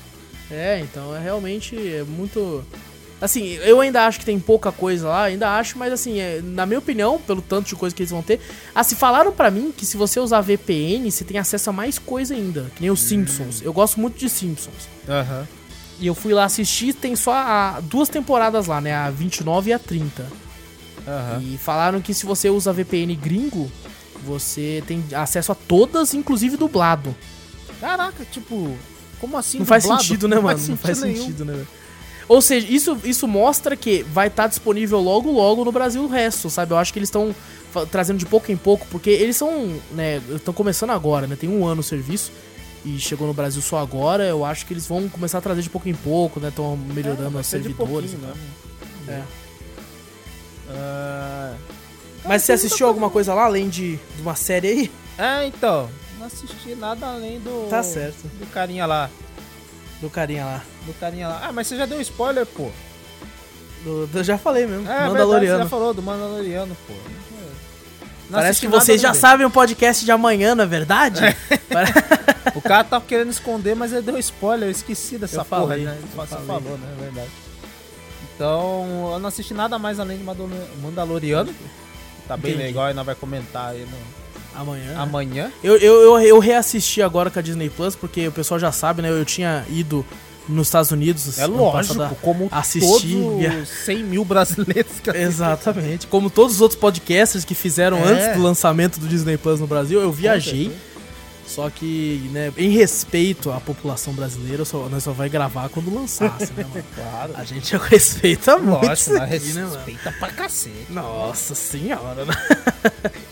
É, 0.50 0.80
então 0.80 1.14
é 1.16 1.20
realmente 1.22 1.76
é 1.76 2.04
muito. 2.04 2.64
Assim, 3.22 3.54
eu 3.64 3.80
ainda 3.80 4.06
acho 4.06 4.20
que 4.20 4.26
tem 4.26 4.38
pouca 4.40 4.72
coisa 4.74 5.08
lá, 5.08 5.24
ainda 5.24 5.58
acho, 5.58 5.78
mas 5.80 5.94
assim, 5.94 6.20
é, 6.20 6.42
na 6.44 6.66
minha 6.66 6.80
opinião, 6.80 7.18
pelo 7.20 7.42
tanto 7.42 7.68
de 7.70 7.76
coisa 7.76 7.96
que 7.96 8.02
eles 8.04 8.12
vão 8.12 8.22
ter. 8.22 8.40
Ah, 8.74 8.84
se 8.84 8.94
falaram 8.94 9.32
pra 9.32 9.50
mim 9.50 9.74
que 9.76 9.86
se 9.86 9.96
você 9.96 10.20
usar 10.20 10.42
VPN, 10.42 11.10
você 11.10 11.24
tem 11.24 11.38
acesso 11.38 11.70
a 11.70 11.74
mais 11.74 11.98
coisa 11.98 12.34
ainda, 12.36 12.70
que 12.76 12.82
nem 12.82 12.92
os 12.92 13.00
Simpsons. 13.02 13.62
Eu 13.62 13.72
gosto 13.72 14.00
muito 14.00 14.18
de 14.20 14.30
Simpsons. 14.30 14.90
Aham. 15.08 15.48
E 15.98 16.08
eu 16.08 16.14
fui 16.14 16.34
lá 16.34 16.44
assistir, 16.44 16.94
tem 16.94 17.16
só 17.16 17.32
a- 17.34 17.80
duas 17.82 18.10
temporadas 18.10 18.68
lá, 18.68 18.82
né? 18.82 18.94
A 18.94 19.10
29 19.10 19.70
e 19.70 19.74
a 19.74 19.80
30. 19.80 20.26
Aham. 21.08 21.42
E 21.42 21.58
falaram 21.58 22.02
que 22.02 22.14
se 22.14 22.26
você 22.26 22.50
usa 22.50 22.74
VPN 22.74 23.16
gringo, 23.16 23.72
você 24.26 24.84
tem 24.86 25.02
acesso 25.14 25.54
a 25.54 25.56
todas, 25.56 26.14
inclusive 26.14 26.58
dublado. 26.58 27.16
Caraca, 27.80 28.26
tipo, 28.26 28.76
como 29.22 29.38
assim? 29.38 29.60
não 29.60 29.66
faz 29.66 29.84
dublado? 29.84 30.04
sentido, 30.04 30.28
né, 30.28 30.38
mano? 30.40 30.60
Não 30.68 30.76
faz 30.78 31.02
nenhum. 31.02 31.16
sentido, 31.18 31.46
né? 31.46 31.66
Ou 32.28 32.42
seja, 32.42 32.68
isso, 32.68 32.98
isso 33.04 33.28
mostra 33.28 33.76
que 33.76 34.04
vai 34.04 34.28
estar 34.28 34.48
disponível 34.48 35.00
logo, 35.00 35.32
logo 35.32 35.64
no 35.64 35.72
Brasil 35.72 36.04
o 36.04 36.08
resto, 36.08 36.50
sabe? 36.50 36.74
Eu 36.74 36.78
acho 36.78 36.92
que 36.92 37.00
eles 37.00 37.10
estão 37.10 37.36
trazendo 37.92 38.18
de 38.18 38.26
pouco 38.26 38.52
em 38.52 38.58
pouco, 38.58 38.88
porque 38.90 39.10
eles 39.10 39.36
são, 39.36 39.80
né, 39.92 40.22
estão 40.30 40.54
começando 40.54 40.92
agora, 40.92 41.28
né? 41.28 41.36
Tem 41.36 41.50
um 41.50 41.66
ano 41.66 41.82
o 41.82 41.84
serviço 41.84 42.32
e 42.84 42.98
chegou 43.00 43.28
no 43.28 43.34
Brasil 43.34 43.62
só 43.62 43.78
agora. 43.78 44.24
Eu 44.24 44.44
acho 44.46 44.66
que 44.66 44.74
eles 44.74 44.88
vão 44.88 45.08
começar 45.10 45.40
a 45.40 45.42
trazer 45.42 45.62
de 45.62 45.70
pouco 45.70 45.88
em 45.90 45.96
pouco, 45.96 46.40
né? 46.40 46.50
Estão 46.50 46.76
melhorando 46.78 47.32
vai 47.32 47.42
os 47.42 47.48
servidores. 47.48 48.14
né? 48.14 48.34
né? 49.06 49.26
Ah, 50.70 51.54
Mas 52.24 52.44
você 52.44 52.54
assistiu 52.54 52.88
alguma 52.88 53.10
coisa 53.10 53.34
lá, 53.34 53.46
além 53.46 53.70
de, 53.70 53.98
de 53.98 54.22
uma 54.22 54.36
série 54.36 54.68
aí? 54.68 54.92
É, 55.18 55.46
então, 55.48 55.90
não 56.18 56.28
assisti 56.28 56.76
nada 56.76 57.08
além 57.08 57.40
do. 57.40 57.68
Tá 57.70 57.84
certo. 57.84 58.28
Do 58.40 58.46
carinha 58.48 58.86
lá. 58.86 59.10
Do 60.02 60.10
carinha 60.10 60.46
lá. 60.46 60.62
Do 60.86 60.94
carinha 60.94 61.28
lá. 61.28 61.42
Ah, 61.48 61.52
mas 61.52 61.68
você 61.68 61.78
já 61.78 61.86
deu 61.86 62.00
spoiler, 62.02 62.46
pô. 62.46 62.70
Do- 63.84 64.10
eu 64.14 64.24
já 64.24 64.38
falei 64.38 64.66
mesmo. 64.66 64.84
É, 64.84 64.88
Verdade, 64.88 65.04
você 65.06 65.12
Mandaloriano. 65.14 65.64
já 65.64 65.70
falou 65.70 65.94
do 65.94 66.02
Mandaloriano, 66.02 66.78
pô. 66.88 66.94
Não 68.30 68.40
Parece 68.40 68.60
que 68.60 68.68
vocês 68.68 69.00
já 69.00 69.14
sabem 69.14 69.46
o 69.46 69.52
podcast 69.52 70.04
de 70.04 70.12
amanhã, 70.12 70.56
na 70.56 70.64
é 70.64 70.66
verdade? 70.66 71.22
Pare- 71.72 71.94
O 72.56 72.62
cara 72.62 72.84
tava 72.84 73.04
querendo 73.06 73.30
esconder, 73.30 73.76
mas 73.76 73.92
ele 73.92 74.02
deu 74.02 74.18
spoiler. 74.18 74.68
Eu 74.68 74.72
esqueci 74.72 75.18
dessa 75.18 75.42
Eu 75.42 75.46
porra, 75.46 75.62
falei, 75.68 75.84
né? 75.86 75.98
Você 76.16 76.28
falei. 76.28 76.46
falou, 76.48 76.78
né? 76.78 76.88
É 76.98 77.02
verdade. 77.04 77.30
Então, 78.36 79.12
eu 79.14 79.20
não 79.20 79.28
assisti 79.28 79.54
nada 79.54 79.78
mais 79.78 80.00
além 80.00 80.18
de 80.18 80.24
Mandalo- 80.24 80.50
Mandaloriano. 80.82 81.54
Tá 82.28 82.36
bem 82.38 82.52
Entendi. 82.54 82.68
legal 82.68 82.90
e 82.90 82.94
nós 82.94 83.06
vai 83.06 83.14
comentar 83.16 83.72
aí 83.72 83.82
no... 83.86 83.98
amanhã. 84.56 84.98
amanhã. 84.98 85.52
Eu, 85.64 85.78
eu, 85.78 86.02
eu, 86.02 86.20
eu 86.22 86.40
reassisti 86.40 87.02
agora 87.02 87.30
com 87.30 87.40
a 87.40 87.42
Disney 87.42 87.70
Plus, 87.70 87.96
porque 87.96 88.28
o 88.28 88.32
pessoal 88.32 88.60
já 88.60 88.72
sabe, 88.72 89.02
né? 89.02 89.10
Eu 89.10 89.26
tinha 89.26 89.66
ido 89.70 90.06
nos 90.48 90.68
Estados 90.68 90.92
Unidos. 90.92 91.40
É 91.40 91.46
lógico, 91.48 91.96
passado, 91.96 92.16
como 92.22 92.48
assisti, 92.52 92.88
todos 92.88 93.40
via- 93.40 93.60
os 93.64 93.70
100 93.70 94.04
mil 94.04 94.24
brasileiros 94.24 95.00
que 95.02 95.10
Exatamente. 95.18 96.08
Como 96.08 96.30
todos 96.30 96.56
os 96.56 96.62
outros 96.62 96.80
podcasters 96.80 97.44
que 97.44 97.56
fizeram 97.56 97.98
É. 97.98 98.04
antes 98.04 98.36
do 98.38 98.44
lançamento 98.44 99.00
do 99.00 99.08
Disney 99.08 99.38
Plus 99.38 99.60
no 99.60 99.68
Brasil, 99.68 100.00
eu 100.02 100.12
viajei. 100.12 100.72
Só 101.48 101.70
que, 101.70 102.28
né, 102.34 102.52
em 102.58 102.70
respeito 102.72 103.52
à 103.52 103.60
população 103.60 104.14
brasileira, 104.14 104.66
só- 104.66 104.90
nós 104.90 105.04
só 105.04 105.12
vai 105.12 105.30
gravar 105.30 105.70
quando 105.70 105.94
lançasse, 105.94 106.52
né, 106.54 106.66
mano? 106.68 106.84
Claro. 106.96 107.34
A 107.36 107.44
gente 107.44 107.78
respeita 107.78 108.58
muito. 108.58 108.84
Lógico, 108.86 109.16
aqui, 109.18 109.40
né, 109.54 109.62
mano? 109.64 109.76
respeita 109.76 110.12
pra 110.20 110.30
cacete. 110.30 110.88
Nossa 110.90 111.54
senhora, 111.54 112.26
né? 112.26 112.34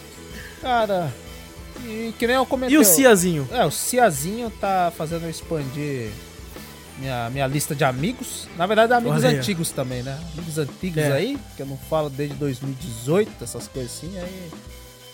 Cara, 0.64 1.14
e 1.86 2.14
que 2.18 2.26
nem 2.26 2.38
eu 2.38 2.46
comentei. 2.46 2.76
E 2.76 2.80
o 2.80 2.84
Ciazinho? 2.84 3.48
É, 3.52 3.66
o 3.66 3.70
Ciazinho 3.72 4.50
tá 4.50 4.92
fazendo 4.96 5.24
eu 5.26 5.30
expandir 5.30 6.10
minha, 6.98 7.30
minha 7.30 7.46
lista 7.48 7.76
de 7.76 7.84
amigos. 7.84 8.48
Na 8.58 8.66
verdade, 8.66 8.94
amigos 8.94 9.24
Olha 9.24 9.38
antigos 9.38 9.72
também, 9.72 10.02
né? 10.02 10.18
Amigos 10.34 10.58
antigos 10.58 11.04
É. 11.04 11.12
aí, 11.12 11.38
que 11.56 11.62
eu 11.62 11.66
não 11.66 11.78
falo 11.78 12.10
desde 12.10 12.36
2018, 12.38 13.44
essas 13.44 13.68
coisas 13.68 13.92
assim. 13.92 14.18
Aí 14.18 14.52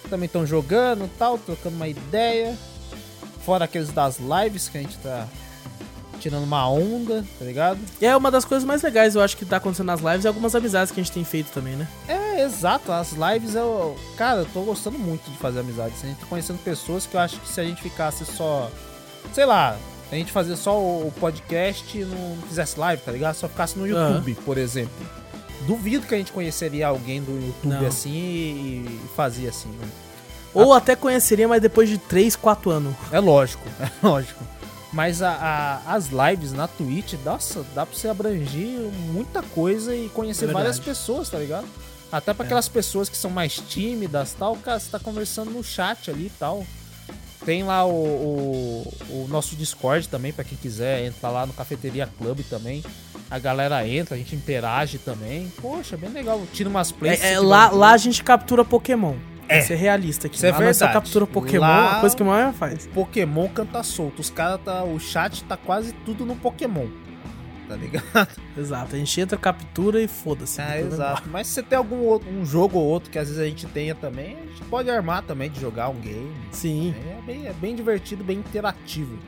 também 0.10 0.28
estão 0.28 0.46
jogando 0.46 1.06
e 1.06 1.10
tal, 1.18 1.38
trocando 1.38 1.76
uma 1.76 1.88
ideia. 1.88 2.56
Fora 3.46 3.66
aqueles 3.66 3.90
das 3.90 4.20
lives 4.20 4.70
que 4.70 4.78
a 4.78 4.82
gente 4.82 4.98
tá 4.98 5.28
tirando 6.20 6.44
uma 6.44 6.70
onda, 6.70 7.26
tá 7.40 7.46
ligado? 7.46 7.80
E 8.00 8.06
é 8.06 8.16
uma 8.16 8.30
das 8.30 8.44
coisas 8.46 8.68
mais 8.68 8.82
legais, 8.84 9.16
eu 9.16 9.22
acho, 9.22 9.38
que 9.38 9.46
tá 9.46 9.58
acontecendo 9.58 9.88
nas 9.88 10.02
lives 10.02 10.26
e 10.26 10.28
algumas 10.28 10.54
amizades 10.54 10.92
que 10.92 11.00
a 11.00 11.04
gente 11.04 11.14
tem 11.14 11.24
feito 11.24 11.50
também, 11.52 11.76
né? 11.76 11.88
É, 12.08 12.19
exato. 12.42 12.92
As 12.92 13.14
lives 13.14 13.56
eu. 13.56 13.96
Cara, 14.18 14.40
eu 14.42 14.46
tô 14.46 14.62
gostando 14.62 14.98
muito 15.00 15.30
de 15.30 15.38
fazer 15.38 15.60
amizades. 15.60 16.04
A 16.04 16.08
gente 16.08 16.18
tá 16.20 16.26
conhecendo 16.26 16.58
pessoas 16.64 17.06
que 17.06 17.16
eu 17.16 17.20
acho 17.20 17.40
que 17.40 17.48
se 17.50 17.60
a 17.60 17.64
gente 17.64 17.82
ficasse 17.82 18.26
só. 18.26 18.70
Sei 19.34 19.46
lá, 19.46 19.78
a 20.12 20.16
gente 20.16 20.32
fazer 20.32 20.56
só 20.56 20.78
o 20.80 21.12
podcast 21.20 21.98
e 21.98 22.04
não 22.06 22.38
fizesse 22.48 22.80
live, 22.80 23.02
tá 23.04 23.12
ligado? 23.12 23.36
Só 23.36 23.48
ficasse 23.48 23.78
no. 23.78 23.86
YouTube, 23.88 24.36
por 24.46 24.58
exemplo. 24.58 24.94
Duvido 25.68 26.08
que 26.08 26.16
a 26.16 26.18
gente 26.18 26.32
conheceria 26.32 26.88
alguém 26.88 27.22
do 27.22 27.32
YouTube 27.32 27.82
Não. 27.82 27.86
assim 27.88 28.10
e, 28.16 29.00
fazia 29.16 29.50
assim, 29.50 29.70
né? 29.70 29.88
Ou 30.54 30.74
até 30.74 30.96
conheceria, 30.96 31.48
mas 31.48 31.62
depois 31.62 31.88
de 31.90 31.98
3, 31.98 32.36
4 32.36 32.72
anos. 32.72 32.96
É 33.12 33.20
lógico, 33.20 33.64
é 33.80 33.90
lógico. 34.02 34.44
Mas 34.92 35.22
a- 35.22 35.82
a- 35.86 35.94
as 35.94 36.08
lives 36.08 36.54
na 36.54 36.68
Twitch, 36.68 37.14
nossa, 37.24 37.64
dá 37.76 37.86
pra 37.86 37.96
você 37.96 38.08
abranger 38.08 38.80
muita 39.14 39.44
coisa 39.44 39.96
e 39.96 40.10
conhecer 40.10 40.50
É 40.50 40.54
várias 40.54 40.80
pessoas, 40.80 41.30
tá 41.30 41.38
ligado? 41.38 41.68
Até 42.12 42.34
pra 42.34 42.44
É. 42.44 42.48
aquelas 42.48 42.68
pessoas 42.68 43.08
que 43.10 43.18
são 43.18 43.30
mais 43.30 43.56
tímidas 43.56 44.34
tal, 44.38 44.56
cara, 44.58 44.80
você 44.80 44.90
tá 44.90 45.00
conversando 45.00 45.52
no 45.52 45.64
chat 45.64 46.10
ali 46.10 46.26
e 46.28 46.32
tal. 46.32 46.66
Tem 47.46 47.64
lá 47.64 47.86
o, 47.86 47.92
o, 47.92 48.94
o 49.10 49.28
nosso 49.30 49.56
Discord 49.56 50.10
também, 50.10 50.34
pra 50.34 50.44
quem 50.44 50.58
quiser 50.58 51.06
entrar 51.06 51.30
lá 51.30 51.46
no 51.46 51.54
Cafeteria 51.54 52.08
Club 52.18 52.42
também. 52.50 52.84
A 53.32 53.40
galera 53.40 53.88
entra, 53.88 54.16
a 54.16 54.18
gente 54.18 54.36
interage 54.36 54.98
também. 54.98 55.52
Poxa, 55.62 55.96
bem 55.96 56.10
legal. 56.10 56.42
Tira 56.52 56.68
umas 56.70 56.92
plays. 56.92 57.22
É, 57.24 57.34
é, 57.34 57.40
lá, 57.40 57.70
lá 57.70 57.92
a 57.92 57.98
gente 57.98 58.24
captura 58.24 58.66
Pokémon. 58.66 59.16
É. 59.48 59.60
É 59.60 59.76
realista 59.76 60.28
aqui. 60.28 60.36
Isso 60.36 60.46
é 60.46 60.52
nós 60.52 60.78
captura 60.78 61.26
Pokémon, 61.26 61.62
Lá- 61.62 61.98
a 61.98 62.00
coisa 62.02 62.16
que 62.16 62.24
mais 62.24 62.56
faz. 62.56 62.88
Pokémon 62.88 63.48
canta 63.50 63.82
solto. 63.84 64.20
Os 64.20 64.30
caras 64.30 64.60
tá. 64.64 64.84
O 64.84 65.00
chat 65.00 65.44
tá 65.46 65.58
quase 65.58 65.92
tudo 66.06 66.26
no 66.26 66.36
Pokémon. 66.36 66.88
Tá 67.70 67.76
ligado? 67.76 68.28
Exato, 68.58 68.96
a 68.96 68.98
gente 68.98 69.22
entra, 69.22 69.38
captura 69.38 70.02
e 70.02 70.08
foda-se. 70.08 70.60
É, 70.60 70.82
exato. 70.82 71.30
Mas 71.30 71.46
se 71.46 71.54
você 71.54 71.64
tem 71.64 71.78
algum 71.78 72.00
outro, 72.00 72.28
um 72.28 72.44
jogo 72.44 72.80
ou 72.80 72.84
outro 72.84 73.12
que 73.12 73.20
às 73.20 73.28
vezes 73.28 73.40
a 73.40 73.46
gente 73.46 73.68
tenha 73.68 73.94
também, 73.94 74.36
a 74.38 74.48
gente 74.48 74.64
pode 74.64 74.90
armar 74.90 75.22
também 75.22 75.52
de 75.52 75.62
jogar 75.62 75.90
um 75.90 76.00
game. 76.00 76.36
Sim. 76.52 76.96
É 77.08 77.22
bem, 77.22 77.46
é 77.46 77.54
bem 77.54 77.76
divertido, 77.76 78.24
bem 78.24 78.40
interativo. 78.40 79.20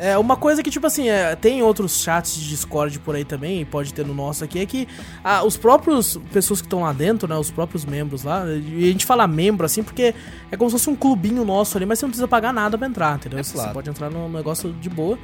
É, 0.00 0.12
assim. 0.12 0.20
uma 0.20 0.36
coisa 0.36 0.62
que, 0.62 0.70
tipo 0.70 0.86
assim, 0.86 1.08
é, 1.08 1.34
tem 1.34 1.62
outros 1.62 2.02
chats 2.02 2.34
de 2.36 2.48
Discord 2.48 2.98
por 3.00 3.14
aí 3.14 3.24
também, 3.24 3.64
pode 3.64 3.92
ter 3.92 4.06
no 4.06 4.14
nosso 4.14 4.44
aqui, 4.44 4.60
é 4.60 4.66
que 4.66 4.86
ah, 5.24 5.44
os 5.44 5.56
próprios 5.56 6.16
pessoas 6.32 6.60
que 6.60 6.66
estão 6.66 6.82
lá 6.82 6.92
dentro, 6.92 7.28
né, 7.28 7.36
os 7.36 7.50
próprios 7.50 7.84
membros 7.84 8.22
lá, 8.22 8.44
e 8.46 8.88
a 8.88 8.92
gente 8.92 9.04
fala 9.04 9.26
membro 9.26 9.66
assim 9.66 9.82
porque 9.82 10.14
é 10.50 10.56
como 10.56 10.70
se 10.70 10.74
fosse 10.76 10.88
um 10.88 10.96
clubinho 10.96 11.44
nosso 11.44 11.76
ali, 11.76 11.84
mas 11.84 11.98
você 11.98 12.04
não 12.06 12.10
precisa 12.10 12.28
pagar 12.28 12.52
nada 12.52 12.78
pra 12.78 12.86
entrar, 12.86 13.16
entendeu? 13.16 13.38
É 13.38 13.42
Você 13.42 13.54
claro. 13.54 13.72
pode 13.72 13.90
entrar 13.90 14.08
num 14.10 14.28
negócio 14.28 14.72
de 14.72 14.88
boa. 14.88 15.18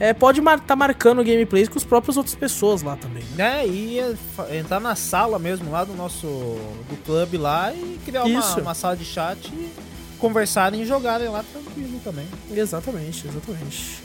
É, 0.00 0.14
pode 0.14 0.40
mar 0.40 0.58
tá 0.58 0.74
marcando 0.74 1.22
gameplays 1.22 1.68
com 1.68 1.76
os 1.76 1.84
próprios 1.84 2.16
outras 2.16 2.34
pessoas 2.34 2.80
lá 2.80 2.96
também. 2.96 3.22
né? 3.36 3.60
É, 3.62 3.66
e 3.68 3.98
é 3.98 4.16
entrar 4.58 4.80
na 4.80 4.96
sala 4.96 5.38
mesmo 5.38 5.70
lá 5.70 5.84
do 5.84 5.92
nosso 5.92 6.26
do 6.26 7.04
clube 7.04 7.36
lá 7.36 7.70
e 7.74 8.00
criar 8.04 8.24
uma, 8.24 8.56
uma 8.56 8.74
sala 8.74 8.96
de 8.96 9.04
chat 9.04 9.46
e 9.48 9.70
conversarem 10.18 10.80
e 10.80 10.86
jogarem 10.86 11.28
lá 11.28 11.44
tranquilo 11.52 12.00
também. 12.02 12.26
Exatamente, 12.50 13.28
exatamente. 13.28 14.02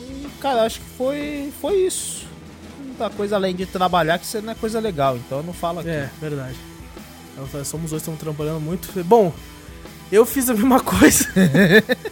E, 0.00 0.26
cara, 0.40 0.62
acho 0.62 0.80
que 0.80 0.86
foi, 0.96 1.52
foi 1.60 1.76
isso. 1.76 2.26
Muita 2.82 3.10
coisa 3.10 3.36
além 3.36 3.54
de 3.54 3.66
trabalhar, 3.66 4.18
que 4.18 4.24
isso 4.24 4.40
não 4.40 4.52
é 4.52 4.54
coisa 4.54 4.80
legal, 4.80 5.16
então 5.18 5.38
eu 5.38 5.44
não 5.44 5.52
falo 5.52 5.80
aqui. 5.80 5.90
É, 5.90 6.08
verdade. 6.18 6.56
Somos 7.64 7.90
dois, 7.90 8.00
estamos 8.00 8.18
trabalhando 8.20 8.60
muito. 8.60 8.88
Bom, 9.04 9.32
eu 10.10 10.24
fiz 10.24 10.48
a 10.48 10.54
mesma 10.54 10.80
coisa. 10.80 11.26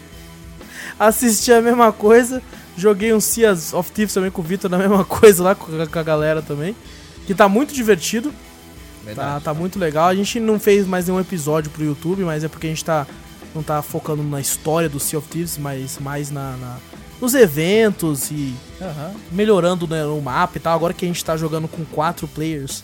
Assisti 0.98 1.52
a 1.52 1.62
mesma 1.62 1.90
coisa. 1.92 2.42
Joguei 2.76 3.12
um 3.12 3.20
Seas 3.20 3.72
of 3.74 3.90
Thieves 3.92 4.14
também 4.14 4.30
com 4.30 4.40
o 4.40 4.44
Vitor 4.44 4.68
na 4.70 4.78
mesma 4.78 5.04
coisa 5.04 5.42
lá 5.42 5.54
com 5.54 5.80
a, 5.80 5.86
com 5.86 5.98
a 5.98 6.02
galera 6.02 6.40
também. 6.42 6.74
Que 7.26 7.34
tá 7.34 7.48
muito 7.48 7.72
divertido. 7.74 8.30
Tá, 8.30 9.04
Verdade. 9.04 9.44
tá 9.44 9.54
muito 9.54 9.78
legal. 9.78 10.06
A 10.08 10.14
gente 10.14 10.38
não 10.40 10.58
fez 10.60 10.86
mais 10.86 11.06
nenhum 11.06 11.20
episódio 11.20 11.70
pro 11.70 11.84
YouTube, 11.84 12.22
mas 12.22 12.44
é 12.44 12.48
porque 12.48 12.66
a 12.66 12.70
gente 12.70 12.84
tá. 12.84 13.06
Não 13.54 13.62
tá 13.62 13.82
focando 13.82 14.22
na 14.22 14.40
história 14.40 14.88
do 14.88 14.98
Sea 14.98 15.18
of 15.18 15.28
Thieves, 15.28 15.58
mas 15.58 15.98
mais 15.98 16.30
na, 16.30 16.56
na- 16.56 16.78
nos 17.20 17.34
eventos 17.34 18.30
e 18.30 18.54
Aham. 18.80 19.12
melhorando 19.30 19.86
né, 19.86 20.06
o 20.06 20.20
mapa 20.22 20.56
e 20.56 20.60
tal. 20.60 20.74
Agora 20.74 20.94
que 20.94 21.04
a 21.04 21.08
gente 21.08 21.22
tá 21.22 21.36
jogando 21.36 21.68
com 21.68 21.84
quatro 21.84 22.26
players, 22.26 22.82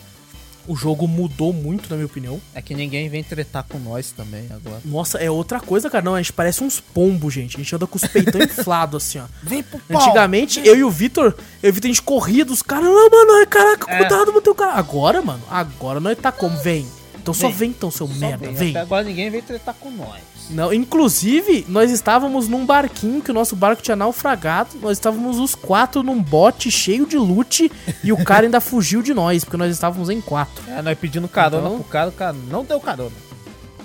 o 0.67 0.75
jogo 0.75 1.07
mudou 1.07 1.51
muito, 1.51 1.89
na 1.89 1.95
minha 1.95 2.05
opinião. 2.05 2.39
É 2.53 2.61
que 2.61 2.75
ninguém 2.75 3.09
vem 3.09 3.23
tretar 3.23 3.65
com 3.67 3.79
nós 3.79 4.11
também 4.11 4.45
agora. 4.51 4.81
Nossa, 4.85 5.17
é 5.17 5.29
outra 5.29 5.59
coisa, 5.59 5.89
cara. 5.89 6.03
Não, 6.03 6.15
a 6.15 6.21
gente 6.21 6.33
parece 6.33 6.63
uns 6.63 6.79
pombos, 6.79 7.33
gente. 7.33 7.55
A 7.55 7.59
gente 7.59 7.75
anda 7.75 7.87
com 7.87 7.97
os 7.97 8.05
peitão 8.05 8.41
inflados, 8.43 9.03
assim, 9.03 9.19
ó. 9.19 9.23
Vem 9.41 9.63
pro 9.63 9.79
Antigamente, 9.97 10.61
eu 10.63 10.75
e 10.75 10.83
o 10.83 10.89
Vitor, 10.91 11.33
eu 11.63 11.69
e 11.69 11.71
o 11.71 11.73
Vitor, 11.73 11.87
a 11.89 11.93
gente 11.93 12.01
corria 12.01 12.45
dos 12.45 12.61
caras. 12.61 12.85
Não, 12.85 13.09
mano, 13.09 13.31
ai, 13.39 13.45
caraca, 13.45 13.91
É. 13.91 13.97
cuidado, 13.99 14.31
bateu 14.31 14.53
o 14.53 14.55
cara. 14.55 14.73
Agora, 14.73 15.21
mano, 15.21 15.41
agora 15.49 15.99
nós 15.99 16.17
tá 16.17 16.31
como? 16.31 16.57
Vem. 16.59 16.87
Então 17.29 17.33
só 17.41 17.47
Vem. 17.47 17.57
vem, 17.57 17.69
então, 17.69 17.91
seu 17.91 18.07
Só 18.07 18.13
merda, 18.13 18.45
vem. 18.47 18.55
vem. 18.55 18.69
Até 18.71 18.79
agora 18.81 19.03
ninguém 19.03 19.29
vem 19.29 19.41
tretar 19.41 19.75
com 19.79 19.89
nós. 19.91 20.21
Não, 20.49 20.73
inclusive, 20.73 21.63
nós 21.69 21.91
estávamos 21.91 22.47
num 22.47 22.65
barquinho 22.65 23.21
que 23.21 23.29
o 23.29 23.33
nosso 23.33 23.55
barco 23.55 23.81
tinha 23.83 23.95
naufragado. 23.95 24.71
Nós 24.81 24.93
estávamos 24.97 25.37
os 25.37 25.53
quatro 25.53 26.01
num 26.01 26.21
bote 26.21 26.71
cheio 26.71 27.05
de 27.05 27.17
loot 27.17 27.71
e 28.03 28.11
o 28.11 28.23
cara 28.23 28.45
ainda 28.47 28.59
fugiu 28.59 29.01
de 29.03 29.13
nós, 29.13 29.43
porque 29.43 29.57
nós 29.57 29.71
estávamos 29.71 30.09
em 30.09 30.19
quatro. 30.19 30.63
É, 30.67 30.81
nós 30.81 30.97
pedindo 30.97 31.27
carona 31.27 31.67
Então- 31.67 31.79
pro 31.79 31.89
cara, 31.89 32.09
o 32.09 32.13
cara 32.13 32.33
não 32.49 32.63
deu 32.65 32.79
carona. 32.79 33.11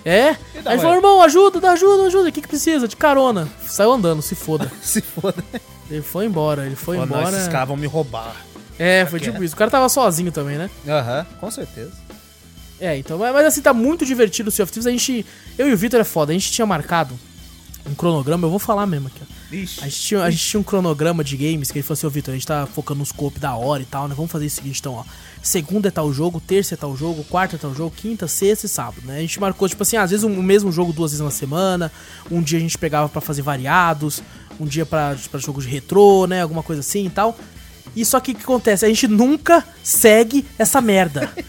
É? 0.06 0.36
Aí 0.66 0.78
falou, 0.78 0.96
irmão, 0.96 1.22
ajuda, 1.22 1.60
dá 1.60 1.72
ajuda, 1.72 2.06
ajuda. 2.06 2.28
O 2.28 2.32
que 2.32 2.42
que 2.42 2.48
precisa? 2.48 2.86
De 2.86 2.94
carona. 2.96 3.48
Saiu 3.66 3.92
andando, 3.92 4.20
se 4.20 4.34
foda. 4.34 4.70
Se 4.82 5.00
foda. 5.00 5.42
Ele 5.90 6.02
foi 6.02 6.26
embora, 6.26 6.64
ele 6.66 6.76
foi 6.76 6.96
Pô, 6.98 7.04
embora. 7.04 7.28
esses 7.36 7.48
caras 7.48 7.68
vão 7.68 7.76
me 7.76 7.86
roubar. 7.86 8.34
É, 8.78 9.06
foi 9.06 9.20
tipo 9.20 9.42
isso. 9.44 9.54
O 9.54 9.56
cara 9.56 9.70
tava 9.70 9.88
sozinho 9.88 10.32
também, 10.32 10.58
né? 10.58 10.68
Aham, 10.88 11.26
com 11.40 11.50
certeza. 11.50 11.92
É, 12.80 12.98
então, 12.98 13.18
mas, 13.18 13.46
assim, 13.46 13.62
tá 13.62 13.72
muito 13.72 14.04
divertido 14.04 14.48
o 14.48 14.52
Sea 14.52 14.64
of 14.64 14.72
Thieves. 14.72 14.86
A 14.86 14.90
gente, 14.90 15.24
eu 15.56 15.68
e 15.68 15.72
o 15.72 15.76
Vitor 15.76 16.00
é 16.00 16.04
foda, 16.04 16.32
a 16.32 16.34
gente 16.34 16.50
tinha 16.50 16.66
marcado 16.66 17.18
um 17.86 17.94
cronograma, 17.94 18.46
eu 18.46 18.50
vou 18.50 18.58
falar 18.58 18.86
mesmo 18.86 19.08
aqui, 19.08 19.20
ó. 19.22 19.54
Ixi. 19.54 19.80
A 19.80 19.84
gente, 19.84 20.00
tinha, 20.00 20.22
a 20.22 20.30
gente 20.30 20.42
tinha 20.44 20.58
um 20.60 20.64
cronograma 20.64 21.22
de 21.22 21.36
games 21.36 21.70
que 21.70 21.78
ele 21.78 21.82
falou 21.82 21.94
assim, 21.98 22.06
ô 22.06 22.10
Vitor, 22.10 22.32
a 22.32 22.36
gente 22.36 22.46
tá 22.46 22.66
focando 22.66 23.00
nos 23.00 23.12
coop 23.12 23.38
da 23.38 23.54
hora 23.54 23.82
e 23.82 23.86
tal, 23.86 24.08
né? 24.08 24.14
Vamos 24.16 24.30
fazer 24.32 24.46
o 24.46 24.50
seguinte, 24.50 24.80
então, 24.80 24.94
ó. 24.94 25.04
Segunda 25.42 25.88
é 25.88 25.90
tal 25.90 26.10
jogo, 26.12 26.40
terça 26.40 26.74
é 26.74 26.76
tal 26.76 26.96
jogo, 26.96 27.22
quarta 27.24 27.56
é 27.56 27.58
tal 27.58 27.74
jogo, 27.74 27.94
quinta, 27.94 28.26
sexta 28.26 28.64
e 28.64 28.68
sábado, 28.68 29.02
né? 29.04 29.18
A 29.18 29.20
gente 29.20 29.38
marcou, 29.38 29.68
tipo 29.68 29.82
assim, 29.82 29.96
às 29.98 30.10
vezes 30.10 30.24
um- 30.24 30.38
o 30.38 30.42
mesmo 30.42 30.72
jogo 30.72 30.92
duas 30.94 31.12
vezes 31.12 31.22
na 31.22 31.30
semana, 31.30 31.92
um 32.30 32.40
dia 32.42 32.58
a 32.58 32.62
gente 32.62 32.78
pegava 32.78 33.08
pra 33.08 33.20
fazer 33.20 33.42
variados, 33.42 34.22
um 34.58 34.64
dia 34.64 34.86
pra 34.86 35.14
jogo 35.34 35.60
de 35.60 35.68
retrô, 35.68 36.26
né? 36.26 36.40
Alguma 36.40 36.62
coisa 36.62 36.80
assim 36.80 37.04
e 37.06 37.10
tal. 37.10 37.38
E 37.94 38.02
só 38.04 38.18
que 38.18 38.32
o 38.32 38.34
que 38.34 38.42
acontece? 38.42 38.84
A 38.86 38.88
gente 38.88 39.06
nunca 39.06 39.62
segue 39.82 40.44
essa 40.58 40.80
merda. 40.80 41.30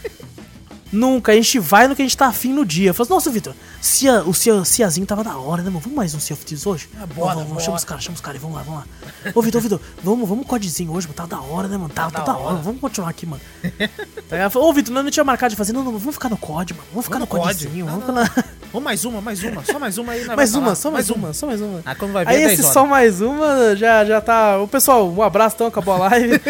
Nunca, 0.92 1.32
a 1.32 1.34
gente 1.34 1.58
vai 1.58 1.88
no 1.88 1.96
que 1.96 2.02
a 2.02 2.04
gente 2.04 2.16
tá 2.16 2.26
afim 2.26 2.52
no 2.52 2.64
dia. 2.64 2.94
Fala 2.94 3.04
assim, 3.06 3.12
nossa, 3.14 3.30
Vitor, 3.30 3.54
Cia, 3.80 4.22
o 4.22 4.32
Cia, 4.32 4.64
Ciazinho 4.64 5.04
tava 5.06 5.24
da 5.24 5.36
hora, 5.36 5.60
né, 5.62 5.68
mano? 5.68 5.80
Vamos 5.80 5.96
mais 5.96 6.14
um 6.14 6.20
Sea 6.20 6.34
of 6.34 6.44
Thieves 6.44 6.64
hoje? 6.64 6.88
Ah, 7.00 7.06
bora, 7.06 7.34
vamos, 7.34 7.48
vamos, 7.48 7.64
chama 7.64 7.76
os 7.76 7.84
caras, 7.84 8.04
chama 8.04 8.14
os 8.14 8.20
caras, 8.20 8.40
vamos 8.40 8.56
lá, 8.56 8.62
vamos 8.62 8.80
lá. 8.80 9.32
Ô, 9.34 9.42
Vitor, 9.42 9.60
Vitor, 9.60 9.80
vamos, 10.02 10.28
vamos 10.28 10.46
codezinho 10.46 10.92
hoje, 10.92 11.08
mano. 11.08 11.16
Tá 11.16 11.26
da 11.26 11.40
hora, 11.40 11.66
né, 11.66 11.76
mano? 11.76 11.88
Tá, 11.90 12.08
tá, 12.10 12.20
da 12.20 12.24
da 12.24 12.36
hora. 12.38 12.54
hora. 12.54 12.62
vamos 12.62 12.80
continuar 12.80 13.10
aqui, 13.10 13.26
mano. 13.26 13.42
Aí 13.64 14.38
ela 14.38 14.48
falou, 14.50 14.70
Ô, 14.70 14.72
Vitor, 14.72 14.94
nós 14.94 15.02
não 15.04 15.10
tinha 15.10 15.24
marcado 15.24 15.50
de 15.50 15.56
fazer, 15.56 15.72
não, 15.72 15.82
não, 15.82 15.98
vamos 15.98 16.14
ficar 16.14 16.28
no 16.28 16.36
COD, 16.36 16.74
mano. 16.74 16.86
Vamos 16.92 17.04
ficar 17.04 17.18
Vamos 17.18 17.28
no 17.32 17.36
no 17.36 17.42
COD. 17.42 17.54
codezinho, 17.54 17.86
Não, 17.86 17.98
vamos 18.00 18.14
não, 18.14 18.24
ficar 18.24 18.40
na... 18.42 18.44
Vamos 18.72 18.84
mais 18.84 19.04
uma, 19.04 19.20
mais 19.20 19.42
uma. 19.42 19.64
Só 19.64 19.78
mais 19.78 19.96
uma 19.96 20.12
aí. 20.12 20.24
vai 20.24 20.36
Mais 20.36 20.54
uma, 20.54 20.74
só 20.74 20.90
mais 20.90 21.08
uma, 21.08 21.32
só 21.32 21.46
mais 21.46 21.60
uma. 21.60 21.80
Ah, 21.84 21.94
quando 21.94 22.12
vai 22.12 22.24
ver 22.26 22.30
Aí 22.32 22.42
é 22.42 22.46
10 22.48 22.52
esse 22.52 22.62
horas. 22.62 22.74
só 22.74 22.84
mais 22.86 23.20
uma 23.22 23.76
já, 23.76 24.04
já 24.04 24.20
tá. 24.20 24.58
O 24.58 24.68
pessoal, 24.68 25.08
um 25.10 25.22
abraço, 25.22 25.54
então, 25.54 25.68
acabou 25.68 25.94
a 25.94 25.98
live. 26.08 26.40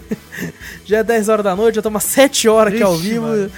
já 0.84 0.98
é 0.98 1.02
10 1.04 1.28
horas 1.28 1.44
da 1.44 1.54
noite, 1.54 1.76
já 1.76 1.80
estamos 1.80 2.02
7 2.02 2.48
horas 2.48 2.72
aqui 2.74 2.82
ao 2.82 2.94
Ixi, 2.94 3.02
vivo. 3.02 3.26
mano. 3.26 3.50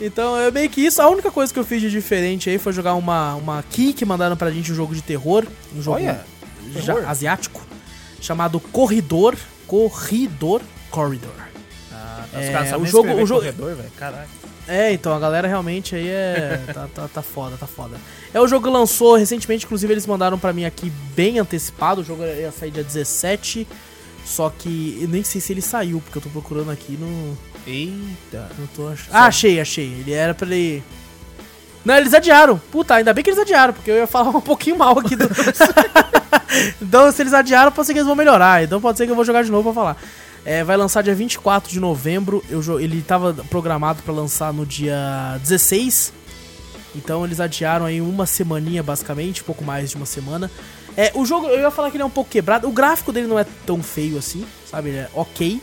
Então 0.00 0.36
é 0.36 0.50
meio 0.50 0.68
que 0.68 0.80
isso. 0.82 1.00
A 1.00 1.08
única 1.08 1.30
coisa 1.30 1.52
que 1.52 1.58
eu 1.58 1.64
fiz 1.64 1.80
de 1.80 1.90
diferente 1.90 2.50
aí 2.50 2.58
foi 2.58 2.72
jogar 2.72 2.94
uma, 2.94 3.34
uma 3.34 3.62
key 3.62 3.92
que 3.92 4.04
mandaram 4.04 4.36
pra 4.36 4.50
gente 4.50 4.70
um 4.70 4.74
jogo 4.74 4.94
de 4.94 5.02
terror. 5.02 5.46
Um 5.74 5.82
jogo 5.82 5.96
Olha, 5.96 6.20
já- 6.74 6.94
terror? 6.94 7.08
asiático. 7.10 7.62
Chamado 8.20 8.60
Corridor. 8.60 9.34
Corridor. 9.66 10.60
Corridor. 10.90 11.30
Ah, 11.92 12.24
É, 12.34 12.40
os 12.40 12.48
caras 12.50 12.72
o 12.82 12.86
jogo- 12.86 13.14
o 13.14 13.26
jogo- 13.26 13.40
corredor, 13.40 13.74
velho. 13.74 13.90
Caralho. 13.96 14.28
É, 14.68 14.92
então 14.92 15.14
a 15.14 15.18
galera 15.18 15.46
realmente 15.46 15.94
aí 15.94 16.08
é. 16.08 16.60
tá, 16.74 16.88
tá, 16.92 17.08
tá 17.08 17.22
foda, 17.22 17.56
tá 17.56 17.66
foda. 17.66 17.96
É 18.34 18.40
o 18.40 18.48
jogo 18.48 18.66
que 18.66 18.72
lançou 18.72 19.16
recentemente, 19.16 19.64
inclusive 19.64 19.92
eles 19.92 20.06
mandaram 20.06 20.38
pra 20.38 20.52
mim 20.52 20.64
aqui 20.64 20.90
bem 21.14 21.38
antecipado. 21.38 22.00
O 22.00 22.04
jogo 22.04 22.22
ia 22.24 22.50
sair 22.52 22.70
dia 22.70 22.82
17. 22.84 23.66
Só 24.24 24.50
que 24.50 24.98
eu 25.00 25.08
nem 25.08 25.22
sei 25.22 25.40
se 25.40 25.52
ele 25.52 25.62
saiu, 25.62 26.00
porque 26.00 26.18
eu 26.18 26.22
tô 26.22 26.28
procurando 26.30 26.70
aqui 26.72 26.96
no. 26.96 27.38
Eita. 27.66 28.48
Não 28.58 28.66
tô 28.68 28.88
achando. 28.88 29.12
Ah, 29.12 29.26
achei, 29.26 29.60
achei. 29.60 29.86
Ele 29.86 30.12
era 30.12 30.34
pra 30.34 30.46
ele. 30.46 30.82
Não, 31.84 31.96
eles 31.96 32.14
adiaram. 32.14 32.58
Puta, 32.70 32.94
ainda 32.94 33.12
bem 33.12 33.22
que 33.22 33.30
eles 33.30 33.40
adiaram, 33.40 33.72
porque 33.72 33.90
eu 33.90 33.96
ia 33.96 34.06
falar 34.06 34.30
um 34.30 34.40
pouquinho 34.40 34.76
mal 34.76 34.98
aqui 34.98 35.16
do. 35.16 35.28
então, 36.82 37.10
se 37.12 37.22
eles 37.22 37.32
adiaram, 37.32 37.72
pode 37.72 37.86
ser 37.86 37.92
que 37.92 37.98
eles 37.98 38.06
vão 38.06 38.16
melhorar. 38.16 38.62
Então 38.62 38.80
pode 38.80 38.98
ser 38.98 39.06
que 39.06 39.12
eu 39.12 39.16
vou 39.16 39.24
jogar 39.24 39.42
de 39.42 39.50
novo 39.50 39.72
pra 39.72 39.82
falar. 39.82 39.96
É, 40.44 40.62
vai 40.62 40.76
lançar 40.76 41.02
dia 41.02 41.14
24 41.14 41.70
de 41.70 41.80
novembro. 41.80 42.42
Eu, 42.48 42.80
ele 42.80 43.02
tava 43.02 43.34
programado 43.50 44.02
pra 44.02 44.14
lançar 44.14 44.52
no 44.52 44.64
dia 44.64 45.38
16. 45.40 46.12
Então 46.94 47.24
eles 47.24 47.40
adiaram 47.40 47.84
aí 47.84 48.00
uma 48.00 48.26
semaninha, 48.26 48.82
basicamente, 48.82 49.42
pouco 49.42 49.64
mais 49.64 49.90
de 49.90 49.96
uma 49.96 50.06
semana. 50.06 50.50
É, 50.96 51.10
o 51.14 51.26
jogo, 51.26 51.46
eu 51.48 51.60
ia 51.60 51.70
falar 51.70 51.90
que 51.90 51.96
ele 51.96 52.02
é 52.02 52.06
um 52.06 52.10
pouco 52.10 52.30
quebrado. 52.30 52.66
O 52.66 52.72
gráfico 52.72 53.12
dele 53.12 53.26
não 53.26 53.38
é 53.38 53.44
tão 53.66 53.82
feio 53.82 54.16
assim, 54.16 54.46
sabe? 54.70 54.90
Ele 54.90 54.98
é 54.98 55.10
ok. 55.14 55.60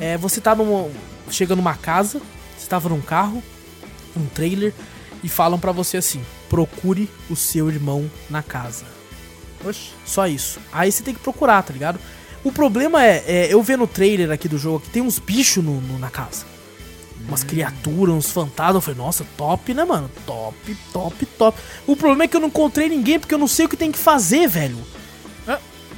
É, 0.00 0.18
você 0.18 0.40
tá 0.40 0.54
numa, 0.54 0.88
chega 1.34 1.56
numa 1.56 1.74
casa, 1.74 2.20
você 2.58 2.66
tava 2.68 2.88
num 2.88 3.00
carro, 3.00 3.42
um 4.16 4.26
trailer, 4.26 4.72
e 5.22 5.28
falam 5.28 5.58
pra 5.58 5.72
você 5.72 5.96
assim: 5.96 6.24
procure 6.48 7.08
o 7.28 7.36
seu 7.36 7.68
irmão 7.70 8.10
na 8.28 8.42
casa. 8.42 8.84
Oxi. 9.64 9.90
Só 10.06 10.26
isso. 10.26 10.58
Aí 10.72 10.90
você 10.90 11.02
tem 11.02 11.14
que 11.14 11.20
procurar, 11.20 11.62
tá 11.62 11.72
ligado? 11.72 11.98
O 12.42 12.50
problema 12.50 13.04
é, 13.04 13.22
é, 13.26 13.52
eu 13.52 13.62
ver 13.62 13.76
no 13.76 13.86
trailer 13.86 14.30
aqui 14.30 14.48
do 14.48 14.56
jogo 14.56 14.80
que 14.80 14.88
tem 14.90 15.02
uns 15.02 15.18
bichos 15.18 15.62
no, 15.62 15.80
no- 15.80 15.98
na 15.98 16.08
casa. 16.08 16.46
Umas 17.28 17.44
criaturas, 17.44 18.14
uns 18.14 18.30
fantasmas. 18.32 18.76
Eu 18.76 18.80
falei, 18.80 18.98
nossa, 18.98 19.26
top, 19.36 19.74
né, 19.74 19.84
mano? 19.84 20.10
Top, 20.24 20.56
top, 20.90 21.26
top. 21.26 21.58
O 21.86 21.94
problema 21.94 22.24
é 22.24 22.28
que 22.28 22.34
eu 22.34 22.40
não 22.40 22.48
encontrei 22.48 22.88
ninguém 22.88 23.20
porque 23.20 23.34
eu 23.34 23.38
não 23.38 23.46
sei 23.46 23.66
o 23.66 23.68
que 23.68 23.76
tem 23.76 23.92
que 23.92 23.98
fazer, 23.98 24.48
velho. 24.48 24.78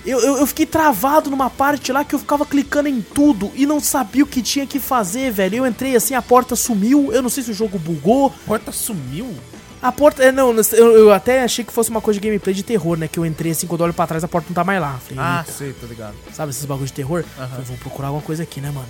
Eu, 0.04 0.18
eu, 0.20 0.36
eu 0.38 0.46
fiquei 0.46 0.66
travado 0.66 1.30
numa 1.30 1.48
parte 1.48 1.92
lá 1.92 2.04
que 2.04 2.14
eu 2.14 2.18
ficava 2.18 2.44
clicando 2.44 2.88
em 2.88 3.00
tudo 3.00 3.52
e 3.54 3.64
não 3.66 3.78
sabia 3.78 4.24
o 4.24 4.26
que 4.26 4.42
tinha 4.42 4.66
que 4.66 4.80
fazer, 4.80 5.30
velho. 5.30 5.58
Eu 5.58 5.66
entrei 5.66 5.94
assim, 5.94 6.14
a 6.14 6.20
porta 6.22 6.56
sumiu. 6.56 7.12
Eu 7.12 7.22
não 7.22 7.30
sei 7.30 7.44
se 7.44 7.50
o 7.52 7.54
jogo 7.54 7.78
bugou. 7.78 8.30
Porta 8.44 8.72
sumiu? 8.72 9.32
A 9.80 9.92
porta. 9.92 10.22
É, 10.24 10.32
não, 10.32 10.52
eu, 10.72 10.90
eu 10.98 11.12
até 11.12 11.42
achei 11.44 11.64
que 11.64 11.72
fosse 11.72 11.88
uma 11.90 12.00
coisa 12.00 12.18
de 12.18 12.26
gameplay 12.26 12.52
de 12.54 12.62
terror, 12.64 12.96
né? 12.96 13.06
Que 13.06 13.18
eu 13.18 13.24
entrei 13.26 13.52
assim, 13.52 13.66
quando 13.68 13.80
eu 13.82 13.84
olho 13.84 13.94
pra 13.94 14.06
trás, 14.06 14.24
a 14.24 14.28
porta 14.28 14.48
não 14.48 14.54
tá 14.54 14.64
mais 14.64 14.80
lá. 14.80 14.98
Falei, 15.06 15.18
Ah, 15.22 15.44
sei, 15.48 15.72
tô 15.72 15.86
ligado. 15.86 16.14
sabe 16.32 16.50
esses 16.50 16.64
bagulhos 16.64 16.90
de 16.90 16.94
terror? 16.96 17.24
Aham. 17.38 17.48
Falei, 17.48 17.64
vou 17.64 17.76
procurar 17.78 18.08
alguma 18.08 18.22
coisa 18.24 18.42
aqui, 18.42 18.60
né, 18.60 18.70
mano? 18.72 18.86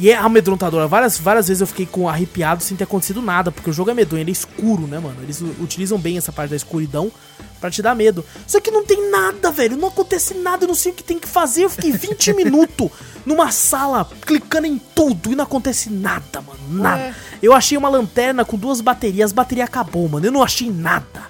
E 0.00 0.10
é 0.10 0.16
amedrontador. 0.16 0.88
Várias, 0.88 1.18
várias 1.18 1.48
vezes 1.48 1.60
eu 1.60 1.66
fiquei 1.66 1.84
com 1.84 2.08
arrepiado 2.08 2.62
sem 2.62 2.74
ter 2.74 2.84
acontecido 2.84 3.20
nada, 3.20 3.52
porque 3.52 3.68
o 3.68 3.72
jogo 3.72 3.90
é 3.90 3.94
medonho, 3.94 4.22
ele 4.22 4.30
é 4.30 4.32
escuro, 4.32 4.86
né, 4.86 4.98
mano? 4.98 5.16
Eles 5.22 5.42
utilizam 5.60 5.98
bem 5.98 6.16
essa 6.16 6.32
parte 6.32 6.48
da 6.48 6.56
escuridão 6.56 7.12
pra 7.60 7.70
te 7.70 7.82
dar 7.82 7.94
medo. 7.94 8.24
Só 8.46 8.58
que 8.60 8.70
não 8.70 8.82
tem 8.82 9.10
nada, 9.10 9.50
velho. 9.50 9.76
Não 9.76 9.88
acontece 9.88 10.32
nada, 10.32 10.64
eu 10.64 10.68
não 10.68 10.74
sei 10.74 10.92
o 10.92 10.94
que 10.94 11.04
tem 11.04 11.18
que 11.18 11.28
fazer. 11.28 11.64
Eu 11.64 11.70
fiquei 11.70 11.92
20 11.92 12.32
minutos 12.34 12.90
numa 13.26 13.52
sala, 13.52 14.08
clicando 14.22 14.66
em 14.66 14.78
tudo 14.78 15.32
e 15.32 15.36
não 15.36 15.44
acontece 15.44 15.90
nada, 15.90 16.40
mano. 16.40 16.60
Nada. 16.70 17.02
Ué. 17.02 17.14
Eu 17.42 17.52
achei 17.52 17.76
uma 17.76 17.90
lanterna 17.90 18.42
com 18.42 18.56
duas 18.56 18.80
baterias, 18.80 19.32
a 19.32 19.34
bateria 19.34 19.64
acabou, 19.64 20.08
mano. 20.08 20.24
Eu 20.24 20.32
não 20.32 20.42
achei 20.42 20.70
nada. 20.70 21.28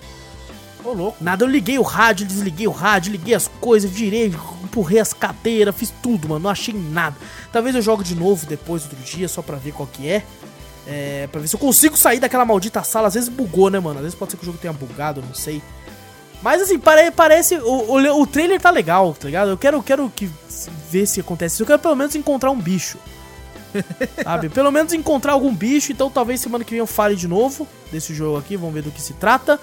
Ô, 0.85 0.93
louco. 0.93 1.17
Nada, 1.21 1.45
eu 1.45 1.49
liguei 1.49 1.79
o 1.79 1.83
rádio, 1.83 2.27
desliguei 2.27 2.67
o 2.67 2.71
rádio, 2.71 3.13
liguei 3.13 3.35
as 3.35 3.49
coisas, 3.61 3.91
virei, 3.91 4.27
empurrei 4.63 4.99
as 4.99 5.13
cadeiras, 5.13 5.75
fiz 5.77 5.93
tudo, 6.03 6.29
mano, 6.29 6.45
não 6.45 6.51
achei 6.51 6.75
nada. 6.75 7.17
Talvez 7.53 7.75
eu 7.75 7.83
jogue 7.83 8.05
de 8.05 8.15
novo 8.15 8.47
depois, 8.47 8.85
outro 8.85 8.99
dia, 8.99 9.29
só 9.29 9.43
pra 9.43 9.57
ver 9.57 9.73
qual 9.73 9.87
que 9.87 10.09
é. 10.09 10.25
É, 10.87 11.29
pra 11.31 11.41
ver 11.41 11.49
se 11.49 11.55
eu 11.55 11.61
consigo 11.61 11.97
sair 11.97 12.19
daquela 12.19 12.45
maldita 12.45 12.83
sala. 12.83 13.09
Às 13.09 13.15
vezes 13.15 13.29
bugou, 13.29 13.71
né, 13.71 13.79
mano? 13.79 13.99
Às 13.99 14.05
vezes 14.05 14.19
pode 14.19 14.33
ser 14.33 14.37
que 14.39 14.43
o 14.43 14.47
jogo 14.47 14.59
tenha 14.59 14.73
bugado, 14.73 15.21
eu 15.21 15.27
não 15.27 15.35
sei. 15.35 15.63
Mas 16.43 16.63
assim, 16.63 16.79
pare, 16.79 17.11
parece. 17.11 17.57
O, 17.57 17.97
o, 17.97 18.23
o 18.23 18.27
trailer 18.27 18.61
tá 18.61 18.71
legal, 18.71 19.15
tá 19.15 19.27
ligado? 19.27 19.51
Eu 19.51 19.59
quero, 19.59 19.83
quero 19.83 20.11
que, 20.11 20.31
ver 20.91 21.07
se 21.07 21.21
acontece. 21.21 21.63
Eu 21.63 21.67
quero 21.67 21.79
pelo 21.79 21.95
menos 21.95 22.15
encontrar 22.15 22.51
um 22.51 22.59
bicho. 22.59 22.99
Sabe? 24.25 24.49
Pelo 24.49 24.73
menos 24.73 24.93
encontrar 24.93 25.33
algum 25.33 25.55
bicho. 25.55 25.93
Então 25.93 26.11
talvez 26.11 26.41
semana 26.41 26.65
que 26.65 26.71
vem 26.71 26.81
eu 26.81 26.87
fale 26.87 27.15
de 27.15 27.29
novo 27.29 27.69
desse 27.93 28.15
jogo 28.15 28.39
aqui. 28.39 28.57
Vamos 28.57 28.75
ver 28.75 28.83
do 28.83 28.91
que 28.91 29.03
se 29.03 29.13
trata. 29.15 29.61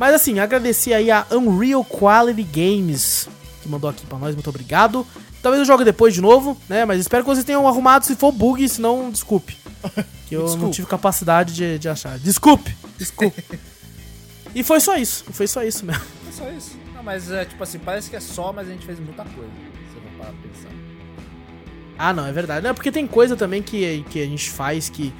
Mas 0.00 0.14
assim, 0.14 0.38
agradecer 0.38 0.94
aí 0.94 1.10
a 1.10 1.26
Unreal 1.30 1.84
Quality 1.84 2.42
Games 2.42 3.28
que 3.62 3.68
mandou 3.68 3.90
aqui 3.90 4.06
pra 4.06 4.18
nós. 4.18 4.34
Muito 4.34 4.48
obrigado. 4.48 5.06
Talvez 5.42 5.60
eu 5.60 5.66
jogue 5.66 5.84
depois 5.84 6.14
de 6.14 6.22
novo, 6.22 6.56
né? 6.68 6.86
Mas 6.86 7.00
espero 7.00 7.22
que 7.22 7.28
vocês 7.28 7.44
tenham 7.44 7.68
arrumado 7.68 8.06
se 8.06 8.16
for 8.16 8.32
bug, 8.32 8.66
senão 8.68 9.10
desculpe. 9.10 9.56
Que 10.30 10.36
eu 10.36 10.42
não 10.42 10.46
Desculpe. 10.46 10.74
tive 10.76 10.86
capacidade 10.86 11.52
de, 11.52 11.76
de 11.76 11.88
achar. 11.88 12.16
Desculpe, 12.16 12.72
desculpe. 12.96 13.42
e 14.54 14.62
foi 14.62 14.78
só 14.78 14.96
isso. 14.96 15.24
Foi 15.32 15.48
só 15.48 15.64
isso 15.64 15.84
mesmo. 15.84 16.04
É 16.28 16.30
só 16.30 16.48
isso. 16.52 16.78
Não, 16.94 17.02
mas 17.02 17.32
é 17.32 17.44
tipo 17.44 17.60
assim, 17.60 17.80
parece 17.80 18.08
que 18.08 18.14
é 18.14 18.20
só, 18.20 18.52
mas 18.52 18.68
a 18.68 18.70
gente 18.70 18.86
fez 18.86 19.00
muita 19.00 19.24
coisa. 19.24 19.50
Se 19.90 19.96
eu 19.96 20.02
não 20.04 20.18
parar 20.18 20.30
pra 20.30 20.48
pensar. 20.48 20.70
Ah, 21.98 22.12
não, 22.12 22.24
é 22.24 22.30
verdade. 22.30 22.64
Não, 22.64 22.72
porque 22.76 22.92
tem 22.92 23.08
coisa 23.08 23.34
também 23.36 23.60
que, 23.60 24.04
que 24.08 24.22
a 24.22 24.24
gente 24.24 24.48
faz 24.50 24.88
que 24.88 25.12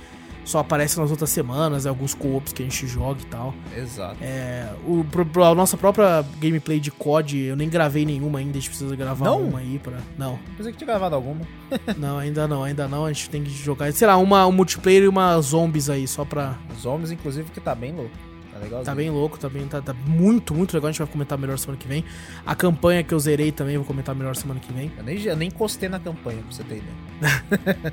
só 0.45 0.59
aparece 0.61 0.99
nas 0.99 1.11
outras 1.11 1.31
semanas, 1.31 1.87
alguns 1.87 2.15
co-ops 2.15 2.53
que 2.53 2.63
a 2.63 2.65
gente 2.65 2.87
joga 2.87 3.21
e 3.21 3.27
tal. 3.27 3.55
Exato. 3.77 4.17
É, 4.21 4.69
o, 4.87 5.05
pro- 5.05 5.45
a 5.45 5.55
nossa 5.55 5.77
própria 5.77 6.25
gameplay 6.41 6.81
de 6.81 6.91
COD, 6.91 7.39
eu 7.39 7.57
nem 7.57 7.69
gravei 7.69 8.05
nenhuma 8.05 8.39
ainda, 8.41 8.53
a 8.59 8.61
gente 8.61 8.69
precisa 8.71 8.95
gravar 8.97 9.25
Não? 9.27 9.43
uma 9.43 9.59
aí 9.61 9.79
pra. 9.79 9.99
Não, 10.19 10.39
Pensei 10.57 10.73
que 10.73 10.79
tinha 10.79 10.89
gravado 10.89 11.15
alguma. 11.15 11.41
não, 11.97 12.19
ainda 12.19 12.49
não, 12.49 12.65
ainda 12.65 12.89
não. 12.89 13.05
A 13.05 13.13
gente 13.13 13.31
tem 13.31 13.43
que 13.45 13.51
jogar, 13.51 13.93
sei 13.93 14.07
lá, 14.09 14.17
uma, 14.17 14.47
um 14.47 14.53
multiplayer 14.53 15.05
e 15.05 15.09
uma 15.09 15.41
zombies 15.41 15.89
aí, 15.91 16.07
só 16.09 16.25
pra. 16.25 16.57
Os 16.77 16.85
homens, 16.87 17.11
inclusive, 17.13 17.51
que 17.51 17.61
tá 17.61 17.75
bem 17.75 17.93
louco. 17.95 18.11
Tá 18.53 18.59
legal? 18.59 18.83
Tá 18.83 18.95
bem 18.95 19.09
louco, 19.11 19.39
tá 19.39 19.49
bem. 19.49 19.67
Tá, 19.69 19.81
tá 19.81 19.95
muito, 19.95 20.53
muito 20.53 20.75
legal. 20.75 20.89
A 20.89 20.93
gente 20.93 20.99
vai 20.99 21.07
comentar 21.09 21.39
melhor 21.39 21.57
semana 21.59 21.79
que 21.79 21.87
vem. 21.87 22.05
A 22.45 22.55
campanha 22.55 23.03
que 23.05 23.15
eu 23.15 23.19
zerei 23.21 23.53
também, 23.53 23.77
vou 23.77 23.87
comentar 23.87 24.15
melhor 24.15 24.35
semana 24.35 24.59
que 24.59 24.73
vem. 24.73 24.91
Eu 24.99 25.05
nem, 25.05 25.23
eu 25.23 25.37
nem 25.37 25.49
encostei 25.49 25.89
na 25.89 26.01
campanha, 26.01 26.43
pra 26.43 26.51
você 26.53 26.65
ter 26.65 26.79
ideia. 26.79 27.93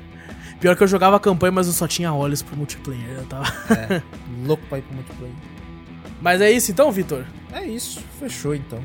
Pior 0.60 0.76
que 0.76 0.82
eu 0.82 0.88
jogava 0.88 1.16
a 1.16 1.20
campanha, 1.20 1.52
mas 1.52 1.66
eu 1.66 1.72
só 1.72 1.86
tinha 1.86 2.12
olhos 2.12 2.42
pro 2.42 2.56
multiplayer. 2.56 3.18
Eu 3.18 3.24
tava... 3.26 3.46
É, 3.72 4.02
louco 4.44 4.62
pra 4.68 4.78
ir 4.78 4.82
pro 4.82 4.94
multiplayer. 4.94 5.34
Mas 6.20 6.40
é 6.40 6.50
isso 6.50 6.72
então, 6.72 6.90
Vitor? 6.90 7.24
É 7.52 7.64
isso, 7.64 8.00
fechou 8.18 8.52
então. 8.52 8.82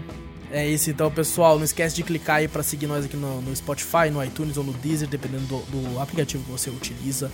É 0.52 0.68
isso 0.68 0.92
então, 0.92 1.10
pessoal. 1.10 1.58
Não 1.58 1.66
esquece 1.66 1.96
de 1.96 2.04
clicar 2.04 2.36
aí 2.36 2.48
pra 2.48 2.62
seguir 2.62 2.86
nós 2.86 3.06
aqui 3.06 3.18
no, 3.18 3.42
no 3.42 3.56
Spotify, 3.56 4.12
no 4.12 4.24
iTunes 4.24 4.56
ou 4.56 4.64
no 4.64 4.72
Deezer, 4.72 5.08
dependendo 5.08 5.48
do, 5.48 5.58
do 5.66 6.00
aplicativo 6.00 6.44
que 6.44 6.52
você 6.52 6.70
utiliza. 6.70 7.32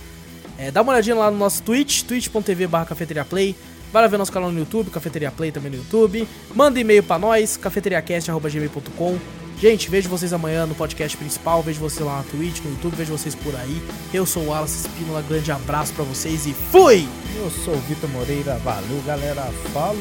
É, 0.56 0.70
dá 0.70 0.80
uma 0.80 0.92
olhadinha 0.92 1.16
lá 1.16 1.30
no 1.30 1.36
nosso 1.36 1.62
Twitch, 1.62 2.02
twitch.tv 2.04 2.66
barra 2.66 2.86
cafeteriaplay. 2.86 3.54
Vai 3.92 4.02
lá 4.02 4.08
ver 4.08 4.18
nosso 4.18 4.32
canal 4.32 4.52
no 4.52 4.58
YouTube, 4.58 4.90
Cafeteria 4.90 5.30
Play 5.30 5.50
também 5.50 5.70
no 5.70 5.78
YouTube. 5.78 6.26
Manda 6.54 6.78
e-mail 6.78 7.02
pra 7.02 7.18
nós, 7.18 7.56
cafeteriacast.gmail.com. 7.56 9.39
Gente, 9.60 9.90
vejo 9.90 10.08
vocês 10.08 10.32
amanhã 10.32 10.64
no 10.64 10.74
podcast 10.74 11.14
principal, 11.18 11.62
vejo 11.62 11.78
vocês 11.80 12.00
lá 12.00 12.16
na 12.16 12.22
Twitch, 12.22 12.60
no 12.64 12.70
YouTube, 12.70 12.96
vejo 12.96 13.12
vocês 13.12 13.34
por 13.34 13.54
aí. 13.54 13.82
Eu 14.12 14.24
sou 14.24 14.44
o 14.44 14.46
Wallace 14.46 14.86
Espínola, 14.86 15.20
grande 15.20 15.52
abraço 15.52 15.92
pra 15.92 16.02
vocês 16.02 16.46
e 16.46 16.54
fui! 16.54 17.06
Eu 17.36 17.50
sou 17.50 17.74
o 17.74 17.80
Vitor 17.80 18.08
Moreira, 18.08 18.56
valeu 18.64 19.02
galera, 19.04 19.42
falou! 19.74 20.00